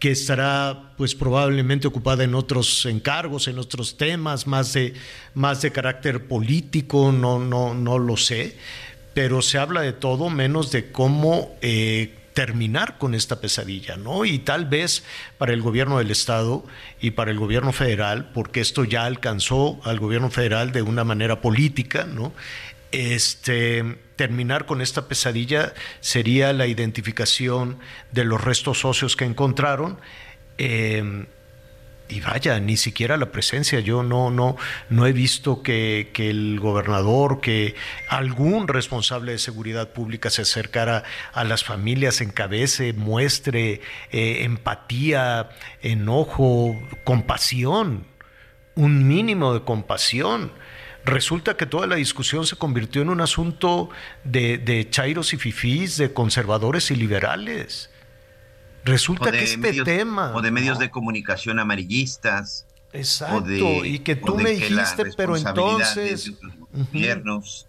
que 0.05 0.11
estará 0.11 0.93
pues 0.99 1.15
probablemente 1.15 1.89
ocupada 1.89 2.25
en 2.25 2.35
otros 2.35 2.85
encargos, 2.85 3.49
en 3.49 3.59
otros 3.59 3.97
temas 3.97 4.47
más 4.47 4.75
de, 4.75 4.93
más 5.33 5.63
de 5.63 5.73
carácter 5.73 6.29
político, 6.29 7.11
no, 7.11 7.39
no, 7.39 7.73
no 7.73 7.99
lo 7.99 8.19
sé, 8.19 8.55
pero 9.15 9.41
se 9.41 9.57
habla 9.57 9.81
de 9.81 9.95
todo 9.95 10.29
menos 10.29 10.71
de 10.71 10.93
cómo 10.93 11.57
eh, 11.63 12.13
terminar 12.35 12.99
con 12.99 13.15
esta 13.15 13.41
pesadilla, 13.41 13.97
¿no? 13.97 14.27
Y 14.27 14.41
tal 14.41 14.67
vez 14.67 15.05
para 15.39 15.55
el 15.55 15.63
gobierno 15.63 15.97
del 15.97 16.11
Estado 16.11 16.67
y 17.01 17.13
para 17.13 17.31
el 17.31 17.39
gobierno 17.39 17.73
federal, 17.73 18.31
porque 18.35 18.61
esto 18.61 18.85
ya 18.85 19.07
alcanzó 19.07 19.81
al 19.85 20.01
gobierno 20.01 20.29
federal 20.29 20.71
de 20.73 20.83
una 20.83 21.05
manera 21.05 21.41
política, 21.41 22.05
¿no? 22.05 22.35
Este, 22.95 23.99
terminar 24.15 24.67
con 24.67 24.81
esta 24.81 25.09
pesadilla 25.09 25.75
sería 25.99 26.53
la 26.53 26.69
identificación 26.69 27.81
de 28.13 28.23
los 28.23 28.45
restos 28.45 28.85
óseos 28.85 29.17
que 29.17 29.25
encontraron. 29.25 29.99
Em, 30.59 31.27
y 32.09 32.21
vaya, 32.21 32.61
ni 32.61 32.77
siquiera 32.77 33.17
la 33.17 33.33
presencia. 33.33 33.81
Yo 33.81 34.05
no, 34.05 34.31
no, 34.31 34.57
no 34.91 35.07
he 35.09 35.13
visto 35.13 35.61
que, 35.61 36.13
el 36.15 36.61
gobernador, 36.61 37.41
que 37.41 37.75
algún 38.09 38.69
responsable 38.69 39.33
de 39.33 39.39
seguridad 39.39 39.89
pública 39.89 40.31
se 40.31 40.43
acercara 40.43 41.03
a 41.33 41.43
las 41.43 41.65
familias, 41.65 42.21
encabece, 42.21 42.93
muestre 42.93 43.81
eh, 44.13 44.45
empatía, 44.45 45.49
enojo, 45.83 46.81
compasión, 47.03 48.07
un 48.77 49.09
mínimo 49.09 49.53
de 49.53 49.63
compasión 49.63 50.53
resulta 51.05 51.57
que 51.57 51.67
toda 51.67 51.87
la 51.87 51.97
discusión 51.97 52.47
se 52.47 52.57
convirtió 52.57 53.03
en 53.03 53.09
un 53.11 53.21
asunto 53.21 53.91
de, 54.25 54.59
de 54.59 54.89
chairos 54.89 55.33
y 55.35 55.37
fifís, 55.37 55.97
de 55.97 56.13
conservadores 56.13 56.91
y 56.91 56.97
liberales. 56.97 57.91
Resulta 58.85 59.31
que 59.31 59.43
este 59.43 59.83
tema... 59.83 60.33
O 60.35 60.43
de 60.43 60.51
medios 60.51 60.79
de 60.79 60.91
comunicación 60.91 61.59
amarillistas. 61.59 62.67
Exacto, 62.93 63.85
y 63.85 63.99
que 64.01 64.15
tú 64.15 64.37
me 64.37 64.51
dijiste, 64.51 65.05
pero 65.17 65.37
entonces... 65.37 66.33
gobiernos. 66.73 67.67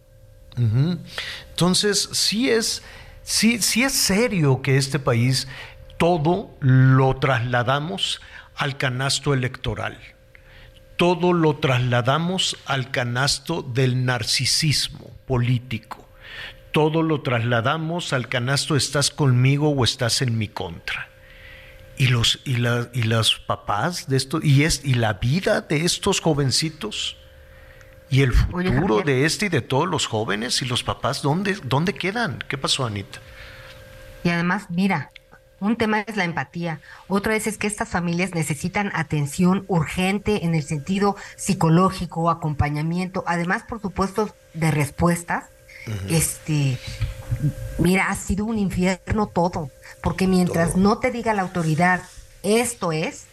Entonces, 1.49 2.09
sí 2.11 2.49
es, 2.49 2.83
sí, 3.23 3.61
sí 3.61 3.83
es 3.83 3.93
serio 3.93 4.61
que 4.61 4.77
este 4.77 4.99
país 4.99 5.47
todo 5.97 6.55
lo 6.59 7.17
trasladamos 7.17 8.21
al 8.55 8.77
canasto 8.77 9.33
electoral 9.33 10.14
todo 10.97 11.33
lo 11.33 11.57
trasladamos 11.57 12.57
al 12.65 12.91
canasto 12.91 13.61
del 13.61 14.05
narcisismo 14.05 15.11
político. 15.27 16.07
Todo 16.71 17.03
lo 17.03 17.21
trasladamos 17.21 18.13
al 18.13 18.27
canasto 18.27 18.75
estás 18.75 19.11
conmigo 19.11 19.69
o 19.69 19.83
estás 19.83 20.21
en 20.21 20.37
mi 20.37 20.47
contra. 20.47 21.09
Y 21.97 22.07
los, 22.07 22.41
y, 22.43 22.57
y 22.93 23.03
los 23.03 23.39
papás 23.39 24.09
de 24.09 24.17
esto, 24.17 24.39
y, 24.43 24.63
es, 24.63 24.83
y 24.83 24.95
la 24.95 25.13
vida 25.13 25.61
de 25.61 25.85
estos 25.85 26.19
jovencitos, 26.19 27.17
y 28.09 28.21
el 28.21 28.33
futuro 28.33 29.01
de 29.01 29.25
este 29.25 29.47
y 29.47 29.49
de 29.49 29.61
todos 29.61 29.87
los 29.87 30.05
jóvenes 30.05 30.61
y 30.61 30.65
los 30.65 30.83
papás, 30.83 31.21
¿dónde, 31.21 31.57
dónde 31.63 31.93
quedan? 31.93 32.39
¿Qué 32.47 32.57
pasó, 32.57 32.85
Anita? 32.85 33.19
Y 34.23 34.29
además, 34.29 34.67
mira, 34.69 35.11
un 35.65 35.77
tema 35.77 36.01
es 36.01 36.15
la 36.15 36.23
empatía, 36.23 36.79
otra 37.07 37.33
vez 37.33 37.47
es 37.47 37.57
que 37.57 37.67
estas 37.67 37.89
familias 37.89 38.35
necesitan 38.35 38.91
atención 38.93 39.65
urgente 39.67 40.45
en 40.45 40.53
el 40.53 40.63
sentido 40.63 41.15
psicológico, 41.37 42.29
acompañamiento, 42.29 43.23
además, 43.25 43.63
por 43.63 43.81
supuesto, 43.81 44.33
de 44.53 44.71
respuestas. 44.71 45.45
Este, 46.09 46.79
mira, 47.77 48.09
ha 48.09 48.15
sido 48.15 48.45
un 48.45 48.57
infierno 48.57 49.27
todo, 49.27 49.69
porque 50.01 50.27
mientras 50.27 50.75
no 50.75 50.97
te 50.97 51.11
diga 51.11 51.33
la 51.33 51.43
autoridad 51.43 52.01
esto 52.43 52.91
es, 52.91 53.25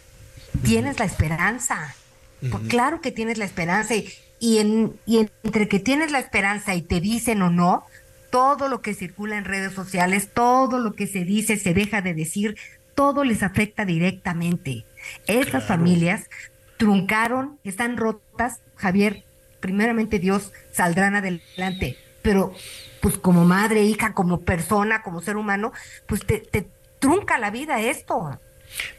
tienes 0.63 0.99
la 0.99 1.05
esperanza. 1.05 1.95
Pues 2.41 2.63
claro 2.67 2.99
que 2.99 3.11
tienes 3.11 3.37
la 3.37 3.45
esperanza 3.45 3.95
y, 3.95 4.11
y, 4.39 4.57
en, 4.57 4.99
y 5.05 5.29
entre 5.43 5.67
que 5.67 5.79
tienes 5.79 6.11
la 6.11 6.19
esperanza 6.19 6.75
y 6.75 6.81
te 6.81 6.99
dicen 6.99 7.41
o 7.41 7.49
no, 7.49 7.85
todo 8.33 8.67
lo 8.67 8.81
que 8.81 8.95
circula 8.95 9.37
en 9.37 9.45
redes 9.45 9.73
sociales, 9.73 10.29
todo 10.33 10.79
lo 10.79 10.95
que 10.95 11.05
se 11.05 11.23
dice, 11.23 11.55
se 11.55 11.75
deja 11.75 12.01
de 12.01 12.15
decir, 12.15 12.57
todo 12.95 13.23
les 13.23 13.43
afecta 13.43 13.85
directamente. 13.85 14.85
Esas 15.27 15.67
familias 15.67 16.31
truncaron, 16.77 17.59
están 17.63 17.95
rotas, 17.95 18.61
Javier, 18.75 19.23
primeramente 19.59 20.17
Dios, 20.17 20.51
saldrán 20.71 21.13
adelante, 21.13 21.95
pero 22.23 22.55
pues 23.01 23.19
como 23.19 23.45
madre, 23.45 23.83
hija, 23.83 24.15
como 24.15 24.41
persona, 24.41 25.03
como 25.03 25.21
ser 25.21 25.37
humano, 25.37 25.71
pues 26.07 26.25
te, 26.25 26.39
te 26.39 26.67
trunca 26.97 27.37
la 27.37 27.51
vida 27.51 27.81
esto. 27.81 28.39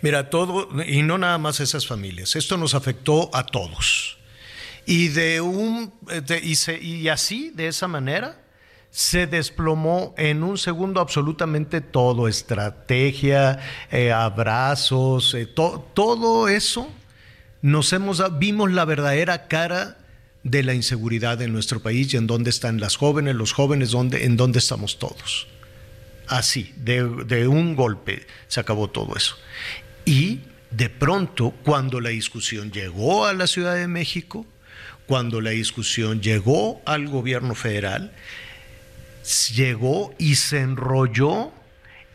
Mira, 0.01 0.31
todo, 0.31 0.69
y 0.87 1.03
no 1.03 1.19
nada 1.19 1.39
más 1.39 1.59
esas 1.59 1.89
familias, 1.89 2.37
esto 2.37 2.57
nos 2.57 2.77
afectó 2.77 3.35
a 3.35 3.45
todos. 3.45 4.17
Y 4.87 5.09
de 5.09 5.41
un 5.41 5.93
y, 6.41 6.71
y 6.85 7.09
así, 7.09 7.51
de 7.53 7.67
esa 7.67 7.89
manera, 7.89 8.44
se 8.95 9.27
desplomó 9.27 10.15
en 10.17 10.45
un 10.45 10.57
segundo 10.57 11.01
absolutamente 11.01 11.81
todo, 11.81 12.29
estrategia, 12.29 13.59
eh, 13.91 14.13
abrazos, 14.13 15.35
eh, 15.35 15.47
todo 15.47 16.47
eso, 16.47 16.89
nos 17.61 17.93
hemos, 17.93 18.23
vimos 18.39 18.71
la 18.71 18.85
verdadera 18.85 19.49
cara 19.49 19.99
de 20.45 20.63
la 20.63 20.75
inseguridad 20.75 21.43
en 21.43 21.53
nuestro 21.53 21.81
país 21.81 22.15
y 22.15 22.19
en 22.19 22.29
dónde 22.29 22.51
están 22.51 22.79
las 22.79 22.95
jóvenes, 22.95 23.35
los 23.35 23.53
jóvenes, 23.53 23.91
dónde, 23.91 24.27
en 24.27 24.37
dónde 24.37 24.61
estamos 24.61 25.01
todos. 25.01 25.49
Así, 26.29 26.73
de, 26.77 27.03
de 27.27 27.49
un 27.49 27.75
golpe 27.75 28.25
se 28.47 28.61
acabó 28.61 28.91
todo 28.91 29.17
eso. 29.17 29.37
Y 30.05 30.39
de 30.71 30.89
pronto, 30.89 31.53
cuando 31.65 32.01
la 32.01 32.11
discusión 32.11 32.71
llegó 32.71 33.27
a 33.27 33.33
la 33.33 33.49
Ciudad 33.49 33.75
de 33.75 33.89
México, 33.89 34.47
cuando 35.07 35.41
la 35.41 35.51
discusión 35.51 36.21
llegó 36.21 36.81
al 36.87 37.09
gobierno 37.09 37.57
federal, 37.57 38.13
llegó 39.25 40.15
y 40.19 40.37
se 40.37 40.61
enrolló 40.61 41.53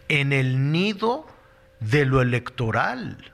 en 0.08 0.34
el 0.34 0.72
nido 0.72 1.28
de 1.80 2.06
lo 2.06 2.22
electoral, 2.22 3.32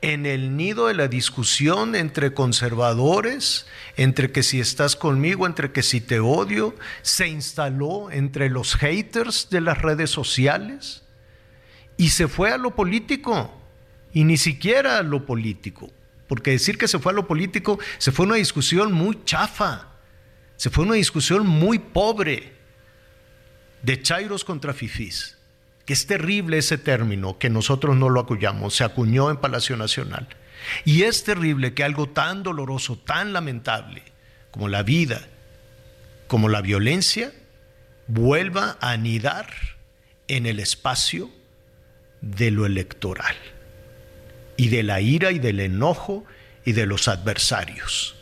en 0.00 0.26
el 0.26 0.56
nido 0.56 0.86
de 0.86 0.94
la 0.94 1.08
discusión 1.08 1.94
entre 1.94 2.32
conservadores, 2.32 3.66
entre 3.96 4.30
que 4.30 4.42
si 4.42 4.60
estás 4.60 4.96
conmigo, 4.96 5.46
entre 5.46 5.72
que 5.72 5.82
si 5.82 6.00
te 6.00 6.20
odio, 6.20 6.74
se 7.02 7.28
instaló 7.28 8.10
entre 8.10 8.48
los 8.48 8.76
haters 8.76 9.48
de 9.50 9.60
las 9.60 9.82
redes 9.82 10.10
sociales 10.10 11.02
y 11.96 12.10
se 12.10 12.28
fue 12.28 12.52
a 12.52 12.58
lo 12.58 12.74
político, 12.74 13.52
y 14.12 14.24
ni 14.24 14.36
siquiera 14.36 14.98
a 14.98 15.02
lo 15.02 15.26
político, 15.26 15.90
porque 16.28 16.52
decir 16.52 16.78
que 16.78 16.88
se 16.88 16.98
fue 16.98 17.12
a 17.12 17.16
lo 17.16 17.26
político, 17.26 17.78
se 17.98 18.12
fue 18.12 18.26
una 18.26 18.36
discusión 18.36 18.92
muy 18.92 19.24
chafa, 19.24 19.88
se 20.56 20.70
fue 20.70 20.84
una 20.84 20.94
discusión 20.94 21.46
muy 21.46 21.78
pobre 21.78 22.57
de 23.82 24.02
Chairos 24.02 24.44
contra 24.44 24.74
Fifís, 24.74 25.36
que 25.84 25.92
es 25.92 26.06
terrible 26.06 26.58
ese 26.58 26.78
término, 26.78 27.38
que 27.38 27.50
nosotros 27.50 27.96
no 27.96 28.08
lo 28.10 28.20
acuñamos, 28.20 28.74
se 28.74 28.84
acuñó 28.84 29.30
en 29.30 29.38
Palacio 29.38 29.76
Nacional. 29.76 30.28
Y 30.84 31.04
es 31.04 31.24
terrible 31.24 31.74
que 31.74 31.84
algo 31.84 32.08
tan 32.08 32.42
doloroso, 32.42 32.98
tan 32.98 33.32
lamentable 33.32 34.02
como 34.50 34.68
la 34.68 34.82
vida, 34.82 35.26
como 36.26 36.48
la 36.48 36.60
violencia, 36.60 37.32
vuelva 38.06 38.76
a 38.80 38.90
anidar 38.90 39.50
en 40.26 40.46
el 40.46 40.60
espacio 40.60 41.30
de 42.20 42.50
lo 42.50 42.66
electoral 42.66 43.36
y 44.56 44.68
de 44.68 44.82
la 44.82 45.00
ira 45.00 45.30
y 45.30 45.38
del 45.38 45.60
enojo 45.60 46.24
y 46.64 46.72
de 46.72 46.86
los 46.86 47.08
adversarios. 47.08 48.17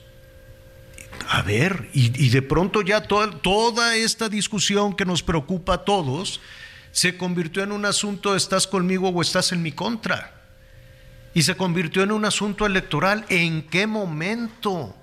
A 1.28 1.42
ver, 1.42 1.88
y, 1.92 2.28
de 2.28 2.42
pronto 2.42 2.82
ya 2.82 3.02
toda 3.02 3.96
esta 3.96 4.28
discusión 4.28 4.94
que 4.94 5.04
nos 5.04 5.22
preocupa 5.22 5.74
a 5.74 5.84
todos 5.84 6.40
se 6.92 7.16
convirtió 7.16 7.62
en 7.62 7.72
un 7.72 7.84
asunto 7.84 8.36
estás 8.36 8.66
conmigo 8.66 9.08
o 9.08 9.22
estás 9.22 9.52
en 9.52 9.62
mi 9.62 9.72
contra. 9.72 10.32
Y 11.34 11.42
se 11.42 11.56
convirtió 11.56 12.02
en 12.02 12.12
un 12.12 12.24
asunto 12.24 12.64
electoral. 12.64 13.26
¿En 13.28 13.62
qué 13.62 13.86
momento? 13.86 14.94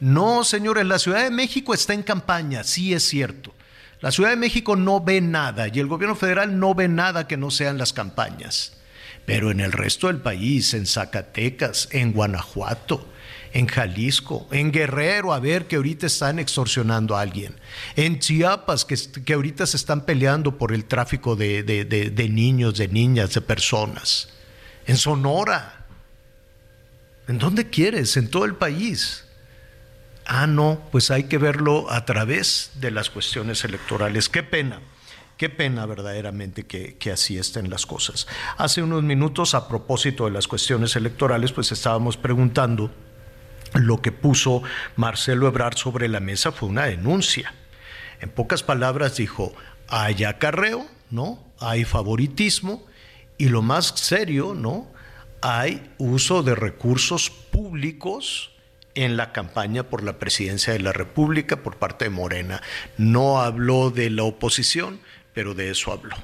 No, 0.00 0.44
señores, 0.44 0.86
la 0.86 0.98
Ciudad 0.98 1.24
de 1.24 1.30
México 1.30 1.74
está 1.74 1.92
en 1.92 2.02
campaña, 2.02 2.62
sí 2.62 2.94
es 2.94 3.02
cierto. 3.02 3.52
La 4.00 4.12
Ciudad 4.12 4.30
de 4.30 4.36
México 4.36 4.76
no 4.76 5.00
ve 5.00 5.20
nada 5.20 5.66
y 5.68 5.80
el 5.80 5.88
gobierno 5.88 6.14
federal 6.14 6.58
no 6.58 6.74
ve 6.74 6.88
nada 6.88 7.26
que 7.26 7.36
no 7.36 7.50
sean 7.50 7.78
las 7.78 7.92
campañas. 7.92 8.78
Pero 9.26 9.50
en 9.50 9.60
el 9.60 9.72
resto 9.72 10.06
del 10.06 10.18
país, 10.18 10.72
en 10.72 10.86
Zacatecas, 10.86 11.88
en 11.90 12.12
Guanajuato, 12.12 13.08
en 13.52 13.66
Jalisco, 13.66 14.46
en 14.50 14.72
Guerrero, 14.72 15.32
a 15.32 15.40
ver 15.40 15.66
que 15.66 15.76
ahorita 15.76 16.06
están 16.06 16.38
extorsionando 16.38 17.16
a 17.16 17.22
alguien, 17.22 17.54
en 17.96 18.18
Chiapas, 18.18 18.84
que, 18.84 18.96
que 19.24 19.34
ahorita 19.34 19.66
se 19.66 19.76
están 19.76 20.04
peleando 20.04 20.58
por 20.58 20.72
el 20.72 20.84
tráfico 20.84 21.36
de, 21.36 21.62
de 21.62 22.28
niños, 22.28 22.78
de 22.78 22.88
niñas, 22.88 23.34
de 23.34 23.40
personas, 23.40 24.28
en 24.86 24.96
Sonora, 24.96 25.86
¿en 27.28 27.38
dónde 27.38 27.68
quieres? 27.68 28.16
En 28.16 28.30
todo 28.30 28.44
el 28.44 28.54
país. 28.54 29.24
Ah, 30.24 30.46
no, 30.46 30.82
pues 30.92 31.10
hay 31.10 31.24
que 31.24 31.38
verlo 31.38 31.90
a 31.90 32.04
través 32.04 32.72
de 32.74 32.90
las 32.90 33.08
cuestiones 33.08 33.64
electorales. 33.64 34.28
Qué 34.28 34.42
pena. 34.42 34.80
Qué 35.38 35.48
pena 35.48 35.86
verdaderamente 35.86 36.66
que, 36.66 36.96
que, 36.98 37.12
así 37.12 37.38
estén 37.38 37.70
las 37.70 37.86
cosas. 37.86 38.26
Hace 38.56 38.82
unos 38.82 39.04
minutos, 39.04 39.54
a 39.54 39.68
propósito 39.68 40.24
de 40.24 40.32
las 40.32 40.48
cuestiones 40.48 40.96
electorales, 40.96 41.52
pues 41.52 41.70
estábamos 41.70 42.16
preguntando 42.16 42.90
lo 43.74 44.00
que 44.00 44.12
puso 44.12 44.62
Marcelo 44.96 45.48
Ebrard 45.48 45.76
sobre 45.76 46.08
la 46.08 46.20
mesa 46.20 46.52
fue 46.52 46.68
una 46.68 46.86
denuncia. 46.86 47.54
En 48.20 48.30
pocas 48.30 48.62
palabras 48.62 49.16
dijo, 49.16 49.54
hay 49.88 50.24
acarreo, 50.24 50.86
¿no? 51.10 51.44
Hay 51.60 51.84
favoritismo 51.84 52.84
y 53.36 53.48
lo 53.48 53.62
más 53.62 53.92
serio, 53.96 54.54
¿no? 54.54 54.90
Hay 55.40 55.92
uso 55.98 56.42
de 56.42 56.54
recursos 56.54 57.30
públicos 57.30 58.50
en 58.94 59.16
la 59.16 59.32
campaña 59.32 59.84
por 59.84 60.02
la 60.02 60.18
presidencia 60.18 60.72
de 60.72 60.80
la 60.80 60.92
República 60.92 61.62
por 61.62 61.76
parte 61.76 62.06
de 62.06 62.10
Morena. 62.10 62.60
No 62.96 63.40
habló 63.40 63.90
de 63.90 64.10
la 64.10 64.24
oposición, 64.24 65.00
pero 65.34 65.54
de 65.54 65.70
eso 65.70 65.92
habló. 65.92 66.16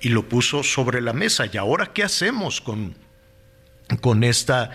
Y 0.00 0.08
lo 0.08 0.28
puso 0.28 0.64
sobre 0.64 1.00
la 1.00 1.12
mesa. 1.12 1.44
¿Y 1.52 1.56
ahora 1.56 1.92
qué 1.92 2.02
hacemos 2.02 2.60
con 2.60 2.96
con 3.96 4.24
esta, 4.24 4.70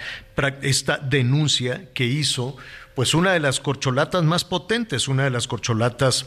esta 0.61 0.97
denuncia 0.97 1.89
que 1.93 2.05
hizo 2.05 2.57
pues 2.95 3.13
una 3.13 3.33
de 3.33 3.39
las 3.39 3.59
corcholatas 3.59 4.23
más 4.23 4.43
potentes, 4.43 5.07
una 5.07 5.23
de 5.23 5.29
las 5.29 5.47
corcholatas 5.47 6.25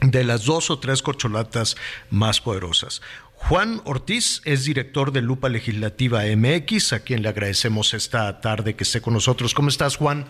de 0.00 0.24
las 0.24 0.44
dos 0.44 0.70
o 0.70 0.78
tres 0.78 1.02
corcholatas 1.02 1.76
más 2.10 2.40
poderosas. 2.40 3.02
Juan 3.34 3.80
Ortiz 3.84 4.40
es 4.44 4.64
director 4.64 5.12
de 5.12 5.20
Lupa 5.20 5.48
Legislativa 5.48 6.22
MX, 6.24 6.92
a 6.92 7.00
quien 7.00 7.22
le 7.22 7.28
agradecemos 7.28 7.94
esta 7.94 8.40
tarde 8.40 8.74
que 8.74 8.84
esté 8.84 9.00
con 9.00 9.14
nosotros. 9.14 9.54
¿Cómo 9.54 9.68
estás, 9.68 9.96
Juan? 9.96 10.26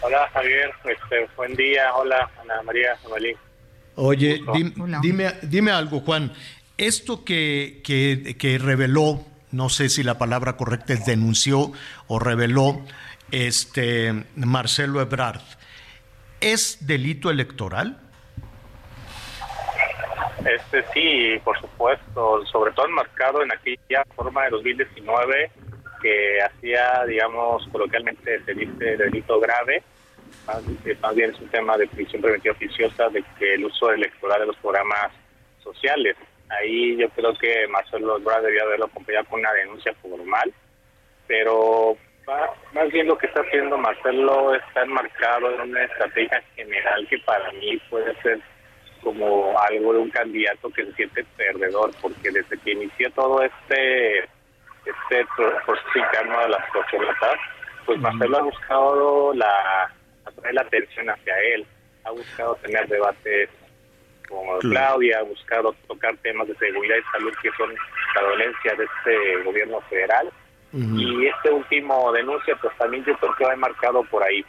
Hola, 0.00 0.28
Javier. 0.32 0.72
Este, 0.84 1.28
buen 1.36 1.54
día. 1.54 1.94
Hola, 1.94 2.28
Ana 2.40 2.62
María 2.62 2.96
Jamalí. 3.02 3.36
Oye, 3.94 4.40
dime, 5.02 5.34
dime, 5.42 5.70
algo, 5.70 6.00
Juan. 6.00 6.32
Esto 6.76 7.24
que, 7.24 7.80
que, 7.84 8.36
que 8.38 8.58
reveló 8.58 9.24
no 9.52 9.68
sé 9.68 9.88
si 9.88 10.02
la 10.02 10.18
palabra 10.18 10.56
correcta 10.56 10.92
es 10.92 11.06
denunció 11.06 11.72
o 12.08 12.18
reveló 12.18 12.82
este 13.30 14.24
Marcelo 14.34 15.00
Ebrard. 15.00 15.42
¿Es 16.40 16.86
delito 16.86 17.30
electoral? 17.30 17.98
Este 20.44 20.84
sí, 20.92 21.40
por 21.44 21.58
supuesto, 21.60 22.44
sobre 22.46 22.72
todo 22.72 22.86
enmarcado 22.86 23.42
en 23.42 23.52
aquella 23.52 24.04
forma 24.16 24.44
de 24.44 24.50
2019 24.50 25.50
que 26.02 26.42
hacía, 26.42 27.04
digamos, 27.06 27.66
coloquialmente 27.68 28.42
se 28.44 28.54
dice 28.54 28.96
delito 28.96 29.38
grave, 29.38 29.84
más, 30.46 31.14
bien 31.14 31.30
es 31.30 31.40
un 31.40 31.48
tema 31.48 31.76
de 31.76 31.86
prisión 31.86 32.20
preventiva 32.20 32.54
oficiosa 32.54 33.08
de 33.10 33.22
que 33.38 33.54
el 33.54 33.64
uso 33.64 33.92
electoral 33.92 34.40
de 34.40 34.46
los 34.46 34.56
programas 34.56 35.12
sociales 35.62 36.16
Ahí 36.58 36.96
yo 36.96 37.08
creo 37.10 37.34
que 37.34 37.66
Marcelo 37.68 38.18
Ebrard 38.18 38.42
debía 38.44 38.62
haberlo 38.62 38.86
acompañado 38.86 39.24
con 39.26 39.40
una 39.40 39.52
denuncia 39.52 39.94
formal, 40.02 40.52
pero 41.26 41.96
más 42.72 42.88
bien 42.90 43.08
lo 43.08 43.18
que 43.18 43.26
está 43.26 43.40
haciendo 43.40 43.76
Marcelo 43.78 44.54
está 44.54 44.82
enmarcado 44.82 45.54
en 45.54 45.70
una 45.70 45.84
estrategia 45.84 46.42
general 46.54 47.06
que 47.08 47.18
para 47.20 47.50
mí 47.52 47.76
puede 47.90 48.14
ser 48.22 48.38
como 49.02 49.58
algo 49.58 49.92
de 49.94 49.98
un 49.98 50.10
candidato 50.10 50.70
que 50.70 50.84
se 50.84 50.92
siente 50.92 51.24
perdedor, 51.36 51.90
porque 52.00 52.30
desde 52.30 52.58
que 52.58 52.72
inició 52.72 53.10
todo 53.12 53.42
este 53.42 54.20
este 54.84 55.26
proceso 55.36 55.98
interno 55.98 56.40
de 56.40 56.48
las 56.48 56.70
corcholatas, 56.70 57.38
pues 57.86 57.98
Marcelo 58.00 58.38
ha 58.38 58.42
buscado 58.42 59.34
la 59.34 59.92
atraer 60.24 60.54
la 60.54 60.62
atención 60.62 61.10
hacia 61.10 61.38
él, 61.54 61.66
ha 62.04 62.10
buscado 62.10 62.54
tener 62.56 62.86
debates 62.88 63.48
con 64.32 64.60
Claudia, 64.60 65.18
ha 65.20 65.22
buscado 65.22 65.74
tocar 65.86 66.16
temas 66.18 66.48
de 66.48 66.56
seguridad 66.56 66.96
y 66.96 67.12
salud 67.12 67.32
que 67.42 67.50
son 67.56 67.70
la 68.14 68.22
dolencia 68.22 68.74
de 68.74 68.84
este 68.84 69.42
gobierno 69.44 69.80
federal. 69.82 70.30
Y 70.74 71.26
este 71.26 71.50
último 71.50 72.10
denuncia, 72.12 72.56
pues 72.56 72.74
también 72.78 73.04
yo 73.04 73.14
creo 73.18 73.34
que 73.34 73.44
va 73.44 73.56
marcado 73.56 74.02
por 74.04 74.22
ahí. 74.22 74.42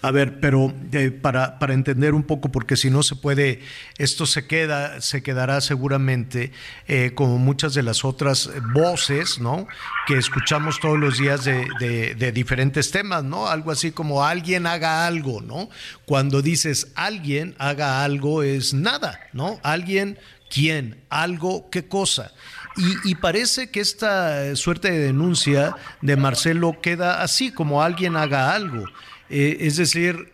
A 0.00 0.10
ver, 0.10 0.40
pero 0.40 0.74
eh, 0.92 1.10
para, 1.10 1.58
para, 1.58 1.74
entender 1.74 2.14
un 2.14 2.24
poco, 2.24 2.50
porque 2.50 2.76
si 2.76 2.90
no 2.90 3.02
se 3.02 3.14
puede, 3.14 3.60
esto 3.98 4.26
se 4.26 4.46
queda, 4.46 5.00
se 5.00 5.22
quedará 5.22 5.60
seguramente 5.60 6.50
eh, 6.88 7.12
como 7.14 7.38
muchas 7.38 7.74
de 7.74 7.82
las 7.82 8.04
otras 8.04 8.50
voces, 8.72 9.38
¿no? 9.38 9.68
Que 10.06 10.16
escuchamos 10.16 10.80
todos 10.80 10.98
los 10.98 11.18
días 11.18 11.44
de, 11.44 12.14
de, 12.16 12.32
diferentes 12.32 12.90
temas, 12.90 13.22
¿no? 13.22 13.46
Algo 13.46 13.70
así 13.70 13.92
como 13.92 14.24
alguien 14.24 14.66
haga 14.66 15.06
algo, 15.06 15.40
¿no? 15.40 15.68
Cuando 16.04 16.42
dices 16.42 16.88
alguien 16.96 17.54
haga 17.58 18.02
algo 18.02 18.42
es 18.42 18.74
nada, 18.74 19.20
¿no? 19.32 19.60
Alguien, 19.62 20.18
quién, 20.50 21.00
algo, 21.10 21.70
qué 21.70 21.86
cosa. 21.86 22.32
Y, 22.76 23.10
y, 23.10 23.14
parece 23.16 23.70
que 23.70 23.80
esta 23.80 24.56
suerte 24.56 24.90
de 24.90 24.98
denuncia 24.98 25.76
de 26.00 26.16
Marcelo 26.16 26.80
queda 26.80 27.22
así, 27.22 27.52
como 27.52 27.82
alguien 27.82 28.16
haga 28.16 28.54
algo. 28.54 28.86
Eh, 29.32 29.66
es 29.66 29.78
decir, 29.78 30.30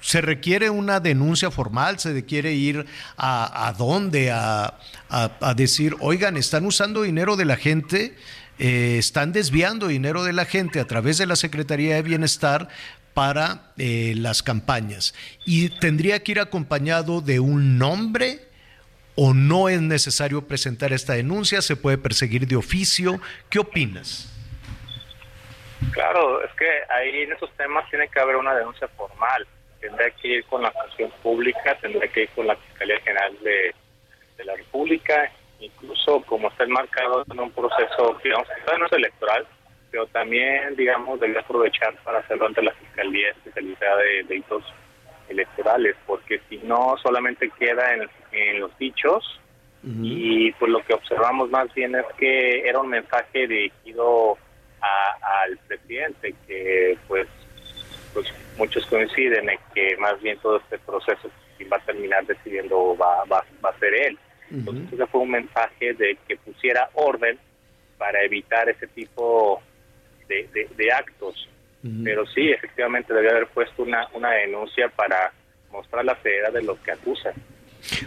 se 0.00 0.22
requiere 0.22 0.70
una 0.70 1.00
denuncia 1.00 1.50
formal, 1.50 1.98
se 1.98 2.14
requiere 2.14 2.54
ir 2.54 2.86
a, 3.18 3.74
dónde, 3.76 4.30
a, 4.30 4.74
decir, 5.54 5.94
oigan, 6.00 6.38
están 6.38 6.64
usando 6.64 7.02
dinero 7.02 7.36
de 7.36 7.44
la 7.44 7.56
gente, 7.56 8.16
eh, 8.58 8.96
están 8.98 9.32
desviando 9.32 9.88
dinero 9.88 10.24
de 10.24 10.32
la 10.32 10.46
gente 10.46 10.80
a 10.80 10.86
través 10.86 11.18
de 11.18 11.26
la 11.26 11.36
Secretaría 11.36 11.96
de 11.96 12.02
Bienestar 12.02 12.68
para 13.12 13.72
eh, 13.76 14.14
las 14.16 14.42
campañas. 14.42 15.12
Y 15.44 15.68
tendría 15.68 16.22
que 16.22 16.32
ir 16.32 16.40
acompañado 16.40 17.20
de 17.20 17.40
un 17.40 17.76
nombre 17.76 18.48
o 19.14 19.34
no 19.34 19.68
es 19.68 19.82
necesario 19.82 20.46
presentar 20.46 20.94
esta 20.94 21.12
denuncia, 21.14 21.60
se 21.60 21.76
puede 21.76 21.98
perseguir 21.98 22.46
de 22.46 22.56
oficio. 22.56 23.20
¿Qué 23.50 23.58
opinas? 23.58 24.37
Claro, 25.92 26.42
es 26.42 26.52
que 26.54 26.66
ahí 26.88 27.22
en 27.22 27.32
esos 27.32 27.50
temas 27.52 27.88
tiene 27.90 28.08
que 28.08 28.20
haber 28.20 28.36
una 28.36 28.54
denuncia 28.54 28.88
formal. 28.88 29.46
Tendría 29.80 30.10
que 30.10 30.28
ir 30.28 30.44
con 30.46 30.62
la 30.62 30.72
función 30.72 31.10
pública, 31.22 31.76
tendría 31.80 32.08
que 32.10 32.22
ir 32.22 32.28
con 32.30 32.46
la 32.46 32.56
Fiscalía 32.56 33.00
General 33.00 33.36
de, 33.42 33.74
la 34.44 34.54
República, 34.54 35.30
incluso 35.58 36.22
como 36.22 36.48
está 36.48 36.64
enmarcado 36.64 37.24
en 37.28 37.40
un 37.40 37.50
proceso, 37.50 38.16
digamos, 38.22 38.46
que 38.48 38.78
no 38.78 38.86
es 38.86 38.92
electoral, 38.92 39.46
pero 39.90 40.06
también, 40.06 40.76
digamos, 40.76 41.18
debe 41.18 41.38
aprovechar 41.40 41.94
para 42.04 42.20
hacerlo 42.20 42.46
ante 42.46 42.62
la 42.62 42.72
Fiscalía 42.72 43.30
Especializada 43.30 43.96
de 43.96 44.24
Delitos 44.24 44.64
Electorales, 45.28 45.96
porque 46.06 46.40
si 46.48 46.58
no, 46.58 46.96
solamente 47.02 47.50
queda 47.58 47.94
en, 47.94 48.60
los 48.60 48.76
dichos. 48.78 49.40
Y 49.80 50.52
pues 50.52 50.70
lo 50.70 50.84
que 50.84 50.92
observamos 50.92 51.50
más 51.50 51.72
bien 51.72 51.94
es 51.94 52.04
que 52.18 52.68
era 52.68 52.80
un 52.80 52.88
mensaje 52.88 53.46
dirigido 53.46 54.36
al 54.80 55.58
presidente, 55.66 56.34
que 56.46 56.98
pues, 57.06 57.26
pues 58.14 58.26
muchos 58.56 58.86
coinciden 58.86 59.48
en 59.48 59.58
que 59.74 59.96
más 59.96 60.20
bien 60.20 60.38
todo 60.38 60.58
este 60.58 60.78
proceso 60.78 61.30
va 61.70 61.76
a 61.76 61.80
terminar 61.80 62.24
decidiendo 62.26 62.96
va, 62.96 63.24
va, 63.24 63.44
va 63.64 63.70
a 63.70 63.78
ser 63.78 63.94
él. 63.94 64.18
Entonces 64.50 64.92
ese 64.92 65.06
fue 65.06 65.20
un 65.20 65.30
mensaje 65.30 65.92
de 65.94 66.16
que 66.26 66.36
pusiera 66.36 66.88
orden 66.94 67.38
para 67.98 68.22
evitar 68.22 68.68
ese 68.68 68.86
tipo 68.86 69.60
de, 70.28 70.68
de, 70.76 70.92
actos. 70.92 71.48
Pero 72.04 72.26
sí, 72.26 72.50
efectivamente 72.50 73.14
debía 73.14 73.30
haber 73.30 73.46
puesto 73.48 73.82
una, 73.82 74.08
una 74.12 74.30
denuncia 74.32 74.88
para 74.88 75.32
mostrar 75.70 76.04
la 76.04 76.20
seriedad 76.22 76.52
de 76.52 76.62
lo 76.62 76.80
que 76.82 76.92
acusan. 76.92 77.34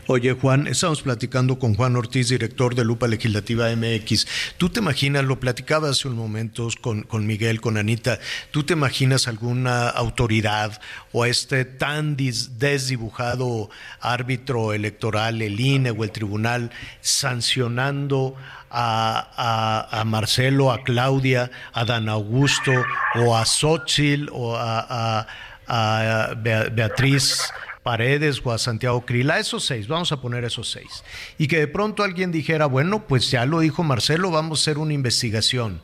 Oye, 0.07 0.33
Juan, 0.33 0.67
estamos 0.67 1.01
platicando 1.01 1.57
con 1.57 1.75
Juan 1.75 1.95
Ortiz, 1.95 2.29
director 2.29 2.75
de 2.75 2.85
Lupa 2.85 3.07
Legislativa 3.07 3.67
MX. 3.75 4.27
¿Tú 4.57 4.69
te 4.69 4.79
imaginas, 4.79 5.23
lo 5.25 5.39
platicaba 5.39 5.89
hace 5.89 6.07
unos 6.07 6.19
momentos 6.19 6.75
con, 6.75 7.03
con 7.03 7.25
Miguel, 7.25 7.61
con 7.61 7.77
Anita, 7.77 8.19
¿tú 8.51 8.63
te 8.63 8.73
imaginas 8.73 9.27
alguna 9.27 9.89
autoridad 9.89 10.79
o 11.11 11.25
este 11.25 11.65
tan 11.65 12.15
desdibujado 12.15 13.69
árbitro 13.99 14.73
electoral, 14.73 15.41
el 15.41 15.59
INE 15.59 15.91
o 15.91 16.03
el 16.03 16.11
tribunal, 16.11 16.71
sancionando 17.01 18.35
a, 18.69 19.89
a, 19.91 20.03
Marcelo, 20.05 20.71
a 20.71 20.83
Claudia, 20.83 21.51
a 21.73 21.85
Dan 21.85 22.07
Augusto 22.09 22.71
o 23.15 23.35
a 23.35 23.45
Xochitl 23.45 24.29
o 24.31 24.55
a, 24.55 25.27
a 25.67 26.33
Beatriz? 26.35 27.51
Paredes 27.83 28.41
o 28.43 28.51
a 28.51 28.57
Santiago 28.57 29.05
Crila, 29.05 29.39
esos 29.39 29.65
seis, 29.65 29.87
vamos 29.87 30.11
a 30.11 30.21
poner 30.21 30.43
esos 30.43 30.69
seis. 30.69 31.03
Y 31.37 31.47
que 31.47 31.59
de 31.59 31.67
pronto 31.67 32.03
alguien 32.03 32.31
dijera, 32.31 32.65
bueno, 32.65 33.07
pues 33.07 33.31
ya 33.31 33.45
lo 33.45 33.59
dijo 33.59 33.83
Marcelo, 33.83 34.31
vamos 34.31 34.59
a 34.59 34.61
hacer 34.61 34.77
una 34.77 34.93
investigación. 34.93 35.81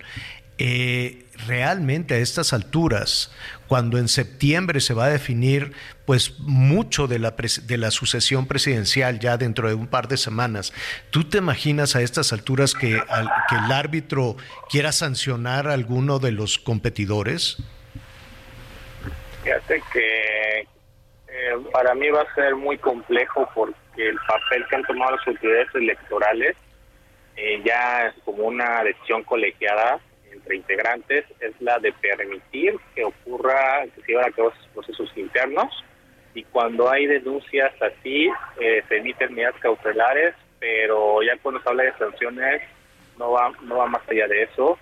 Eh, 0.59 1.25
realmente 1.45 2.15
a 2.15 2.17
estas 2.17 2.51
alturas, 2.51 3.31
cuando 3.67 3.99
en 3.99 4.07
septiembre 4.07 4.81
se 4.81 4.95
va 4.95 5.05
a 5.05 5.09
definir 5.09 5.73
pues 6.05 6.39
mucho 6.39 7.07
de 7.07 7.19
la, 7.19 7.35
de 7.63 7.77
la 7.77 7.91
sucesión 7.91 8.47
presidencial 8.47 9.19
ya 9.19 9.37
dentro 9.37 9.67
de 9.67 9.75
un 9.75 9.85
par 9.85 10.07
de 10.07 10.17
semanas, 10.17 10.73
¿tú 11.11 11.25
te 11.25 11.37
imaginas 11.37 11.95
a 11.95 12.01
estas 12.01 12.33
alturas 12.33 12.73
que, 12.73 12.89
que 12.89 13.55
el 13.55 13.71
árbitro 13.71 14.35
quiera 14.69 14.91
sancionar 14.91 15.67
a 15.67 15.73
alguno 15.73 16.17
de 16.17 16.31
los 16.31 16.57
competidores? 16.57 17.57
Fíjate 19.43 19.83
que 19.93 20.67
eh, 21.37 21.55
para 21.71 21.93
mí 21.93 22.09
va 22.09 22.21
a 22.23 22.33
ser 22.33 22.55
muy 22.55 22.79
complejo 22.79 23.47
porque 23.53 24.09
el 24.09 24.17
papel 24.27 24.65
que 24.67 24.75
han 24.75 24.83
tomado 24.85 25.15
las 25.15 25.27
autoridades 25.27 25.75
electorales 25.75 26.55
eh, 27.35 27.61
ya 27.63 28.11
como 28.25 28.45
una 28.45 28.83
decisión 28.83 29.23
colegiada 29.23 29.99
entre 30.31 30.55
integrantes 30.55 31.25
es 31.39 31.53
la 31.61 31.77
de 31.77 31.93
permitir 31.93 32.75
que 32.95 33.03
ocurra, 33.03 33.83
que 33.93 34.01
se 34.01 34.07
lleven 34.07 34.25
a 34.25 34.31
cabo 34.31 34.49
esos 34.49 34.67
procesos 34.73 35.11
internos 35.15 35.83
y 36.33 36.43
cuando 36.43 36.89
hay 36.89 37.05
denuncias 37.05 37.71
así 37.81 38.29
eh, 38.59 38.83
se 38.87 38.97
emiten 38.97 39.35
medidas 39.35 39.55
cautelares, 39.59 40.33
pero 40.59 41.21
ya 41.21 41.37
cuando 41.43 41.61
se 41.61 41.69
habla 41.69 41.83
de 41.83 41.93
sanciones 41.99 42.63
no 43.19 43.31
va, 43.31 43.51
no 43.61 43.77
va 43.77 43.85
más 43.85 44.01
allá 44.09 44.27
de 44.27 44.43
eso. 44.43 44.79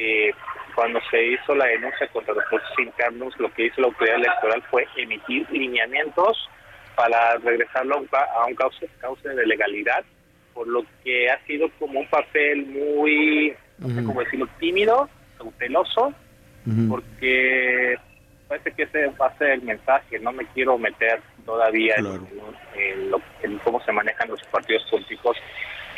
Eh, 0.00 0.30
cuando 0.76 1.00
se 1.10 1.20
hizo 1.26 1.56
la 1.56 1.64
denuncia 1.66 2.06
contra 2.12 2.32
los 2.32 2.44
procesos 2.44 2.78
internos, 2.78 3.34
lo 3.40 3.52
que 3.52 3.66
hizo 3.66 3.80
la 3.80 3.88
autoridad 3.88 4.16
electoral 4.16 4.62
fue 4.70 4.86
emitir 4.96 5.44
lineamientos 5.50 6.48
para 6.94 7.36
regresarlo 7.38 7.96
a 8.12 8.46
un 8.46 8.54
cauce, 8.54 8.88
cauce 9.00 9.28
de 9.28 9.44
legalidad, 9.44 10.04
por 10.54 10.68
lo 10.68 10.84
que 11.02 11.28
ha 11.28 11.44
sido 11.46 11.68
como 11.80 11.98
un 11.98 12.06
papel 12.06 12.66
muy, 12.66 13.56
no 13.78 13.88
sé 13.88 14.04
cómo 14.04 14.20
decirlo, 14.20 14.48
tímido, 14.60 15.08
cauteloso, 15.36 16.14
porque 16.88 17.96
parece 18.46 18.70
que 18.72 18.82
ese 18.84 19.06
va 19.20 19.26
a 19.26 19.38
ser 19.38 19.50
el 19.50 19.62
mensaje. 19.62 20.20
No 20.20 20.30
me 20.30 20.46
quiero 20.46 20.78
meter 20.78 21.20
todavía 21.44 21.96
en, 21.96 23.58
cómo 23.64 23.82
se 23.84 23.90
manejan 23.90 24.28
los 24.28 24.42
partidos 24.44 24.84
políticos 24.90 25.36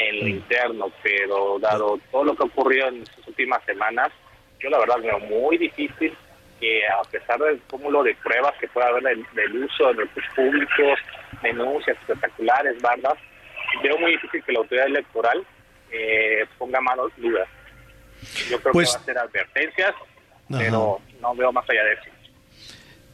en 0.01 0.21
lo 0.21 0.29
interno, 0.29 0.91
pero 1.03 1.59
dado 1.59 1.99
todo 2.11 2.25
lo 2.25 2.35
que 2.35 2.43
ha 2.43 2.47
ocurrido 2.47 2.89
en 2.89 3.03
estas 3.03 3.27
últimas 3.29 3.63
semanas, 3.65 4.11
yo 4.59 4.71
la 4.71 4.79
verdad 4.79 5.01
veo 5.01 5.19
muy 5.21 5.59
difícil 5.59 6.17
que 6.59 6.87
a 6.87 7.03
pesar 7.11 7.39
del 7.39 7.61
cúmulo 7.63 8.03
de 8.03 8.15
pruebas 8.17 8.55
que 8.61 8.69
pueda 8.69 8.89
haber 8.89 9.03
del, 9.33 9.65
uso 9.65 9.89
de 9.89 10.05
recursos 10.05 10.35
públicos, 10.35 10.99
denuncias 11.43 11.97
espectaculares, 11.99 12.81
bandas, 12.83 13.15
veo 13.83 13.99
muy 13.99 14.13
difícil 14.13 14.43
que 14.45 14.53
la 14.53 14.59
autoridad 14.59 14.87
electoral 14.87 15.47
eh, 15.91 16.45
ponga 16.59 16.81
manos 16.81 17.11
dudas. 17.17 17.49
Yo 18.51 18.61
creo 18.61 18.73
que 18.73 18.77
pues 18.77 18.91
va 18.91 18.99
a 18.99 19.03
hacer 19.03 19.19
advertencias, 19.19 19.95
pero 20.51 21.01
no 21.21 21.35
veo 21.35 21.53
más 21.53 21.69
allá 21.71 21.85
de 21.85 21.93
eso. 21.95 22.20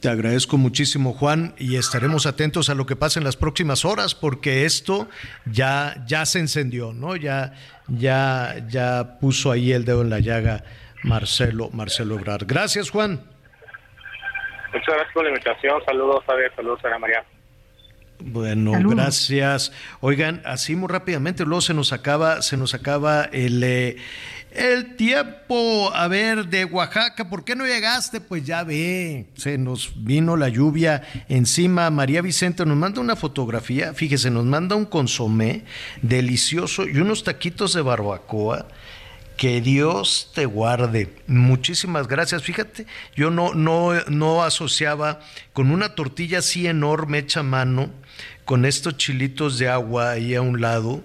Te 0.07 0.13
agradezco 0.13 0.57
muchísimo, 0.57 1.13
Juan, 1.15 1.57
y 1.59 1.75
estaremos 1.75 2.27
atentos 2.27 2.71
a 2.71 2.77
lo 2.77 2.87
que 2.87 2.95
pase 2.95 3.19
en 3.19 3.25
las 3.25 3.37
próximas 3.37 3.85
horas, 3.85 4.15
porque 4.15 4.65
esto 4.65 5.09
ya, 5.47 5.97
ya 6.07 6.25
se 6.27 6.39
encendió, 6.39 6.93
¿no? 6.93 7.17
Ya, 7.17 7.55
ya, 7.89 8.55
ya 8.69 9.19
puso 9.21 9.51
ahí 9.51 9.73
el 9.73 9.85
dedo 9.85 10.03
en 10.03 10.11
la 10.11 10.21
llaga 10.21 10.63
Marcelo, 11.03 11.71
Marcelo 11.73 12.15
Ebrard. 12.15 12.47
Gracias, 12.47 12.89
Juan. 12.89 13.21
Muchas 14.73 14.95
gracias 14.95 15.13
por 15.13 15.25
la 15.25 15.31
invitación. 15.31 15.83
Saludos, 15.85 16.23
Javier. 16.25 16.53
Saludos, 16.55 16.85
Ana 16.85 16.99
María. 17.01 17.25
Bueno, 18.21 18.73
gracias. 18.89 19.73
Oigan, 20.01 20.41
así 20.45 20.75
muy 20.77 20.89
rápidamente, 20.89 21.45
luego 21.45 21.61
se 21.61 21.75
nos 21.75 21.93
acaba, 21.93 22.43
se 22.43 22.57
nos 22.57 22.75
acaba 22.75 23.25
el, 23.25 23.63
eh, 23.63 23.97
el 24.53 24.97
tiempo. 24.97 25.91
A 25.95 26.09
ver, 26.09 26.49
de 26.49 26.65
Oaxaca, 26.65 27.29
¿por 27.29 27.45
qué 27.45 27.55
no 27.55 27.67
llegaste? 27.67 28.21
Pues 28.21 28.45
ya 28.45 28.65
ve, 28.65 29.27
se 29.37 29.59
nos 29.59 29.93
vino 30.05 30.37
la 30.37 30.49
lluvia 30.49 31.03
encima. 31.29 31.91
María 31.91 32.23
Vicente 32.23 32.65
nos 32.65 32.77
manda 32.77 33.01
una 33.01 33.17
fotografía, 33.17 33.95
fíjese, 33.95 34.31
nos 34.31 34.45
manda 34.45 34.77
un 34.77 34.87
consomé 34.87 35.65
delicioso 36.03 36.87
y 36.87 36.99
unos 36.99 37.25
taquitos 37.25 37.75
de 37.75 37.83
barbacoa. 37.83 38.67
Que 39.37 39.61
Dios 39.61 40.33
te 40.35 40.47
guarde. 40.47 41.15
Muchísimas 41.27 42.09
gracias. 42.09 42.43
Fíjate, 42.43 42.87
yo 43.15 43.31
no, 43.31 43.53
no, 43.53 43.93
no 44.09 44.43
asociaba 44.43 45.21
con 45.53 45.71
una 45.71 45.95
tortilla 45.95 46.39
así 46.39 46.67
enorme 46.67 47.19
hecha 47.19 47.41
a 47.41 47.43
mano, 47.43 47.91
con 48.47 48.65
estos 48.65 48.97
chilitos 48.97 49.59
de 49.59 49.69
agua 49.69 50.13
ahí 50.13 50.35
a 50.35 50.41
un 50.41 50.63
lado 50.63 51.03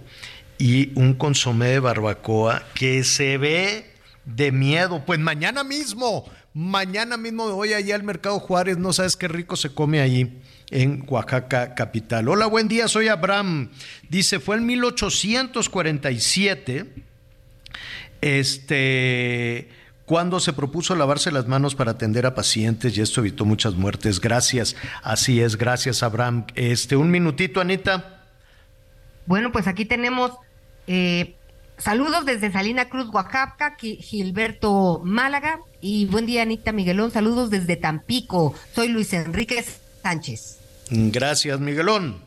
y 0.61 0.91
un 0.93 1.15
consomé 1.15 1.69
de 1.69 1.79
barbacoa 1.79 2.61
que 2.75 3.03
se 3.03 3.39
ve 3.39 3.89
de 4.25 4.51
miedo. 4.51 5.01
Pues 5.07 5.17
mañana 5.17 5.63
mismo, 5.63 6.29
mañana 6.53 7.17
mismo 7.17 7.49
voy 7.49 7.73
allá 7.73 7.95
al 7.95 8.03
Mercado 8.03 8.39
Juárez, 8.39 8.77
no 8.77 8.93
sabes 8.93 9.15
qué 9.15 9.27
rico 9.27 9.55
se 9.55 9.73
come 9.73 10.01
allí 10.01 10.37
en 10.69 11.03
Oaxaca 11.07 11.73
capital. 11.73 12.29
Hola, 12.29 12.45
buen 12.45 12.67
día, 12.67 12.87
soy 12.87 13.07
Abraham. 13.07 13.71
Dice, 14.07 14.39
fue 14.39 14.57
en 14.57 14.67
1847, 14.67 16.93
este, 18.21 19.67
cuando 20.05 20.39
se 20.39 20.53
propuso 20.53 20.93
lavarse 20.93 21.31
las 21.31 21.47
manos 21.47 21.73
para 21.73 21.93
atender 21.93 22.27
a 22.27 22.35
pacientes 22.35 22.95
y 22.95 23.01
esto 23.01 23.21
evitó 23.21 23.45
muchas 23.45 23.73
muertes. 23.73 24.21
Gracias, 24.21 24.75
así 25.01 25.41
es, 25.41 25.57
gracias 25.57 26.03
Abraham. 26.03 26.45
Este, 26.53 26.95
un 26.95 27.09
minutito, 27.09 27.61
Anita. 27.61 28.27
Bueno, 29.25 29.51
pues 29.51 29.65
aquí 29.65 29.85
tenemos 29.85 30.33
eh, 30.93 31.35
saludos 31.77 32.25
desde 32.25 32.51
Salina 32.51 32.89
Cruz, 32.89 33.07
Oaxaca, 33.13 33.77
Gilberto 33.79 35.01
Málaga. 35.05 35.61
Y 35.79 36.05
buen 36.07 36.25
día, 36.25 36.41
Anita 36.41 36.73
Miguelón. 36.73 37.11
Saludos 37.11 37.49
desde 37.49 37.77
Tampico. 37.77 38.53
Soy 38.75 38.89
Luis 38.89 39.13
Enrique 39.13 39.63
Sánchez. 40.03 40.57
Gracias, 40.89 41.61
Miguelón. 41.61 42.21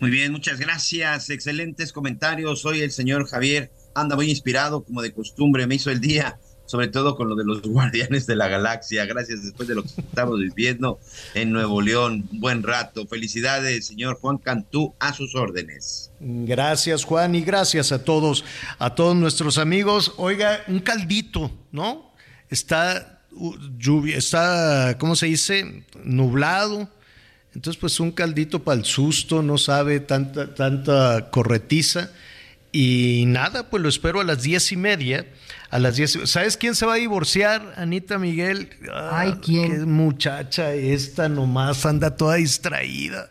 Muy 0.00 0.10
bien, 0.10 0.32
muchas 0.32 0.60
gracias. 0.60 1.30
Excelentes 1.30 1.94
comentarios. 1.94 2.60
Soy 2.60 2.82
el 2.82 2.90
señor 2.90 3.26
Javier. 3.26 3.70
Anda 3.94 4.16
muy 4.16 4.28
inspirado, 4.28 4.84
como 4.84 5.00
de 5.00 5.14
costumbre. 5.14 5.66
Me 5.66 5.76
hizo 5.76 5.90
el 5.90 6.00
día 6.00 6.36
sobre 6.66 6.88
todo 6.88 7.16
con 7.16 7.28
lo 7.28 7.34
de 7.34 7.44
los 7.44 7.62
guardianes 7.62 8.26
de 8.26 8.36
la 8.36 8.48
galaxia. 8.48 9.04
Gracias 9.06 9.42
después 9.44 9.68
de 9.68 9.74
lo 9.74 9.82
que 9.82 9.88
estamos 9.88 10.38
viviendo 10.38 10.98
en 11.34 11.50
Nuevo 11.52 11.80
León. 11.80 12.28
buen 12.32 12.62
rato. 12.62 13.06
Felicidades, 13.06 13.86
señor 13.86 14.18
Juan 14.20 14.38
Cantú, 14.38 14.94
a 14.98 15.12
sus 15.12 15.34
órdenes. 15.34 16.10
Gracias, 16.20 17.04
Juan, 17.04 17.34
y 17.34 17.42
gracias 17.42 17.92
a 17.92 18.04
todos, 18.04 18.44
a 18.78 18.94
todos 18.94 19.16
nuestros 19.16 19.58
amigos. 19.58 20.12
Oiga, 20.16 20.64
un 20.68 20.80
caldito, 20.80 21.50
¿no? 21.72 22.12
Está 22.48 23.14
lluvia, 23.78 24.16
está, 24.16 24.96
¿cómo 24.98 25.16
se 25.16 25.26
dice? 25.26 25.84
Nublado. 26.02 26.88
Entonces, 27.54 27.80
pues 27.80 28.00
un 28.00 28.10
caldito 28.10 28.64
para 28.64 28.78
el 28.78 28.84
susto, 28.84 29.42
no 29.42 29.58
sabe 29.58 30.00
tanta, 30.00 30.54
tanta 30.54 31.30
corretiza. 31.30 32.10
Y 32.76 33.26
nada, 33.28 33.70
pues 33.70 33.80
lo 33.84 33.88
espero 33.88 34.20
a 34.20 34.24
las 34.24 34.42
diez 34.42 34.72
y 34.72 34.76
media 34.76 35.24
a 35.70 35.78
las 35.78 35.94
10. 35.94 36.28
¿Sabes 36.28 36.56
quién 36.56 36.74
se 36.74 36.84
va 36.86 36.94
a 36.94 36.96
divorciar? 36.96 37.72
Anita 37.76 38.18
Miguel. 38.18 38.68
Ay, 38.92 39.34
¿quién? 39.40 39.70
Qué 39.70 39.78
muchacha 39.86 40.72
esta 40.72 41.28
nomás 41.28 41.86
anda 41.86 42.16
toda 42.16 42.34
distraída. 42.34 43.30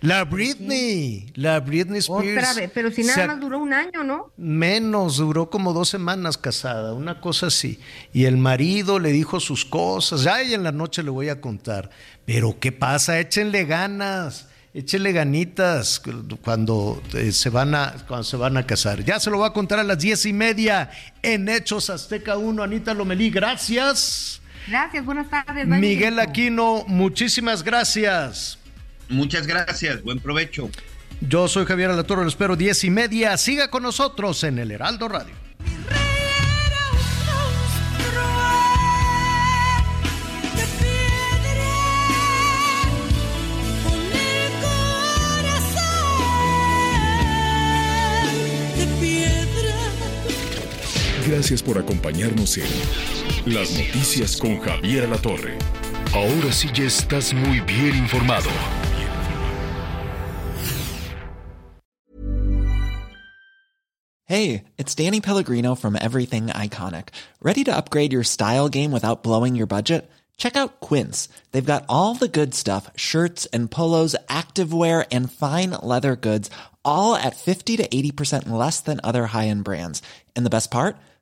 La 0.00 0.24
Britney, 0.24 1.30
la 1.36 1.60
Britney 1.60 2.00
Spears. 2.00 2.38
Otra 2.38 2.54
vez, 2.54 2.72
pero 2.74 2.90
si 2.90 3.04
nada 3.04 3.28
más 3.28 3.40
duró 3.40 3.60
un 3.60 3.72
año, 3.72 4.02
¿no? 4.02 4.32
Menos, 4.36 5.18
duró 5.18 5.48
como 5.48 5.72
dos 5.72 5.88
semanas 5.88 6.36
casada, 6.36 6.92
una 6.92 7.20
cosa 7.20 7.46
así. 7.46 7.78
Y 8.12 8.24
el 8.24 8.36
marido 8.36 8.98
le 8.98 9.12
dijo 9.12 9.38
sus 9.38 9.64
cosas, 9.64 10.24
ya 10.24 10.42
en 10.42 10.64
la 10.64 10.72
noche 10.72 11.04
le 11.04 11.10
voy 11.10 11.28
a 11.28 11.40
contar. 11.40 11.90
Pero 12.24 12.58
¿qué 12.58 12.72
pasa? 12.72 13.20
Échenle 13.20 13.64
ganas 13.64 14.48
échele 14.74 15.12
ganitas 15.12 16.00
cuando 16.42 17.02
eh, 17.14 17.32
se 17.32 17.50
van 17.50 17.74
a 17.74 17.94
cuando 18.06 18.24
se 18.24 18.36
van 18.36 18.56
a 18.56 18.66
casar. 18.66 19.04
Ya 19.04 19.20
se 19.20 19.30
lo 19.30 19.38
va 19.38 19.48
a 19.48 19.52
contar 19.52 19.78
a 19.78 19.84
las 19.84 19.98
diez 19.98 20.24
y 20.26 20.32
media 20.32 20.90
en 21.22 21.48
Hechos 21.48 21.90
Azteca 21.90 22.36
1. 22.36 22.62
Anita 22.62 22.94
Lomelí, 22.94 23.30
gracias. 23.30 24.40
Gracias, 24.66 25.04
buenas 25.04 25.28
tardes. 25.28 25.66
Miguel 25.66 26.18
Aquino, 26.18 26.84
muchísimas 26.86 27.62
gracias. 27.62 28.58
Muchas 29.08 29.46
gracias, 29.46 30.02
buen 30.02 30.20
provecho. 30.20 30.70
Yo 31.20 31.46
soy 31.46 31.66
Javier 31.66 31.90
Alatorre, 31.90 32.22
lo 32.22 32.28
espero 32.28 32.56
diez 32.56 32.82
y 32.84 32.90
media. 32.90 33.36
Siga 33.36 33.68
con 33.68 33.82
nosotros 33.82 34.42
en 34.44 34.58
el 34.58 34.70
Heraldo 34.70 35.08
Radio. 35.08 35.41
Gracias 51.32 51.62
por 51.62 51.78
acompañarnos 51.78 52.58
en 52.58 53.54
Las 53.54 53.70
Noticias 53.70 54.36
con 54.36 54.60
Javier 54.60 55.08
La 55.08 55.16
Torre. 55.16 55.56
Ahora 56.12 56.52
sí 56.52 56.68
ya 56.74 56.84
estás 56.84 57.32
muy 57.32 57.60
bien 57.60 57.96
informado. 57.96 58.50
Hey, 64.26 64.64
it's 64.76 64.94
Danny 64.94 65.22
Pellegrino 65.22 65.74
from 65.74 65.96
Everything 65.96 66.48
Iconic. 66.48 67.08
Ready 67.40 67.64
to 67.64 67.74
upgrade 67.74 68.12
your 68.12 68.24
style 68.24 68.68
game 68.68 68.92
without 68.92 69.22
blowing 69.22 69.56
your 69.56 69.66
budget? 69.66 70.10
Check 70.36 70.54
out 70.54 70.80
Quince. 70.80 71.30
They've 71.52 71.64
got 71.64 71.86
all 71.88 72.14
the 72.14 72.28
good 72.28 72.52
stuff 72.54 72.90
shirts 72.94 73.46
and 73.54 73.70
polos, 73.70 74.14
activewear, 74.28 75.06
and 75.10 75.32
fine 75.32 75.70
leather 75.70 76.14
goods, 76.14 76.50
all 76.84 77.16
at 77.16 77.36
50 77.36 77.78
to 77.78 77.88
80% 77.88 78.50
less 78.50 78.80
than 78.80 79.00
other 79.02 79.28
high 79.28 79.48
end 79.48 79.64
brands. 79.64 80.02
And 80.36 80.44
the 80.44 80.50
best 80.50 80.70
part? 80.70 80.98